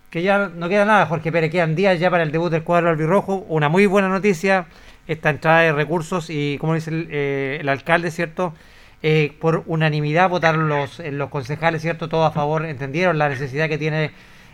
que 0.10 0.22
ya 0.24 0.50
no 0.50 0.70
queda 0.70 0.86
nada, 0.86 1.06
Jorge 1.06 1.32
Pérez, 1.32 1.52
quedan 1.52 1.76
días 1.76 2.00
ya 2.00 2.10
para 2.10 2.24
el 2.24 2.32
debut 2.32 2.52
del 2.52 2.64
cuadro 2.64 2.90
albirrojo. 2.90 3.46
Una 3.48 3.70
muy 3.70 3.86
buena 3.86 4.10
noticia, 4.10 4.66
esta 5.08 5.30
entrada 5.30 5.62
de 5.62 5.74
recursos 5.74 6.30
y, 6.30 6.58
como 6.60 6.74
dice 6.74 6.90
el, 6.90 7.08
eh, 7.12 7.58
el 7.62 7.70
alcalde, 7.70 8.10
¿cierto? 8.12 8.56
Eh, 9.02 9.36
por 9.40 9.64
unanimidad 9.68 10.30
votaron 10.30 10.68
los, 10.68 11.00
eh, 11.00 11.12
los 11.12 11.30
concejales, 11.30 11.82
¿cierto? 11.82 12.10
Todos 12.10 12.30
a 12.30 12.34
favor, 12.34 12.66
entendieron 12.66 13.18
la 13.18 13.30
necesidad 13.30 13.70
que 13.70 13.78
tiene 13.78 14.12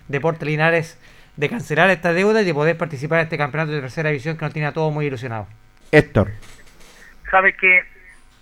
Deportes 0.07 0.47
Linares 0.47 0.99
de 1.37 1.49
cancelar 1.49 1.89
esta 1.89 2.13
deuda 2.13 2.41
y 2.41 2.45
de 2.45 2.53
poder 2.53 2.77
participar 2.77 3.19
en 3.19 3.23
este 3.23 3.37
campeonato 3.37 3.71
de 3.71 3.81
tercera 3.81 4.09
división 4.09 4.37
que 4.37 4.45
nos 4.45 4.53
tiene 4.53 4.67
a 4.67 4.73
todos 4.73 4.93
muy 4.93 5.05
ilusionados. 5.05 5.47
Héctor. 5.91 6.31
sabe 7.31 7.55
que 7.55 7.81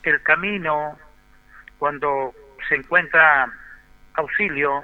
el 0.04 0.22
camino, 0.24 0.98
cuando 1.78 2.34
se 2.68 2.76
encuentra 2.76 3.52
auxilio, 4.16 4.84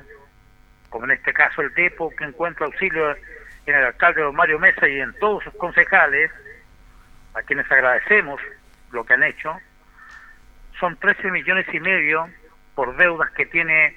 como 0.90 1.06
en 1.06 1.12
este 1.12 1.34
caso 1.34 1.62
el 1.62 1.74
DEPO, 1.74 2.12
que 2.16 2.24
encuentra 2.26 2.66
auxilio 2.66 3.12
en 3.66 3.76
el 3.76 3.86
alcalde 3.86 4.22
don 4.22 4.36
Mario 4.36 4.60
Mesa 4.60 4.88
y 4.88 5.00
en 5.00 5.14
todos 5.20 5.44
sus 5.44 5.54
concejales, 5.56 6.32
a 7.36 7.42
quienes 7.44 7.70
agradecemos 7.72 8.42
lo 8.92 9.06
que 9.06 9.14
han 9.14 9.24
hecho, 9.24 9.56
son 10.80 10.98
13 10.98 11.30
millones 11.32 11.68
y 11.74 11.80
medio 11.80 12.28
por 12.74 12.96
deudas 12.98 13.30
que 13.32 13.46
tiene 13.46 13.96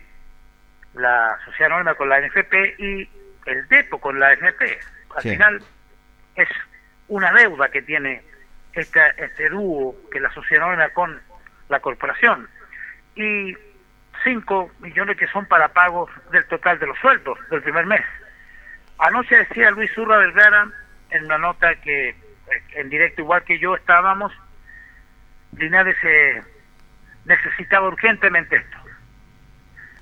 la 0.95 1.39
Sociedad 1.47 1.73
Anónima 1.73 1.95
con 1.95 2.09
la 2.09 2.21
NFP 2.21 2.75
y 2.79 3.09
el 3.47 3.67
DEPO 3.69 3.99
con 4.01 4.19
la 4.21 4.35
NFP. 4.35 4.79
Al 5.17 5.23
Sí. 5.23 5.31
final 5.31 5.63
es 6.35 6.49
una 7.09 7.33
deuda 7.33 7.69
que 7.71 7.83
tiene 7.83 8.23
esta, 8.75 9.09
este 9.11 9.49
dúo 9.49 9.95
que 10.11 10.21
la 10.21 10.33
Sociedad 10.35 10.65
Anónima 10.65 10.91
con 10.91 11.21
la 11.69 11.81
corporación 11.81 12.49
y 13.15 13.55
5 14.25 14.71
millones 14.81 15.17
que 15.17 15.27
son 15.29 15.47
para 15.47 15.69
pagos 15.69 16.11
del 16.31 16.45
total 16.47 16.79
de 16.79 16.87
los 16.87 16.99
sueldos 16.99 17.39
del 17.51 17.63
primer 17.63 17.87
mes. 17.87 18.03
Anoche 18.99 19.37
decía 19.37 19.71
Luis 19.71 19.97
Urra 19.99 20.19
Vergara 20.19 20.69
en 21.11 21.25
una 21.25 21.39
nota 21.39 21.75
que 21.77 22.11
eh, 22.11 22.15
en 22.75 22.89
directo 22.89 23.23
igual 23.23 23.43
que 23.45 23.59
yo 23.59 23.75
estábamos, 23.75 24.33
Linares 25.57 25.97
eh, 26.03 26.43
necesitaba 27.25 27.89
urgentemente 27.89 28.57
esto. 28.57 28.79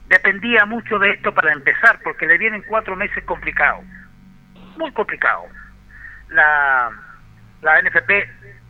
Dependía 0.08 0.64
mucho 0.66 0.98
de 0.98 1.10
esto 1.10 1.32
para 1.32 1.52
empezar, 1.52 2.00
porque 2.02 2.26
le 2.26 2.38
vienen 2.38 2.64
cuatro 2.66 2.96
meses 2.96 3.22
complicados, 3.24 3.84
muy 4.76 4.92
complicados. 4.92 5.50
La, 6.28 6.90
la 7.62 7.82
NFP 7.82 8.10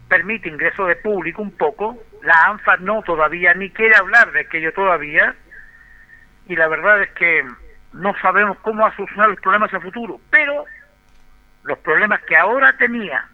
permite 0.09 0.49
ingreso 0.49 0.87
de 0.87 0.97
público 0.97 1.41
un 1.41 1.53
poco, 1.53 2.03
la 2.23 2.35
ANFA 2.47 2.77
no 2.79 3.03
todavía, 3.03 3.55
ni 3.55 3.71
quiere 3.71 3.97
hablar 3.97 4.33
de 4.33 4.41
aquello 4.41 4.73
todavía, 4.73 5.35
y 6.47 6.57
la 6.57 6.69
verdad 6.69 7.03
es 7.03 7.11
que 7.13 7.45
no 7.93 8.15
sabemos 8.21 8.59
cómo 8.59 8.83
va 8.83 8.89
a 8.89 8.97
solucionar 8.97 9.31
los 9.31 9.41
problemas 9.41 9.73
a 9.73 9.81
futuro, 9.81 10.21
pero 10.31 10.65
los 11.65 11.79
problemas 11.79 12.21
que 12.23 12.37
ahora 12.37 12.73
tenía, 12.77 13.27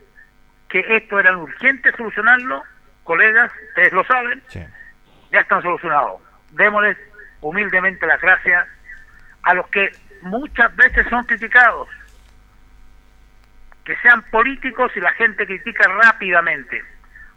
que 0.69 0.81
esto 0.97 1.19
era 1.19 1.37
urgente 1.37 1.93
solucionarlo, 1.97 2.63
colegas, 3.05 3.53
ustedes 3.69 3.93
lo 3.93 4.05
saben, 4.05 4.43
ya 4.51 5.41
están 5.41 5.63
solucionados. 5.63 6.21
Démosles 6.53 6.97
humildemente 7.41 8.07
las 8.07 8.21
gracias 8.21 8.67
a 9.43 9.55
los 9.55 9.67
que 9.69 9.91
muchas 10.23 10.75
veces 10.77 11.07
son 11.09 11.25
criticados, 11.25 11.89
que 13.85 13.97
sean 13.99 14.23
políticos 14.31 14.91
y 14.97 15.01
la 15.01 15.13
gente 15.13 15.47
critica 15.47 15.89
rápidamente. 15.89 16.83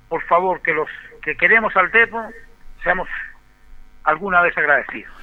Por 0.07 0.23
favor, 0.23 0.61
que 0.63 0.73
los 0.73 0.89
que 1.23 1.35
queremos 1.35 1.75
al 1.75 1.91
Depo 1.91 2.21
seamos 2.83 3.07
alguna 4.03 4.41
vez 4.41 4.57
agradecidos. 4.57 5.13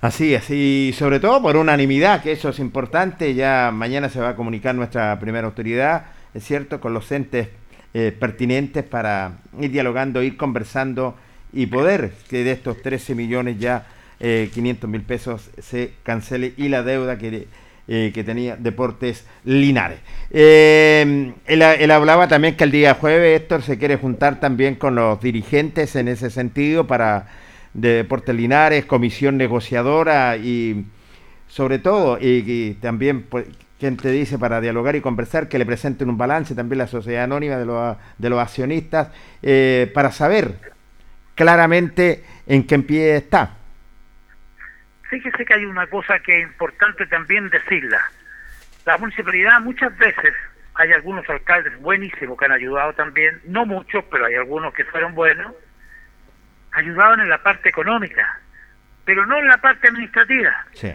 Así 0.00 0.34
y 0.50 0.92
sobre 0.94 1.20
todo 1.20 1.40
por 1.40 1.56
unanimidad, 1.56 2.22
que 2.22 2.32
eso 2.32 2.48
es 2.48 2.58
importante. 2.58 3.34
Ya 3.34 3.70
mañana 3.72 4.08
se 4.08 4.20
va 4.20 4.30
a 4.30 4.36
comunicar 4.36 4.74
nuestra 4.74 5.18
primera 5.20 5.46
autoridad, 5.46 6.06
es 6.34 6.44
cierto, 6.44 6.80
con 6.80 6.92
los 6.92 7.10
entes 7.12 7.48
eh, 7.94 8.10
pertinentes 8.18 8.82
para 8.84 9.38
ir 9.60 9.70
dialogando, 9.70 10.22
ir 10.22 10.36
conversando 10.36 11.16
y 11.52 11.66
poder 11.66 12.12
que 12.28 12.42
de 12.42 12.50
estos 12.50 12.82
13 12.82 13.14
millones 13.14 13.60
ya 13.60 13.86
eh, 14.18 14.50
500 14.52 14.90
mil 14.90 15.02
pesos 15.02 15.50
se 15.60 15.92
cancele 16.02 16.54
y 16.56 16.68
la 16.68 16.82
deuda 16.82 17.18
que, 17.18 17.46
eh, 17.94 18.10
que 18.14 18.24
tenía 18.24 18.56
Deportes 18.56 19.26
Linares. 19.44 19.98
Eh, 20.30 21.34
él, 21.44 21.90
hablaba 21.90 22.26
también 22.26 22.56
que 22.56 22.64
el 22.64 22.70
día 22.70 22.94
jueves 22.94 23.38
Héctor 23.38 23.60
se 23.60 23.76
quiere 23.76 23.96
juntar 23.96 24.40
también 24.40 24.76
con 24.76 24.94
los 24.94 25.20
dirigentes 25.20 25.94
en 25.96 26.08
ese 26.08 26.30
sentido 26.30 26.86
para 26.86 27.26
de 27.74 27.96
Deportes 27.96 28.34
Linares, 28.34 28.86
comisión 28.86 29.36
negociadora 29.36 30.38
y 30.38 30.86
sobre 31.48 31.78
todo, 31.78 32.16
y, 32.18 32.42
y 32.46 32.78
también, 32.80 33.24
pues, 33.24 33.44
quien 33.78 33.98
te 33.98 34.10
dice 34.10 34.38
para 34.38 34.62
dialogar 34.62 34.96
y 34.96 35.02
conversar, 35.02 35.48
que 35.48 35.58
le 35.58 35.66
presenten 35.66 36.08
un 36.08 36.16
balance 36.16 36.54
también 36.54 36.78
la 36.78 36.86
sociedad 36.86 37.24
anónima 37.24 37.58
de 37.58 37.66
los, 37.66 37.96
de 38.16 38.30
los 38.30 38.38
accionistas, 38.38 39.08
eh, 39.42 39.90
para 39.92 40.12
saber 40.12 40.72
claramente 41.34 42.24
en 42.46 42.64
qué 42.64 42.78
pie 42.78 43.16
está. 43.16 43.58
Fíjese 45.12 45.44
que 45.44 45.52
hay 45.52 45.66
una 45.66 45.86
cosa 45.88 46.18
que 46.20 46.38
es 46.38 46.42
importante 46.44 47.04
también 47.04 47.50
decirla. 47.50 48.00
La 48.86 48.96
municipalidad 48.96 49.60
muchas 49.60 49.94
veces, 49.98 50.32
hay 50.72 50.90
algunos 50.90 51.28
alcaldes 51.28 51.78
buenísimos 51.82 52.38
que 52.38 52.46
han 52.46 52.52
ayudado 52.52 52.94
también, 52.94 53.38
no 53.44 53.66
muchos, 53.66 54.02
pero 54.10 54.24
hay 54.24 54.36
algunos 54.36 54.72
que 54.72 54.86
fueron 54.86 55.14
buenos, 55.14 55.52
ayudaban 56.72 57.20
en 57.20 57.28
la 57.28 57.36
parte 57.42 57.68
económica, 57.68 58.40
pero 59.04 59.26
no 59.26 59.36
en 59.38 59.48
la 59.48 59.58
parte 59.58 59.88
administrativa. 59.88 60.64
Sí. 60.72 60.94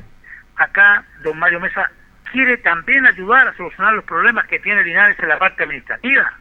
Acá 0.56 1.04
don 1.22 1.38
Mario 1.38 1.60
Mesa 1.60 1.92
quiere 2.32 2.58
también 2.58 3.06
ayudar 3.06 3.48
a 3.48 3.54
solucionar 3.54 3.94
los 3.94 4.06
problemas 4.06 4.48
que 4.48 4.58
tiene 4.58 4.82
Linares 4.82 5.20
en 5.20 5.30
la 5.30 5.38
parte 5.38 5.62
administrativa. 5.62 6.34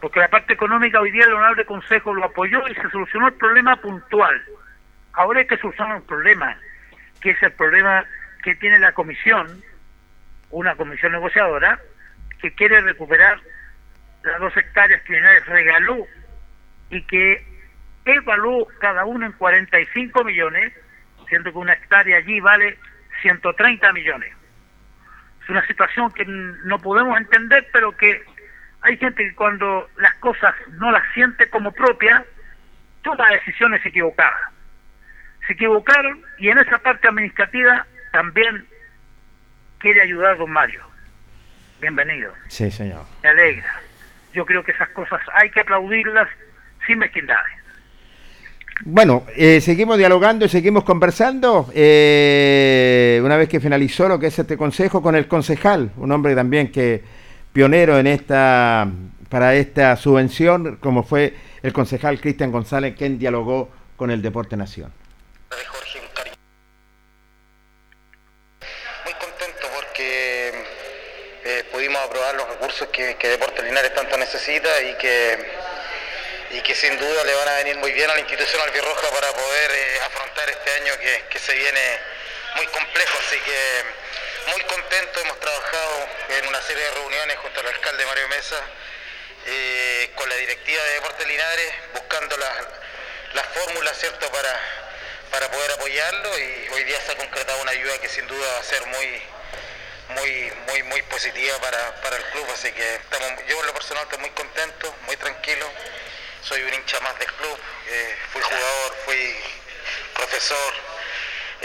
Porque 0.00 0.18
la 0.18 0.28
parte 0.28 0.54
económica 0.54 0.98
hoy 0.98 1.10
día 1.10 1.26
el 1.26 1.34
Honorable 1.34 1.66
Consejo 1.66 2.14
lo 2.14 2.24
apoyó 2.24 2.66
y 2.68 2.74
se 2.74 2.88
solucionó 2.88 3.28
el 3.28 3.34
problema 3.34 3.76
puntual. 3.76 4.42
Ahora 5.14 5.40
hay 5.40 5.46
que 5.46 5.56
solucionar 5.58 5.96
un 5.96 6.06
problema, 6.06 6.56
que 7.20 7.30
es 7.30 7.42
el 7.42 7.52
problema 7.52 8.04
que 8.42 8.54
tiene 8.56 8.78
la 8.78 8.92
comisión, 8.92 9.62
una 10.50 10.74
comisión 10.76 11.12
negociadora, 11.12 11.78
que 12.40 12.52
quiere 12.54 12.80
recuperar 12.80 13.40
las 14.22 14.40
dos 14.40 14.56
hectáreas 14.56 15.02
que 15.02 15.14
Linares 15.14 15.46
regaló 15.46 16.06
y 16.90 17.02
que 17.02 17.46
evaluó 18.04 18.66
cada 18.80 19.04
uno 19.04 19.26
en 19.26 19.32
45 19.32 20.24
millones, 20.24 20.72
siendo 21.28 21.52
que 21.52 21.58
una 21.58 21.72
hectárea 21.72 22.18
allí 22.18 22.40
vale 22.40 22.78
130 23.22 23.92
millones. 23.92 24.32
Es 25.42 25.48
una 25.48 25.66
situación 25.66 26.10
que 26.12 26.24
no 26.26 26.78
podemos 26.78 27.16
entender, 27.18 27.68
pero 27.72 27.92
que 27.96 28.22
hay 28.82 28.96
gente 28.96 29.24
que 29.24 29.34
cuando 29.34 29.88
las 29.96 30.14
cosas 30.16 30.54
no 30.72 30.90
las 30.90 31.04
siente 31.14 31.48
como 31.48 31.72
propia, 31.72 32.24
toma 33.02 33.28
decisiones 33.30 33.84
equivocadas. 33.84 34.53
Se 35.46 35.52
equivocaron 35.52 36.22
y 36.38 36.48
en 36.48 36.58
esa 36.58 36.78
parte 36.78 37.08
administrativa 37.08 37.86
también 38.12 38.66
quiere 39.78 40.02
ayudar 40.02 40.38
don 40.38 40.50
Mario. 40.50 40.82
Bienvenido. 41.80 42.32
Sí, 42.48 42.70
señor. 42.70 43.02
Me 43.22 43.28
alegra. 43.28 43.80
Yo 44.32 44.46
creo 44.46 44.64
que 44.64 44.72
esas 44.72 44.88
cosas 44.90 45.20
hay 45.34 45.50
que 45.50 45.60
aplaudirlas 45.60 46.28
sin 46.86 46.98
mezquindades. 46.98 47.52
Bueno, 48.84 49.24
eh, 49.36 49.60
seguimos 49.60 49.98
dialogando 49.98 50.44
y 50.44 50.48
seguimos 50.48 50.84
conversando. 50.84 51.70
eh, 51.74 53.20
una 53.22 53.36
vez 53.36 53.48
que 53.48 53.60
finalizó 53.60 54.08
lo 54.08 54.18
que 54.18 54.26
es 54.28 54.38
este 54.38 54.56
consejo 54.56 55.00
con 55.02 55.14
el 55.14 55.28
concejal, 55.28 55.92
un 55.96 56.10
hombre 56.10 56.34
también 56.34 56.72
que 56.72 57.02
pionero 57.52 57.98
en 57.98 58.06
esta 58.06 58.88
para 59.28 59.54
esta 59.54 59.96
subvención, 59.96 60.76
como 60.76 61.02
fue 61.02 61.34
el 61.62 61.72
concejal 61.72 62.20
Cristian 62.20 62.52
González, 62.52 62.94
quien 62.96 63.18
dialogó 63.18 63.70
con 63.96 64.10
el 64.10 64.22
Deporte 64.22 64.56
Nación. 64.56 64.92
Muy 69.04 69.12
contento 69.14 69.66
porque 69.74 70.52
eh, 71.44 71.64
pudimos 71.72 71.98
aprobar 72.06 72.34
los 72.36 72.46
que, 72.92 73.28
Deportes 73.28 73.64
Linares 73.64 73.94
tanto 73.94 74.16
necesita 74.16 74.80
y 74.82 74.94
que, 74.94 75.38
y 76.50 76.60
que 76.60 76.74
sin 76.74 76.98
duda 76.98 77.24
le 77.24 77.34
van 77.34 77.48
a 77.48 77.54
venir 77.56 77.76
muy 77.76 77.92
bien 77.92 78.10
a 78.10 78.14
la 78.14 78.20
institución 78.20 78.60
albirroja 78.62 79.08
para 79.10 79.32
poder 79.32 79.70
eh, 79.70 80.00
afrontar 80.06 80.50
este 80.50 80.70
año 80.72 80.98
que, 80.98 81.24
que 81.30 81.38
se 81.38 81.54
viene 81.54 81.98
muy 82.56 82.66
complejo. 82.66 83.18
Así 83.26 83.38
que 83.40 84.50
muy 84.52 84.60
contento, 84.62 85.20
hemos 85.20 85.40
trabajado 85.40 86.08
en 86.38 86.48
una 86.48 86.62
serie 86.62 86.84
de 86.84 86.90
reuniones 86.90 87.36
junto 87.38 87.60
al 87.60 87.66
alcalde 87.66 88.06
Mario 88.06 88.28
Mesa, 88.28 88.60
eh, 89.46 90.10
con 90.14 90.28
la 90.28 90.36
directiva 90.36 90.82
de 90.84 90.94
Deportes 90.94 91.26
Linares, 91.26 91.72
buscando 91.92 92.36
las 92.36 92.54
las 93.34 93.46
fórmulas. 93.48 93.84
Para, 94.32 94.60
para 95.30 95.50
poder 95.50 95.70
apoyarlo 95.72 96.38
y 96.38 96.68
hoy 96.72 96.84
día 96.84 97.00
se 97.00 97.12
ha 97.12 97.16
concretado 97.16 97.60
una 97.62 97.70
ayuda 97.70 97.98
que 97.98 98.08
sin 98.08 98.26
duda 98.26 98.46
va 98.52 98.58
a 98.58 98.62
ser 98.62 98.84
muy 98.86 99.22
muy 100.08 100.52
muy 100.66 100.82
muy 100.84 101.02
positiva 101.02 101.58
para, 101.60 102.00
para 102.00 102.16
el 102.16 102.24
club 102.24 102.46
así 102.52 102.70
que 102.72 102.94
estamos 102.96 103.30
yo 103.48 103.60
en 103.60 103.66
lo 103.66 103.74
personal 103.74 104.04
estoy 104.04 104.18
muy 104.18 104.30
contento 104.30 104.94
muy 105.06 105.16
tranquilo 105.16 105.70
soy 106.42 106.62
un 106.62 106.74
hincha 106.74 107.00
más 107.00 107.18
del 107.18 107.32
club 107.32 107.58
eh, 107.88 108.16
fui 108.32 108.42
jugador 108.42 108.96
fui 109.04 109.36
profesor 110.14 110.74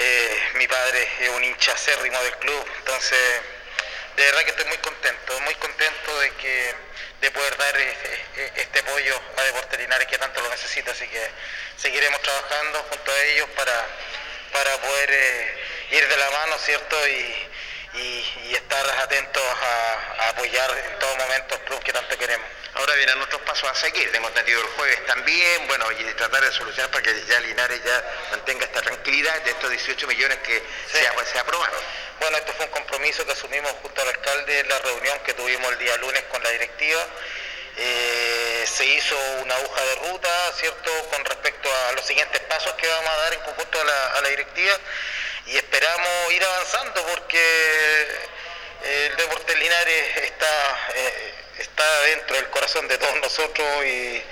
eh, 0.02 0.40
mi 0.54 0.66
padre 0.66 1.06
es 1.20 1.30
un 1.30 1.44
hincha 1.44 1.74
acérrimo 1.74 2.18
del 2.24 2.38
club, 2.38 2.66
entonces 2.78 3.42
de 4.16 4.24
verdad 4.24 4.44
que 4.44 4.52
estoy 4.52 4.66
muy 4.66 4.78
contento, 4.78 5.40
muy 5.42 5.54
contento 5.56 6.20
de 6.20 6.32
que 6.36 6.74
de 7.20 7.32
poder 7.32 7.58
dar 7.58 7.78
eh, 7.78 8.52
este 8.56 8.80
apoyo 8.80 9.22
a 9.36 9.44
Deportes 9.44 9.78
Linares 9.78 10.08
que 10.08 10.18
tanto 10.18 10.40
lo 10.40 10.50
necesita, 10.52 10.92
así 10.92 11.06
que 11.08 11.22
seguiremos 11.76 12.22
trabajando 12.22 12.82
junto 12.84 13.12
a 13.12 13.24
ellos 13.24 13.50
para, 13.58 13.88
para 14.54 14.78
poder 14.78 15.10
eh, 15.12 15.58
ir 15.92 16.08
de 16.08 16.16
la 16.16 16.30
mano, 16.30 16.58
¿cierto? 16.60 17.08
Y, 17.10 17.50
y- 17.94 18.24
y 18.50 18.54
estar 18.56 18.88
atentos 19.02 19.44
a, 19.44 20.24
a 20.26 20.30
apoyar 20.30 20.70
en 20.78 21.00
todo 21.00 21.16
momento 21.16 21.56
el 21.56 21.62
club 21.62 21.84
que 21.84 21.92
tanto 21.94 22.18
queremos. 22.18 22.48
Ahora 22.76 22.94
vienen 22.96 23.20
otros 23.22 23.42
pasos 23.42 23.70
a 23.70 23.74
seguir, 23.76 24.12
tengo 24.12 24.28
entendido 24.28 24.62
el 24.62 24.68
jueves 24.68 25.04
también, 25.08 25.68
bueno, 25.68 25.92
y 25.92 26.04
tratar 26.14 26.44
de 26.44 26.52
solucionar 26.52 26.92
para 26.92 27.02
que 27.04 27.26
ya 27.26 27.40
Linares 27.40 27.84
ya 27.84 28.04
mantenga 28.32 28.64
esta 28.66 28.82
tranquilidad 28.82 29.42
de 29.42 29.52
estos 29.52 29.70
18 29.72 30.08
millones 30.08 30.38
que 30.40 30.64
se, 30.92 31.10
apro- 31.12 31.26
se 31.26 31.40
aprobaron. 31.40 31.80
Bueno, 32.20 32.38
esto 32.38 32.54
fue 32.54 32.66
un 32.66 32.72
compromiso 32.72 33.26
que 33.26 33.32
asumimos 33.32 33.72
junto 33.82 34.02
al 34.02 34.10
alcalde 34.10 34.60
en 34.60 34.70
la 34.70 34.78
reunión 34.80 35.20
que 35.26 35.34
tuvimos 35.34 35.72
el 35.72 35.80
día 35.80 35.98
lunes 35.98 36.24
con 36.32 36.42
la 36.44 36.50
directiva. 36.52 37.02
Eh, 37.78 38.66
se 38.72 38.86
hizo 38.86 39.18
una 39.42 39.56
hoja 39.58 39.82
de 39.84 39.96
ruta, 40.12 40.52
¿cierto?, 40.58 40.92
con 41.12 41.24
respecto 41.26 41.70
a 41.88 41.92
los 41.94 42.06
siguientes 42.06 42.40
pasos 42.42 42.74
que 42.74 42.88
vamos 42.88 43.10
a 43.10 43.18
dar 43.18 43.34
en 43.34 43.40
conjunto 43.42 43.82
a 43.82 43.84
la, 43.84 44.08
a 44.18 44.22
la 44.22 44.30
directiva 44.30 44.78
y 45.48 45.58
esperamos 45.58 46.34
ir 46.34 46.44
avanzando 46.44 47.06
porque 47.08 48.30
el 48.84 49.16
Deportes 49.18 49.60
Linares 49.60 50.18
está, 50.18 50.90
eh, 50.96 51.34
está 51.60 52.02
dentro 52.02 52.36
del 52.36 52.50
corazón 52.50 52.88
de 52.88 52.98
todos 52.98 53.16
nosotros 53.18 53.86
y, 53.86 54.24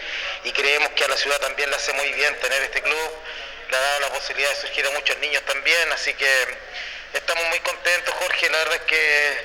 y 0.43 0.51
creemos 0.53 0.89
que 0.91 1.03
a 1.03 1.07
la 1.07 1.17
ciudad 1.17 1.39
también 1.39 1.69
le 1.69 1.75
hace 1.75 1.91
muy 1.93 2.11
bien 2.13 2.35
tener 2.39 2.61
este 2.63 2.81
club. 2.81 3.11
Le 3.69 3.75
ha 3.75 3.79
dado 3.81 3.99
la 4.01 4.09
posibilidad 4.13 4.49
de 4.49 4.55
surgir 4.55 4.85
a 4.87 4.91
muchos 4.91 5.17
niños 5.17 5.43
también, 5.43 5.91
así 5.91 6.13
que 6.13 6.29
estamos 7.13 7.43
muy 7.49 7.59
contentos, 7.59 8.13
Jorge. 8.15 8.49
La 8.49 8.57
verdad 8.59 8.75
es 8.75 8.81
que 8.83 9.37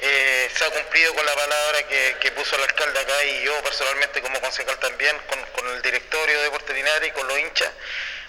eh, 0.00 0.50
se 0.52 0.64
ha 0.64 0.70
cumplido 0.70 1.14
con 1.14 1.24
la 1.24 1.34
palabra 1.34 1.86
que, 1.86 2.16
que 2.20 2.32
puso 2.32 2.56
el 2.56 2.62
alcalde 2.62 2.98
acá 2.98 3.24
y 3.24 3.44
yo 3.44 3.62
personalmente 3.62 4.20
como 4.20 4.40
concejal 4.40 4.76
también, 4.78 5.16
con, 5.28 5.40
con 5.52 5.68
el 5.68 5.82
directorio 5.82 6.38
de 6.38 6.44
Deportes 6.44 6.74
Linares 6.74 7.08
y 7.08 7.12
con 7.12 7.28
los 7.28 7.38
hinchas. 7.38 7.70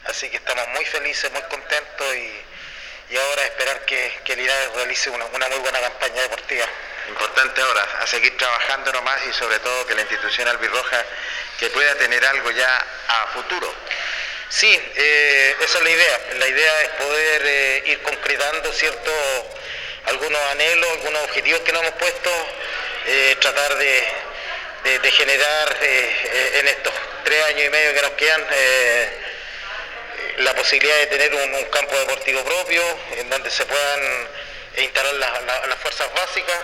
Así 0.05 0.29
que 0.29 0.37
estamos 0.37 0.67
muy 0.69 0.85
felices, 0.85 1.31
muy 1.31 1.41
contentos 1.43 2.15
y, 2.15 2.43
y 3.09 3.17
ahora 3.17 3.43
esperar 3.43 3.81
que, 3.85 4.19
que 4.23 4.35
Linares 4.35 4.71
realice 4.73 5.09
una, 5.09 5.25
una 5.25 5.47
muy 5.49 5.59
buena 5.59 5.79
campaña 5.79 6.21
deportiva. 6.21 6.65
Importante 7.09 7.61
ahora, 7.61 7.83
a 8.01 8.07
seguir 8.07 8.37
trabajando 8.37 8.91
nomás 8.93 9.21
y 9.29 9.33
sobre 9.33 9.59
todo 9.59 9.85
que 9.85 9.93
la 9.95 10.01
institución 10.01 10.47
albirroja 10.47 11.03
que 11.59 11.69
pueda 11.69 11.95
tener 11.95 12.25
algo 12.25 12.49
ya 12.51 12.85
a 13.09 13.27
futuro. 13.33 13.73
Sí, 14.49 14.79
eh, 14.95 15.55
esa 15.61 15.77
es 15.79 15.83
la 15.83 15.89
idea. 15.89 16.19
La 16.37 16.47
idea 16.47 16.81
es 16.83 16.89
poder 16.89 17.41
eh, 17.45 17.83
ir 17.87 18.01
concretando 18.03 18.71
cierto 18.71 19.11
algunos 20.05 20.41
anhelos, 20.51 20.89
algunos 20.91 21.23
objetivos 21.23 21.61
que 21.61 21.71
nos 21.73 21.81
hemos 21.81 21.95
puesto, 21.95 22.29
eh, 23.07 23.35
tratar 23.41 23.75
de, 23.77 24.03
de- 24.83 24.99
de 24.99 25.11
generar 25.11 25.77
en 25.81 26.67
estos 26.67 26.93
tres 27.23 27.45
años 27.45 27.63
y 27.65 27.69
medio 27.69 27.93
que 27.93 28.01
nos 28.01 28.11
quedan 28.11 28.45
la 30.37 30.53
posibilidad 30.55 30.97
de 30.97 31.07
tener 31.07 31.33
un, 31.33 31.63
campo 31.65 31.97
deportivo 31.97 32.43
propio 32.43 32.83
en 33.17 33.29
donde 33.29 33.49
se 33.49 33.65
puedan 33.65 34.27
instalar 34.77 35.13
la- 35.15 35.41
la- 35.41 35.67
las 35.67 35.79
fuerzas 35.79 36.11
básicas, 36.13 36.57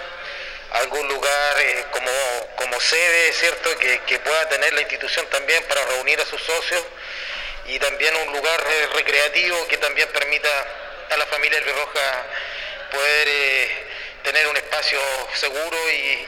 algún 0.71 1.07
lugar 1.07 1.59
eh, 1.59 1.85
como, 1.91 2.11
como 2.55 2.79
sede, 2.79 3.33
¿cierto? 3.33 3.77
Que, 3.79 3.99
que 4.01 4.19
pueda 4.19 4.47
tener 4.49 4.73
la 4.73 4.81
institución 4.81 5.25
también 5.27 5.63
para 5.63 5.83
reunir 5.85 6.19
a 6.21 6.25
sus 6.25 6.41
socios 6.43 6.83
y 7.65 7.77
también 7.79 8.15
un 8.15 8.33
lugar 8.33 8.63
eh, 8.69 8.87
recreativo 8.95 9.67
que 9.67 9.77
también 9.77 10.07
permita 10.09 10.49
a 11.09 11.17
la 11.17 11.25
familia 11.27 11.59
Roja 11.61 12.25
poder 12.91 13.27
eh, 13.27 13.85
tener 14.23 14.47
un 14.47 14.57
espacio 14.57 14.99
seguro 15.35 15.77
y- 15.91 16.27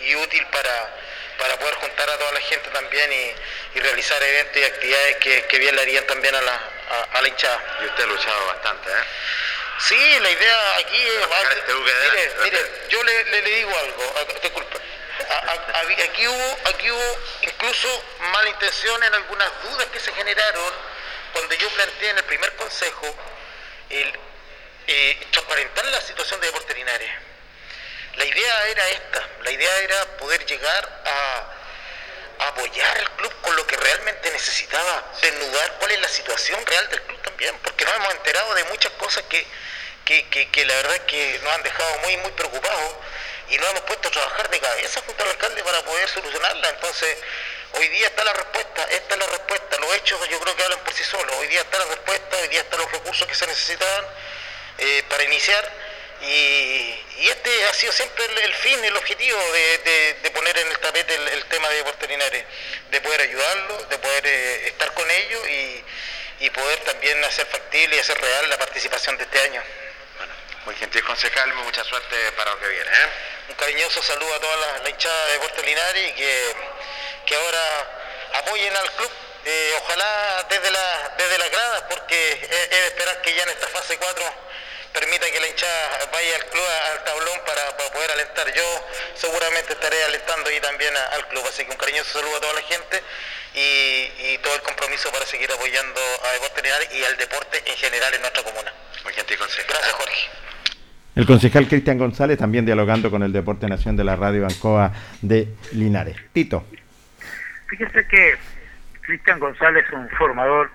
y 0.00 0.14
útil 0.16 0.44
para, 0.46 0.90
para 1.38 1.58
poder 1.58 1.74
juntar 1.76 2.08
a 2.10 2.18
toda 2.18 2.32
la 2.32 2.40
gente 2.40 2.68
también 2.70 3.12
y, 3.12 3.34
y 3.78 3.80
realizar 3.80 4.22
eventos 4.22 4.56
y 4.56 4.64
actividades 4.64 5.16
que, 5.16 5.44
que 5.46 5.58
bien 5.58 5.74
le 5.76 5.82
harían 5.82 6.06
también 6.06 6.34
a 6.34 6.40
la, 6.42 6.52
a, 6.90 7.18
a 7.18 7.22
la 7.22 7.28
hinchada. 7.28 7.78
Y 7.82 7.86
usted 7.86 8.04
ha 8.04 8.06
luchado 8.06 8.46
bastante, 8.46 8.90
¿eh? 8.90 9.04
Sí, 9.80 10.18
la 10.20 10.30
idea 10.30 10.76
aquí 10.76 10.96
es... 11.02 11.26
Este 11.56 11.74
mire, 11.74 12.30
mire, 12.44 12.58
yo 12.88 13.02
le, 13.02 13.24
le- 13.24 13.42
le 13.42 13.50
digo 13.50 13.76
algo, 13.78 14.14
disculpe. 14.42 14.78
A- 15.28 15.34
a- 15.34 15.78
a- 15.78 16.04
aquí, 16.04 16.26
hubo, 16.28 16.58
aquí 16.66 16.90
hubo 16.90 17.18
incluso 17.42 18.04
mala 18.32 18.48
intención 18.48 19.02
en 19.02 19.14
algunas 19.14 19.50
dudas 19.64 19.86
que 19.88 19.98
se 20.00 20.12
generaron 20.12 20.72
cuando 21.32 21.54
yo 21.56 21.68
planteé 21.70 22.10
en 22.10 22.18
el 22.18 22.24
primer 22.24 22.54
consejo 22.54 23.16
el 23.90 24.12
eh, 24.86 25.26
transparentar 25.32 25.84
la 25.86 26.00
situación 26.00 26.40
de 26.40 26.46
Deportes 26.46 26.76
Linares. 26.76 27.10
La 28.16 28.24
idea 28.24 28.66
era 28.68 28.88
esta, 28.90 29.28
la 29.42 29.50
idea 29.50 29.78
era 29.78 30.04
poder 30.18 30.44
llegar 30.46 31.02
a, 31.04 32.46
apoyar 32.48 32.98
al 32.98 33.10
club 33.16 33.32
con 33.42 33.56
lo 33.56 33.66
que 33.66 33.76
realmente 33.76 34.30
necesitaba, 34.30 35.04
desnudar 35.20 35.72
cuál 35.78 35.90
es 35.92 36.00
la 36.00 36.08
situación 36.08 36.64
real 36.66 36.88
del 36.90 37.02
club 37.02 37.20
también, 37.22 37.56
porque 37.62 37.84
nos 37.84 37.94
hemos 37.94 38.14
enterado 38.14 38.54
de 38.54 38.64
muchas 38.64 38.92
cosas 38.92 39.24
que, 39.28 39.46
que, 40.04 40.28
que- 40.28 40.50
que 40.50 40.64
la 40.66 40.74
verdad 40.74 40.94
es 40.96 41.00
que 41.02 41.40
nos 41.42 41.52
han 41.54 41.62
dejado 41.62 41.98
muy, 42.00 42.16
muy 42.18 42.30
preocupados 42.32 42.92
y 43.50 43.58
nos 43.58 43.68
hemos 43.70 43.82
puesto 43.82 44.08
a 44.08 44.10
trabajar 44.10 44.48
de 44.50 44.60
cabeza 44.60 45.00
junto 45.06 45.22
al 45.24 45.30
alcalde 45.30 45.62
para 45.62 45.82
poder 45.84 46.08
solucionarla. 46.08 46.68
Entonces, 46.70 47.18
hoy 47.72 47.88
día 47.88 48.06
está 48.08 48.24
la 48.24 48.32
respuesta, 48.32 48.82
esta 48.90 49.14
es 49.14 49.20
la 49.20 49.26
respuesta, 49.26 49.78
los 49.78 49.94
hechos 49.96 50.28
yo 50.28 50.40
creo 50.40 50.56
que 50.56 50.62
hablan 50.64 50.78
por 50.80 50.92
sí 50.94 51.04
solos, 51.04 51.34
hoy 51.38 51.46
día 51.48 51.60
está 51.60 51.78
la 51.78 51.86
respuesta, 51.86 52.36
hoy 52.36 52.48
día 52.48 52.60
están 52.60 52.80
los 52.80 52.90
recursos 52.92 53.26
que 53.28 53.34
se 53.34 53.46
necesitaban 53.46 54.06
eh, 54.78 55.02
para 55.08 55.22
iniciar 55.24 55.83
y, 56.26 57.04
y 57.18 57.28
este 57.28 57.64
ha 57.66 57.74
sido 57.74 57.92
siempre 57.92 58.24
el, 58.24 58.38
el 58.38 58.54
fin, 58.54 58.84
el 58.84 58.96
objetivo 58.96 59.38
de, 59.52 59.78
de- 59.78 60.14
de 60.22 60.30
poner 60.30 60.56
en 60.58 60.68
el 60.68 60.78
tapete 60.78 61.14
el, 61.14 61.28
el 61.28 61.44
tema 61.46 61.68
de 61.68 61.76
Deportes 61.76 62.08
Linares, 62.08 62.44
de 62.90 63.00
poder 63.00 63.20
ayudarlos, 63.22 63.88
de 63.88 63.98
poder 63.98 64.26
eh, 64.26 64.66
estar 64.68 64.92
con 64.94 65.10
ellos 65.10 65.48
y, 65.48 65.84
y 66.40 66.50
poder 66.50 66.78
también 66.80 67.22
hacer 67.24 67.46
factible 67.46 67.96
y 67.96 67.98
hacer 67.98 68.20
real 68.20 68.48
la 68.50 68.58
participación 68.58 69.16
de 69.18 69.24
este 69.24 69.40
año. 69.40 69.62
Muy 70.64 70.74
gentil 70.76 71.04
concejal, 71.04 71.52
mucha 71.54 71.84
suerte 71.84 72.16
para 72.32 72.50
lo 72.52 72.58
que 72.60 72.68
viene, 72.68 72.88
¿eh? 72.90 73.08
Un 73.50 73.54
cariñoso 73.56 74.02
saludo 74.02 74.34
a 74.34 74.40
toda 74.40 74.56
la, 74.56 74.78
la 74.78 74.88
hinchada 74.90 75.26
de 75.26 75.32
Deportes 75.34 75.64
Linares 75.66 76.08
y 76.08 76.12
que, 76.12 76.54
que 77.26 77.34
ahora 77.36 77.90
apoyen 78.34 78.74
al 78.74 78.90
club, 78.92 79.10
eh, 79.44 79.74
ojalá 79.82 80.46
desde 80.48 80.70
la, 80.70 81.14
desde 81.18 81.36
la 81.38 81.48
grada, 81.50 81.88
porque 81.90 82.32
es, 82.32 82.42
es 82.50 82.70
de 82.70 82.86
esperar 82.86 83.20
que 83.20 83.34
ya 83.34 83.42
en 83.42 83.50
esta 83.50 83.68
fase 83.68 83.98
4 83.98 84.34
permita 84.94 85.26
que 85.26 85.40
la 85.42 85.48
hinchada 85.50 86.06
vaya 86.14 86.32
al 86.38 86.46
club, 86.54 86.64
al 86.94 87.04
tablón 87.04 87.38
para, 87.44 87.64
para 87.76 87.90
poder 87.90 88.10
alentar. 88.14 88.46
Yo 88.54 88.62
seguramente 89.18 89.74
estaré 89.74 89.98
alentando 90.06 90.48
ahí 90.48 90.60
también 90.62 90.94
a- 90.96 91.16
al 91.18 91.26
club, 91.28 91.42
así 91.50 91.64
que 91.66 91.72
un 91.72 91.76
cariñoso 91.76 92.14
saludo 92.18 92.36
a 92.38 92.40
toda 92.40 92.54
la 92.54 92.62
gente 92.62 93.02
y, 93.54 94.32
y 94.32 94.38
todo 94.38 94.54
el 94.54 94.62
compromiso 94.62 95.10
para 95.10 95.26
seguir 95.26 95.50
apoyando 95.50 95.98
a 96.00 96.30
Linares 96.62 96.88
y 96.94 97.02
al 97.04 97.16
deporte 97.18 97.58
en 97.66 97.76
general 97.76 98.14
en 98.14 98.20
nuestra 98.22 98.42
comuna. 98.42 98.72
Muy 99.02 99.12
gentil 99.12 99.36
concejal. 99.36 99.66
Gracias 99.68 99.92
Jorge. 99.92 100.20
El 101.16 101.26
concejal 101.26 101.68
Cristian 101.68 101.98
González 101.98 102.38
también 102.38 102.64
dialogando 102.66 103.10
con 103.10 103.22
el 103.22 103.32
Deporte 103.32 103.68
Nación 103.68 103.96
de 103.96 104.02
la 104.02 104.16
Radio 104.16 104.44
Ancoa 104.46 104.90
de 105.22 105.46
Linares. 105.72 106.16
Tito. 106.32 106.66
Fíjese 107.68 108.06
que 108.08 108.36
Cristian 109.02 109.38
González 109.38 109.84
es 109.86 109.92
un 109.92 110.08
formador, 110.10 110.70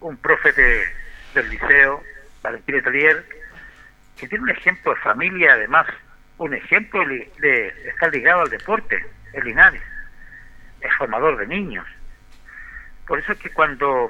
un 0.00 0.16
profe 0.18 0.52
de- 0.52 0.84
del 1.34 1.48
liceo, 1.50 2.02
Valentín 2.42 2.76
Letelier, 2.76 3.24
que 4.18 4.28
tiene 4.28 4.44
un 4.44 4.50
ejemplo 4.50 4.94
de 4.94 5.00
familia, 5.00 5.52
además, 5.52 5.86
un 6.38 6.54
ejemplo 6.54 7.06
de, 7.06 7.30
de 7.38 7.68
estar 7.88 8.12
ligado 8.12 8.42
al 8.42 8.50
deporte, 8.50 9.04
el 9.32 9.44
Linares. 9.44 9.82
Es 10.80 10.94
formador 10.96 11.36
de 11.38 11.46
niños. 11.46 11.86
Por 13.06 13.18
eso 13.18 13.32
es 13.32 13.38
que 13.38 13.50
cuando 13.50 14.08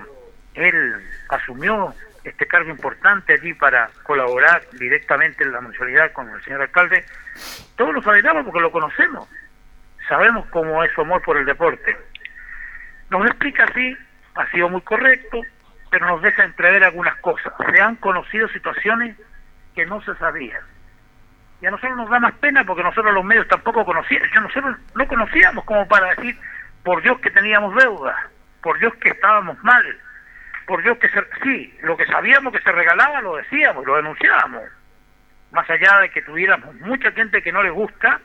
él 0.54 0.94
asumió 1.28 1.94
este 2.24 2.46
cargo 2.46 2.70
importante 2.70 3.34
allí 3.34 3.54
para 3.54 3.88
colaborar 4.02 4.62
directamente 4.72 5.44
en 5.44 5.52
la 5.52 5.60
municipalidad 5.60 6.12
con 6.12 6.28
el 6.28 6.42
señor 6.42 6.62
alcalde, 6.62 7.04
todos 7.76 7.94
lo 7.94 8.02
sabemos 8.02 8.44
porque 8.44 8.60
lo 8.60 8.72
conocemos. 8.72 9.28
Sabemos 10.08 10.46
cómo 10.50 10.82
es 10.84 10.92
su 10.92 11.00
amor 11.00 11.22
por 11.22 11.36
el 11.36 11.44
deporte. 11.44 11.96
Nos 13.10 13.26
explica 13.26 13.64
así, 13.64 13.96
ha 14.34 14.50
sido 14.50 14.68
muy 14.68 14.80
correcto, 14.82 15.40
pero 15.90 16.06
nos 16.06 16.22
deja 16.22 16.44
entrever 16.44 16.84
algunas 16.84 17.16
cosas. 17.16 17.52
Se 17.70 17.80
han 17.80 17.96
conocido 17.96 18.48
situaciones 18.48 19.16
que 19.76 19.86
no 19.86 20.00
se 20.02 20.14
sabían. 20.16 20.62
Y 21.60 21.66
a 21.66 21.70
nosotros 21.70 21.96
nos 21.96 22.10
da 22.10 22.18
más 22.18 22.34
pena 22.34 22.64
porque 22.64 22.82
nosotros 22.82 23.14
los 23.14 23.24
medios 23.24 23.46
tampoco 23.46 23.84
conocíamos. 23.84 24.28
Nosotros 24.34 24.76
no 24.94 25.06
conocíamos 25.06 25.64
como 25.64 25.86
para 25.86 26.14
decir, 26.14 26.36
por 26.82 27.02
Dios 27.02 27.18
que 27.20 27.30
teníamos 27.30 27.74
deuda, 27.76 28.30
por 28.62 28.78
Dios 28.78 28.94
que 28.96 29.10
estábamos 29.10 29.62
mal, 29.62 29.84
por 30.66 30.82
Dios 30.82 30.98
que 30.98 31.08
se... 31.10 31.22
Sí, 31.42 31.78
lo 31.82 31.96
que 31.96 32.06
sabíamos 32.06 32.52
que 32.52 32.60
se 32.60 32.72
regalaba 32.72 33.20
lo 33.20 33.36
decíamos, 33.36 33.86
lo 33.86 33.96
denunciábamos. 33.96 34.64
Más 35.52 35.68
allá 35.70 36.00
de 36.00 36.10
que 36.10 36.22
tuviéramos 36.22 36.74
mucha 36.76 37.12
gente 37.12 37.42
que 37.42 37.52
no 37.52 37.62
les 37.62 37.72
gusta, 37.72 38.20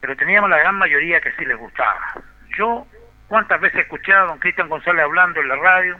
pero 0.00 0.16
teníamos 0.16 0.50
la 0.50 0.58
gran 0.58 0.74
mayoría 0.74 1.20
que 1.20 1.32
sí 1.32 1.44
les 1.46 1.56
gustaba. 1.56 2.14
Yo, 2.58 2.86
¿cuántas 3.28 3.60
veces 3.60 3.80
escuché 3.80 4.12
a 4.12 4.24
don 4.24 4.38
Cristian 4.38 4.68
González 4.68 5.04
hablando 5.04 5.40
en 5.40 5.48
la 5.48 5.56
radio? 5.56 5.98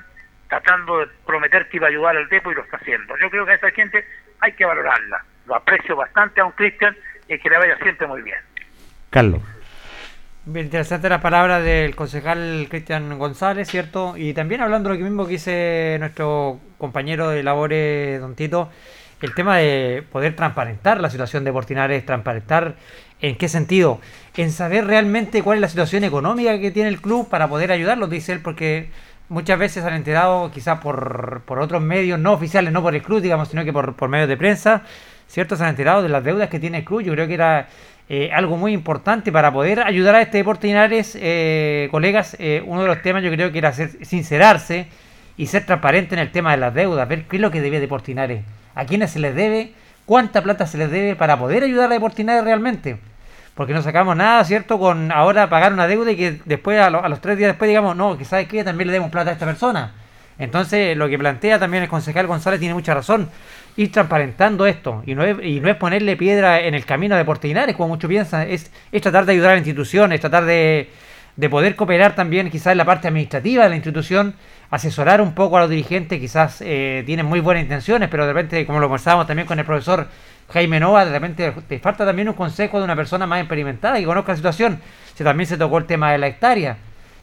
tratando 0.51 0.99
de 0.99 1.07
prometer 1.25 1.69
que 1.69 1.77
iba 1.77 1.87
a 1.87 1.91
ayudar 1.91 2.17
al 2.17 2.29
Depo 2.29 2.51
y 2.51 2.57
lo 2.57 2.63
está 2.63 2.77
haciendo. 2.77 3.17
Yo 3.19 3.31
creo 3.31 3.47
que 3.47 3.53
a 3.53 3.55
esa 3.55 3.71
gente 3.71 4.05
hay 4.41 4.53
que 4.53 4.65
valorarla. 4.65 5.25
Lo 5.47 5.57
aprecio 5.57 5.97
bastante 5.97 6.41
a 6.41 6.45
un 6.45 6.53
Cristian 6.53 6.97
y 7.29 7.39
que 7.39 7.51
le 7.51 7.59
vaya 7.59 7.77
siempre 7.79 8.07
muy 8.07 8.23
bien. 8.23 8.39
Carlos. 9.11 9.41
Bien 10.47 10.67
interesante 10.67 11.09
la 11.09 11.21
palabra 11.21 11.61
del 11.61 11.95
concejal 11.95 12.67
Cristian 12.71 13.19
González, 13.19 13.69
¿cierto? 13.69 14.17
Y 14.17 14.33
también 14.33 14.63
hablando 14.63 14.89
de 14.89 14.95
lo 14.95 14.99
que 14.99 15.05
mismo 15.05 15.27
que 15.27 15.33
dice 15.33 15.97
nuestro 16.01 16.59
compañero 16.79 17.29
de 17.29 17.43
labores, 17.43 18.21
don 18.21 18.35
Tito, 18.35 18.71
el 19.21 19.35
tema 19.35 19.59
de 19.59 20.03
poder 20.11 20.35
transparentar 20.35 21.01
la 21.01 21.11
situación 21.11 21.45
de 21.45 21.53
Portinares, 21.53 22.07
transparentar 22.07 22.77
en 23.21 23.37
qué 23.37 23.49
sentido, 23.49 24.01
en 24.35 24.51
saber 24.51 24.87
realmente 24.87 25.43
cuál 25.43 25.59
es 25.59 25.61
la 25.61 25.69
situación 25.69 26.05
económica 26.05 26.59
que 26.59 26.71
tiene 26.71 26.89
el 26.89 27.03
club 27.03 27.29
para 27.29 27.49
poder 27.49 27.71
ayudarlos, 27.71 28.09
dice 28.09 28.33
él, 28.33 28.41
porque 28.41 28.89
muchas 29.31 29.59
veces 29.59 29.85
han 29.85 29.95
enterado 29.95 30.51
quizás 30.51 30.81
por, 30.81 31.43
por 31.47 31.61
otros 31.61 31.81
medios 31.81 32.19
no 32.19 32.33
oficiales, 32.33 32.73
no 32.73 32.83
por 32.83 32.95
el 32.95 33.03
club, 33.03 33.23
digamos, 33.23 33.49
sino 33.49 33.65
que 33.65 33.73
por, 33.73 33.95
por 33.95 34.11
medios 34.11 34.29
de 34.29 34.37
prensa, 34.37 34.83
¿cierto? 35.29 35.57
Se 35.57 35.63
han 35.63 35.71
enterado 35.71 36.03
de 36.03 36.11
las 36.11 36.23
deudas 36.23 36.51
que 36.51 36.59
tiene 36.59 36.79
el 36.79 36.85
club, 36.85 37.01
yo 37.01 37.13
creo 37.13 37.27
que 37.27 37.35
era 37.35 37.69
eh, 38.09 38.31
algo 38.35 38.57
muy 38.57 38.73
importante 38.73 39.31
para 39.31 39.53
poder 39.53 39.81
ayudar 39.81 40.17
a 40.17 40.21
este 40.21 40.39
deporte 40.39 40.67
Linares, 40.67 41.17
eh, 41.19 41.89
colegas, 41.93 42.37
eh, 42.41 42.61
uno 42.67 42.83
de 42.83 42.89
los 42.89 43.03
temas 43.03 43.23
yo 43.23 43.31
creo 43.31 43.53
que 43.53 43.59
era 43.59 43.73
ser, 43.73 44.05
sincerarse 44.05 44.89
y 45.37 45.47
ser 45.47 45.65
transparente 45.65 46.17
en 46.17 46.19
el 46.19 46.33
tema 46.33 46.51
de 46.51 46.57
las 46.57 46.75
deudas, 46.75 47.09
ver 47.09 47.25
qué 47.27 47.37
es 47.37 47.43
lo 47.43 47.53
que 47.53 47.61
debe 47.61 47.79
Deportes 47.79 48.09
Linares, 48.09 48.43
a 48.75 48.85
quiénes 48.85 49.13
se 49.13 49.21
les 49.21 49.37
debe, 49.37 49.75
cuánta 50.07 50.43
plata 50.43 50.67
se 50.67 50.77
les 50.77 50.91
debe 50.91 51.15
para 51.15 51.39
poder 51.39 51.63
ayudar 51.63 51.87
a 51.87 51.95
Deportes 51.95 52.19
Linares 52.19 52.45
realmente. 52.45 52.99
Porque 53.55 53.75
no 53.75 53.83
sacamos 53.83 54.17
nada, 54.17 54.43
¿cierto? 54.45 54.79
Con 54.79 55.13
ahora 55.13 55.51
pagar 55.51 55.73
una 55.73 55.87
deuda 55.87 56.13
y 56.13 56.17
que 56.17 56.41
después, 56.45 56.81
a, 56.81 56.89
lo- 56.91 57.05
a 57.05 57.09
los 57.09 57.21
tres 57.21 57.37
días 57.37 57.49
después, 57.49 57.69
digamos, 57.69 57.95
no, 57.97 58.17
que 58.17 58.25
sabes 58.25 58.49
qué, 58.49 58.65
también 58.65 58.87
le 58.87 58.93
demos 58.95 59.11
plata 59.11 59.31
a 59.31 59.33
esta 59.35 59.47
persona. 59.47 59.93
Entonces, 60.39 60.97
lo 60.97 61.09
que 61.09 61.19
plantea 61.19 61.59
también 61.59 61.83
el 61.83 61.89
concejal 61.91 62.27
González 62.27 62.59
tiene 62.61 62.75
mucha 62.75 62.95
razón. 62.95 63.29
Ir 63.77 63.93
transparentando 63.93 64.67
esto. 64.67 65.03
Y 65.05 65.15
no 65.15 65.23
es, 65.25 65.37
y 65.45 65.61
no 65.61 65.69
es 65.69 65.77
ponerle 65.77 66.17
piedra 66.17 66.61
en 66.61 66.75
el 66.75 66.87
camino 66.87 67.15
a 67.15 67.19
Deportes 67.19 67.49
Linares, 67.49 67.77
como 67.77 67.91
muchos 67.91 68.09
piensan. 68.09 68.49
Es, 68.49 68.71
es 68.91 69.03
tratar 69.03 69.27
de 69.27 69.33
ayudar 69.33 69.51
a 69.51 69.55
la 69.55 69.59
institución, 69.59 70.13
es 70.13 70.21
tratar 70.21 70.47
de, 70.47 70.89
de 71.37 71.51
poder 71.51 71.77
cooperar 71.77 72.15
también 72.15 72.51
quizás 72.51 72.73
en 72.73 72.79
la 72.79 72.87
parte 72.87 73.09
administrativa 73.09 73.65
de 73.65 73.69
la 73.71 73.77
institución, 73.77 74.35
asesorar 74.71 75.21
un 75.21 75.35
poco 75.35 75.59
a 75.59 75.61
los 75.61 75.69
dirigentes, 75.71 76.19
quizás 76.19 76.63
eh, 76.63 77.03
tienen 77.05 77.27
muy 77.27 77.41
buenas 77.41 77.63
intenciones, 77.63 78.09
pero 78.09 78.25
de 78.27 78.33
repente, 78.33 78.65
como 78.65 78.81
lo 78.81 78.87
conversábamos 78.87 79.27
también 79.27 79.47
con 79.47 79.59
el 79.59 79.67
profesor 79.67 80.07
Jaime 80.53 80.81
Nova, 80.81 81.05
de 81.05 81.13
repente 81.13 81.53
te 81.69 81.79
falta 81.79 82.05
también 82.05 82.29
un 82.29 82.35
consejo 82.35 82.79
de 82.79 82.85
una 82.85 82.97
persona 82.97 83.27
más 83.27 83.41
experimentada 83.41 83.99
que 83.99 84.05
conozca 84.05 84.33
la 84.33 84.37
situación. 84.37 84.81
Si 85.15 85.23
también 85.23 85.47
se 85.47 85.57
tocó 85.57 85.79
el 85.79 85.87
tema 85.87 86.13
de 86.13 86.19
la 86.19 86.27
hectárea. 86.27 86.77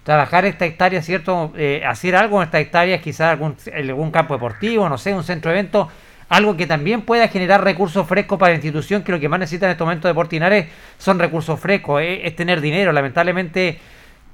Trabajar 0.03 0.45
esta 0.45 0.65
hectárea, 0.65 1.01
¿cierto? 1.01 1.51
Eh, 1.57 1.83
hacer 1.85 2.15
algo 2.15 2.37
en 2.37 2.45
esta 2.45 2.59
hectárea, 2.59 3.01
quizás 3.01 3.37
algún, 3.73 4.11
campo 4.11 4.35
deportivo, 4.35 4.87
no 4.87 4.97
sé, 4.97 5.13
un 5.13 5.23
centro 5.23 5.51
de 5.51 5.59
eventos, 5.59 5.89
algo 6.29 6.55
que 6.55 6.65
también 6.65 7.01
pueda 7.01 7.27
generar 7.27 7.61
recursos 7.63 8.07
frescos 8.07 8.39
para 8.39 8.51
la 8.51 8.55
institución, 8.55 9.03
que 9.03 9.11
lo 9.11 9.19
que 9.19 9.27
más 9.27 9.39
necesita 9.39 9.65
en 9.65 9.73
estos 9.73 9.85
momentos 9.85 10.07
de 10.07 10.13
Portinares 10.13 10.67
son 10.97 11.19
recursos 11.19 11.59
frescos, 11.59 12.01
eh, 12.01 12.25
es 12.25 12.35
tener 12.37 12.61
dinero. 12.61 12.93
Lamentablemente, 12.93 13.79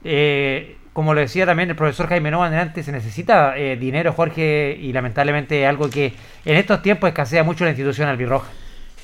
eh, 0.03 0.77
como 0.93 1.15
lo 1.15 1.21
decía 1.21 1.47
también 1.47 1.71
el 1.71 1.75
profesor 1.75 2.07
Jaime 2.07 2.29
Nova 2.29 2.45
antes, 2.45 2.85
se 2.85 2.91
necesita 2.91 3.53
dinero, 3.53 4.13
Jorge, 4.13 4.77
y 4.79 4.93
lamentablemente 4.93 5.65
algo 5.65 5.89
que 5.89 6.13
en 6.45 6.57
estos 6.57 6.83
tiempos 6.83 7.07
escasea 7.07 7.43
mucho 7.43 7.63
la 7.63 7.71
institución 7.71 8.07
albirroja. 8.07 8.47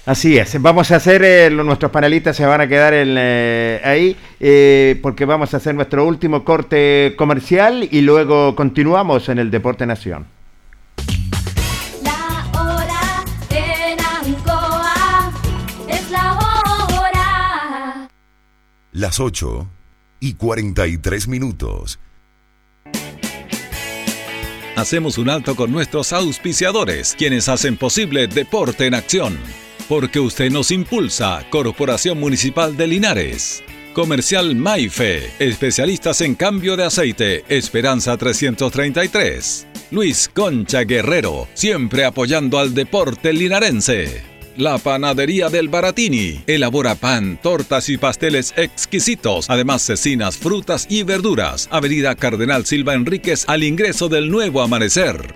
Así 0.10 0.40
es, 0.40 0.60
vamos 0.60 0.90
a 0.90 0.96
hacer, 0.96 1.22
eh, 1.24 1.52
lo- 1.52 1.64
nuestros 1.64 1.92
panelistas 1.92 2.36
se 2.36 2.44
van 2.44 2.62
a 2.62 2.68
quedar 2.68 2.96
en, 2.96 3.14
eh, 3.16 3.80
ahí 3.84 4.18
eh, 4.40 4.98
porque 5.04 5.24
vamos 5.24 5.54
a 5.54 5.58
hacer 5.58 5.76
nuestro 5.76 6.04
último 6.04 6.44
corte 6.44 7.14
comercial 7.16 7.88
y 7.92 8.02
luego 8.02 8.56
continuamos 8.56 9.30
en 9.30 9.38
el 9.38 9.52
Deporte 9.52 9.86
Nación. 9.86 10.26
La 12.04 12.48
hora 12.60 13.24
en 13.52 14.00
Ancoa 14.00 15.32
es 15.88 16.10
la 16.10 16.34
hora. 16.98 18.08
Las 18.92 19.20
8 19.20 19.68
y 20.22 20.34
43 20.34 21.28
minutos. 21.28 22.00
Hacemos 24.76 25.20
un 25.20 25.30
alto 25.30 25.56
con 25.56 25.72
nuestros 25.72 26.14
auspiciadores, 26.14 27.14
quienes 27.16 27.48
hacen 27.48 27.78
posible 27.78 28.26
Deporte 28.26 28.88
en 28.88 28.96
Acción. 28.96 29.38
Porque 29.90 30.20
usted 30.20 30.52
nos 30.52 30.70
impulsa, 30.70 31.44
Corporación 31.50 32.20
Municipal 32.20 32.78
de 32.78 32.86
Linares. 32.86 33.64
Comercial 33.94 34.56
Maife, 34.56 35.32
especialistas 35.40 36.22
en 36.22 36.36
cambio 36.36 36.78
de 36.78 36.86
aceite, 36.86 37.44
Esperanza 37.50 38.16
333. 38.16 39.66
Luis 39.90 40.30
Concha 40.32 40.82
Guerrero, 40.84 41.48
siempre 41.56 42.06
apoyando 42.06 42.60
al 42.60 42.76
deporte 42.76 43.34
linarense. 43.34 44.22
La 44.58 44.78
Panadería 44.78 45.50
del 45.50 45.70
Baratini 45.70 46.44
elabora 46.46 46.94
pan, 46.94 47.40
tortas 47.42 47.90
y 47.90 47.98
pasteles 47.98 48.54
exquisitos, 48.58 49.50
además 49.50 49.82
cecinas, 49.82 50.38
frutas 50.38 50.86
y 50.88 51.02
verduras. 51.02 51.68
Avenida 51.72 52.14
Cardenal 52.14 52.68
Silva 52.68 52.94
Enríquez 52.94 53.46
al 53.48 53.64
ingreso 53.64 54.08
del 54.08 54.30
nuevo 54.30 54.62
amanecer. 54.62 55.34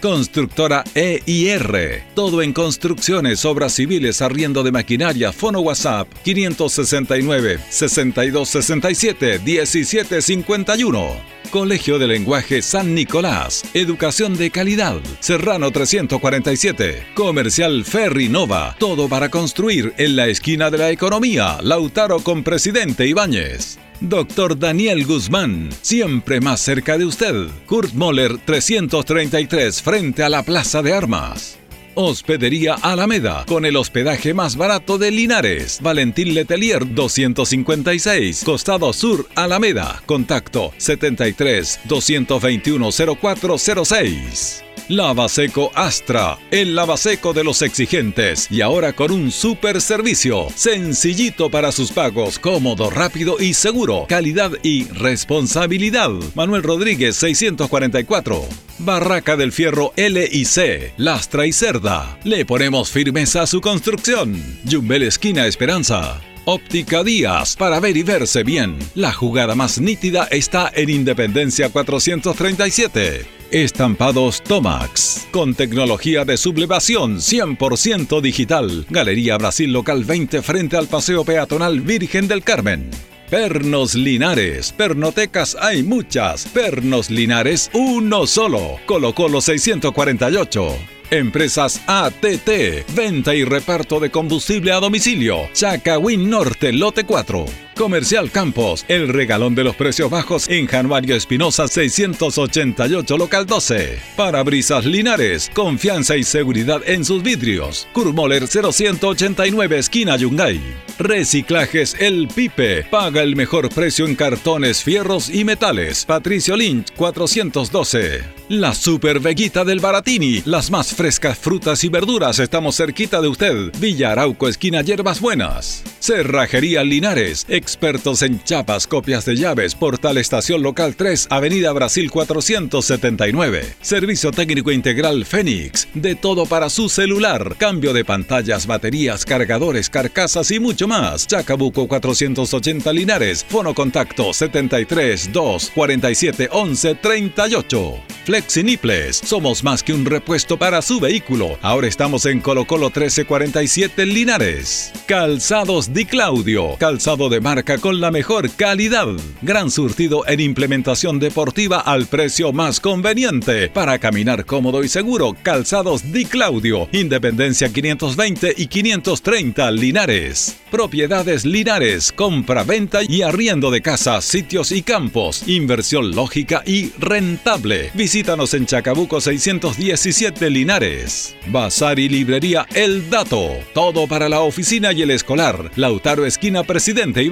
Constructora 0.00 0.84
EIR. 0.94 2.04
Todo 2.14 2.42
en 2.42 2.52
construcciones, 2.52 3.44
obras 3.44 3.72
civiles, 3.72 4.22
arriendo 4.22 4.62
de 4.62 4.72
maquinaria, 4.72 5.32
fono 5.32 5.60
WhatsApp 5.60 6.08
569 6.22 7.58
6267 7.68 9.40
1751. 9.40 11.38
Colegio 11.50 11.98
de 11.98 12.06
Lenguaje 12.06 12.60
San 12.60 12.94
Nicolás. 12.94 13.64
Educación 13.72 14.36
de 14.36 14.50
calidad. 14.50 15.00
Serrano 15.20 15.70
347. 15.70 17.06
Comercial 17.14 17.84
Ferry 17.84 18.28
Nova. 18.28 18.76
Todo 18.78 19.08
para 19.08 19.30
construir 19.30 19.94
en 19.96 20.14
la 20.14 20.26
esquina 20.26 20.70
de 20.70 20.78
la 20.78 20.90
economía. 20.90 21.58
Lautaro 21.62 22.20
con 22.20 22.44
Presidente 22.44 23.06
Ibáñez. 23.06 23.78
Doctor 24.00 24.58
Daniel 24.58 25.04
Guzmán, 25.04 25.70
siempre 25.82 26.40
más 26.40 26.60
cerca 26.60 26.96
de 26.96 27.04
usted. 27.04 27.48
Kurt 27.66 27.94
Moller 27.94 28.38
333 28.38 29.82
frente 29.82 30.22
a 30.22 30.28
la 30.28 30.44
Plaza 30.44 30.82
de 30.82 30.92
Armas. 30.92 31.58
Hospedería 31.94 32.74
Alameda, 32.74 33.44
con 33.48 33.64
el 33.64 33.74
hospedaje 33.74 34.34
más 34.34 34.56
barato 34.56 34.98
de 34.98 35.10
Linares. 35.10 35.80
Valentín 35.82 36.32
Letelier 36.32 36.94
256, 36.94 38.44
Costado 38.44 38.92
Sur 38.92 39.26
Alameda. 39.34 40.00
Contacto 40.06 40.72
73 40.76 41.80
221 41.88 42.90
0406. 43.20 44.67
Lavaseco 44.88 45.70
Astra, 45.74 46.38
el 46.50 46.74
lavaseco 46.74 47.34
de 47.34 47.44
los 47.44 47.60
exigentes 47.60 48.50
y 48.50 48.62
ahora 48.62 48.94
con 48.94 49.12
un 49.12 49.30
super 49.30 49.82
servicio, 49.82 50.48
sencillito 50.54 51.50
para 51.50 51.72
sus 51.72 51.92
pagos, 51.92 52.38
cómodo, 52.38 52.88
rápido 52.88 53.36
y 53.38 53.52
seguro, 53.52 54.06
calidad 54.08 54.52
y 54.62 54.84
responsabilidad. 54.88 56.10
Manuel 56.34 56.62
Rodríguez 56.62 57.16
644. 57.16 58.46
Barraca 58.78 59.36
del 59.36 59.52
Fierro 59.52 59.92
L 59.96 60.26
y 60.32 60.46
C, 60.46 60.94
Lastra 60.96 61.44
y 61.44 61.52
Cerda. 61.52 62.18
Le 62.24 62.46
ponemos 62.46 62.90
firmeza 62.90 63.42
a 63.42 63.46
su 63.46 63.60
construcción. 63.60 64.42
Yumbel 64.64 65.02
Esquina 65.02 65.46
Esperanza. 65.46 66.18
Óptica 66.46 67.04
Díaz, 67.04 67.56
para 67.56 67.78
ver 67.78 67.98
y 67.98 68.04
verse 68.04 68.42
bien. 68.42 68.78
La 68.94 69.12
jugada 69.12 69.54
más 69.54 69.78
nítida 69.78 70.28
está 70.30 70.72
en 70.74 70.88
Independencia 70.88 71.68
437. 71.68 73.37
Estampados 73.50 74.42
Tomax, 74.42 75.26
con 75.30 75.54
tecnología 75.54 76.26
de 76.26 76.36
sublevación 76.36 77.16
100% 77.16 78.20
digital. 78.20 78.84
Galería 78.90 79.38
Brasil 79.38 79.72
Local 79.72 80.04
20 80.04 80.42
frente 80.42 80.76
al 80.76 80.86
Paseo 80.86 81.24
Peatonal 81.24 81.80
Virgen 81.80 82.28
del 82.28 82.42
Carmen. 82.42 82.90
Pernos 83.30 83.94
Linares, 83.94 84.72
pernotecas 84.72 85.56
hay 85.58 85.82
muchas. 85.82 86.46
Pernos 86.48 87.08
Linares, 87.08 87.70
uno 87.72 88.26
solo. 88.26 88.78
Colo 88.84 89.14
Colo 89.14 89.40
648. 89.40 90.76
Empresas 91.10 91.80
ATT, 91.86 92.84
venta 92.94 93.34
y 93.34 93.44
reparto 93.44 93.98
de 93.98 94.10
combustible 94.10 94.72
a 94.72 94.80
domicilio. 94.80 95.48
Chacawin 95.54 96.28
Norte, 96.28 96.70
lote 96.74 97.04
4. 97.04 97.46
Comercial 97.78 98.28
Campos, 98.32 98.84
el 98.88 99.08
regalón 99.08 99.54
de 99.54 99.62
los 99.62 99.76
precios 99.76 100.10
bajos 100.10 100.48
en 100.48 100.66
Januario 100.66 101.14
Espinosa 101.14 101.68
688, 101.68 103.16
local 103.16 103.46
12. 103.46 104.00
Parabrisas 104.16 104.84
Linares, 104.84 105.48
confianza 105.54 106.16
y 106.16 106.24
seguridad 106.24 106.80
en 106.84 107.04
sus 107.04 107.22
vidrios. 107.22 107.86
Kurmoller 107.92 108.48
0189, 108.48 109.78
esquina 109.78 110.16
Yungay. 110.16 110.60
Reciclajes 110.98 111.94
El 112.00 112.26
Pipe, 112.26 112.82
paga 112.90 113.22
el 113.22 113.36
mejor 113.36 113.68
precio 113.68 114.06
en 114.06 114.16
cartones, 114.16 114.82
fierros 114.82 115.30
y 115.30 115.44
metales. 115.44 116.04
Patricio 116.04 116.56
Lynch 116.56 116.92
412. 116.96 118.38
La 118.48 118.74
Super 118.74 119.20
Veguita 119.20 119.62
del 119.62 119.78
Baratini, 119.78 120.42
las 120.46 120.70
más 120.70 120.94
frescas 120.94 121.38
frutas 121.38 121.84
y 121.84 121.90
verduras, 121.90 122.38
estamos 122.38 122.76
cerquita 122.76 123.20
de 123.20 123.28
usted. 123.28 123.70
Villa 123.78 124.10
Arauco, 124.12 124.48
esquina 124.48 124.80
Hierbas 124.80 125.20
Buenas. 125.20 125.84
Cerrajería 126.00 126.82
Linares, 126.82 127.44
Expertos 127.68 128.22
en 128.22 128.42
chapas, 128.44 128.86
copias 128.86 129.26
de 129.26 129.36
llaves, 129.36 129.74
Portal 129.74 130.16
Estación 130.16 130.62
Local 130.62 130.96
3, 130.96 131.26
Avenida 131.28 131.70
Brasil 131.74 132.10
479. 132.10 133.74
Servicio 133.82 134.30
técnico 134.30 134.72
integral 134.72 135.26
Fénix. 135.26 135.86
De 135.92 136.14
todo 136.14 136.46
para 136.46 136.70
su 136.70 136.88
celular. 136.88 137.56
Cambio 137.58 137.92
de 137.92 138.06
pantallas, 138.06 138.66
baterías, 138.66 139.26
cargadores, 139.26 139.90
carcasas 139.90 140.50
y 140.50 140.58
mucho 140.58 140.88
más. 140.88 141.26
Chacabuco 141.26 141.86
480 141.86 142.90
Linares. 142.94 143.44
Fono 143.46 143.74
contacto 143.74 144.32
73 144.32 145.30
2 145.30 145.70
47 145.74 146.48
11 146.50 146.94
38. 146.94 148.00
Flexiniples. 148.24 149.16
Somos 149.16 149.62
más 149.62 149.82
que 149.82 149.92
un 149.92 150.06
repuesto 150.06 150.58
para 150.58 150.80
su 150.80 151.00
vehículo. 151.00 151.58
Ahora 151.60 151.86
estamos 151.86 152.24
en 152.24 152.40
Colo 152.40 152.66
Colo 152.66 152.86
1347 152.86 154.06
Linares. 154.06 154.90
Calzados 155.06 155.92
Di 155.92 156.06
Claudio. 156.06 156.76
Calzado 156.78 157.28
de 157.28 157.40
con 157.64 158.00
la 158.00 158.10
mejor 158.10 158.50
calidad. 158.50 159.08
Gran 159.42 159.70
surtido 159.70 160.26
en 160.28 160.38
implementación 160.40 161.18
deportiva 161.18 161.80
al 161.80 162.06
precio 162.06 162.52
más 162.52 162.78
conveniente. 162.78 163.68
Para 163.68 163.98
caminar 163.98 164.46
cómodo 164.46 164.84
y 164.84 164.88
seguro, 164.88 165.34
Calzados 165.42 166.12
Di 166.12 166.24
Claudio. 166.24 166.88
Independencia 166.92 167.68
520 167.68 168.54
y 168.56 168.66
530 168.68 169.70
Linares. 169.72 170.56
Propiedades 170.70 171.44
Linares. 171.44 172.12
Compra, 172.12 172.62
venta 172.62 173.00
y 173.02 173.22
arriendo 173.22 173.70
de 173.70 173.82
casas, 173.82 174.24
sitios 174.24 174.70
y 174.70 174.82
campos. 174.82 175.46
Inversión 175.48 176.14
lógica 176.14 176.62
y 176.64 176.92
rentable. 176.98 177.90
Visítanos 177.94 178.54
en 178.54 178.66
Chacabuco 178.66 179.20
617 179.20 180.48
Linares. 180.50 181.34
Bazar 181.48 181.98
y 181.98 182.08
librería 182.08 182.66
El 182.74 183.10
Dato. 183.10 183.50
Todo 183.74 184.06
para 184.06 184.28
la 184.28 184.40
oficina 184.40 184.92
y 184.92 185.02
el 185.02 185.10
escolar. 185.10 185.70
Lautaro 185.74 186.24
Esquina 186.24 186.62
Presidente 186.62 187.22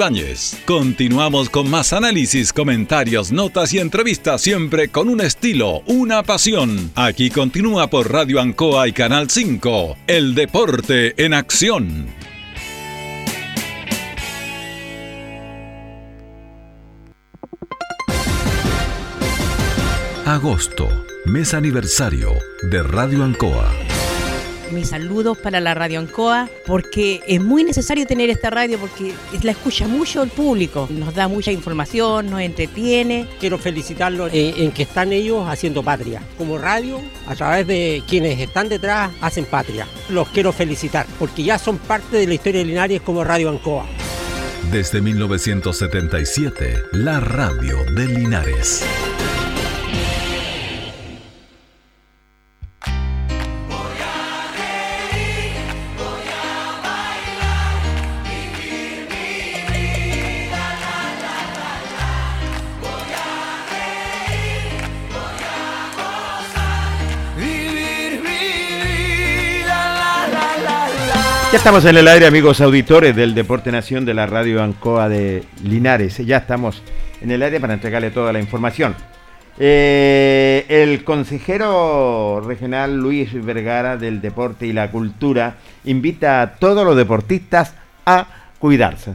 Continuamos 0.65 1.51
con 1.51 1.69
más 1.69 1.93
análisis, 1.93 2.53
comentarios, 2.53 3.33
notas 3.33 3.75
y 3.75 3.79
entrevistas 3.79 4.41
siempre 4.41 4.89
con 4.89 5.09
un 5.09 5.21
estilo, 5.21 5.83
una 5.87 6.23
pasión. 6.23 6.91
Aquí 6.95 7.29
continúa 7.29 7.89
por 7.89 8.11
Radio 8.11 8.41
Ancoa 8.41 8.89
y 8.89 8.93
Canal 8.93 9.29
5. 9.29 9.97
El 10.07 10.35
deporte 10.35 11.23
en 11.23 11.35
acción. 11.35 12.07
Agosto, 20.25 20.89
mes 21.27 21.53
aniversario 21.53 22.31
de 22.71 22.83
Radio 22.83 23.23
Ancoa. 23.23 23.86
Mis 24.77 24.91
saludos 24.91 25.39
para 25.39 25.59
la 25.59 25.73
Radio 25.73 26.01
Ancoa, 26.01 26.51
porque 26.67 27.23
es 27.27 27.41
muy 27.41 27.65
necesario 27.65 28.07
tener 28.07 28.29
esta 28.29 28.51
radio 28.51 28.79
porque 28.79 29.15
la 29.43 29.53
escucha 29.53 29.89
mucho 29.89 30.23
el 30.23 30.29
público, 30.29 30.87
nos 30.91 31.15
da 31.15 31.29
mucha 31.29 31.51
información, 31.51 32.29
nos 32.29 32.43
entretiene. 32.43 33.27
Quiero 33.41 33.57
felicitarlos 33.57 34.31
eh, 34.35 34.53
en 34.59 34.73
que 34.73 34.83
están 34.83 35.15
ellos 35.15 35.49
haciendo 35.49 35.83
patria. 35.83 36.21
Como 36.37 36.59
radio, 36.59 37.01
a 37.27 37.35
través 37.35 37.67
de 37.67 38.03
quienes 38.07 38.39
están 38.39 38.69
detrás, 38.69 39.13
hacen 39.23 39.47
patria. 39.47 39.87
Los 40.11 40.29
quiero 40.29 40.53
felicitar, 40.53 41.07
porque 41.19 41.43
ya 41.43 41.59
son 41.59 41.79
parte 41.79 42.19
de 42.19 42.27
la 42.27 42.35
historia 42.35 42.59
de 42.61 42.67
Linares 42.67 43.01
como 43.01 43.25
Radio 43.25 43.49
Ancoa. 43.49 43.87
Desde 44.71 45.01
1977, 45.01 46.83
la 46.93 47.19
radio 47.19 47.79
de 47.95 48.09
Linares. 48.09 48.85
Estamos 71.67 71.85
en 71.87 71.97
el 71.97 72.07
aire, 72.07 72.29
amigos 72.29 72.61
auditores 72.61 73.17
del 73.17 73.35
Deporte 73.35 73.73
Nación 73.73 74.05
de 74.05 74.15
la 74.15 74.27
Radio 74.27 74.63
Ancoa 74.63 75.09
de 75.09 75.43
Linares. 75.65 76.17
Ya 76.19 76.37
estamos 76.37 76.81
en 77.21 77.33
el 77.33 77.43
aire 77.43 77.59
para 77.59 77.75
entregarle 77.75 78.13
toda 78.13 78.33
la 78.33 78.39
información. 78.39 78.95
Eh, 79.59 80.65
el 80.69 81.03
consejero 81.03 82.41
regional 82.47 82.97
Luis 82.97 83.33
Vergara 83.45 83.97
del 83.97 84.21
Deporte 84.21 84.65
y 84.69 84.73
la 84.73 84.93
Cultura 84.93 85.57
invita 85.85 86.41
a 86.41 86.53
todos 86.53 86.87
los 86.87 86.97
deportistas 86.97 87.75
a 88.07 88.29
cuidarse. 88.61 89.15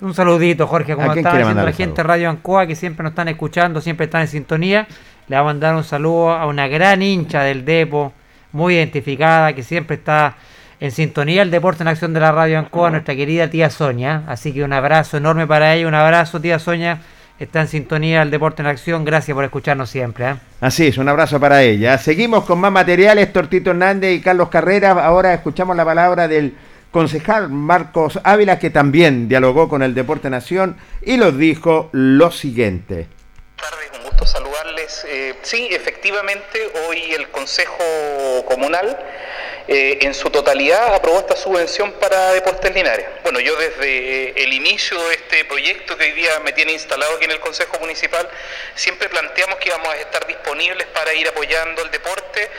Un 0.00 0.14
saludito, 0.14 0.68
Jorge, 0.68 0.94
como 0.94 1.10
¿A 1.10 1.12
quién 1.12 1.26
estaba 1.26 1.32
quiere 1.32 1.44
diciendo 1.44 1.60
mandar 1.60 1.72
la 1.72 1.76
gente 1.76 2.02
de? 2.02 2.06
Radio 2.06 2.30
Ancoa, 2.30 2.68
que 2.68 2.76
siempre 2.76 3.02
nos 3.02 3.10
están 3.10 3.26
escuchando, 3.26 3.80
siempre 3.80 4.04
están 4.04 4.20
en 4.20 4.28
sintonía. 4.28 4.86
Le 5.26 5.34
va 5.34 5.42
a 5.42 5.44
mandar 5.46 5.74
un 5.74 5.82
saludo 5.82 6.30
a 6.30 6.46
una 6.46 6.68
gran 6.68 7.02
hincha 7.02 7.42
del 7.42 7.64
Depo, 7.64 8.12
muy 8.52 8.74
identificada, 8.76 9.52
que 9.54 9.64
siempre 9.64 9.96
está 9.96 10.36
en 10.80 10.90
sintonía 10.90 11.42
el 11.42 11.50
deporte 11.50 11.82
en 11.82 11.88
acción 11.88 12.12
de 12.12 12.20
la 12.20 12.32
Radio 12.32 12.58
Ancoa, 12.58 12.90
nuestra 12.90 13.14
querida 13.14 13.48
tía 13.48 13.70
Sonia. 13.70 14.22
Así 14.26 14.52
que 14.52 14.64
un 14.64 14.72
abrazo 14.72 15.16
enorme 15.16 15.46
para 15.46 15.74
ella, 15.74 15.88
un 15.88 15.94
abrazo, 15.94 16.40
tía 16.40 16.58
Sonia. 16.58 17.00
Está 17.38 17.62
en 17.62 17.68
sintonía 17.68 18.22
el 18.22 18.30
deporte 18.30 18.62
en 18.62 18.68
acción. 18.68 19.04
Gracias 19.04 19.34
por 19.34 19.44
escucharnos 19.44 19.90
siempre. 19.90 20.30
¿eh? 20.30 20.34
Así 20.60 20.86
es, 20.86 20.98
un 20.98 21.08
abrazo 21.08 21.40
para 21.40 21.62
ella. 21.62 21.98
Seguimos 21.98 22.44
con 22.44 22.60
más 22.60 22.70
materiales, 22.70 23.32
Tortito 23.32 23.70
Hernández 23.70 24.14
y 24.14 24.20
Carlos 24.20 24.48
Carrera. 24.48 24.92
Ahora 24.92 25.34
escuchamos 25.34 25.76
la 25.76 25.84
palabra 25.84 26.28
del 26.28 26.54
concejal 26.92 27.50
Marcos 27.50 28.20
Ávila, 28.22 28.60
que 28.60 28.70
también 28.70 29.28
dialogó 29.28 29.68
con 29.68 29.82
el 29.82 29.94
Deporte 29.94 30.30
Nación 30.30 30.76
y 31.02 31.16
nos 31.16 31.36
dijo 31.36 31.88
lo 31.90 32.30
siguiente. 32.30 33.08
Un 33.98 34.04
gusto 34.04 34.26
saludarles. 34.88 35.04
Eh, 35.08 35.34
sí, 35.42 35.68
efectivamente, 35.70 36.70
hoy 36.86 37.14
el 37.14 37.28
Consejo 37.30 38.44
Comunal 38.46 38.98
eh, 39.66 39.98
en 40.02 40.12
su 40.12 40.28
totalidad 40.30 40.94
aprobó 40.94 41.20
esta 41.20 41.36
subvención 41.36 41.92
para 41.92 42.32
Deportes 42.32 42.74
Linares. 42.74 43.06
Bueno, 43.22 43.40
yo 43.40 43.56
desde 43.56 44.28
eh, 44.28 44.32
el 44.36 44.52
inicio 44.52 45.02
de 45.08 45.14
este 45.14 45.44
proyecto 45.46 45.96
que 45.96 46.04
hoy 46.04 46.12
día 46.12 46.38
me 46.40 46.52
tiene 46.52 46.72
instalado 46.72 47.16
aquí 47.16 47.24
en 47.24 47.30
el 47.30 47.40
Consejo 47.40 47.78
Municipal, 47.80 48.28
siempre 48.74 49.08
planteamos 49.08 49.58
que 49.58 49.70
íbamos 49.70 49.88
a 49.88 49.96
estar 49.96 50.26
disponibles 50.26 50.86
para 50.88 51.14
ir 51.14 51.28
apoyando 51.28 51.82
el 51.82 51.90
deporte 51.90 52.50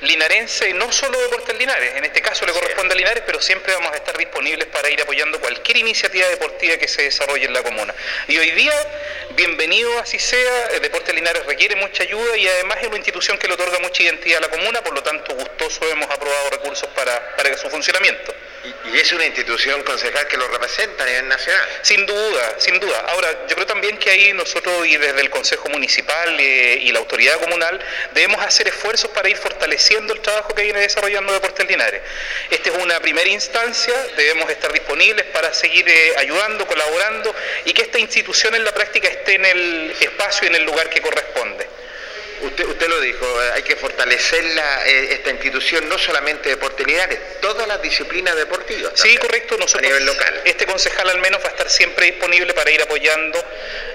linarense, 0.00 0.72
no 0.74 0.90
solo 0.92 1.18
Deportes 1.20 1.58
Linares, 1.58 1.96
en 1.96 2.04
este 2.04 2.22
caso 2.22 2.46
le 2.46 2.52
corresponde 2.52 2.94
a 2.94 2.96
Linares, 2.96 3.22
pero 3.26 3.40
siempre 3.40 3.72
vamos 3.74 3.92
a 3.92 3.96
estar 3.96 4.16
disponibles 4.16 4.66
para 4.68 4.88
ir 4.90 5.00
apoyando 5.02 5.40
cualquier 5.40 5.78
iniciativa 5.78 6.28
deportiva 6.28 6.76
que 6.76 6.86
se 6.86 7.02
desarrolle 7.02 7.46
en 7.46 7.52
la 7.52 7.62
comuna. 7.62 7.94
Y 8.28 8.38
hoy 8.38 8.50
día, 8.52 8.72
bienvenido 9.34 9.98
así 9.98 10.18
sea, 10.18 10.68
Deportes 10.80 11.14
Linares 11.14 11.44
requiere 11.46 11.67
mucha 11.76 12.02
ayuda 12.02 12.36
y 12.36 12.46
además 12.46 12.78
es 12.80 12.88
una 12.88 12.96
institución 12.96 13.38
que 13.38 13.48
le 13.48 13.54
otorga 13.54 13.78
mucha 13.80 14.02
identidad 14.02 14.38
a 14.38 14.40
la 14.42 14.48
comuna, 14.48 14.82
por 14.82 14.94
lo 14.94 15.02
tanto 15.02 15.34
gustoso 15.34 15.88
hemos 15.90 16.10
aprobado 16.10 16.50
recursos 16.50 16.88
para, 16.90 17.36
para 17.36 17.56
su 17.56 17.68
funcionamiento. 17.70 18.34
Y, 18.92 18.98
es 18.98 19.12
una 19.12 19.26
institución 19.26 19.82
concejal 19.82 20.26
que 20.26 20.36
lo 20.36 20.48
representa 20.48 21.04
a 21.04 21.06
nivel 21.06 21.28
nacional. 21.28 21.68
Sin 21.82 22.06
duda, 22.06 22.54
sin 22.58 22.80
duda. 22.80 22.98
Ahora, 23.08 23.46
yo 23.46 23.54
creo 23.54 23.66
también 23.66 23.96
que 23.98 24.10
ahí 24.10 24.32
nosotros 24.32 24.86
y 24.86 24.96
desde 24.96 25.20
el 25.20 25.30
Consejo 25.30 25.68
Municipal 25.68 26.38
eh, 26.40 26.78
y 26.82 26.92
la 26.92 26.98
autoridad 26.98 27.40
comunal 27.40 27.80
debemos 28.12 28.40
hacer 28.42 28.68
esfuerzos 28.68 29.10
para 29.10 29.28
ir 29.28 29.36
fortaleciendo 29.36 30.12
el 30.12 30.20
trabajo 30.20 30.54
que 30.54 30.62
viene 30.62 30.80
desarrollando 30.80 31.32
Deportes 31.32 31.66
Linares. 31.68 32.02
Esta 32.50 32.70
es 32.70 32.76
una 32.78 32.98
primera 33.00 33.28
instancia, 33.28 33.94
debemos 34.16 34.50
estar 34.50 34.72
disponibles 34.72 35.26
para 35.26 35.52
seguir 35.52 35.88
eh, 35.88 36.14
ayudando, 36.18 36.66
colaborando 36.66 37.34
y 37.64 37.72
que 37.72 37.82
esta 37.82 37.98
institución 37.98 38.54
en 38.54 38.64
la 38.64 38.72
práctica 38.72 39.08
esté 39.08 39.34
en 39.34 39.44
el 39.44 39.96
espacio 40.00 40.46
y 40.46 40.48
en 40.48 40.56
el 40.56 40.64
lugar 40.64 40.90
que 40.90 41.00
corresponde. 41.00 41.67
Usted, 42.40 42.66
usted 42.66 42.88
lo 42.88 43.00
dijo, 43.00 43.42
eh, 43.42 43.50
hay 43.54 43.62
que 43.62 43.76
fortalecer 43.76 44.44
la, 44.54 44.86
eh, 44.86 45.12
esta 45.12 45.30
institución, 45.30 45.88
no 45.88 45.98
solamente 45.98 46.48
Deportes 46.50 46.86
Linares, 46.86 47.18
todas 47.40 47.66
las 47.66 47.82
disciplinas 47.82 48.36
deportivas. 48.36 48.92
Sí, 48.94 49.16
correcto. 49.16 49.56
Nosotros, 49.56 49.82
a 49.84 49.86
nivel 49.86 50.06
local. 50.06 50.42
Este 50.44 50.66
concejal 50.66 51.08
al 51.10 51.18
menos 51.18 51.40
va 51.42 51.46
a 51.48 51.50
estar 51.50 51.68
siempre 51.68 52.06
disponible 52.06 52.54
para 52.54 52.70
ir 52.70 52.82
apoyando 52.82 53.44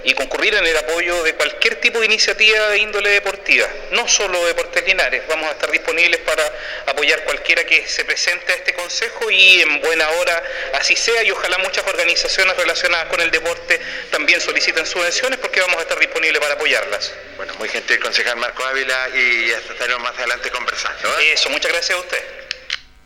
y 0.04 0.14
concurrir 0.14 0.56
en 0.56 0.66
el 0.66 0.76
apoyo 0.78 1.24
de 1.24 1.34
cualquier 1.34 1.76
tipo 1.78 2.00
de 2.00 2.06
iniciativa 2.06 2.70
de 2.70 2.78
índole 2.80 3.10
deportiva, 3.10 3.68
no 3.92 4.08
solo 4.08 4.46
Deportes 4.46 4.84
Linares. 4.86 5.24
Vamos 5.28 5.48
a 5.48 5.52
estar 5.52 5.72
disponibles 5.72 6.20
para 6.22 6.44
apoyar 6.88 7.24
cualquiera 7.24 7.64
que 7.66 7.88
se 7.88 8.04
presente 8.06 8.52
a 8.52 8.56
este 8.56 8.74
consejo 8.74 9.30
y 9.30 9.62
en 9.62 9.80
buena 9.82 10.10
hora 10.10 10.44
así 10.74 10.96
sea 10.96 11.24
y 11.24 11.32
ojalá 11.32 11.58
muchas 11.60 11.86
organizaciones 11.88 12.56
relacionadas 12.58 13.08
con 13.08 13.22
el 13.22 13.32
deporte 13.32 13.80
también 14.12 14.42
soliciten 14.42 14.86
subvenciones 14.86 15.40
porque 15.40 15.62
vamos 15.62 15.78
a 15.78 15.82
estar 15.82 16.00
disponibles 16.00 16.40
para 16.42 16.56
apoyarlas. 16.56 17.14
Bueno, 17.38 17.54
muy 17.56 17.70
gentil 17.70 18.00
concejal 18.00 18.33
Marco 18.40 18.64
Ávila 18.66 19.10
y 19.16 19.52
hasta 19.52 19.74
estaremos 19.74 20.04
más 20.04 20.18
adelante 20.18 20.50
conversando. 20.50 21.08
¿eh? 21.20 21.34
Eso, 21.34 21.50
muchas 21.50 21.72
gracias 21.72 21.98
a 21.98 22.02
usted. 22.02 22.18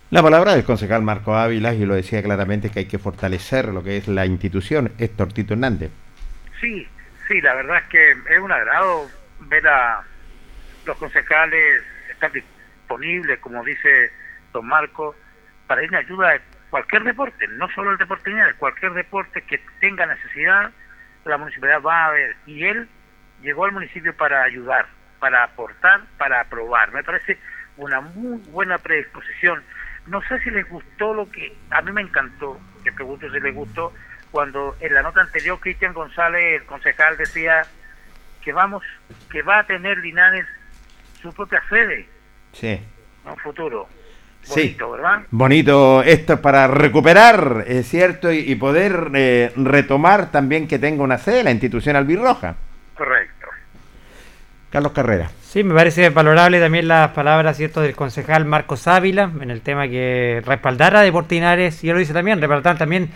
La 0.10 0.24
palabra 0.24 0.54
del 0.54 0.64
concejal 0.64 1.02
Marco 1.02 1.36
Ávila, 1.36 1.74
y 1.74 1.86
lo 1.86 1.95
decía 1.95 2.24
claramente 2.24 2.70
que 2.70 2.80
hay 2.80 2.88
que 2.88 2.98
fortalecer 2.98 3.66
lo 3.70 3.84
que 3.84 3.98
es 3.98 4.08
la 4.08 4.26
institución, 4.26 4.94
es 4.98 5.16
Tortito 5.16 5.54
Hernández. 5.54 5.91
Sí, 6.62 6.88
sí, 7.28 7.41
la 7.41 7.54
verdad 7.56 7.78
es 7.80 7.90
que 7.90 8.12
es 8.12 8.40
un 8.40 8.52
agrado 8.52 9.10
ver 9.41 9.68
a 9.68 10.04
los 10.86 10.98
concejales 10.98 11.84
estar 12.10 12.32
disponibles, 12.32 13.40
como 13.40 13.64
dice 13.64 14.12
don 14.54 14.66
Marco, 14.66 15.16
para 15.68 15.84
ir 15.84 15.90
en 15.90 15.95
ayuda 15.95 16.30
de 16.32 16.41
cualquier 16.70 17.04
deporte, 17.04 17.48
no 17.49 17.70
solo 17.72 17.91
el 17.91 17.98
deporte 17.98 18.30
lineal, 18.30 18.56
cualquier 18.56 18.94
deporte 18.94 19.41
que 19.41 19.60
tenga 19.82 20.06
necesidad, 20.06 20.72
la 21.26 21.38
municipalidad 21.38 21.82
va 21.82 22.06
a 22.06 22.12
ver. 22.12 22.36
Y 22.45 22.64
él 22.64 22.88
llegó 23.41 23.66
al 23.66 23.74
municipio 23.74 24.16
para 24.16 24.44
ayudar, 24.44 24.88
para 25.19 25.44
aportar, 25.44 26.02
para 26.18 26.41
aprobar. 26.41 26.91
Me 26.91 27.03
parece 27.03 27.38
una 27.77 28.02
muy 28.02 28.39
buena 28.49 28.77
predisposición. 28.77 29.61
No 30.07 30.22
sé 30.23 30.39
si 30.39 30.49
les 30.52 30.68
gustó 30.69 31.14
lo 31.14 31.30
que 31.30 31.56
a 31.69 31.81
mí 31.81 31.91
me 31.91 32.02
encantó, 32.02 32.60
que 32.84 32.91
pregunto 32.91 33.30
si 33.31 33.39
les 33.39 33.53
gustó, 33.53 33.94
cuando 34.31 34.76
en 34.80 34.94
la 34.94 35.02
nota 35.02 35.22
anterior 35.22 35.60
Cristian 35.60 35.94
González, 35.94 36.61
el 36.61 36.65
concejal, 36.65 37.18
decía 37.18 37.64
que 38.41 38.53
vamos, 38.53 38.84
que 39.30 39.41
va 39.41 39.60
a 39.60 39.64
tener 39.65 39.98
Linares 39.98 40.45
su 41.22 41.34
propia 41.34 41.61
sede 41.69 42.07
Sí. 42.53 42.68
en 43.26 43.31
un 43.31 43.38
futuro. 43.38 43.88
Sí. 44.44 44.61
Bonito, 44.77 44.91
¿verdad? 44.91 45.22
Bonito 45.31 46.03
esto 46.03 46.41
para 46.41 46.68
recuperar, 46.68 47.65
es 47.68 47.85
cierto, 47.89 48.31
y, 48.31 48.38
y 48.39 48.56
poder 48.56 49.10
eh, 49.14 49.52
retomar 49.57 50.31
también 50.31 50.69
que 50.69 50.80
tenga 50.80 51.03
una 51.03 51.18
sede 51.18 51.44
la 51.44 51.52
institución 51.52 51.98
albirroja. 51.98 52.56
Carlos 54.69 54.91
Carrera. 54.91 55.31
Sí, 55.41 55.64
me 55.64 55.73
parece 55.73 56.10
valorable 56.10 56.60
también 56.60 56.88
las 56.88 57.11
palabras 57.11 57.57
cierto 57.57 57.81
del 57.81 57.95
concejal 57.95 58.45
Marcos 58.45 58.88
Ávila 58.88 59.31
en 59.41 59.49
el 59.49 59.61
tema 59.61 59.88
que 59.88 60.41
respaldara 60.45 60.99
a 60.99 61.03
Deportinares, 61.03 61.84
y 61.84 61.89
él 61.89 61.94
lo 61.94 61.99
dice 61.99 62.14
también, 62.14 62.39
respaldar 62.39 62.77
también 62.77 63.10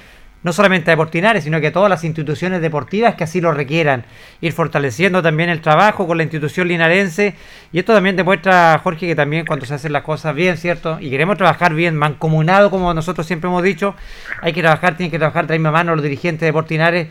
no 0.44 0.54
solamente 0.54 0.90
a 0.90 0.94
Deportinares, 0.94 1.44
sino 1.44 1.60
que 1.60 1.68
a 1.68 1.72
todas 1.72 1.90
las 1.90 2.04
instituciones 2.04 2.62
deportivas 2.62 3.14
que 3.16 3.26
así 3.26 3.42
lo 3.42 3.54
requieran, 3.54 4.06
ir 4.40 4.54
fortaleciendo 4.54 5.22
también 5.22 5.50
el 5.50 5.62
trabajo 5.62 6.08
con 6.08 6.18
la 6.18 6.24
institución 6.24 6.68
linarense, 6.68 7.36
y 7.72 7.80
esto 7.80 7.94
también 7.94 8.16
demuestra, 8.16 8.80
Jorge, 8.82 9.08
que 9.08 9.16
también 9.16 9.46
cuando 9.46 9.66
se 9.66 9.76
hacen 9.76 9.94
las 9.94 10.02
cosas 10.02 10.34
bien, 10.34 10.58
¿cierto? 10.58 11.00
Y 11.00 11.12
queremos 11.12 11.38
trabajar 11.38 11.76
bien, 11.76 11.96
mancomunado, 11.96 12.72
como 12.72 12.92
nosotros 12.94 13.28
siempre 13.28 13.50
hemos 13.50 13.62
dicho, 13.62 13.94
hay 14.42 14.54
que 14.54 14.62
trabajar, 14.62 14.98
tienen 14.98 15.12
que 15.12 15.20
trabajar 15.20 15.46
de 15.46 15.54
la 15.54 15.60
misma 15.60 15.72
mano 15.72 15.96
los 15.96 16.04
dirigentes 16.04 16.40
de 16.40 16.48
Deportinares, 16.48 17.10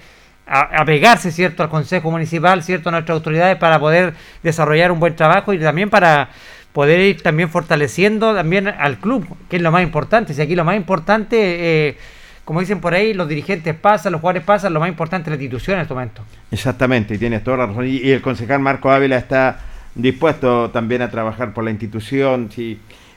a, 0.51 0.81
a 0.81 0.85
pegarse, 0.85 1.31
¿cierto?, 1.31 1.63
al 1.63 1.71
Consejo 1.71 2.11
Municipal, 2.11 2.63
¿cierto?, 2.63 2.89
a 2.89 2.93
nuestras 2.93 3.17
autoridades 3.17 3.57
para 3.57 3.79
poder 3.79 4.15
desarrollar 4.43 4.93
un 4.93 5.01
buen 5.01 5.17
trabajo 5.17 5.53
y 5.53 5.59
también 5.59 5.89
para 5.89 6.31
poder 6.73 7.01
ir 7.01 7.23
también 7.23 7.49
fortaleciendo 7.49 8.35
también 8.35 8.69
al 8.69 8.99
club, 8.99 9.27
que 9.49 9.57
es 9.57 9.63
lo 9.63 9.73
más 9.73 9.83
importante. 9.83 10.35
Si 10.35 10.43
aquí 10.43 10.55
lo 10.55 10.65
más 10.65 10.77
importante, 10.77 11.37
eh, 11.89 11.97
como 12.45 12.61
dicen 12.61 12.81
por 12.81 12.95
ahí, 12.95 13.15
los 13.15 13.29
dirigentes 13.29 13.75
pasan, 13.75 14.13
los 14.13 14.21
jugadores 14.21 14.45
pasan, 14.45 14.73
lo 14.73 14.81
más 14.81 14.89
importante 14.89 15.31
es 15.31 15.37
la 15.37 15.43
institución 15.43 15.77
en 15.77 15.83
este 15.83 15.95
momento. 15.95 16.23
Exactamente, 16.51 17.15
y 17.15 17.19
tienes 17.19 17.43
toda 17.45 17.59
la 17.59 17.67
razón. 17.67 17.87
Y, 17.87 18.11
el 18.11 18.21
concejal 18.21 18.61
Marco 18.61 18.91
Ávila 18.91 19.17
está 19.17 19.61
dispuesto 19.95 20.71
también 20.71 21.03
a 21.03 21.11
trabajar 21.11 21.53
por 21.53 21.65
la 21.65 21.71
institución, 21.71 22.49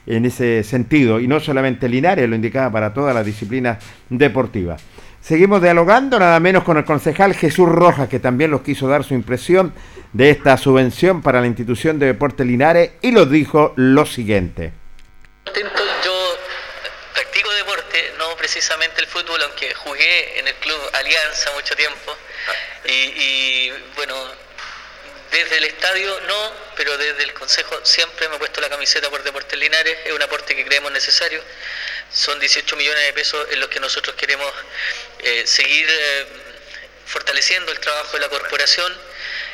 en 0.06 0.24
ese 0.26 0.62
sentido. 0.64 1.20
Y 1.20 1.28
no 1.28 1.40
solamente 1.40 1.88
Linares, 1.88 2.28
lo 2.28 2.36
indicaba 2.36 2.70
para 2.70 2.92
todas 2.92 3.14
las 3.14 3.24
disciplinas 3.24 3.78
deportivas. 4.10 4.82
Seguimos 5.26 5.62
dialogando 5.62 6.18
nada 6.18 6.38
menos 6.38 6.64
con 6.64 6.76
el 6.76 6.84
concejal 6.84 7.34
Jesús 7.34 7.66
Rojas, 7.66 8.10
que 8.10 8.20
también 8.20 8.50
nos 8.50 8.60
quiso 8.60 8.88
dar 8.88 9.04
su 9.04 9.14
impresión 9.14 9.72
de 10.12 10.28
esta 10.28 10.58
subvención 10.58 11.22
para 11.22 11.40
la 11.40 11.46
institución 11.46 11.98
de 11.98 12.08
Deportes 12.08 12.46
Linares 12.46 12.90
y 13.00 13.10
nos 13.10 13.30
dijo 13.30 13.72
lo 13.76 14.04
siguiente. 14.04 14.74
Yo 15.46 16.38
practico 17.14 17.50
deporte, 17.54 18.12
no 18.18 18.36
precisamente 18.36 19.00
el 19.00 19.06
fútbol, 19.06 19.40
aunque 19.44 19.72
jugué 19.72 20.40
en 20.40 20.46
el 20.46 20.54
club 20.56 20.78
Alianza 20.92 21.52
mucho 21.54 21.74
tiempo. 21.74 22.16
Y, 22.84 22.92
y, 22.92 23.72
bueno, 23.96 24.14
desde 25.32 25.56
el 25.56 25.64
estadio 25.64 26.20
no, 26.28 26.52
pero 26.76 26.98
desde 26.98 27.22
el 27.22 27.32
consejo 27.32 27.74
siempre 27.82 28.28
me 28.28 28.36
he 28.36 28.38
puesto 28.38 28.60
la 28.60 28.68
camiseta 28.68 29.08
por 29.08 29.22
Deportes 29.22 29.58
Linares. 29.58 29.96
Es 30.04 30.12
un 30.12 30.20
aporte 30.20 30.54
que 30.54 30.66
creemos 30.66 30.92
necesario. 30.92 31.40
Son 32.14 32.38
18 32.38 32.76
millones 32.76 33.04
de 33.06 33.12
pesos 33.12 33.44
en 33.50 33.58
los 33.58 33.68
que 33.68 33.80
nosotros 33.80 34.14
queremos 34.14 34.50
eh, 35.18 35.42
seguir 35.46 35.84
eh, 35.90 36.26
fortaleciendo 37.06 37.72
el 37.72 37.80
trabajo 37.80 38.12
de 38.12 38.20
la 38.20 38.28
corporación. 38.28 38.96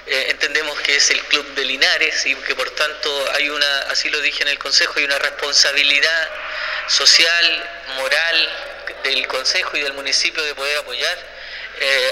Eh, 0.06 0.26
entendemos 0.28 0.78
que 0.80 0.96
es 0.96 1.08
el 1.08 1.22
club 1.22 1.54
de 1.54 1.64
Linares 1.64 2.26
y 2.26 2.34
que 2.34 2.54
por 2.54 2.68
tanto 2.72 3.32
hay 3.32 3.48
una, 3.48 3.78
así 3.90 4.10
lo 4.10 4.20
dije 4.20 4.42
en 4.42 4.48
el 4.48 4.58
consejo, 4.58 4.92
hay 4.96 5.04
una 5.04 5.18
responsabilidad 5.18 6.30
social, 6.88 7.70
moral 7.96 8.50
del 9.04 9.26
consejo 9.26 9.78
y 9.78 9.80
del 9.80 9.94
municipio 9.94 10.42
de 10.42 10.54
poder 10.54 10.76
apoyar 10.78 11.18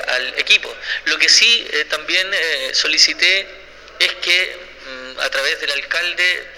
al 0.07 0.39
equipo. 0.39 0.75
Lo 1.05 1.19
que 1.19 1.29
sí 1.29 1.69
también 1.91 2.27
solicité 2.73 3.47
es 3.99 4.15
que 4.15 4.57
mm, 4.87 5.21
a 5.21 5.29
través 5.29 5.61
del 5.61 5.73
alcalde 5.73 6.58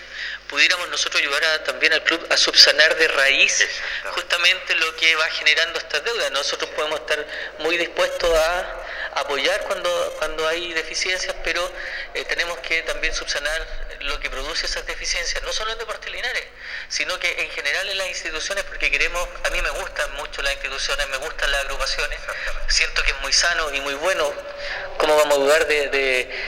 pudiéramos 0.51 0.89
nosotros 0.89 1.23
ayudar 1.23 1.43
a- 1.45 1.65
también 1.65 1.93
al 1.93 2.03
club 2.03 2.27
a 2.31 2.37
subsanar 2.37 2.97
de 2.97 3.09
raíz 3.09 3.67
justamente 4.13 4.75
lo 4.75 4.95
que 4.97 5.15
va 5.17 5.29
generando 5.31 5.79
estas 5.79 6.05
deudas. 6.05 6.31
Nosotros 6.33 6.69
podemos 6.73 7.01
estar 7.01 7.25
muy 7.61 7.79
dispuestos 7.79 8.37
a 8.37 8.77
apoyar 9.15 9.61
cuando, 9.63 10.15
cuando 10.19 10.47
hay 10.47 10.73
deficiencias, 10.73 11.35
pero 11.45 11.73
eh, 12.15 12.25
tenemos 12.27 12.59
que 12.59 12.83
también 12.83 13.15
subsanar 13.15 13.67
lo 14.01 14.19
que 14.21 14.31
produce 14.31 14.67
esas 14.67 14.87
deficiencias, 14.87 15.43
no 15.43 15.53
solo 15.53 15.73
en 15.73 15.79
Deportes 15.79 16.11
Linares, 16.11 16.45
sino 16.89 17.19
que 17.19 17.43
en 17.43 17.51
general 17.51 17.89
en 17.89 17.99
las 17.99 18.09
instituciones, 18.09 18.65
porque 18.65 18.91
queremos, 18.91 19.29
a 19.45 19.51
mí 19.51 19.61
me 19.61 19.71
gustan 19.71 20.13
mucho 20.15 20.41
las 20.43 20.53
instituciones, 20.55 21.07
me 21.09 21.19
gustan 21.19 21.51
las 21.53 21.61
agrupaciones, 21.63 22.19
siento 22.69 23.03
que 23.03 23.11
es 23.11 23.21
muy 23.21 23.33
sano 23.33 23.73
y 23.75 23.81
muy 23.83 23.95
bueno, 23.95 24.33
¿cómo 24.97 25.17
vamos 25.17 25.37
a 25.37 25.41
dudar 25.41 25.67
de, 25.67 25.89
de- 25.89 26.45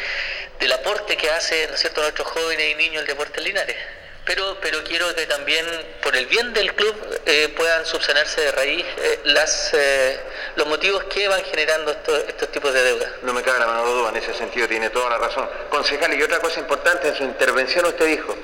del 0.62 0.72
aporte 0.72 1.16
que 1.16 1.28
hace 1.28 1.66
¿no 1.66 1.74
es 1.74 1.80
cierto? 1.80 2.00
nuestros 2.02 2.28
jóvenes 2.28 2.70
y 2.70 2.74
niños 2.76 3.02
el 3.02 3.08
deporte 3.08 3.38
en 3.38 3.44
Linares? 3.44 3.76
Pero, 4.24 4.56
pero 4.60 4.84
quiero 4.84 5.12
que 5.16 5.26
también, 5.26 5.66
por 6.00 6.14
el 6.14 6.26
bien 6.26 6.52
del 6.52 6.72
club, 6.74 6.94
eh, 7.26 7.52
puedan 7.56 7.84
subsanarse 7.84 8.40
de 8.40 8.52
raíz 8.52 8.86
eh, 8.98 9.18
las, 9.24 9.74
eh, 9.74 10.20
los 10.54 10.68
motivos 10.68 11.02
que 11.04 11.26
van 11.26 11.42
generando 11.42 11.90
estos, 11.90 12.20
estos 12.28 12.48
tipos 12.52 12.72
de 12.72 12.84
deudas. 12.84 13.10
No 13.22 13.32
me 13.32 13.42
cabe 13.42 13.58
la 13.58 13.66
menor 13.66 13.86
duda, 13.86 14.10
en 14.10 14.16
ese 14.16 14.32
sentido 14.32 14.68
tiene 14.68 14.90
toda 14.90 15.10
la 15.10 15.18
razón. 15.18 15.50
Concejal, 15.68 16.14
y 16.14 16.22
otra 16.22 16.38
cosa 16.38 16.60
importante, 16.60 17.08
en 17.08 17.16
su 17.16 17.24
intervención 17.24 17.84
usted 17.86 18.06
dijo, 18.06 18.36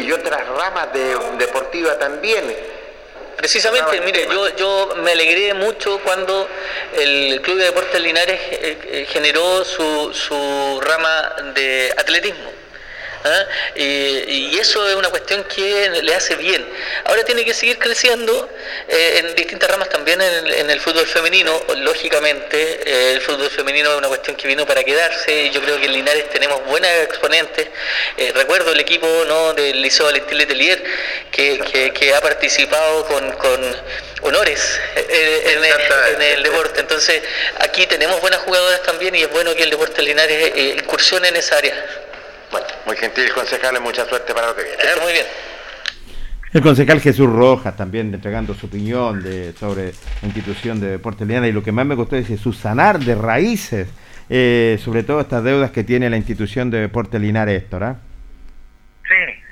y 0.00 0.10
otras 0.10 0.48
ramas 0.48 0.92
de, 0.92 1.16
deportivas 1.38 1.96
también. 2.00 2.81
Precisamente, 3.42 4.00
mire, 4.02 4.28
yo, 4.30 4.54
yo 4.54 4.94
me 4.98 5.10
alegré 5.10 5.52
mucho 5.52 5.98
cuando 6.04 6.48
el 6.94 7.40
Club 7.42 7.56
de 7.58 7.64
Deportes 7.64 8.00
Linares 8.00 8.40
eh, 8.40 8.78
eh, 8.84 9.06
generó 9.10 9.64
su, 9.64 10.14
su 10.14 10.80
rama 10.80 11.34
de 11.52 11.92
atletismo. 11.98 12.61
¿Ah? 13.24 13.44
Y, 13.76 13.82
y 14.54 14.58
eso 14.58 14.88
es 14.88 14.94
una 14.94 15.08
cuestión 15.10 15.44
que 15.44 15.90
le 16.02 16.14
hace 16.14 16.34
bien. 16.36 16.66
Ahora 17.04 17.24
tiene 17.24 17.44
que 17.44 17.54
seguir 17.54 17.78
creciendo 17.78 18.48
eh, 18.88 19.18
en 19.18 19.34
distintas 19.34 19.70
ramas 19.70 19.88
también 19.88 20.20
en 20.20 20.46
el, 20.46 20.52
en 20.54 20.70
el 20.70 20.80
fútbol 20.80 21.06
femenino. 21.06 21.60
Lógicamente, 21.78 22.80
eh, 22.84 23.12
el 23.14 23.20
fútbol 23.20 23.48
femenino 23.50 23.90
es 23.92 23.98
una 23.98 24.08
cuestión 24.08 24.36
que 24.36 24.46
vino 24.48 24.66
para 24.66 24.82
quedarse 24.84 25.44
y 25.44 25.50
yo 25.50 25.60
creo 25.62 25.78
que 25.78 25.86
en 25.86 25.92
Linares 25.92 26.28
tenemos 26.30 26.64
buenas 26.66 26.90
exponentes. 27.04 27.68
Eh, 28.16 28.32
recuerdo 28.34 28.72
el 28.72 28.80
equipo 28.80 29.06
¿no? 29.26 29.52
del 29.54 29.80
Liceo 29.80 30.06
Valentín 30.06 30.38
Letelier 30.38 30.82
que, 31.30 31.58
que- 31.70 31.92
que 31.92 32.14
ha 32.14 32.20
participado 32.20 33.04
con, 33.06 33.32
con 33.32 33.76
honores 34.22 34.80
eh, 34.96 35.42
en, 35.52 35.64
el, 35.64 36.14
en 36.14 36.22
el 36.38 36.42
deporte. 36.42 36.80
Entonces, 36.80 37.22
aquí 37.58 37.86
tenemos 37.86 38.20
buenas 38.20 38.40
jugadoras 38.40 38.82
también 38.82 39.14
y 39.14 39.22
es 39.22 39.30
bueno 39.30 39.54
que 39.54 39.62
el 39.64 39.70
deporte 39.70 40.02
Linares 40.02 40.52
eh, 40.54 40.76
incursione 40.78 41.28
en 41.28 41.36
esa 41.36 41.56
área. 41.58 41.74
Bueno, 42.52 42.66
muy 42.86 42.96
gentil 42.96 43.32
concejal, 43.32 43.80
mucha 43.80 44.04
suerte 44.04 44.34
para 44.34 44.48
lo 44.48 44.54
que 44.54 44.62
viene. 44.62 44.82
Muy 45.02 45.12
bien. 45.12 45.26
El 46.52 46.60
concejal 46.60 47.00
Jesús 47.00 47.26
Rojas 47.32 47.74
también 47.78 48.12
entregando 48.12 48.52
su 48.52 48.66
opinión 48.66 49.22
de, 49.22 49.54
sobre 49.54 49.86
la 50.20 50.26
institución 50.28 50.78
de 50.78 50.88
Deportes 50.88 51.26
Linares 51.26 51.48
y 51.48 51.52
lo 51.52 51.62
que 51.62 51.72
más 51.72 51.86
me 51.86 51.94
gustó 51.94 52.16
es 52.16 52.26
subsanar 52.38 52.98
de 52.98 53.14
raíces, 53.14 53.88
eh, 54.28 54.76
sobre 54.78 55.02
todo 55.02 55.22
estas 55.22 55.42
deudas 55.42 55.70
que 55.70 55.82
tiene 55.82 56.10
la 56.10 56.18
institución 56.18 56.70
de 56.70 56.80
Deportes 56.80 57.18
Linares, 57.18 57.62
Héctor. 57.62 57.84
¿ah? 57.84 57.96
Sí, 59.08 59.42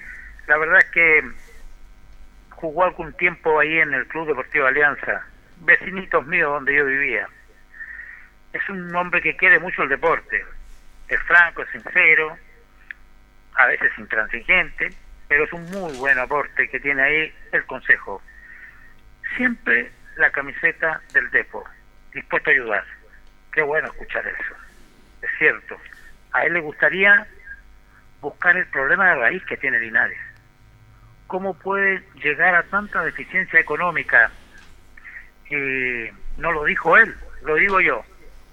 la 0.47 0.59
verdad 0.59 0.78
es 0.81 0.90
que 0.90 1.22
jugó 2.51 2.85
algún 2.85 3.14
tiempo 3.14 3.59
ahí 3.59 3.78
en 3.78 3.94
el 3.94 4.06
Club 4.09 4.28
Deportivo 4.28 4.66
Alianza, 4.66 5.24
vecinitos 5.62 6.27
míos 6.27 6.52
donde 6.52 6.77
yo 6.77 6.85
vivía. 6.85 7.27
Es 8.52 8.68
un 8.68 8.94
hombre 8.94 9.22
que 9.22 9.36
quiere 9.36 9.59
mucho 9.59 9.85
el 9.85 9.89
deporte, 9.89 10.44
es 11.09 11.18
franco, 11.22 11.62
es 11.62 11.70
sincero, 11.70 12.36
a 13.61 13.66
veces 13.66 13.93
intransigente, 13.99 14.91
pero 15.28 15.45
es 15.45 15.53
un 15.53 15.65
muy 15.70 15.93
buen 15.99 16.19
aporte 16.19 16.69
que 16.69 16.81
tiene 16.81 17.03
ahí 17.03 17.35
el 17.53 17.65
Consejo. 17.66 18.23
Siempre 19.37 19.91
la 20.16 20.31
camiseta 20.31 21.03
del 21.12 21.31
Depo, 21.31 21.62
dispuesto 22.15 22.49
a 22.49 22.53
ayudar. 22.55 22.85
Qué 23.53 23.61
bueno 23.62 23.89
escuchar 23.89 24.27
eso. 24.27 24.55
Es 25.20 25.31
cierto. 25.39 25.77
A 26.32 26.45
él 26.47 26.55
le 26.55 26.61
gustaría 26.61 27.27
buscar 28.23 28.57
el 28.57 28.66
problema 28.69 29.11
de 29.11 29.16
raíz 29.16 29.45
que 29.45 29.59
tiene 29.59 29.78
Linares. 29.78 30.19
¿Cómo 31.27 31.53
puede 31.53 32.03
llegar 32.23 32.55
a 32.55 32.62
tanta 32.62 33.05
deficiencia 33.05 33.61
económica? 33.61 34.31
No 36.39 36.53
lo 36.53 36.65
dijo 36.65 36.97
él, 36.97 37.15
lo 37.43 37.57
digo 37.57 37.81
yo. 37.81 38.05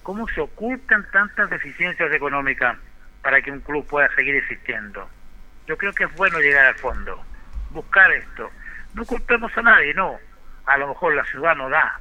¿Cómo 0.03 0.27
se 0.27 0.41
ocultan 0.41 1.09
tantas 1.11 1.49
deficiencias 1.49 2.11
económicas 2.11 2.77
para 3.27 3.41
que 3.41 3.51
un 3.51 3.59
club 3.59 3.85
pueda 3.85 4.07
seguir 4.15 4.37
existiendo? 4.37 5.05
Yo 5.67 5.75
creo 5.77 5.91
que 5.91 6.05
es 6.05 6.15
bueno 6.15 6.39
llegar 6.39 6.65
al 6.67 6.75
fondo, 6.75 7.21
buscar 7.71 8.09
esto. 8.13 8.49
No 8.93 9.03
culpemos 9.03 9.51
a 9.57 9.61
nadie, 9.63 9.93
no. 9.93 10.17
a 10.65 10.77
lo 10.77 10.87
mejor 10.87 11.13
la 11.13 11.25
ciudad 11.25 11.53
no 11.57 11.67
da. 11.67 11.99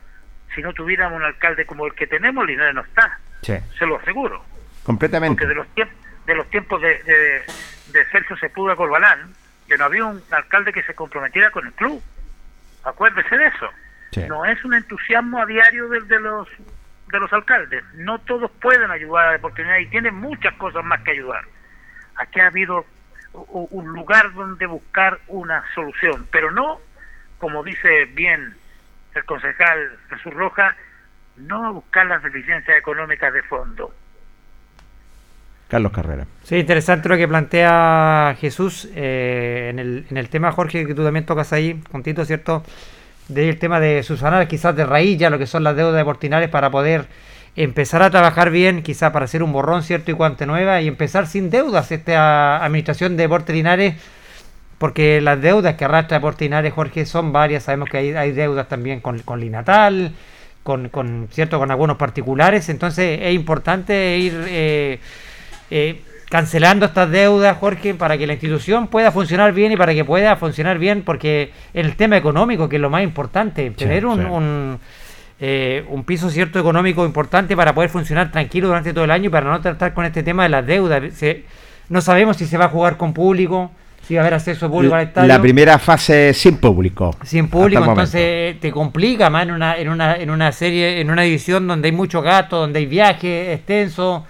Si 0.54 0.62
no 0.62 0.72
tuviéramos 0.72 1.16
un 1.16 1.24
alcalde 1.24 1.66
como 1.66 1.84
el 1.84 1.94
que 1.94 2.06
tenemos, 2.06 2.46
Linares 2.46 2.76
no 2.76 2.82
está, 2.82 3.18
Sí, 3.42 3.54
se 3.76 3.86
lo 3.86 3.96
aseguro. 3.98 4.44
completamente. 4.84 5.34
Porque 5.34 5.48
de 5.48 5.54
los, 5.56 5.66
tiemp- 5.74 5.90
de 6.26 6.34
los 6.36 6.48
tiempos 6.48 6.80
de, 6.80 7.02
de, 7.02 7.42
de 7.88 8.06
Sergio 8.12 8.36
Sepúlveda 8.36 8.76
Corbalán, 8.76 9.34
que 9.66 9.76
no 9.76 9.84
había 9.86 10.04
un 10.04 10.22
alcalde 10.30 10.72
que 10.72 10.84
se 10.84 10.94
comprometiera 10.94 11.50
con 11.50 11.66
el 11.66 11.72
club. 11.72 12.00
Acuérdese 12.84 13.36
de 13.36 13.46
eso. 13.48 13.68
Sí. 14.12 14.22
No 14.28 14.44
es 14.44 14.64
un 14.64 14.74
entusiasmo 14.74 15.42
a 15.42 15.46
diario 15.46 15.88
de, 15.88 16.02
de 16.02 16.20
los 16.20 16.46
de 17.08 17.20
los 17.20 17.32
alcaldes. 17.32 17.84
No 17.94 18.18
todos 18.20 18.50
pueden 18.60 18.90
ayudar 18.90 19.26
a 19.26 19.30
la 19.32 19.36
oportunidad 19.38 19.78
y 19.78 19.86
tienen 19.86 20.14
muchas 20.14 20.54
cosas 20.54 20.84
más 20.84 21.00
que 21.02 21.12
ayudar. 21.12 21.44
Aquí 22.16 22.40
ha 22.40 22.46
habido 22.46 22.84
un 23.32 23.88
lugar 23.88 24.32
donde 24.32 24.66
buscar 24.66 25.20
una 25.28 25.62
solución, 25.74 26.26
pero 26.30 26.50
no, 26.50 26.80
como 27.38 27.62
dice 27.62 28.06
bien 28.06 28.54
el 29.14 29.24
concejal 29.24 29.98
Jesús 30.08 30.32
Roja, 30.32 30.74
no 31.36 31.74
buscar 31.74 32.06
las 32.06 32.22
deficiencias 32.22 32.78
económicas 32.78 33.32
de 33.32 33.42
fondo. 33.42 33.94
Carlos 35.68 35.92
Carrera. 35.92 36.26
Sí, 36.44 36.56
interesante 36.56 37.08
lo 37.08 37.16
que 37.16 37.26
plantea 37.26 38.36
Jesús 38.38 38.88
eh, 38.94 39.68
en, 39.70 39.78
el, 39.78 40.06
en 40.08 40.16
el 40.16 40.28
tema, 40.28 40.52
Jorge, 40.52 40.86
que 40.86 40.94
tú 40.94 41.02
también 41.02 41.26
tocas 41.26 41.52
ahí, 41.52 41.82
con 41.90 42.02
Tito, 42.02 42.24
¿cierto? 42.24 42.62
Del 43.28 43.58
tema 43.58 43.80
de 43.80 44.02
subsanar 44.02 44.46
quizás 44.48 44.76
de 44.76 44.86
raíz 44.86 45.18
ya 45.18 45.30
lo 45.30 45.38
que 45.38 45.46
son 45.46 45.64
las 45.64 45.74
deudas 45.76 45.96
de 45.96 46.04
Portinares 46.04 46.48
para 46.48 46.70
poder 46.70 47.06
empezar 47.56 48.02
a 48.02 48.10
trabajar 48.10 48.50
bien, 48.50 48.82
quizás 48.82 49.12
para 49.12 49.24
hacer 49.24 49.42
un 49.42 49.52
borrón, 49.52 49.82
¿cierto? 49.82 50.10
Y 50.10 50.14
cuante 50.14 50.46
nueva 50.46 50.80
y 50.80 50.88
empezar 50.88 51.26
sin 51.26 51.50
deudas 51.50 51.90
esta 51.90 52.64
administración 52.64 53.16
de 53.16 53.24
Deportes 53.24 53.56
Linares, 53.56 53.94
porque 54.78 55.20
las 55.20 55.40
deudas 55.40 55.74
que 55.74 55.84
arrastra 55.86 56.18
Deportes 56.18 56.42
Linares, 56.42 56.72
Jorge, 56.72 57.06
son 57.06 57.32
varias. 57.32 57.64
Sabemos 57.64 57.88
que 57.88 57.96
hay, 57.98 58.10
hay 58.12 58.32
deudas 58.32 58.68
también 58.68 59.00
con, 59.00 59.18
con 59.20 59.40
Linatal, 59.40 60.12
con, 60.62 60.88
con, 60.90 61.28
¿cierto? 61.32 61.58
con 61.58 61.70
algunos 61.70 61.96
particulares, 61.96 62.68
entonces 62.68 63.20
es 63.22 63.34
importante 63.34 64.18
ir... 64.18 64.44
eh, 64.48 65.00
eh, 65.70 66.02
cancelando 66.36 66.84
estas 66.84 67.10
deudas, 67.10 67.56
Jorge, 67.56 67.94
para 67.94 68.18
que 68.18 68.26
la 68.26 68.34
institución 68.34 68.88
pueda 68.88 69.10
funcionar 69.10 69.54
bien 69.54 69.72
y 69.72 69.76
para 69.78 69.94
que 69.94 70.04
pueda 70.04 70.36
funcionar 70.36 70.78
bien, 70.78 71.00
porque 71.00 71.50
el 71.72 71.96
tema 71.96 72.18
económico, 72.18 72.68
que 72.68 72.76
es 72.76 72.82
lo 72.82 72.90
más 72.90 73.02
importante, 73.02 73.70
tener 73.70 74.04
un, 74.04 74.18
sí. 74.20 74.26
un, 74.30 74.78
eh, 75.40 75.86
un 75.88 76.04
piso 76.04 76.28
cierto 76.28 76.58
económico 76.58 77.06
importante 77.06 77.56
para 77.56 77.74
poder 77.74 77.88
funcionar 77.88 78.30
tranquilo 78.30 78.68
durante 78.68 78.92
todo 78.92 79.04
el 79.04 79.12
año 79.12 79.28
y 79.28 79.30
para 79.30 79.50
no 79.50 79.58
tratar 79.62 79.94
con 79.94 80.04
este 80.04 80.22
tema 80.22 80.42
de 80.42 80.50
las 80.50 80.66
deudas. 80.66 81.02
Se- 81.14 81.44
no 81.88 82.02
sabemos 82.02 82.36
si 82.36 82.44
se 82.44 82.58
va 82.58 82.66
a 82.66 82.68
jugar 82.68 82.98
con 82.98 83.14
público, 83.14 83.70
si 84.06 84.14
va 84.14 84.20
a 84.20 84.24
haber 84.24 84.34
acceso 84.34 84.70
público 84.70 84.94
al 84.94 85.04
estadio. 85.04 85.28
La 85.28 85.40
primera 85.40 85.78
fase 85.78 86.34
sin 86.34 86.58
público. 86.58 87.16
Sin 87.24 87.48
público, 87.48 87.82
entonces 87.82 88.20
eh, 88.22 88.58
te 88.60 88.70
complica 88.70 89.30
más 89.30 89.44
en 89.44 89.52
una, 89.52 89.78
en 89.78 89.88
una, 89.88 90.16
en 90.16 90.28
una 90.28 90.52
serie, 90.52 91.00
en 91.00 91.10
una 91.10 91.22
división 91.22 91.66
donde 91.66 91.88
hay 91.88 91.92
mucho 91.92 92.20
gasto, 92.20 92.58
donde 92.58 92.80
hay 92.80 92.86
viajes 92.86 93.54
extensos. 93.54 94.22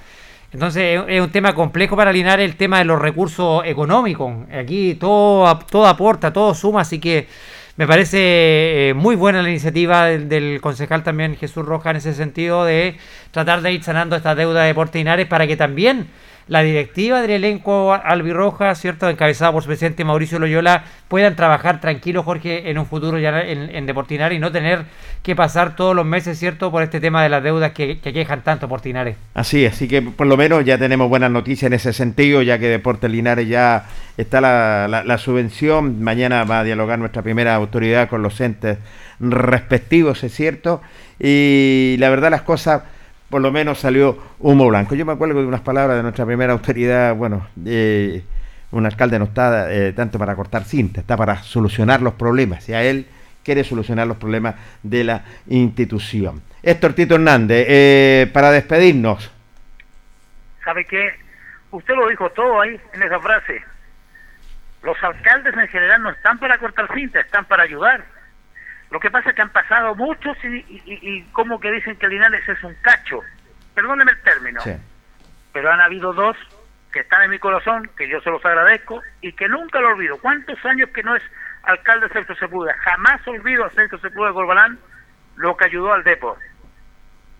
Entonces 0.56 1.02
es, 1.06 1.20
un 1.20 1.30
tema 1.30 1.54
complejo 1.54 1.96
para 1.96 2.10
Linares 2.10 2.48
el 2.48 2.56
tema 2.56 2.78
de 2.78 2.86
los 2.86 2.98
recursos 2.98 3.62
económicos. 3.66 4.32
Aquí 4.50 4.94
todo, 4.94 5.46
ap- 5.46 5.70
todo 5.70 5.86
aporta, 5.86 6.32
todo 6.32 6.54
suma, 6.54 6.80
así 6.80 6.98
que 6.98 7.28
me 7.76 7.86
parece 7.86 8.88
eh, 8.88 8.94
muy 8.94 9.16
buena 9.16 9.42
la 9.42 9.50
iniciativa 9.50 10.06
del, 10.06 10.30
del 10.30 10.62
concejal 10.62 11.02
también 11.02 11.36
Jesús 11.36 11.66
Roja 11.66 11.90
en 11.90 11.96
ese 11.96 12.14
sentido 12.14 12.64
de 12.64 12.96
tratar 13.32 13.60
de 13.60 13.70
ir 13.72 13.84
sanando 13.84 14.16
esta 14.16 14.34
deuda 14.34 14.62
de 14.62 14.68
Deportes 14.68 14.98
Linares 14.98 15.26
para 15.26 15.46
que 15.46 15.58
también 15.58 16.06
la 16.48 16.62
directiva 16.62 17.20
del 17.22 17.32
elenco 17.32 17.92
albirroja, 17.92 18.74
¿cierto? 18.76 19.08
Encabezada 19.08 19.50
por 19.52 19.62
su 19.62 19.66
presidente 19.68 20.04
Mauricio 20.04 20.38
Loyola, 20.38 20.84
puedan 21.08 21.34
trabajar 21.34 21.80
tranquilos, 21.80 22.24
Jorge, 22.24 22.70
en 22.70 22.78
un 22.78 22.86
futuro 22.86 23.18
ya 23.18 23.40
en, 23.40 23.74
en 23.74 24.32
y 24.32 24.38
no 24.38 24.52
tener 24.52 24.84
que 25.24 25.34
pasar 25.34 25.74
todos 25.74 25.96
los 25.96 26.06
meses, 26.06 26.38
¿cierto? 26.38 26.70
Por 26.70 26.84
este 26.84 27.00
tema 27.00 27.22
de 27.22 27.28
las 27.30 27.42
deudas 27.42 27.72
que, 27.72 27.98
que 27.98 28.12
quejan 28.12 28.42
tanto 28.42 28.68
Portinares. 28.68 29.16
Así, 29.34 29.66
así 29.66 29.88
que 29.88 30.02
por 30.02 30.28
lo 30.28 30.36
menos 30.36 30.64
ya 30.64 30.78
tenemos 30.78 31.08
buenas 31.08 31.32
noticias 31.32 31.66
en 31.68 31.72
ese 31.72 31.92
sentido, 31.92 32.42
ya 32.42 32.58
que 32.60 32.68
Deportes 32.68 33.10
Linares 33.10 33.48
ya 33.48 33.86
está 34.16 34.40
la- 34.40 34.86
la 35.04 35.18
subvención. 35.18 36.00
Mañana 36.02 36.44
va 36.44 36.60
a 36.60 36.64
dialogar 36.64 36.98
nuestra 37.00 37.22
primera 37.22 37.54
autoridad 37.56 38.08
con 38.08 38.22
los 38.22 38.40
entes 38.40 38.78
respectivos, 39.18 40.22
es 40.22 40.32
cierto. 40.32 40.80
Y 41.18 41.96
la 41.98 42.08
verdad 42.10 42.30
las 42.30 42.42
cosas, 42.42 42.82
por 43.30 43.42
lo 43.42 43.50
menos 43.50 43.78
salió 43.78 44.18
humo 44.38 44.68
blanco. 44.68 44.94
Yo 44.94 45.04
me 45.04 45.12
acuerdo 45.12 45.40
de 45.40 45.46
unas 45.46 45.60
palabras 45.60 45.96
de 45.96 46.02
nuestra 46.02 46.24
primera 46.26 46.52
autoridad, 46.52 47.14
bueno, 47.14 47.48
eh, 47.64 48.24
un 48.70 48.86
alcalde 48.86 49.18
no 49.18 49.26
está 49.26 49.72
eh, 49.72 49.92
tanto 49.92 50.18
para 50.18 50.34
cortar 50.34 50.64
cinta, 50.64 51.00
está 51.00 51.16
para 51.16 51.42
solucionar 51.42 52.02
los 52.02 52.14
problemas. 52.14 52.68
Y 52.68 52.74
a 52.74 52.82
él 52.82 53.06
quiere 53.44 53.64
solucionar 53.64 54.06
los 54.06 54.16
problemas 54.16 54.56
de 54.82 55.04
la 55.04 55.24
institución. 55.48 56.42
Héctor 56.62 56.94
Tito 56.94 57.14
Hernández, 57.14 57.66
eh, 57.68 58.30
para 58.32 58.50
despedirnos. 58.50 59.30
¿Sabe 60.64 60.84
qué? 60.84 61.12
Usted 61.70 61.94
lo 61.94 62.08
dijo 62.08 62.28
todo 62.30 62.60
ahí 62.60 62.80
en 62.92 63.02
esa 63.02 63.20
frase. 63.20 63.62
Los 64.82 65.00
alcaldes 65.02 65.54
en 65.54 65.68
general 65.68 66.02
no 66.02 66.10
están 66.10 66.38
para 66.38 66.58
cortar 66.58 66.88
cinta, 66.92 67.20
están 67.20 67.44
para 67.44 67.64
ayudar. 67.64 68.04
Lo 68.90 69.00
que 69.00 69.10
pasa 69.10 69.30
es 69.30 69.36
que 69.36 69.42
han 69.42 69.50
pasado 69.50 69.94
muchos 69.94 70.36
y, 70.44 70.64
y, 70.86 71.22
como 71.32 71.58
que 71.58 71.72
dicen 71.72 71.96
que 71.96 72.08
Linares 72.08 72.48
es 72.48 72.62
un 72.62 72.74
cacho. 72.82 73.20
Perdóneme 73.74 74.12
el 74.12 74.22
término. 74.22 74.60
Pero 75.52 75.72
han 75.72 75.80
habido 75.80 76.12
dos 76.12 76.36
que 76.92 77.00
están 77.00 77.24
en 77.24 77.30
mi 77.30 77.38
corazón, 77.38 77.90
que 77.96 78.08
yo 78.08 78.20
se 78.20 78.30
los 78.30 78.44
agradezco 78.44 79.02
y 79.20 79.32
que 79.32 79.48
nunca 79.48 79.80
lo 79.80 79.88
olvido. 79.88 80.18
¿Cuántos 80.18 80.64
años 80.64 80.88
que 80.90 81.02
no 81.02 81.16
es 81.16 81.22
alcalde 81.64 82.08
Sergio 82.10 82.36
Sepúlveda? 82.36 82.76
Jamás 82.78 83.26
olvido 83.26 83.64
a 83.64 83.70
Sergio 83.70 83.98
Sepúlveda 83.98 84.32
Corbalán 84.32 84.78
lo 85.36 85.56
que 85.56 85.66
ayudó 85.66 85.92
al 85.92 86.04
Depo. 86.04 86.36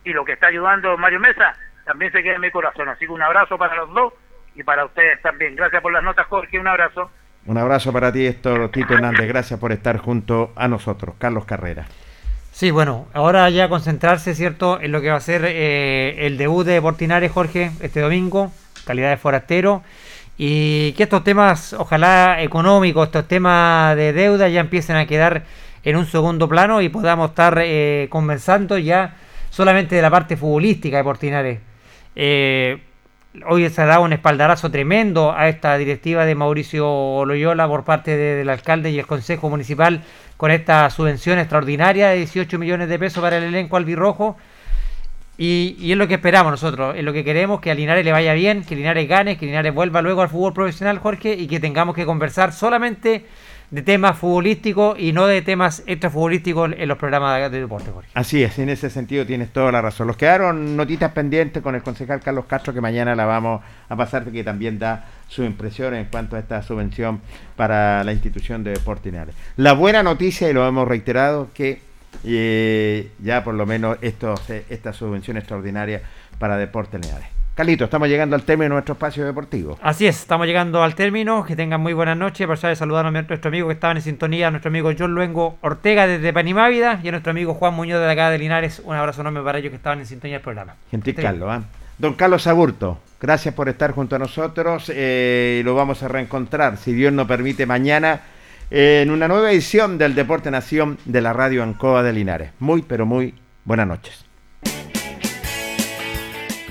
Y 0.05 0.13
lo 0.13 0.25
que 0.25 0.33
está 0.33 0.49
ayudando 0.49 0.97
Mario 0.99 1.21
Mesa 1.21 1.55
también 1.85 2.13
se 2.13 2.23
queda 2.23 2.35
en 2.35 2.41
mi 2.41 2.51
corazón. 2.51 2.89
Así 2.89 3.07
que 3.07 3.13
un 3.13 3.23
abrazo 3.23 3.57
para 3.57 3.77
los 3.77 3.93
dos 3.95 4.13
y 4.55 4.63
para 4.63 4.85
ustedes 4.85 5.21
también. 5.23 5.57
Gracias 5.57 5.81
por 5.81 5.93
las 5.93 6.03
notas, 6.03 6.27
Jorge. 6.27 6.59
Un 6.59 6.69
abrazo. 6.69 7.11
Un 7.47 7.59
abrazo 7.59 7.93
para 7.93 8.13
ti, 8.13 8.27
Héctor 8.27 8.71
Tito 8.71 8.95
Hernández. 8.95 9.29
Gracias 9.29 9.61
por 9.61 9.71
estar 9.71 9.99
junto 9.99 10.53
a 10.57 10.67
nosotros. 10.67 11.15
Carlos 11.19 11.45
Carrera. 11.45 11.87
Sí, 12.51 12.71
bueno, 12.71 13.07
ahora 13.13 13.49
ya 13.51 13.69
concentrarse, 13.69 14.35
¿cierto?, 14.35 14.81
en 14.81 14.91
lo 14.91 15.01
que 15.01 15.11
va 15.11 15.17
a 15.17 15.21
ser 15.21 15.43
eh, 15.45 16.27
el 16.27 16.39
debut 16.39 16.67
de 16.67 16.81
Portinares, 16.81 17.31
Jorge, 17.31 17.71
este 17.81 18.01
domingo, 18.01 18.51
calidad 18.87 19.11
de 19.11 19.19
forastero, 19.19 19.83
y 20.39 20.93
que 20.93 21.05
estos 21.05 21.23
temas, 21.23 21.75
ojalá 21.75 22.43
económicos, 22.43 23.09
estos 23.09 23.29
temas 23.29 23.95
de 23.95 24.13
deuda 24.13 24.49
ya 24.49 24.61
empiecen 24.61 24.97
a 24.97 25.07
quedar 25.07 25.45
en 25.85 25.97
un 25.97 26.07
segundo 26.07 26.49
plano 26.49 26.81
y 26.81 26.89
podamos 26.89 27.31
estar 27.31 27.59
eh, 27.63 28.09
conversando 28.11 28.79
ya 28.79 29.17
solamente 29.51 29.95
de 29.95 30.03
la 30.03 30.11
parte 30.11 30.37
futbolística 30.37 30.97
de 30.97 31.05
Portinares. 31.05 31.61
Eh, 32.17 32.79
hoy 33.47 33.69
se 33.71 33.83
ha 33.83 33.87
dado 33.87 34.03
un 34.03 34.13
espaldarazo 34.13 34.71
tremendo 34.71 35.33
a 35.37 35.49
esta 35.49 35.77
directiva 35.79 36.25
de 36.25 36.35
Mauricio 36.35 37.25
Loyola 37.25 37.69
por 37.69 37.85
parte 37.85 38.17
de- 38.17 38.35
del 38.37 38.49
alcalde 38.49 38.91
y 38.91 38.99
el 38.99 39.07
Consejo 39.07 39.49
Municipal 39.51 40.03
con 40.37 40.51
esta 40.51 40.89
subvención 40.91 41.39
extraordinaria 41.39 42.09
de 42.09 42.17
18 42.19 42.59
millones 42.59 42.89
de 42.89 42.99
pesos 42.99 43.23
para 43.23 43.37
el 43.39 43.45
elenco 43.45 43.77
albirrojo. 43.77 44.37
Y, 45.39 45.77
y 45.79 45.93
es 45.93 45.99
lo 45.99 46.09
que 46.09 46.15
esperamos 46.15 46.51
nosotros, 46.51 46.97
es 46.97 47.05
lo 47.05 47.13
que 47.13 47.23
queremos, 47.23 47.61
que 47.61 47.71
a 47.71 47.75
Linares 47.75 48.05
le 48.07 48.13
vaya 48.13 48.33
bien, 48.33 48.65
que 48.65 48.75
Linares 48.75 49.07
gane, 49.07 49.37
que 49.37 49.45
Linares 49.45 49.75
vuelva 49.75 50.01
luego 50.01 50.23
al 50.23 50.31
fútbol 50.31 50.55
profesional, 50.55 50.99
Jorge, 50.99 51.35
y 51.35 51.47
que 51.47 51.61
tengamos 51.61 51.95
que 51.95 52.07
conversar 52.07 52.53
solamente 52.55 53.27
de 53.71 53.83
temas 53.83 54.17
futbolísticos 54.19 54.99
y 54.99 55.13
no 55.13 55.27
de 55.27 55.43
temas 55.43 55.83
extrafutbolísticos 55.87 56.71
en 56.77 56.89
los 56.89 56.99
programas 56.99 57.51
de 57.51 57.61
deporte, 57.61 57.91
Jorge. 57.91 58.11
Así 58.15 58.43
es, 58.43 58.59
en 58.59 58.69
ese 58.69 58.91
sentido 58.91 59.27
tienes 59.27 59.53
toda 59.53 59.73
la 59.73 59.83
razón. 59.83 60.07
Nos 60.07 60.17
quedaron 60.17 60.77
notitas 60.77 61.13
pendientes 61.13 61.63
con 61.63 61.75
el 61.75 61.83
concejal 61.83 62.21
Carlos 62.21 62.47
Castro 62.47 62.73
que 62.73 62.81
mañana 62.81 63.15
la 63.15 63.25
vamos 63.25 63.63
a 63.89 63.97
pasar, 63.97 64.25
que 64.25 64.45
también 64.45 64.79
da 64.79 65.07
su 65.29 65.43
impresión 65.43 65.95
en 65.95 66.07
cuanto 66.07 66.37
a 66.37 66.39
esta 66.39 66.63
subvención 66.63 67.21
para 67.57 68.05
la 68.05 68.13
institución 68.13 68.63
de 68.63 68.73
Deportes 68.73 69.13
Linares. 69.13 69.35
La 69.57 69.73
buena 69.73 70.03
noticia, 70.03 70.49
y 70.49 70.53
lo 70.53 70.67
hemos 70.67 70.87
reiterado, 70.87 71.49
que 71.53 71.81
eh, 72.25 73.11
ya 73.23 73.45
por 73.45 73.55
lo 73.55 73.67
menos 73.67 73.99
estos, 74.01 74.49
esta 74.51 74.93
subvención 74.93 75.37
extraordinaria 75.37 76.03
para 76.39 76.57
Deportes 76.57 77.01
Linares. 77.01 77.36
Carlito, 77.57 77.85
estamos 77.85 78.07
llegando 78.09 78.37
al 78.37 78.43
término 78.43 78.65
de 78.65 78.75
nuestro 78.75 78.93
espacio 78.93 79.25
deportivo. 79.25 79.79
Así 79.81 80.07
es, 80.07 80.21
estamos 80.21 80.47
llegando 80.47 80.83
al 80.83 80.95
término. 80.95 81.43
Que 81.43 81.57
tengan 81.57 81.81
muy 81.81 81.95
buenas 81.95 82.15
noches. 82.15 82.47
Pasar 82.47 82.69
de 82.69 82.77
saludar 82.77 83.07
a 83.07 83.11
nuestro 83.11 83.49
amigo 83.49 83.69
que 83.69 83.73
estaban 83.73 83.97
en 83.97 84.03
sintonía, 84.03 84.49
a 84.49 84.51
nuestro 84.51 84.69
amigo 84.69 84.93
John 84.97 85.15
Luengo 85.15 85.57
Ortega 85.63 86.07
desde 86.07 86.35
Panimávida 86.35 87.01
y 87.03 87.09
a 87.09 87.13
nuestro 87.13 87.31
amigo 87.31 87.55
Juan 87.55 87.73
Muñoz 87.73 87.99
de 87.99 88.13
acá 88.13 88.29
de 88.29 88.37
Linares. 88.37 88.83
Un 88.85 88.95
abrazo 88.95 89.23
enorme 89.23 89.41
para 89.41 89.59
ellos 89.59 89.71
que 89.71 89.77
estaban 89.77 90.01
en 90.01 90.05
sintonía 90.05 90.35
del 90.35 90.43
programa. 90.43 90.75
Gentil 90.91 91.15
Carlos. 91.15 91.49
¿ah? 91.51 91.63
Don 91.97 92.13
Carlos 92.13 92.47
Agurto, 92.47 93.01
gracias 93.19 93.55
por 93.55 93.71
estar 93.71 93.93
junto 93.93 94.17
a 94.17 94.19
nosotros. 94.19 94.93
eh, 94.95 95.63
lo 95.65 95.75
vamos 95.75 96.03
a 96.03 96.09
reencontrar, 96.09 96.77
si 96.77 96.93
Dios 96.93 97.11
nos 97.15 97.27
permite, 97.27 97.65
mañana 97.65 98.21
eh, 98.71 99.01
en 99.03 99.11
una 99.11 99.29
nueva 99.29 99.51
edición 99.51 99.97
del 99.97 100.15
Deporte 100.15 100.51
Nación 100.51 100.99
de 101.07 101.23
la 101.23 101.33
Radio 101.33 101.63
Ancoa 101.63 102.03
de 102.03 102.13
Linares. 102.13 102.51
Muy, 102.59 102.83
pero 102.83 103.07
muy 103.07 103.33
buenas 103.65 103.87
noches. 103.87 104.26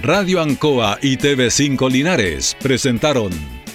Radio 0.05 0.39
Ancoa 0.39 0.99
y 1.01 1.17
TV5 1.17 1.89
Linares 1.89 2.55
presentaron 2.61 3.31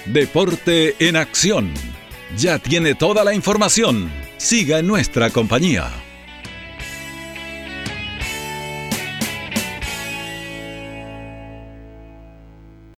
Deporte 0.06 0.94
en 1.00 1.16
Acción. 1.16 1.74
Ya 2.36 2.60
tiene 2.60 2.94
toda 2.94 3.24
la 3.24 3.34
información. 3.34 4.08
Siga 4.36 4.78
en 4.78 4.86
nuestra 4.86 5.30
compañía. 5.30 5.90